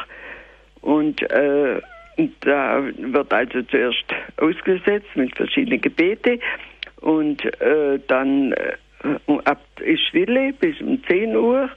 Und 0.80 1.22
äh, 1.30 1.80
da 2.40 2.82
wird 2.96 3.32
also 3.32 3.62
zuerst 3.62 4.04
ausgesetzt 4.36 5.08
mit 5.14 5.36
verschiedenen 5.36 5.80
Gebeten. 5.80 6.40
Und 7.00 7.44
äh, 7.60 7.98
dann 8.08 8.52
äh, 8.52 8.76
ab 9.44 9.60
ist 9.80 10.02
Stille 10.08 10.52
bis 10.52 10.80
um 10.80 11.02
10 11.04 11.36
Uhr. 11.36 11.70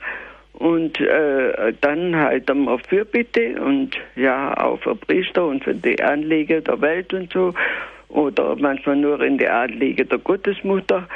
Und 0.54 1.00
äh, 1.00 1.74
dann 1.82 2.16
halt 2.16 2.48
wir 2.48 2.80
Fürbitte 2.88 3.60
und 3.60 3.98
ja 4.16 4.56
auch 4.56 4.80
für 4.82 4.96
Priester 4.96 5.48
und 5.48 5.64
für 5.64 5.74
die 5.74 6.02
Anliegen 6.02 6.64
der 6.64 6.80
Welt 6.80 7.14
und 7.14 7.34
so. 7.34 7.54
Oder 8.10 8.56
manchmal 8.58 8.98
nur 8.98 9.20
in 9.22 9.40
die 9.40 9.48
Anliegen 9.48 10.08
der 10.08 10.20
Gottesmutter 10.20 11.08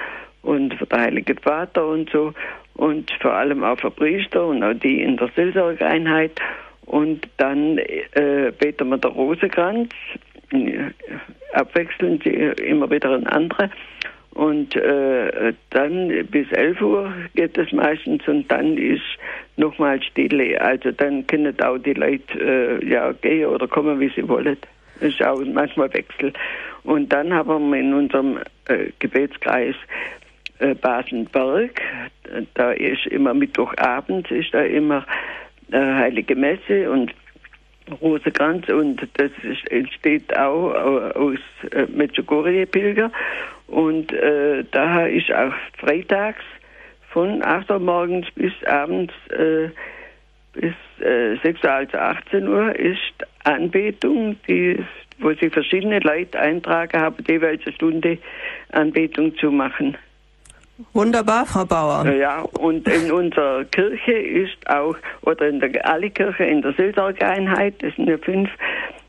und 0.41 0.73
für 0.73 0.87
den 0.87 0.99
Heiligen 0.99 1.37
Vater 1.37 1.85
und 1.85 2.09
so. 2.09 2.33
Und 2.75 3.11
vor 3.21 3.33
allem 3.33 3.63
auch 3.63 3.79
für 3.79 3.91
Priester 3.91 4.47
und 4.47 4.63
auch 4.63 4.73
die 4.73 5.01
in 5.01 5.17
der 5.17 5.29
Seelsorgeeinheit 5.35 6.39
und 6.87 7.27
dann 7.37 7.77
äh, 7.77 8.51
beten 8.57 8.89
wir 8.89 8.97
der 8.97 9.11
Rosenkranz, 9.11 9.89
äh, 10.51 10.91
abwechselnd 11.53 12.25
immer 12.25 12.89
wieder 12.89 13.13
ein 13.13 13.27
anderer. 13.27 13.69
Und 14.31 14.75
äh, 14.75 15.53
dann 15.71 16.27
bis 16.27 16.51
11 16.51 16.81
Uhr 16.81 17.13
geht 17.35 17.57
es 17.57 17.71
meistens 17.71 18.25
und 18.27 18.49
dann 18.51 18.77
ist 18.77 19.01
nochmal 19.57 20.01
Stille. 20.01 20.61
Also 20.61 20.91
dann 20.91 21.25
können 21.27 21.59
auch 21.61 21.77
die 21.79 21.93
Leute 21.93 22.39
äh, 22.39 22.87
ja 22.87 23.11
gehen 23.13 23.47
oder 23.47 23.67
kommen, 23.67 23.99
wie 23.99 24.11
sie 24.15 24.27
wollen. 24.27 24.57
Das 24.99 25.09
ist 25.09 25.23
auch 25.23 25.43
manchmal 25.43 25.91
Wechsel. 25.93 26.31
Und 26.83 27.11
dann 27.11 27.33
haben 27.33 27.69
wir 27.71 27.79
in 27.79 27.93
unserem 27.93 28.37
äh, 28.67 28.91
Gebetskreis 28.99 29.75
äh, 30.59 30.73
Basenberg, 30.75 31.81
da 32.53 32.71
ist 32.71 33.07
immer 33.07 33.33
Mittwochabend, 33.33 34.31
ist 34.31 34.53
da 34.53 34.61
immer 34.61 35.05
Heilige 35.71 36.35
Messe 36.35 36.89
und 36.89 37.13
Rosenkranz 38.01 38.67
und 38.69 39.07
das 39.15 39.31
entsteht 39.69 40.35
auch 40.37 40.73
aus 41.15 41.39
äh, 41.71 41.85
Medjugorje-Pilger 41.87 43.11
und 43.67 44.11
äh, 44.11 44.63
daher 44.71 45.09
ist 45.09 45.31
auch 45.31 45.53
freitags 45.77 46.43
von 47.09 47.41
8 47.43 47.71
Uhr 47.71 47.79
morgens 47.79 48.27
bis 48.31 48.51
abends 48.65 49.13
äh, 49.29 49.69
bis 50.53 50.73
äh, 50.99 51.37
6 51.43 51.63
Uhr, 51.63 51.71
also 51.71 51.97
18 51.97 52.47
Uhr 52.47 52.75
ist 52.75 52.99
Anbetung, 53.43 54.35
die, 54.47 54.83
wo 55.19 55.31
sie 55.33 55.49
verschiedene 55.49 55.99
Leute 55.99 56.39
eintragen 56.39 56.99
haben, 56.99 57.23
jeweils 57.27 57.61
eine 57.65 57.75
Stunde 57.75 58.17
Anbetung 58.71 59.37
zu 59.37 59.51
machen. 59.51 59.97
Wunderbar, 60.93 61.45
Frau 61.45 61.65
Bauer. 61.65 62.07
Ja, 62.11 62.41
und 62.41 62.87
in 62.87 63.11
unserer 63.11 63.65
Kirche 63.65 64.11
ist 64.13 64.69
auch, 64.69 64.95
oder 65.21 65.47
in 65.47 65.59
der 65.59 65.89
alle 65.89 66.09
Kirche 66.09 66.43
in 66.43 66.61
der 66.61 66.73
Seelsorgeeinheit, 66.73 67.75
das 67.81 67.95
sind 67.95 68.07
ja 68.07 68.17
fünf, 68.17 68.49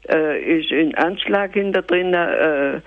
äh, 0.08 0.60
ist 0.60 0.70
ein 0.72 0.94
Anschlag 0.94 1.52
hinter 1.52 1.82
drin, 1.82 2.14
äh, 2.14 2.80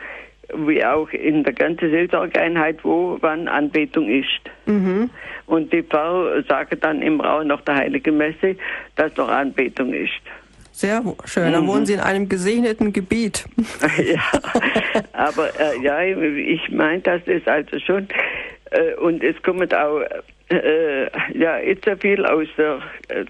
wie 0.54 0.84
auch 0.84 1.10
in 1.10 1.44
der 1.44 1.54
ganzen 1.54 1.92
Seelsorgeeinheit, 1.92 2.84
wo 2.84 3.18
wann 3.22 3.48
Anbetung 3.48 4.10
ist. 4.10 4.42
Mhm. 4.66 5.10
Und 5.46 5.72
die 5.72 5.84
Frau 5.84 6.42
sagt 6.48 6.84
dann 6.84 7.02
im 7.02 7.22
Raum 7.22 7.48
nach 7.48 7.62
der 7.62 7.76
Heiligen 7.76 8.18
Messe, 8.18 8.56
dass 8.96 9.16
noch 9.16 9.30
Anbetung 9.30 9.94
ist. 9.94 10.14
Sehr 10.72 11.04
schön. 11.26 11.52
Dann 11.52 11.64
mhm. 11.64 11.68
wohnen 11.68 11.86
Sie 11.86 11.94
in 11.94 12.00
einem 12.00 12.28
gesegneten 12.28 12.94
Gebiet. 12.94 13.46
ja, 14.04 14.22
aber 15.14 15.50
äh, 15.60 15.80
ja, 15.84 16.02
ich 16.02 16.72
meine, 16.72 17.02
dass 17.02 17.22
das 17.26 17.46
also 17.46 17.78
schon 17.80 18.08
äh, 18.72 18.96
und 18.96 19.24
es 19.24 19.42
kommt 19.44 19.74
auch 19.74 20.02
äh, 20.50 21.04
ja, 21.38 21.60
jetzt 21.60 21.86
so 21.86 21.96
viel 21.96 22.26
aus, 22.26 22.48
der, 22.58 22.80
äh, 23.10 23.26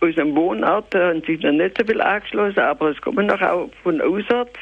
aus 0.00 0.14
dem 0.14 0.34
Wohnort, 0.36 0.94
da 0.94 1.08
haben 1.08 1.22
sich 1.22 1.42
noch 1.42 1.52
nicht 1.52 1.76
so 1.78 1.84
viel 1.84 2.00
angeschlossen, 2.00 2.60
aber 2.60 2.90
es 2.90 3.00
kommen 3.00 3.26
noch 3.26 3.40
auch 3.42 3.68
von 3.82 4.00
auswärts 4.00 4.58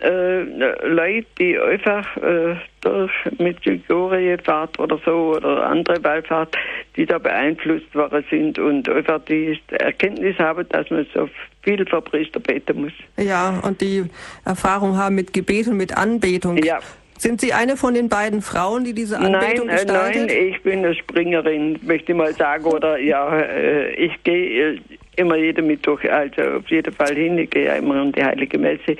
äh, 0.00 0.42
Leute, 0.86 1.26
die 1.38 1.58
einfach 1.58 2.16
äh, 2.16 2.56
durch 2.80 3.12
Medjugorje-Fahrt 3.38 4.78
oder 4.78 5.00
so 5.04 5.36
oder 5.36 5.66
andere 5.66 6.02
Wallfahrt, 6.02 6.56
die 6.96 7.06
da 7.06 7.18
beeinflusst 7.18 7.94
worden 7.94 8.24
sind 8.28 8.58
und 8.58 8.88
einfach 8.88 9.20
die 9.24 9.58
Erkenntnis 9.70 10.38
haben, 10.38 10.68
dass 10.68 10.90
man 10.90 11.06
so 11.14 11.28
viel 11.62 11.86
für 11.86 12.02
Priester 12.02 12.40
beten 12.40 12.82
muss. 12.82 12.92
Ja, 13.16 13.60
und 13.64 13.80
die 13.80 14.04
Erfahrung 14.44 14.96
haben 14.96 15.14
mit 15.14 15.32
Gebet 15.32 15.68
und 15.68 15.76
mit 15.76 15.96
Anbetung. 15.96 16.58
Ja. 16.58 16.80
Sind 17.18 17.40
Sie 17.40 17.52
eine 17.52 17.76
von 17.76 17.94
den 17.94 18.08
beiden 18.08 18.42
Frauen, 18.42 18.84
die 18.84 18.92
diese 18.92 19.18
Anbetung 19.18 19.66
nein, 19.66 19.76
gestaltet? 19.76 20.26
Nein, 20.26 20.48
ich 20.48 20.62
bin 20.62 20.80
eine 20.80 20.94
Springerin, 20.94 21.78
möchte 21.82 22.12
ich 22.12 22.18
mal 22.18 22.34
sagen. 22.34 22.64
Oder 22.64 22.98
ja, 22.98 23.38
äh, 23.38 23.94
ich 23.94 24.22
gehe 24.24 24.74
äh, 24.74 24.80
immer 25.16 25.36
jeden 25.36 25.66
Mittwoch, 25.66 26.00
also 26.04 26.42
auf 26.58 26.68
jeden 26.68 26.92
Fall 26.92 27.14
hin. 27.14 27.38
Ich 27.38 27.50
gehe 27.50 27.74
immer 27.76 28.02
um 28.02 28.12
die 28.12 28.24
Heilige 28.24 28.58
Messe. 28.58 28.96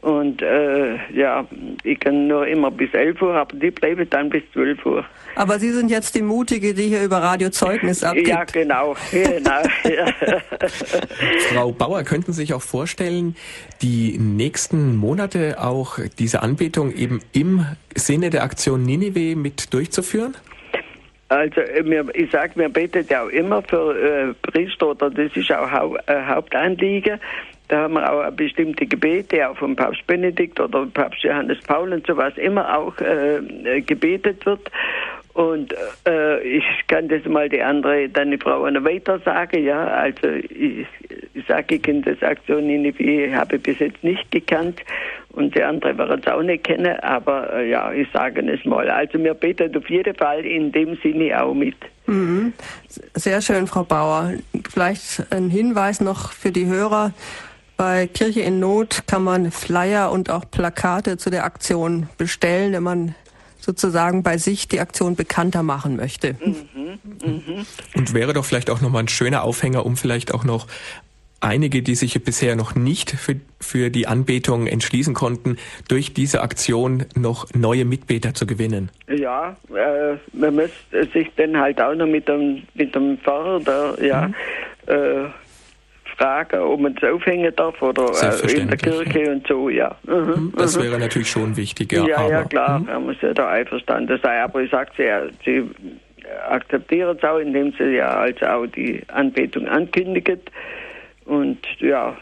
Und 0.00 0.40
äh, 0.40 0.96
ja, 1.12 1.46
ich 1.84 2.00
kann 2.00 2.26
nur 2.26 2.46
immer 2.46 2.70
bis 2.70 2.92
11 2.94 3.20
Uhr, 3.20 3.34
aber 3.34 3.54
die 3.54 3.70
bleiben 3.70 4.08
dann 4.08 4.30
bis 4.30 4.42
12 4.52 4.86
Uhr. 4.86 5.04
Aber 5.34 5.58
Sie 5.58 5.70
sind 5.72 5.90
jetzt 5.90 6.14
die 6.14 6.22
Mutige, 6.22 6.72
die 6.72 6.84
hier 6.84 7.04
über 7.04 7.18
Radiozeugnis 7.18 8.02
abgibt. 8.02 8.28
Ja, 8.28 8.44
genau. 8.44 8.96
genau. 9.12 9.62
Frau 11.52 11.72
Bauer, 11.72 12.02
könnten 12.04 12.32
Sie 12.32 12.40
sich 12.40 12.54
auch 12.54 12.62
vorstellen, 12.62 13.36
die 13.82 14.18
nächsten 14.18 14.96
Monate 14.96 15.62
auch 15.62 15.98
diese 16.18 16.42
Anbetung 16.42 16.92
eben 16.92 17.20
im 17.32 17.66
Sinne 17.94 18.30
der 18.30 18.42
Aktion 18.42 18.82
Ninive 18.82 19.36
mit 19.36 19.74
durchzuführen? 19.74 20.34
Also 21.30 21.60
äh, 21.60 22.04
ich 22.14 22.30
sage, 22.32 22.52
wir 22.56 22.68
beten 22.68 23.06
ja 23.08 23.22
auch 23.22 23.28
immer 23.28 23.62
für 23.62 23.94
äh, 23.96 24.34
Priester, 24.42 24.88
oder 24.88 25.10
das 25.10 25.30
ist 25.36 25.52
auch 25.52 25.70
Hau 25.70 25.96
äh, 26.06 26.26
Hauptanliegen. 26.26 27.20
Da 27.70 27.82
haben 27.82 27.94
wir 27.94 28.12
auch 28.12 28.28
bestimmte 28.32 28.84
Gebete, 28.84 29.48
auch 29.48 29.56
vom 29.56 29.76
Papst 29.76 30.04
Benedikt 30.08 30.58
oder 30.58 30.86
Papst 30.86 31.22
Johannes 31.22 31.58
Paul 31.60 31.92
und 31.92 32.04
sowas, 32.04 32.32
immer 32.36 32.76
auch 32.76 32.98
äh, 32.98 33.80
gebetet 33.82 34.44
wird. 34.44 34.68
Und 35.34 35.72
äh, 36.04 36.40
ich 36.42 36.64
kann 36.88 37.06
das 37.06 37.24
mal 37.26 37.48
die 37.48 37.62
andere, 37.62 38.08
deine 38.08 38.38
Frau 38.38 38.68
noch 38.68 38.84
weiter 38.84 39.20
sagen, 39.20 39.64
ja. 39.64 39.86
Also 39.86 40.26
ich, 40.26 40.84
ich 41.32 41.46
sage, 41.46 41.76
ich 41.76 41.82
kenne 41.82 42.00
das 42.00 42.20
Aktion 42.28 42.66
Ninive, 42.66 43.32
habe 43.36 43.60
bis 43.60 43.78
jetzt 43.78 44.02
nicht 44.02 44.28
gekannt 44.32 44.80
und 45.34 45.54
die 45.54 45.62
andere 45.62 45.96
werden 45.96 46.20
es 46.24 46.32
auch 46.32 46.42
nicht 46.42 46.64
kennen, 46.64 46.98
aber 47.02 47.52
äh, 47.54 47.70
ja, 47.70 47.92
ich 47.92 48.08
sage 48.12 48.40
es 48.50 48.64
mal. 48.64 48.90
Also 48.90 49.16
mir 49.16 49.34
betet 49.34 49.76
auf 49.76 49.88
jeden 49.88 50.16
Fall 50.16 50.44
in 50.44 50.72
dem 50.72 50.96
Sinne 50.96 51.40
auch 51.40 51.54
mit. 51.54 51.76
Mhm. 52.06 52.52
Sehr 53.14 53.40
schön, 53.40 53.68
Frau 53.68 53.84
Bauer. 53.84 54.32
Vielleicht 54.68 55.32
ein 55.32 55.50
Hinweis 55.50 56.00
noch 56.00 56.32
für 56.32 56.50
die 56.50 56.66
Hörer. 56.66 57.12
Bei 57.80 58.06
Kirche 58.06 58.42
in 58.42 58.60
Not 58.60 59.04
kann 59.06 59.24
man 59.24 59.50
Flyer 59.50 60.12
und 60.12 60.28
auch 60.28 60.44
Plakate 60.50 61.16
zu 61.16 61.30
der 61.30 61.44
Aktion 61.46 62.10
bestellen, 62.18 62.74
wenn 62.74 62.82
man 62.82 63.14
sozusagen 63.58 64.22
bei 64.22 64.36
sich 64.36 64.68
die 64.68 64.80
Aktion 64.80 65.16
bekannter 65.16 65.62
machen 65.62 65.96
möchte. 65.96 66.36
Mhm, 66.44 66.98
mh. 67.24 67.64
Und 67.96 68.12
wäre 68.12 68.34
doch 68.34 68.44
vielleicht 68.44 68.68
auch 68.68 68.82
nochmal 68.82 69.04
ein 69.04 69.08
schöner 69.08 69.44
Aufhänger, 69.44 69.86
um 69.86 69.96
vielleicht 69.96 70.34
auch 70.34 70.44
noch 70.44 70.66
einige, 71.40 71.80
die 71.80 71.94
sich 71.94 72.22
bisher 72.22 72.54
noch 72.54 72.74
nicht 72.74 73.12
für, 73.12 73.36
für 73.60 73.88
die 73.88 74.06
Anbetung 74.06 74.66
entschließen 74.66 75.14
konnten, 75.14 75.56
durch 75.88 76.12
diese 76.12 76.42
Aktion 76.42 77.06
noch 77.16 77.46
neue 77.54 77.86
Mitbeter 77.86 78.34
zu 78.34 78.44
gewinnen? 78.44 78.90
Ja, 79.08 79.56
äh, 79.70 80.18
man 80.34 80.54
muss 80.54 80.70
sich 81.14 81.30
dann 81.34 81.58
halt 81.58 81.80
auch 81.80 81.94
noch 81.94 82.06
mit 82.06 82.28
dem, 82.28 82.64
mit 82.74 82.94
dem 82.94 83.16
Pfarrer 83.16 83.60
da, 83.60 83.94
ja, 84.02 84.28
mhm. 84.28 84.34
äh, 84.86 85.30
fragen, 86.20 86.60
ob 86.60 86.80
man 86.80 86.96
es 86.96 87.08
aufhängen 87.08 87.52
darf 87.56 87.80
oder 87.80 88.06
äh, 88.22 88.52
in 88.52 88.68
der 88.68 88.76
Kirche 88.76 89.32
und 89.32 89.46
so, 89.46 89.68
ja. 89.68 89.96
Mhm, 90.04 90.14
mhm, 90.14 90.52
das 90.56 90.76
mhm. 90.76 90.82
wäre 90.82 90.98
natürlich 90.98 91.30
schon 91.30 91.56
wichtig, 91.56 91.92
ja. 91.92 92.04
Ja, 92.04 92.18
aber, 92.18 92.30
ja 92.30 92.44
klar, 92.44 92.78
man 92.80 93.06
muss 93.06 93.16
ja 93.22 93.32
da 93.32 93.48
einverstanden 93.48 94.18
sein, 94.22 94.42
aber 94.42 94.62
ich 94.62 94.70
sage 94.70 94.90
ja, 94.98 95.22
sie 95.44 95.70
akzeptieren 96.48 97.16
es 97.16 97.24
auch, 97.24 97.38
indem 97.38 97.72
sie 97.78 97.96
ja 97.96 98.10
also 98.10 98.46
auch 98.46 98.66
die 98.66 99.02
Anbetung 99.08 99.66
ankündigen 99.66 100.40
und 101.24 101.58
ja, 101.78 102.16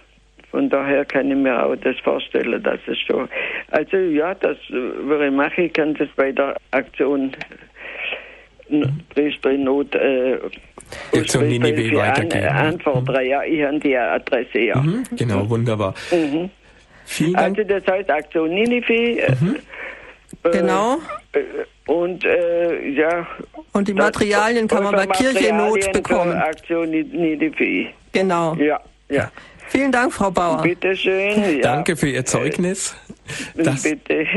von 0.50 0.70
daher 0.70 1.04
kann 1.04 1.30
ich 1.30 1.36
mir 1.36 1.62
auch 1.62 1.76
das 1.76 1.98
vorstellen, 1.98 2.62
dass 2.62 2.80
es 2.86 2.96
so. 3.06 3.28
Also 3.70 3.96
ja, 3.96 4.34
das 4.34 4.56
würde 4.70 5.26
ich 5.26 5.32
machen. 5.32 5.64
Ich 5.64 5.72
kann 5.74 5.94
das 5.94 6.08
bei 6.16 6.32
der 6.32 6.56
Aktion 6.70 7.32
Priester 9.14 9.50
in 9.50 9.64
Not 9.64 9.94
äh, 9.94 10.38
Aktion 11.14 11.48
Ninive 11.48 11.96
weitergeben. 11.96 12.46
An, 12.46 12.66
anfordern. 12.66 13.26
Ja, 13.26 13.42
ich 13.42 13.62
habe 13.62 13.78
die 13.80 13.96
Adresse, 13.96 14.58
ja. 14.58 14.76
Mhm, 14.76 15.04
genau, 15.16 15.48
wunderbar. 15.48 15.94
Mhm. 16.10 16.50
Vielen 17.04 17.32
Dank. 17.34 17.58
Also 17.58 17.68
das 17.68 17.86
heißt 17.86 18.10
Aktion 18.10 18.50
Ninive. 18.50 18.92
Äh, 18.92 19.32
mhm. 19.40 19.56
Äh, 20.44 20.50
genau. 20.50 20.98
Äh, 21.32 21.40
und 21.90 22.24
äh, 22.24 22.88
ja. 22.90 23.26
Und 23.72 23.88
die 23.88 23.94
Materialien 23.94 24.68
kann 24.68 24.84
man 24.84 24.94
bei 24.94 25.06
Kirche 25.06 25.48
in 25.48 25.56
Not 25.56 25.92
bekommen. 25.92 26.36
Aktion 26.36 26.90
Ninive. 26.90 27.88
Genau. 28.12 28.54
Ja. 28.56 28.80
Ja. 29.08 29.30
Vielen 29.68 29.92
Dank, 29.92 30.14
Frau 30.14 30.30
Bauer. 30.30 30.62
Bitte 30.62 30.96
schön. 30.96 31.56
Ja. 31.56 31.62
Danke 31.62 31.96
für 31.96 32.08
Ihr 32.08 32.24
Zeugnis, 32.24 32.96
dass, 33.54 33.86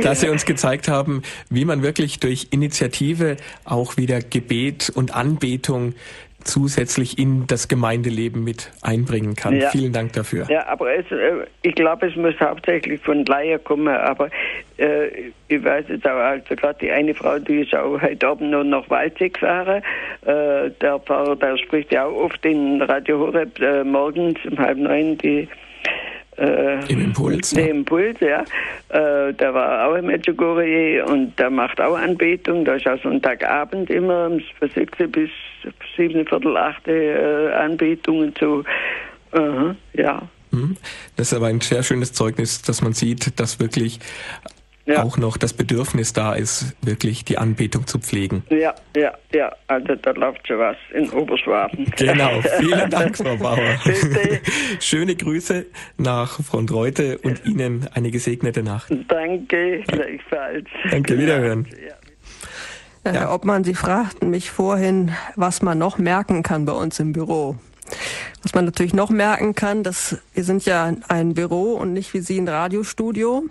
dass 0.01 0.19
Sie 0.19 0.29
uns 0.29 0.45
gezeigt 0.45 0.89
haben, 0.89 1.21
wie 1.49 1.63
man 1.63 1.83
wirklich 1.83 2.19
durch 2.19 2.47
Initiative 2.51 3.37
auch 3.63 3.95
wieder 3.95 4.19
Gebet 4.19 4.91
und 4.93 5.15
Anbetung 5.15 5.93
zusätzlich 6.43 7.17
in 7.17 7.47
das 7.47 7.67
Gemeindeleben 7.67 8.43
mit 8.43 8.71
einbringen 8.81 9.35
kann. 9.35 9.55
Ja. 9.55 9.69
Vielen 9.69 9.93
Dank 9.93 10.13
dafür. 10.13 10.45
Ja, 10.49 10.67
aber 10.67 10.95
es, 10.95 11.09
äh, 11.11 11.45
ich 11.61 11.75
glaube, 11.75 12.07
es 12.07 12.15
muss 12.15 12.33
hauptsächlich 12.39 13.01
von 13.01 13.25
Laien 13.25 13.63
kommen, 13.63 13.87
aber 13.87 14.29
äh, 14.77 15.31
ich 15.47 15.63
weiß 15.63 15.85
jetzt 15.89 16.05
auch, 16.05 16.11
also 16.11 16.55
gerade 16.55 16.79
die 16.81 16.91
eine 16.91 17.13
Frau, 17.13 17.39
die 17.39 17.61
ist 17.61 17.75
auch 17.75 18.01
heute 18.01 18.27
Abend 18.27 18.51
noch 18.51 18.63
nach 18.63 18.89
Waldsee 18.89 19.29
gefahren. 19.29 19.83
Äh, 20.21 20.71
der 20.81 20.99
Pfarrer, 20.99 21.35
der 21.35 21.57
spricht 21.57 21.91
ja 21.91 22.05
auch 22.05 22.15
oft 22.15 22.43
in 22.45 22.81
Radio 22.81 23.19
Horeb 23.19 23.59
äh, 23.59 23.83
morgens 23.83 24.39
um 24.49 24.57
halb 24.57 24.77
neun 24.77 25.17
die 25.17 25.47
äh, 26.37 26.91
Im 26.91 27.01
Impuls. 27.01 27.51
Der 27.51 27.69
Impuls, 27.69 28.17
ja. 28.19 28.43
Äh, 28.89 29.33
der 29.33 29.53
war 29.53 29.87
auch 29.87 29.95
im 29.95 30.05
Medjugorje 30.05 31.05
und 31.05 31.37
der 31.37 31.49
macht 31.49 31.81
auch 31.81 31.97
Anbetung. 31.97 32.63
Da 32.65 32.75
ist 32.75 32.87
auch 32.87 33.01
Sonntagabend 33.01 33.89
immer 33.89 34.31
von 34.59 34.69
6 34.69 34.97
bis 35.11 35.29
7, 35.97 36.25
Viertel, 36.25 36.57
8 36.57 36.87
äh, 36.87 37.51
Anbetung 37.53 38.19
und 38.19 38.37
so. 38.37 38.63
Uh 39.33 39.73
ja. 39.93 40.21
Mhm. 40.51 40.75
Das 41.15 41.31
ist 41.31 41.33
aber 41.33 41.47
ein 41.47 41.61
sehr 41.61 41.83
schönes 41.83 42.13
Zeugnis, 42.13 42.61
dass 42.61 42.81
man 42.81 42.93
sieht, 42.93 43.39
dass 43.39 43.59
wirklich 43.59 43.99
ja. 44.85 45.03
auch 45.03 45.17
noch 45.17 45.37
das 45.37 45.53
Bedürfnis 45.53 46.13
da 46.13 46.33
ist, 46.33 46.75
wirklich 46.81 47.25
die 47.25 47.37
Anbetung 47.37 47.87
zu 47.87 47.99
pflegen. 47.99 48.43
Ja, 48.49 48.73
ja, 48.95 49.13
ja. 49.33 49.51
Also 49.67 49.95
da 49.95 50.11
läuft 50.11 50.47
schon 50.47 50.59
was 50.59 50.77
in 50.93 51.09
Oberschwaben. 51.11 51.85
Genau. 51.97 52.41
Vielen 52.59 52.89
Dank, 52.89 53.17
Frau 53.17 53.35
Bauer. 53.37 53.79
Bitte. 53.83 54.41
Schöne 54.79 55.15
Grüße 55.15 55.65
nach 55.97 56.41
Frontreute 56.41 57.17
und 57.19 57.45
Ihnen 57.45 57.87
eine 57.93 58.11
gesegnete 58.11 58.63
Nacht. 58.63 58.91
Danke, 59.07 59.81
gleichfalls. 59.87 60.67
Danke, 60.89 61.17
wiederhören. 61.17 61.67
Ja. 61.71 61.95
Herr 63.03 63.33
Obmann, 63.33 63.63
Sie 63.63 63.73
fragten 63.73 64.29
mich 64.29 64.51
vorhin, 64.51 65.11
was 65.35 65.63
man 65.63 65.79
noch 65.79 65.97
merken 65.97 66.43
kann 66.43 66.65
bei 66.65 66.73
uns 66.73 66.99
im 66.99 67.13
Büro. 67.13 67.55
Was 68.43 68.53
man 68.53 68.65
natürlich 68.65 68.93
noch 68.93 69.09
merken 69.09 69.55
kann, 69.55 69.83
dass 69.83 70.17
wir 70.33 70.43
sind 70.43 70.65
ja 70.65 70.93
ein 71.07 71.33
Büro 71.33 71.73
und 71.73 71.93
nicht 71.93 72.13
wie 72.13 72.19
Sie 72.19 72.37
ein 72.37 72.47
Radiostudio. 72.47 73.45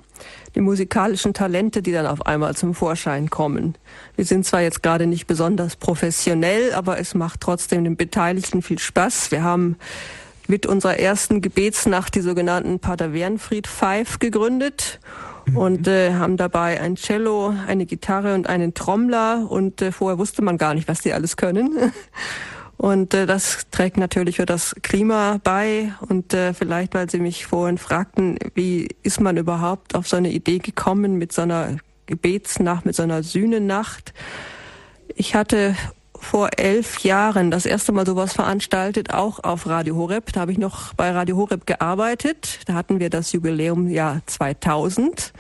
Die 0.54 0.60
musikalischen 0.60 1.32
Talente, 1.32 1.82
die 1.82 1.92
dann 1.92 2.06
auf 2.06 2.26
einmal 2.26 2.56
zum 2.56 2.74
Vorschein 2.74 3.30
kommen. 3.30 3.76
Wir 4.16 4.24
sind 4.24 4.44
zwar 4.44 4.62
jetzt 4.62 4.82
gerade 4.82 5.06
nicht 5.06 5.26
besonders 5.26 5.76
professionell, 5.76 6.72
aber 6.72 6.98
es 6.98 7.14
macht 7.14 7.40
trotzdem 7.40 7.84
den 7.84 7.96
Beteiligten 7.96 8.62
viel 8.62 8.78
Spaß. 8.78 9.30
Wir 9.30 9.42
haben 9.42 9.76
mit 10.48 10.66
unserer 10.66 10.98
ersten 10.98 11.40
Gebetsnacht 11.40 12.14
die 12.14 12.20
sogenannten 12.20 12.80
Pater 12.80 13.14
Wernfried 13.14 13.68
Five 13.68 14.18
gegründet 14.18 14.98
mhm. 15.46 15.56
und 15.56 15.88
äh, 15.88 16.14
haben 16.14 16.36
dabei 16.36 16.80
ein 16.80 16.96
Cello, 16.96 17.54
eine 17.66 17.86
Gitarre 17.86 18.34
und 18.34 18.48
einen 18.48 18.74
Trommler 18.74 19.46
und 19.48 19.80
äh, 19.80 19.92
vorher 19.92 20.18
wusste 20.18 20.42
man 20.42 20.58
gar 20.58 20.74
nicht, 20.74 20.88
was 20.88 21.00
die 21.00 21.12
alles 21.12 21.36
können. 21.36 21.92
Und 22.80 23.12
äh, 23.12 23.26
das 23.26 23.66
trägt 23.70 23.98
natürlich 23.98 24.36
für 24.36 24.46
das 24.46 24.74
Klima 24.80 25.38
bei. 25.44 25.92
Und 26.08 26.32
äh, 26.32 26.54
vielleicht, 26.54 26.94
weil 26.94 27.10
Sie 27.10 27.18
mich 27.18 27.44
vorhin 27.44 27.76
fragten, 27.76 28.38
wie 28.54 28.88
ist 29.02 29.20
man 29.20 29.36
überhaupt 29.36 29.94
auf 29.94 30.08
so 30.08 30.16
eine 30.16 30.30
Idee 30.30 30.60
gekommen 30.60 31.18
mit 31.18 31.30
so 31.30 31.42
einer 31.42 31.76
Gebetsnacht, 32.06 32.86
mit 32.86 32.96
so 32.96 33.02
einer 33.02 33.22
Sühnenacht. 33.22 34.14
Ich 35.14 35.34
hatte 35.34 35.76
vor 36.18 36.48
elf 36.56 37.00
Jahren 37.00 37.50
das 37.50 37.66
erste 37.66 37.92
Mal 37.92 38.06
sowas 38.06 38.32
veranstaltet, 38.32 39.12
auch 39.12 39.44
auf 39.44 39.66
Radio 39.66 39.96
Horeb. 39.96 40.32
Da 40.32 40.40
habe 40.40 40.52
ich 40.52 40.58
noch 40.58 40.94
bei 40.94 41.10
Radio 41.10 41.36
Horeb 41.36 41.66
gearbeitet. 41.66 42.60
Da 42.64 42.72
hatten 42.72 42.98
wir 42.98 43.10
das 43.10 43.32
Jubiläumjahr 43.32 44.22
2000 44.24 45.34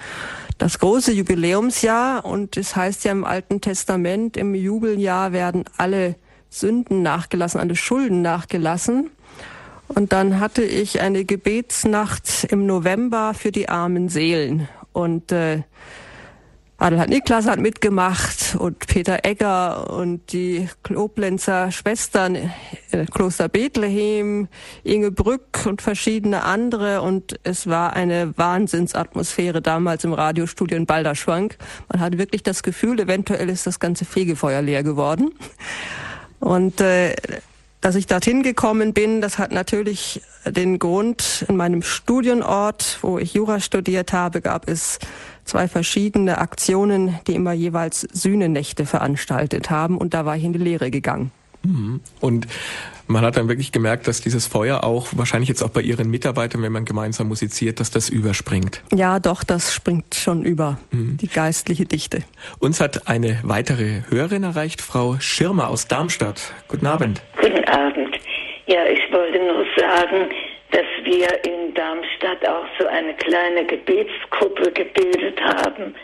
das 0.58 0.78
große 0.78 1.12
Jubiläumsjahr 1.12 2.22
und 2.26 2.58
es 2.58 2.76
heißt 2.76 3.04
ja 3.04 3.12
im 3.12 3.24
Alten 3.24 3.62
Testament, 3.62 4.36
im 4.36 4.54
Jubeljahr 4.54 5.32
werden 5.32 5.64
alle 5.78 6.16
Sünden 6.50 7.02
nachgelassen, 7.02 7.60
alle 7.60 7.76
Schulden 7.76 8.20
nachgelassen. 8.20 9.10
Und 9.88 10.12
dann 10.12 10.38
hatte 10.38 10.62
ich 10.62 11.00
eine 11.00 11.24
Gebetsnacht 11.24 12.44
im 12.50 12.66
November 12.66 13.34
für 13.34 13.50
die 13.50 13.68
armen 13.68 14.08
Seelen. 14.08 14.68
Und 14.92 15.32
äh, 15.32 15.62
Adelheid 16.80 17.10
Niklas 17.10 17.46
hat 17.46 17.58
mitgemacht 17.58 18.56
und 18.58 18.86
Peter 18.86 19.18
Egger 19.24 19.90
und 19.90 20.32
die 20.32 20.66
Koblenzer 20.82 21.70
Schwestern, 21.72 22.36
äh, 22.36 23.04
Kloster 23.12 23.50
Bethlehem, 23.50 24.48
Inge 24.82 25.10
Brück 25.10 25.66
und 25.66 25.82
verschiedene 25.82 26.42
andere. 26.42 27.02
Und 27.02 27.38
es 27.42 27.66
war 27.66 27.92
eine 27.92 28.32
Wahnsinnsatmosphäre 28.38 29.60
damals 29.60 30.04
im 30.04 30.14
Radiostudio 30.14 30.76
in 30.78 30.86
Balderschwank. 30.86 31.58
Man 31.92 32.00
hatte 32.00 32.16
wirklich 32.16 32.42
das 32.42 32.62
Gefühl, 32.62 32.98
eventuell 32.98 33.50
ist 33.50 33.66
das 33.66 33.78
ganze 33.78 34.06
Fegefeuer 34.06 34.62
leer 34.62 34.82
geworden. 34.82 35.32
Und 36.40 36.80
äh, 36.80 37.14
dass 37.80 37.94
ich 37.94 38.06
dorthin 38.06 38.42
gekommen 38.42 38.92
bin, 38.92 39.20
das 39.20 39.38
hat 39.38 39.52
natürlich 39.52 40.20
den 40.44 40.78
Grund, 40.78 41.44
in 41.48 41.56
meinem 41.56 41.82
Studienort, 41.82 42.98
wo 43.02 43.18
ich 43.18 43.34
Jura 43.34 43.60
studiert 43.60 44.12
habe, 44.12 44.40
gab 44.40 44.68
es 44.68 44.98
zwei 45.44 45.66
verschiedene 45.68 46.38
Aktionen, 46.38 47.18
die 47.26 47.34
immer 47.34 47.52
jeweils 47.52 48.00
Sühnenächte 48.00 48.84
veranstaltet 48.84 49.70
haben 49.70 49.96
und 49.96 50.14
da 50.14 50.26
war 50.26 50.36
ich 50.36 50.44
in 50.44 50.52
die 50.52 50.58
Lehre 50.58 50.90
gegangen. 50.90 51.30
Mhm. 51.62 52.00
Und 52.20 52.46
man 53.10 53.24
hat 53.24 53.36
dann 53.36 53.48
wirklich 53.48 53.72
gemerkt, 53.72 54.06
dass 54.06 54.20
dieses 54.20 54.46
Feuer 54.46 54.84
auch 54.84 55.08
wahrscheinlich 55.12 55.48
jetzt 55.48 55.62
auch 55.62 55.70
bei 55.70 55.80
Ihren 55.80 56.10
Mitarbeitern, 56.10 56.62
wenn 56.62 56.72
man 56.72 56.84
gemeinsam 56.84 57.28
musiziert, 57.28 57.80
dass 57.80 57.90
das 57.90 58.08
überspringt. 58.08 58.82
Ja, 58.94 59.18
doch, 59.18 59.42
das 59.44 59.74
springt 59.74 60.14
schon 60.14 60.44
über 60.44 60.78
mhm. 60.90 61.16
die 61.20 61.28
geistliche 61.28 61.84
Dichte. 61.84 62.22
Uns 62.60 62.80
hat 62.80 63.08
eine 63.08 63.40
weitere 63.42 64.02
Hörerin 64.08 64.44
erreicht, 64.44 64.80
Frau 64.80 65.16
Schirmer 65.18 65.68
aus 65.68 65.88
Darmstadt. 65.88 66.52
Guten 66.68 66.86
Abend. 66.86 67.20
Guten 67.40 67.64
Abend. 67.64 68.16
Ja, 68.66 68.84
ich 68.86 69.12
wollte 69.12 69.38
nur 69.38 69.64
sagen, 69.76 70.30
dass 70.70 70.86
wir 71.02 71.28
in 71.44 71.74
Darmstadt 71.74 72.46
auch 72.48 72.66
so 72.78 72.86
eine 72.86 73.14
kleine 73.14 73.66
Gebetsgruppe 73.66 74.70
gebildet 74.70 75.40
haben. 75.40 75.94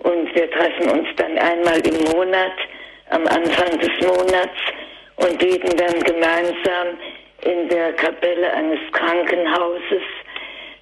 Und 0.00 0.34
wir 0.34 0.50
treffen 0.50 0.90
uns 0.90 1.08
dann 1.16 1.38
einmal 1.38 1.78
im 1.86 2.12
Monat, 2.12 2.52
am 3.10 3.26
Anfang 3.26 3.78
des 3.78 3.90
Monats 4.00 4.56
und 5.20 5.38
beten 5.38 5.76
dann 5.76 6.00
gemeinsam 6.00 6.98
in 7.42 7.68
der 7.68 7.92
Kapelle 7.94 8.52
eines 8.52 8.80
Krankenhauses. 8.92 10.02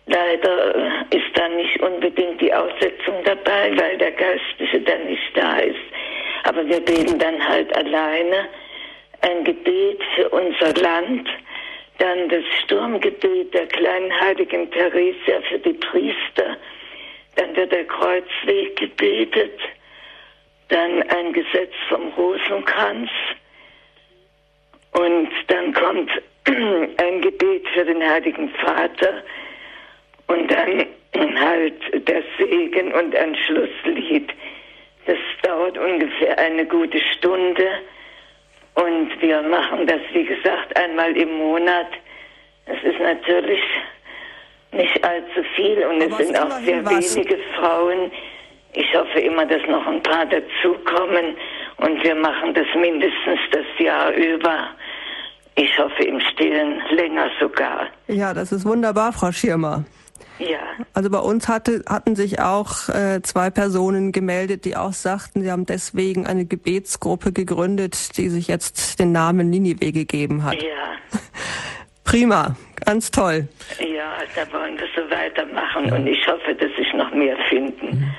Leider 0.07 0.75
ist 1.11 1.31
da 1.35 1.49
nicht 1.49 1.81
unbedingt 1.81 2.41
die 2.41 2.53
Aussetzung 2.53 3.23
dabei, 3.25 3.77
weil 3.77 3.99
der 3.99 4.13
Geistliche 4.13 4.81
dann 4.81 5.05
nicht 5.05 5.37
da 5.37 5.59
ist. 5.59 5.77
Aber 6.45 6.67
wir 6.67 6.81
beten 6.81 7.19
dann 7.19 7.47
halt 7.47 7.75
alleine 7.77 8.49
ein 9.21 9.45
Gebet 9.45 10.01
für 10.15 10.29
unser 10.31 10.73
Land, 10.81 11.29
dann 11.99 12.29
das 12.29 12.45
Sturmgebet 12.63 13.53
der 13.53 13.67
kleinen 13.67 14.13
heiligen 14.21 14.71
Theresia 14.71 15.41
für 15.49 15.59
die 15.59 15.73
Priester, 15.73 16.57
dann 17.35 17.55
wird 17.57 17.73
der 17.73 17.85
Kreuzweg 17.85 18.77
gebetet, 18.77 19.59
dann 20.69 21.03
ein 21.11 21.33
Gesetz 21.33 21.73
vom 21.89 22.09
Rosenkranz, 22.17 23.11
und 24.99 25.29
dann 25.49 25.73
kommt 25.75 26.11
ein 26.99 27.21
Gebet 27.21 27.69
für 27.75 27.85
den 27.85 28.03
Heiligen 28.03 28.51
Vater 28.51 29.23
und 30.27 30.51
dann 30.51 30.87
halt 31.39 32.09
der 32.09 32.23
Segen 32.39 32.93
und 32.93 33.15
ein 33.15 33.37
Schlusslied. 33.37 34.31
Das 35.07 35.19
dauert 35.43 35.79
ungefähr 35.79 36.39
eine 36.39 36.67
gute 36.67 37.01
Stunde 37.17 37.67
und 38.75 39.11
wir 39.21 39.43
machen 39.43 39.87
das, 39.87 40.01
wie 40.13 40.25
gesagt, 40.25 40.77
einmal 40.77 41.17
im 41.17 41.33
Monat. 41.39 41.89
Es 42.67 42.83
ist 42.83 43.01
natürlich 43.01 43.61
nicht 44.73 45.03
allzu 45.03 45.43
viel 45.57 45.79
und 45.85 46.03
Aber 46.03 46.11
es 46.11 46.17
sind 46.19 46.39
auch 46.39 46.59
sehr 46.61 46.85
was. 46.85 47.17
wenige 47.17 47.39
Frauen. 47.57 48.13
Ich 48.75 48.95
hoffe 48.95 49.19
immer, 49.21 49.47
dass 49.47 49.67
noch 49.67 49.87
ein 49.87 50.03
paar 50.03 50.27
dazukommen 50.27 51.37
und 51.79 52.05
wir 52.05 52.15
machen 52.15 52.53
das 52.53 52.67
mindestens 52.75 53.41
das 53.51 53.67
Jahr 53.79 54.13
über. 54.13 54.69
Ich 55.59 55.77
hoffe 55.77 56.05
im 56.05 56.21
Stillen 56.21 56.81
länger 56.93 57.29
sogar. 57.41 57.89
Ja, 58.07 58.33
das 58.33 58.53
ist 58.53 58.65
wunderbar, 58.65 59.13
Frau 59.13 59.33
Schirmer. 59.33 59.85
Ja. 60.39 60.61
Also 60.95 61.11
bei 61.11 61.19
uns 61.19 61.49
hatte, 61.49 61.83
hatten 61.89 62.15
sich 62.15 62.41
auch 62.41 62.89
äh, 62.89 63.21
zwei 63.23 63.51
Personen 63.51 64.13
gemeldet, 64.13 64.65
die 64.65 64.77
auch 64.77 64.93
sagten, 64.93 65.43
sie 65.43 65.51
haben 65.51 65.67
deswegen 65.67 66.29
eine 66.29 66.45
Gebetsgruppe 66.45 67.33
gegründet, 67.33 68.17
die 68.19 68.29
sich 68.29 68.47
jetzt 68.47 69.01
den 69.01 69.11
Namen 69.11 69.51
Ninive 69.51 69.91
gegeben 69.91 70.45
hat. 70.45 70.63
Ja. 70.63 70.69
Prima, 72.05 72.55
ganz 72.85 73.11
toll. 73.11 73.49
Ja, 73.81 74.13
da 74.37 74.53
wollen 74.53 74.79
wir 74.79 74.87
so 74.95 75.11
weitermachen 75.11 75.93
und 75.93 76.07
ich 76.07 76.25
hoffe, 76.29 76.55
dass 76.55 76.71
sich 76.77 76.95
noch 76.95 77.11
mehr 77.11 77.37
finden. 77.49 77.87
Mhm. 77.89 78.15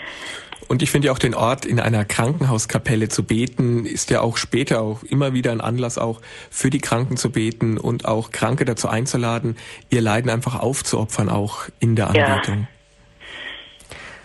Und 0.69 0.83
ich 0.83 0.91
finde 0.91 1.07
ja 1.07 1.13
auch 1.13 1.19
den 1.19 1.33
Ort 1.33 1.65
in 1.65 1.79
einer 1.79 2.05
Krankenhauskapelle 2.05 3.09
zu 3.09 3.23
beten, 3.23 3.87
ist 3.87 4.11
ja 4.11 4.21
auch 4.21 4.37
später 4.37 4.81
auch 4.81 5.01
immer 5.01 5.33
wieder 5.33 5.51
ein 5.51 5.61
Anlass 5.61 5.97
auch 5.97 6.21
für 6.51 6.69
die 6.69 6.77
Kranken 6.77 7.17
zu 7.17 7.31
beten 7.31 7.79
und 7.79 8.05
auch 8.05 8.31
Kranke 8.31 8.65
dazu 8.65 8.87
einzuladen, 8.87 9.57
ihr 9.89 10.01
Leiden 10.01 10.29
einfach 10.29 10.59
aufzuopfern, 10.59 11.27
auch 11.27 11.63
in 11.79 11.95
der 11.95 12.09
Anbetung. 12.09 12.67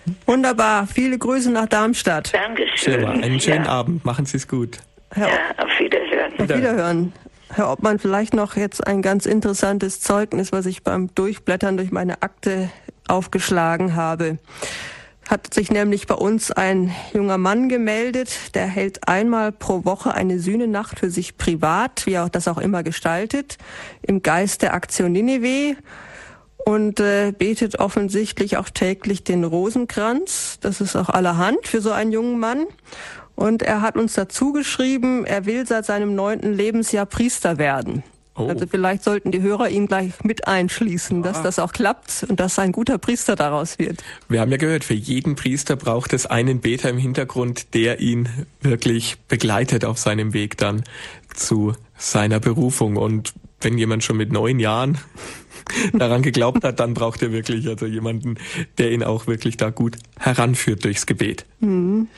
Ja. 0.04 0.14
Wunderbar. 0.26 0.86
Viele 0.86 1.16
Grüße 1.16 1.50
nach 1.50 1.64
Darmstadt. 1.66 2.34
Dankeschön. 2.34 2.76
Schirma, 2.76 3.12
einen 3.12 3.40
schönen 3.40 3.64
ja. 3.64 3.70
Abend. 3.70 4.04
Machen 4.04 4.26
Sie 4.26 4.36
es 4.36 4.46
gut. 4.46 4.80
Herr 5.12 5.28
ja, 5.28 5.64
auf 5.64 5.70
Wiederhören. 5.78 6.32
Auf 6.34 6.58
Wiederhören. 6.58 7.12
Herr 7.54 7.72
Obmann, 7.72 7.98
vielleicht 7.98 8.34
noch 8.34 8.56
jetzt 8.56 8.86
ein 8.86 9.00
ganz 9.00 9.24
interessantes 9.24 10.00
Zeugnis, 10.00 10.52
was 10.52 10.66
ich 10.66 10.82
beim 10.82 11.08
Durchblättern 11.14 11.78
durch 11.78 11.90
meine 11.90 12.20
Akte 12.20 12.68
aufgeschlagen 13.08 13.96
habe 13.96 14.38
hat 15.28 15.52
sich 15.54 15.70
nämlich 15.70 16.06
bei 16.06 16.14
uns 16.14 16.50
ein 16.50 16.94
junger 17.12 17.38
Mann 17.38 17.68
gemeldet, 17.68 18.54
der 18.54 18.66
hält 18.66 19.08
einmal 19.08 19.52
pro 19.52 19.84
Woche 19.84 20.14
eine 20.14 20.38
Sühnenacht 20.38 20.98
für 20.98 21.10
sich 21.10 21.36
privat, 21.36 22.06
wie 22.06 22.12
er 22.12 22.28
das 22.28 22.48
auch 22.48 22.58
immer 22.58 22.82
gestaltet, 22.82 23.58
im 24.02 24.22
Geist 24.22 24.62
der 24.62 24.74
Aktion 24.74 25.12
Nineveh 25.12 25.76
und 26.64 27.00
äh, 27.00 27.32
betet 27.36 27.78
offensichtlich 27.78 28.56
auch 28.56 28.70
täglich 28.70 29.24
den 29.24 29.44
Rosenkranz. 29.44 30.58
Das 30.60 30.80
ist 30.80 30.96
auch 30.96 31.08
allerhand 31.08 31.66
für 31.66 31.80
so 31.80 31.92
einen 31.92 32.12
jungen 32.12 32.38
Mann. 32.38 32.66
Und 33.36 33.62
er 33.62 33.80
hat 33.80 33.96
uns 33.96 34.14
dazu 34.14 34.52
geschrieben, 34.52 35.24
er 35.24 35.44
will 35.44 35.66
seit 35.66 35.86
seinem 35.86 36.14
neunten 36.14 36.52
Lebensjahr 36.54 37.06
Priester 37.06 37.58
werden. 37.58 38.04
Oh. 38.36 38.48
Also 38.48 38.66
vielleicht 38.66 39.04
sollten 39.04 39.30
die 39.30 39.42
Hörer 39.42 39.68
ihn 39.68 39.86
gleich 39.86 40.12
mit 40.24 40.48
einschließen, 40.48 41.22
dass 41.22 41.42
das 41.42 41.60
auch 41.60 41.72
klappt 41.72 42.26
und 42.28 42.40
dass 42.40 42.58
ein 42.58 42.72
guter 42.72 42.98
Priester 42.98 43.36
daraus 43.36 43.78
wird. 43.78 44.02
Wir 44.28 44.40
haben 44.40 44.50
ja 44.50 44.56
gehört, 44.56 44.82
für 44.82 44.94
jeden 44.94 45.36
Priester 45.36 45.76
braucht 45.76 46.12
es 46.12 46.26
einen 46.26 46.60
Beter 46.60 46.90
im 46.90 46.98
Hintergrund, 46.98 47.74
der 47.74 48.00
ihn 48.00 48.28
wirklich 48.60 49.18
begleitet 49.28 49.84
auf 49.84 49.98
seinem 49.98 50.32
Weg 50.32 50.56
dann 50.56 50.82
zu 51.32 51.74
seiner 51.96 52.40
Berufung. 52.40 52.96
Und 52.96 53.34
wenn 53.60 53.78
jemand 53.78 54.02
schon 54.02 54.16
mit 54.16 54.32
neun 54.32 54.58
Jahren 54.58 54.98
daran 55.92 56.22
geglaubt 56.22 56.64
hat, 56.64 56.80
dann 56.80 56.92
braucht 56.92 57.22
er 57.22 57.30
wirklich 57.30 57.68
also 57.68 57.86
jemanden, 57.86 58.36
der 58.78 58.90
ihn 58.90 59.04
auch 59.04 59.28
wirklich 59.28 59.56
da 59.56 59.70
gut 59.70 59.96
heranführt 60.18 60.84
durchs 60.84 61.06
Gebet. 61.06 61.46
Mhm. 61.60 62.08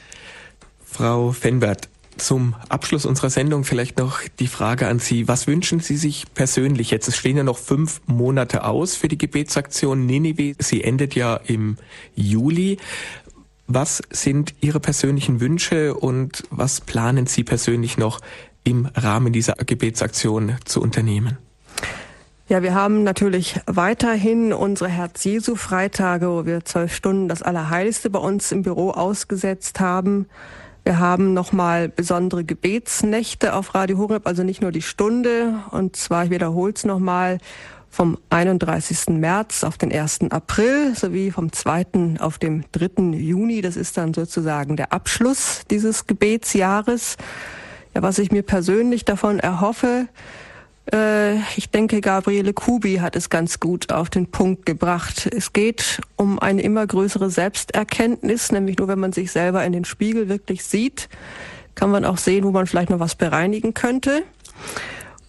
Frau 0.87 1.33
Fenbert, 1.33 1.91
zum 2.17 2.55
Abschluss 2.69 3.07
unserer 3.07 3.31
Sendung 3.31 3.65
vielleicht 3.65 3.99
noch 3.99 4.21
die 4.39 4.47
Frage 4.47 4.89
an 4.89 4.99
Sie. 4.99 5.29
Was 5.29 5.47
wünschen 5.47 5.81
Sie 5.81 5.97
sich 5.97 6.25
persönlich 6.35 6.91
jetzt? 6.91 7.09
Es 7.09 7.17
stehen 7.17 7.37
ja 7.37 7.43
noch 7.43 7.59
fünf 7.59 8.01
Monate 8.07 8.65
aus 8.65 8.97
für 8.97 9.09
die 9.09 9.19
Gebetsaktion 9.19 10.07
Ninive. 10.07 10.55
Sie 10.59 10.83
endet 10.83 11.15
ja 11.15 11.37
im 11.37 11.77
Juli. 12.15 12.79
Was 13.67 14.03
sind 14.11 14.55
Ihre 14.61 14.81
persönlichen 14.81 15.41
Wünsche 15.41 15.95
und 15.95 16.45
was 16.51 16.81
planen 16.81 17.27
Sie 17.27 17.45
persönlich 17.45 17.99
noch 17.99 18.21
im 18.65 18.87
Rahmen 18.95 19.33
dieser 19.33 19.55
Gebetsaktion 19.55 20.57
zu 20.65 20.81
unternehmen? 20.81 21.39
Ja, 22.49 22.63
wir 22.63 22.75
haben 22.75 23.03
natürlich 23.03 23.59
weiterhin 23.67 24.53
unsere 24.53 24.89
Herz-Jesu-Freitage, 24.89 26.29
wo 26.29 26.47
wir 26.47 26.65
zwölf 26.65 26.95
Stunden 26.95 27.27
das 27.27 27.43
Allerheiligste 27.43 28.09
bei 28.09 28.21
uns 28.21 28.53
im 28.53 28.63
Büro 28.63 28.91
ausgesetzt 28.91 29.81
haben. 29.81 30.27
Wir 30.87 31.01
haben 31.01 31.35
nochmal 31.35 31.89
besondere 31.89 32.45
Gebetsnächte 32.45 33.55
auf 33.55 33.75
Radio 33.75 33.99
Horeb, 33.99 34.25
also 34.25 34.45
nicht 34.45 34.63
nur 34.63 34.71
die 34.71 34.83
Stunde. 34.83 35.55
Und 35.73 35.97
zwar, 35.97 36.27
ich 36.27 36.31
wiederhole 36.31 36.75
es 36.77 36.85
nochmal, 36.85 37.39
vom 37.91 38.17
31. 38.31 39.09
März 39.09 39.65
auf 39.65 39.79
den 39.79 39.93
1. 39.93 40.31
April 40.31 40.95
sowie 40.95 41.33
vom 41.33 41.51
2. 41.51 42.21
auf 42.21 42.39
dem 42.39 42.63
3. 42.71 43.17
Juni. 43.17 43.63
Das 43.63 43.75
ist 43.75 43.97
dann 43.97 44.15
sozusagen 44.15 44.77
der 44.77 44.93
Abschluss 44.93 45.63
dieses 45.69 46.07
Gebetsjahres. 46.07 47.17
Ja, 47.93 48.03
was 48.03 48.21
ich 48.21 48.31
mir 48.31 48.45
persönlich 48.45 49.05
davon 49.05 49.41
erhoffe, 49.41 50.07
ich 51.57 51.71
denke, 51.71 52.01
Gabriele 52.01 52.53
Kubi 52.53 52.97
hat 52.97 53.17
es 53.17 53.29
ganz 53.29 53.59
gut 53.59 53.91
auf 53.91 54.09
den 54.09 54.31
Punkt 54.31 54.67
gebracht. 54.67 55.29
Es 55.35 55.53
geht 55.53 56.01
um 56.15 56.39
eine 56.39 56.63
immer 56.63 56.87
größere 56.87 57.29
Selbsterkenntnis, 57.29 58.53
nämlich 58.53 58.79
nur 58.79 58.87
wenn 58.87 59.01
man 59.01 59.13
sich 59.13 59.33
selber 59.33 59.65
in 59.65 59.73
den 59.73 59.85
Spiegel 59.85 60.29
wirklich 60.29 60.65
sieht, 60.65 61.09
kann 61.75 61.91
man 61.91 62.05
auch 62.05 62.19
sehen, 62.19 62.45
wo 62.45 62.53
man 62.53 62.67
vielleicht 62.67 62.91
noch 62.91 63.01
was 63.01 63.17
bereinigen 63.17 63.75
könnte. 63.75 64.23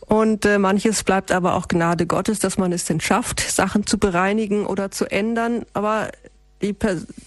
Und 0.01 0.45
äh, 0.45 0.57
manches 0.57 1.03
bleibt 1.03 1.31
aber 1.31 1.55
auch 1.55 1.67
Gnade 1.67 2.05
Gottes, 2.05 2.39
dass 2.39 2.57
man 2.57 2.71
es 2.71 2.85
denn 2.85 3.01
schafft, 3.01 3.41
Sachen 3.41 3.85
zu 3.85 3.97
bereinigen 3.97 4.65
oder 4.65 4.89
zu 4.89 5.05
ändern. 5.11 5.65
Aber 5.73 6.09
die, 6.61 6.75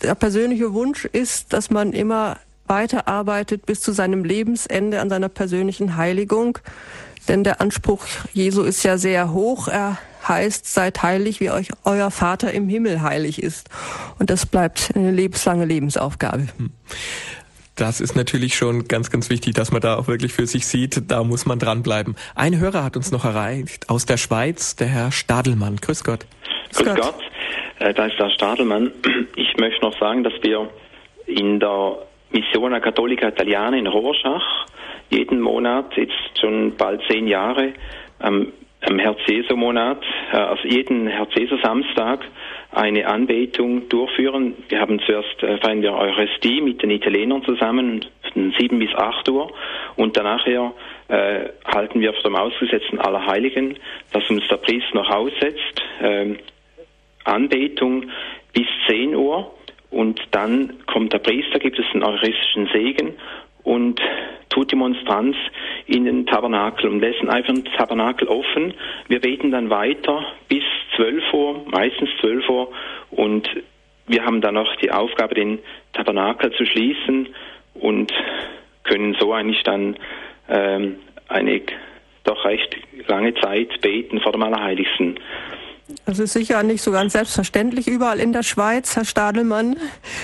der 0.02 0.14
persönliche 0.14 0.72
Wunsch 0.72 1.04
ist, 1.04 1.52
dass 1.52 1.70
man 1.70 1.92
immer 1.92 2.38
weiterarbeitet 2.66 3.66
bis 3.66 3.80
zu 3.80 3.92
seinem 3.92 4.24
Lebensende 4.24 5.00
an 5.00 5.10
seiner 5.10 5.28
persönlichen 5.28 5.96
Heiligung 5.96 6.58
denn 7.28 7.44
der 7.44 7.60
Anspruch 7.60 8.04
Jesu 8.32 8.62
ist 8.62 8.82
ja 8.82 8.98
sehr 8.98 9.32
hoch. 9.32 9.68
Er 9.68 9.98
heißt, 10.26 10.72
seid 10.72 11.02
heilig, 11.02 11.40
wie 11.40 11.50
euch 11.50 11.68
euer 11.84 12.10
Vater 12.10 12.52
im 12.52 12.68
Himmel 12.68 13.02
heilig 13.02 13.42
ist. 13.42 13.68
Und 14.18 14.30
das 14.30 14.46
bleibt 14.46 14.92
eine 14.94 15.10
lebenslange 15.10 15.64
Lebensaufgabe. 15.64 16.48
Hm. 16.56 16.70
Das 17.76 18.00
ist 18.02 18.14
natürlich 18.14 18.56
schon 18.56 18.88
ganz, 18.88 19.10
ganz 19.10 19.30
wichtig, 19.30 19.54
dass 19.54 19.72
man 19.72 19.80
da 19.80 19.96
auch 19.96 20.06
wirklich 20.06 20.34
für 20.34 20.46
sich 20.46 20.66
sieht. 20.66 21.10
Da 21.10 21.24
muss 21.24 21.46
man 21.46 21.58
dranbleiben. 21.58 22.14
Ein 22.34 22.58
Hörer 22.58 22.84
hat 22.84 22.96
uns 22.96 23.10
noch 23.10 23.24
erreicht 23.24 23.88
aus 23.88 24.04
der 24.04 24.18
Schweiz, 24.18 24.76
der 24.76 24.88
Herr 24.88 25.12
Stadelmann. 25.12 25.76
Grüß 25.76 26.04
Gott. 26.04 26.26
Grüß 26.74 26.84
Gott. 26.84 27.00
Gott. 27.00 27.14
Äh, 27.78 27.94
da 27.94 28.04
ist 28.06 28.18
der 28.18 28.30
Stadelmann. 28.30 28.92
Ich 29.36 29.56
möchte 29.56 29.80
noch 29.80 29.98
sagen, 29.98 30.22
dass 30.22 30.34
wir 30.42 30.68
in 31.26 31.60
der 31.60 31.98
Missione 32.30 32.80
Cattolica 32.80 33.28
Italiana 33.28 33.76
in 33.76 33.86
Rorschach 33.86 34.66
jeden 35.10 35.40
Monat, 35.40 35.96
jetzt 35.96 36.40
schon 36.40 36.76
bald 36.76 37.02
zehn 37.10 37.26
Jahre, 37.26 37.72
am, 38.20 38.52
am 38.88 38.98
Herz-Jesu-Monat, 38.98 40.02
äh, 40.32 40.36
also 40.36 40.66
jeden 40.66 41.06
Herz-Jesu-Samstag 41.08 42.24
eine 42.72 43.06
Anbetung 43.06 43.88
durchführen. 43.88 44.54
Wir 44.68 44.80
haben 44.80 45.00
zuerst 45.00 45.42
äh, 45.42 45.58
feiern 45.58 45.82
wir 45.82 45.92
Eucharistie 45.94 46.60
mit 46.60 46.82
den 46.82 46.90
Italienern 46.90 47.44
zusammen 47.44 48.06
von 48.32 48.54
7 48.56 48.78
bis 48.78 48.94
8 48.94 49.28
Uhr. 49.28 49.52
Und 49.96 50.16
danach 50.16 50.46
äh, 50.46 50.60
halten 51.66 52.00
wir 52.00 52.12
vor 52.12 52.22
dem 52.22 52.36
ausgesetzten 52.36 53.00
Allerheiligen, 53.00 53.76
dass 54.12 54.28
uns 54.30 54.46
der 54.48 54.56
Priester 54.56 54.94
noch 54.94 55.10
aussetzt, 55.10 55.82
äh, 56.00 56.36
Anbetung 57.24 58.04
bis 58.52 58.66
10 58.88 59.16
Uhr. 59.16 59.52
Und 59.90 60.20
dann 60.30 60.74
kommt 60.86 61.12
der 61.12 61.18
Priester, 61.18 61.58
gibt 61.58 61.78
es 61.80 61.86
einen 61.92 62.04
eucharistischen 62.04 62.68
Segen 62.72 63.14
und 63.70 64.00
tut 64.48 64.72
die 64.72 64.76
Monstranz 64.76 65.36
in 65.86 66.04
den 66.04 66.26
Tabernakel 66.26 66.90
und 66.90 67.00
lassen 67.00 67.28
einfach 67.28 67.54
den 67.54 67.64
Tabernakel 67.64 68.26
offen. 68.26 68.74
Wir 69.06 69.20
beten 69.20 69.52
dann 69.52 69.70
weiter 69.70 70.26
bis 70.48 70.64
12 70.96 71.32
Uhr, 71.32 71.64
meistens 71.70 72.10
12 72.20 72.48
Uhr 72.48 72.72
und 73.12 73.48
wir 74.08 74.24
haben 74.24 74.40
dann 74.40 74.54
noch 74.54 74.74
die 74.76 74.90
Aufgabe, 74.90 75.36
den 75.36 75.60
Tabernakel 75.92 76.52
zu 76.54 76.66
schließen 76.66 77.28
und 77.74 78.12
können 78.82 79.16
so 79.20 79.32
eigentlich 79.32 79.62
dann 79.62 79.96
ähm, 80.48 80.96
eine 81.28 81.62
doch 82.24 82.44
recht 82.44 82.76
lange 83.06 83.34
Zeit 83.34 83.80
beten 83.82 84.20
vor 84.20 84.32
dem 84.32 84.42
Allerheiligsten. 84.42 85.14
Das 86.06 86.18
ist 86.18 86.32
sicher 86.32 86.62
nicht 86.62 86.82
so 86.82 86.90
ganz 86.90 87.12
selbstverständlich 87.12 87.86
überall 87.86 88.20
in 88.20 88.32
der 88.32 88.42
Schweiz, 88.42 88.96
Herr 88.96 89.04
Stadelmann. 89.04 89.76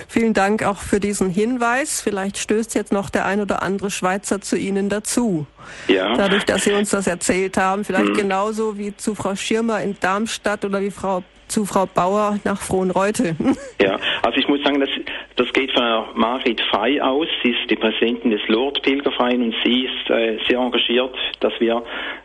Vielen 0.08 0.34
Dank 0.34 0.62
auch 0.64 0.78
für 0.78 1.00
diesen 1.00 1.30
Hinweis. 1.30 2.00
Vielleicht 2.00 2.38
stößt 2.38 2.74
jetzt 2.74 2.92
noch 2.92 3.10
der 3.10 3.24
ein 3.24 3.40
oder 3.40 3.62
andere 3.62 3.90
Schweizer 3.90 4.40
zu 4.40 4.56
Ihnen 4.56 4.88
dazu. 4.88 5.46
Ja. 5.88 6.16
Dadurch, 6.16 6.44
dass 6.44 6.64
Sie 6.64 6.72
uns 6.72 6.90
das 6.90 7.06
erzählt 7.06 7.56
haben. 7.56 7.84
Vielleicht 7.84 8.08
hm. 8.08 8.16
genauso 8.16 8.78
wie 8.78 8.96
zu 8.96 9.14
Frau 9.14 9.34
Schirmer 9.34 9.82
in 9.82 9.96
Darmstadt 10.00 10.64
oder 10.64 10.80
wie 10.80 10.90
Frau 10.90 11.22
zu 11.48 11.64
Frau 11.64 11.86
Bauer 11.86 12.38
nach 12.44 12.60
Frohnreute. 12.60 13.36
Ja, 13.80 13.98
also 14.22 14.38
ich 14.38 14.48
muss 14.48 14.62
sagen, 14.62 14.80
das, 14.80 14.88
das 15.36 15.52
geht 15.52 15.70
von 15.72 15.82
der 15.82 16.06
Marit 16.14 16.60
Frei 16.70 17.00
aus. 17.00 17.28
Sie 17.42 17.50
ist 17.50 17.70
die 17.70 17.76
Präsidentin 17.76 18.30
des 18.30 18.40
Lourdes 18.48 18.82
Pilgervereins 18.82 19.44
und 19.44 19.54
sie 19.64 19.84
ist 19.84 20.10
äh, 20.10 20.38
sehr 20.48 20.58
engagiert, 20.58 21.14
dass 21.40 21.52
wir 21.60 21.82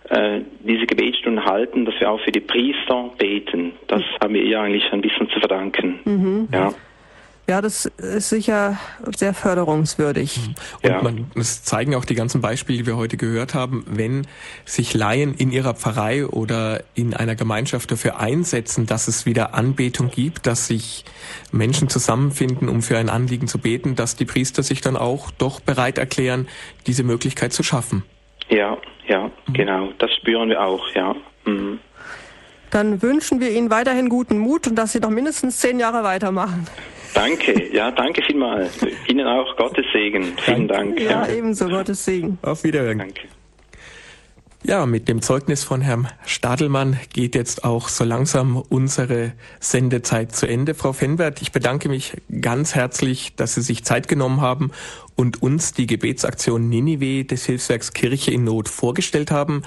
äh, 0.09 0.39
diese 0.61 0.85
Gebetsstunden 0.85 1.45
halten, 1.45 1.85
dass 1.85 1.99
wir 1.99 2.09
auch 2.09 2.21
für 2.21 2.31
die 2.31 2.39
Priester 2.39 3.11
beten. 3.17 3.73
Das 3.87 3.99
mhm. 3.99 4.23
haben 4.23 4.33
wir 4.33 4.43
ihr 4.43 4.61
eigentlich 4.61 4.91
ein 4.91 5.01
bisschen 5.01 5.29
zu 5.29 5.39
verdanken. 5.39 5.99
Mhm. 6.05 6.47
Ja. 6.51 6.73
Ja, 7.49 7.61
das 7.61 7.85
ist 7.85 8.29
sicher 8.29 8.77
sehr 9.15 9.33
förderungswürdig. 9.33 10.37
Mhm. 10.37 10.55
Und 10.83 10.89
ja. 10.89 11.01
man, 11.01 11.31
es 11.35 11.63
zeigen 11.63 11.95
auch 11.95 12.05
die 12.05 12.15
ganzen 12.15 12.39
Beispiele, 12.39 12.79
die 12.79 12.85
wir 12.85 12.97
heute 12.97 13.17
gehört 13.17 13.53
haben, 13.55 13.83
wenn 13.87 14.27
sich 14.63 14.93
Laien 14.93 15.33
in 15.33 15.51
ihrer 15.51 15.73
Pfarrei 15.73 16.25
oder 16.25 16.83
in 16.93 17.13
einer 17.13 17.35
Gemeinschaft 17.35 17.91
dafür 17.91 18.19
einsetzen, 18.19 18.85
dass 18.85 19.07
es 19.07 19.25
wieder 19.25 19.53
Anbetung 19.53 20.11
gibt, 20.11 20.47
dass 20.47 20.67
sich 20.67 21.03
Menschen 21.51 21.89
zusammenfinden, 21.89 22.69
um 22.69 22.81
für 22.81 22.97
ein 22.97 23.09
Anliegen 23.09 23.47
zu 23.47 23.57
beten, 23.57 23.95
dass 23.95 24.15
die 24.15 24.25
Priester 24.25 24.63
sich 24.63 24.81
dann 24.81 24.95
auch 24.95 25.31
doch 25.31 25.59
bereit 25.59 25.97
erklären, 25.97 26.47
diese 26.87 27.03
Möglichkeit 27.03 27.53
zu 27.53 27.63
schaffen. 27.63 28.03
Ja, 28.49 28.77
ja, 29.07 29.29
mhm. 29.47 29.53
genau. 29.53 29.89
Das 29.97 30.11
spüren 30.13 30.49
wir 30.49 30.63
auch, 30.63 30.87
ja. 30.93 31.15
Mhm. 31.45 31.79
Dann 32.69 33.01
wünschen 33.01 33.41
wir 33.41 33.51
Ihnen 33.51 33.69
weiterhin 33.69 34.07
guten 34.07 34.37
Mut 34.37 34.67
und 34.67 34.75
dass 34.75 34.93
Sie 34.93 34.99
noch 34.99 35.09
mindestens 35.09 35.59
zehn 35.59 35.79
Jahre 35.79 36.03
weitermachen. 36.03 36.67
Danke, 37.13 37.73
ja, 37.73 37.91
danke 37.91 38.21
vielmals. 38.23 38.73
Ihnen 39.07 39.27
auch 39.27 39.55
Gottes 39.57 39.85
Segen. 39.93 40.33
Vielen 40.37 40.67
Dank. 40.67 40.99
Ja, 40.99 41.25
ja, 41.25 41.27
ebenso 41.27 41.67
Gottes 41.67 42.05
Segen. 42.05 42.37
Auf 42.41 42.63
Wiederhören. 42.63 42.99
Danke. 42.99 43.21
Ja, 44.63 44.85
mit 44.85 45.07
dem 45.07 45.23
Zeugnis 45.23 45.63
von 45.63 45.81
Herrn 45.81 46.07
Stadelmann 46.23 46.99
geht 47.13 47.33
jetzt 47.33 47.63
auch 47.63 47.89
so 47.89 48.03
langsam 48.03 48.57
unsere 48.69 49.33
Sendezeit 49.59 50.35
zu 50.35 50.45
Ende. 50.47 50.75
Frau 50.75 50.93
Fenbert, 50.93 51.41
ich 51.41 51.51
bedanke 51.51 51.89
mich 51.89 52.13
ganz 52.41 52.75
herzlich, 52.75 53.33
dass 53.35 53.55
Sie 53.55 53.63
sich 53.63 53.83
Zeit 53.83 54.07
genommen 54.07 54.39
haben 54.39 54.69
und 55.15 55.41
uns 55.41 55.73
die 55.73 55.87
Gebetsaktion 55.87 56.69
Ninive 56.69 57.25
des 57.25 57.43
Hilfswerks 57.45 57.93
Kirche 57.93 58.29
in 58.29 58.43
Not 58.43 58.69
vorgestellt 58.69 59.31
haben. 59.31 59.63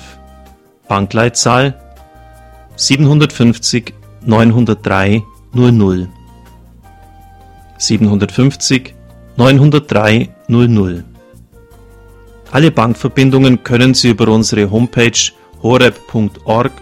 Bankleitzahl 0.89 1.81
750 2.77 3.95
903 4.27 5.23
00. 5.55 6.09
750 7.79 8.95
903 9.37 10.29
00. 10.49 11.05
Alle 12.51 12.71
Bankverbindungen 12.71 13.65
können 13.65 13.95
Sie 13.95 14.11
über 14.11 14.29
unsere 14.29 14.71
Homepage 14.71 15.33
horeb.org 15.63 16.73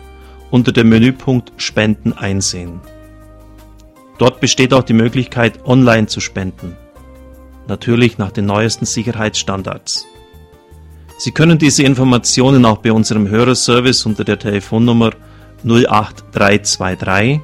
unter 0.50 0.72
dem 0.72 0.90
Menüpunkt 0.90 1.52
Spenden 1.56 2.12
einsehen. 2.12 2.80
Dort 4.18 4.40
besteht 4.40 4.74
auch 4.74 4.82
die 4.82 4.92
Möglichkeit, 4.92 5.64
online 5.64 6.06
zu 6.06 6.20
spenden. 6.20 6.76
Natürlich 7.68 8.18
nach 8.18 8.32
den 8.32 8.46
neuesten 8.46 8.84
Sicherheitsstandards. 8.84 10.06
Sie 11.18 11.30
können 11.30 11.58
diese 11.58 11.84
Informationen 11.84 12.64
auch 12.66 12.78
bei 12.78 12.92
unserem 12.92 13.28
Hörerservice 13.28 14.04
unter 14.04 14.24
der 14.24 14.38
Telefonnummer 14.38 15.12
08323 15.64 17.40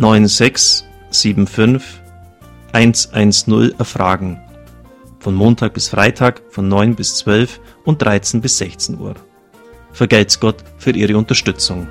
9675 0.00 2.00
110 2.72 3.78
erfragen. 3.78 4.40
Von 5.18 5.34
Montag 5.34 5.74
bis 5.74 5.90
Freitag 5.90 6.40
von 6.48 6.68
9 6.68 6.94
bis 6.94 7.16
12 7.16 7.60
und 7.84 8.00
13 8.00 8.40
bis 8.40 8.56
16 8.56 8.98
Uhr. 8.98 9.12
Vergelt's 9.92 10.40
Gott 10.40 10.64
für 10.78 10.92
Ihre 10.92 11.18
Unterstützung. 11.18 11.86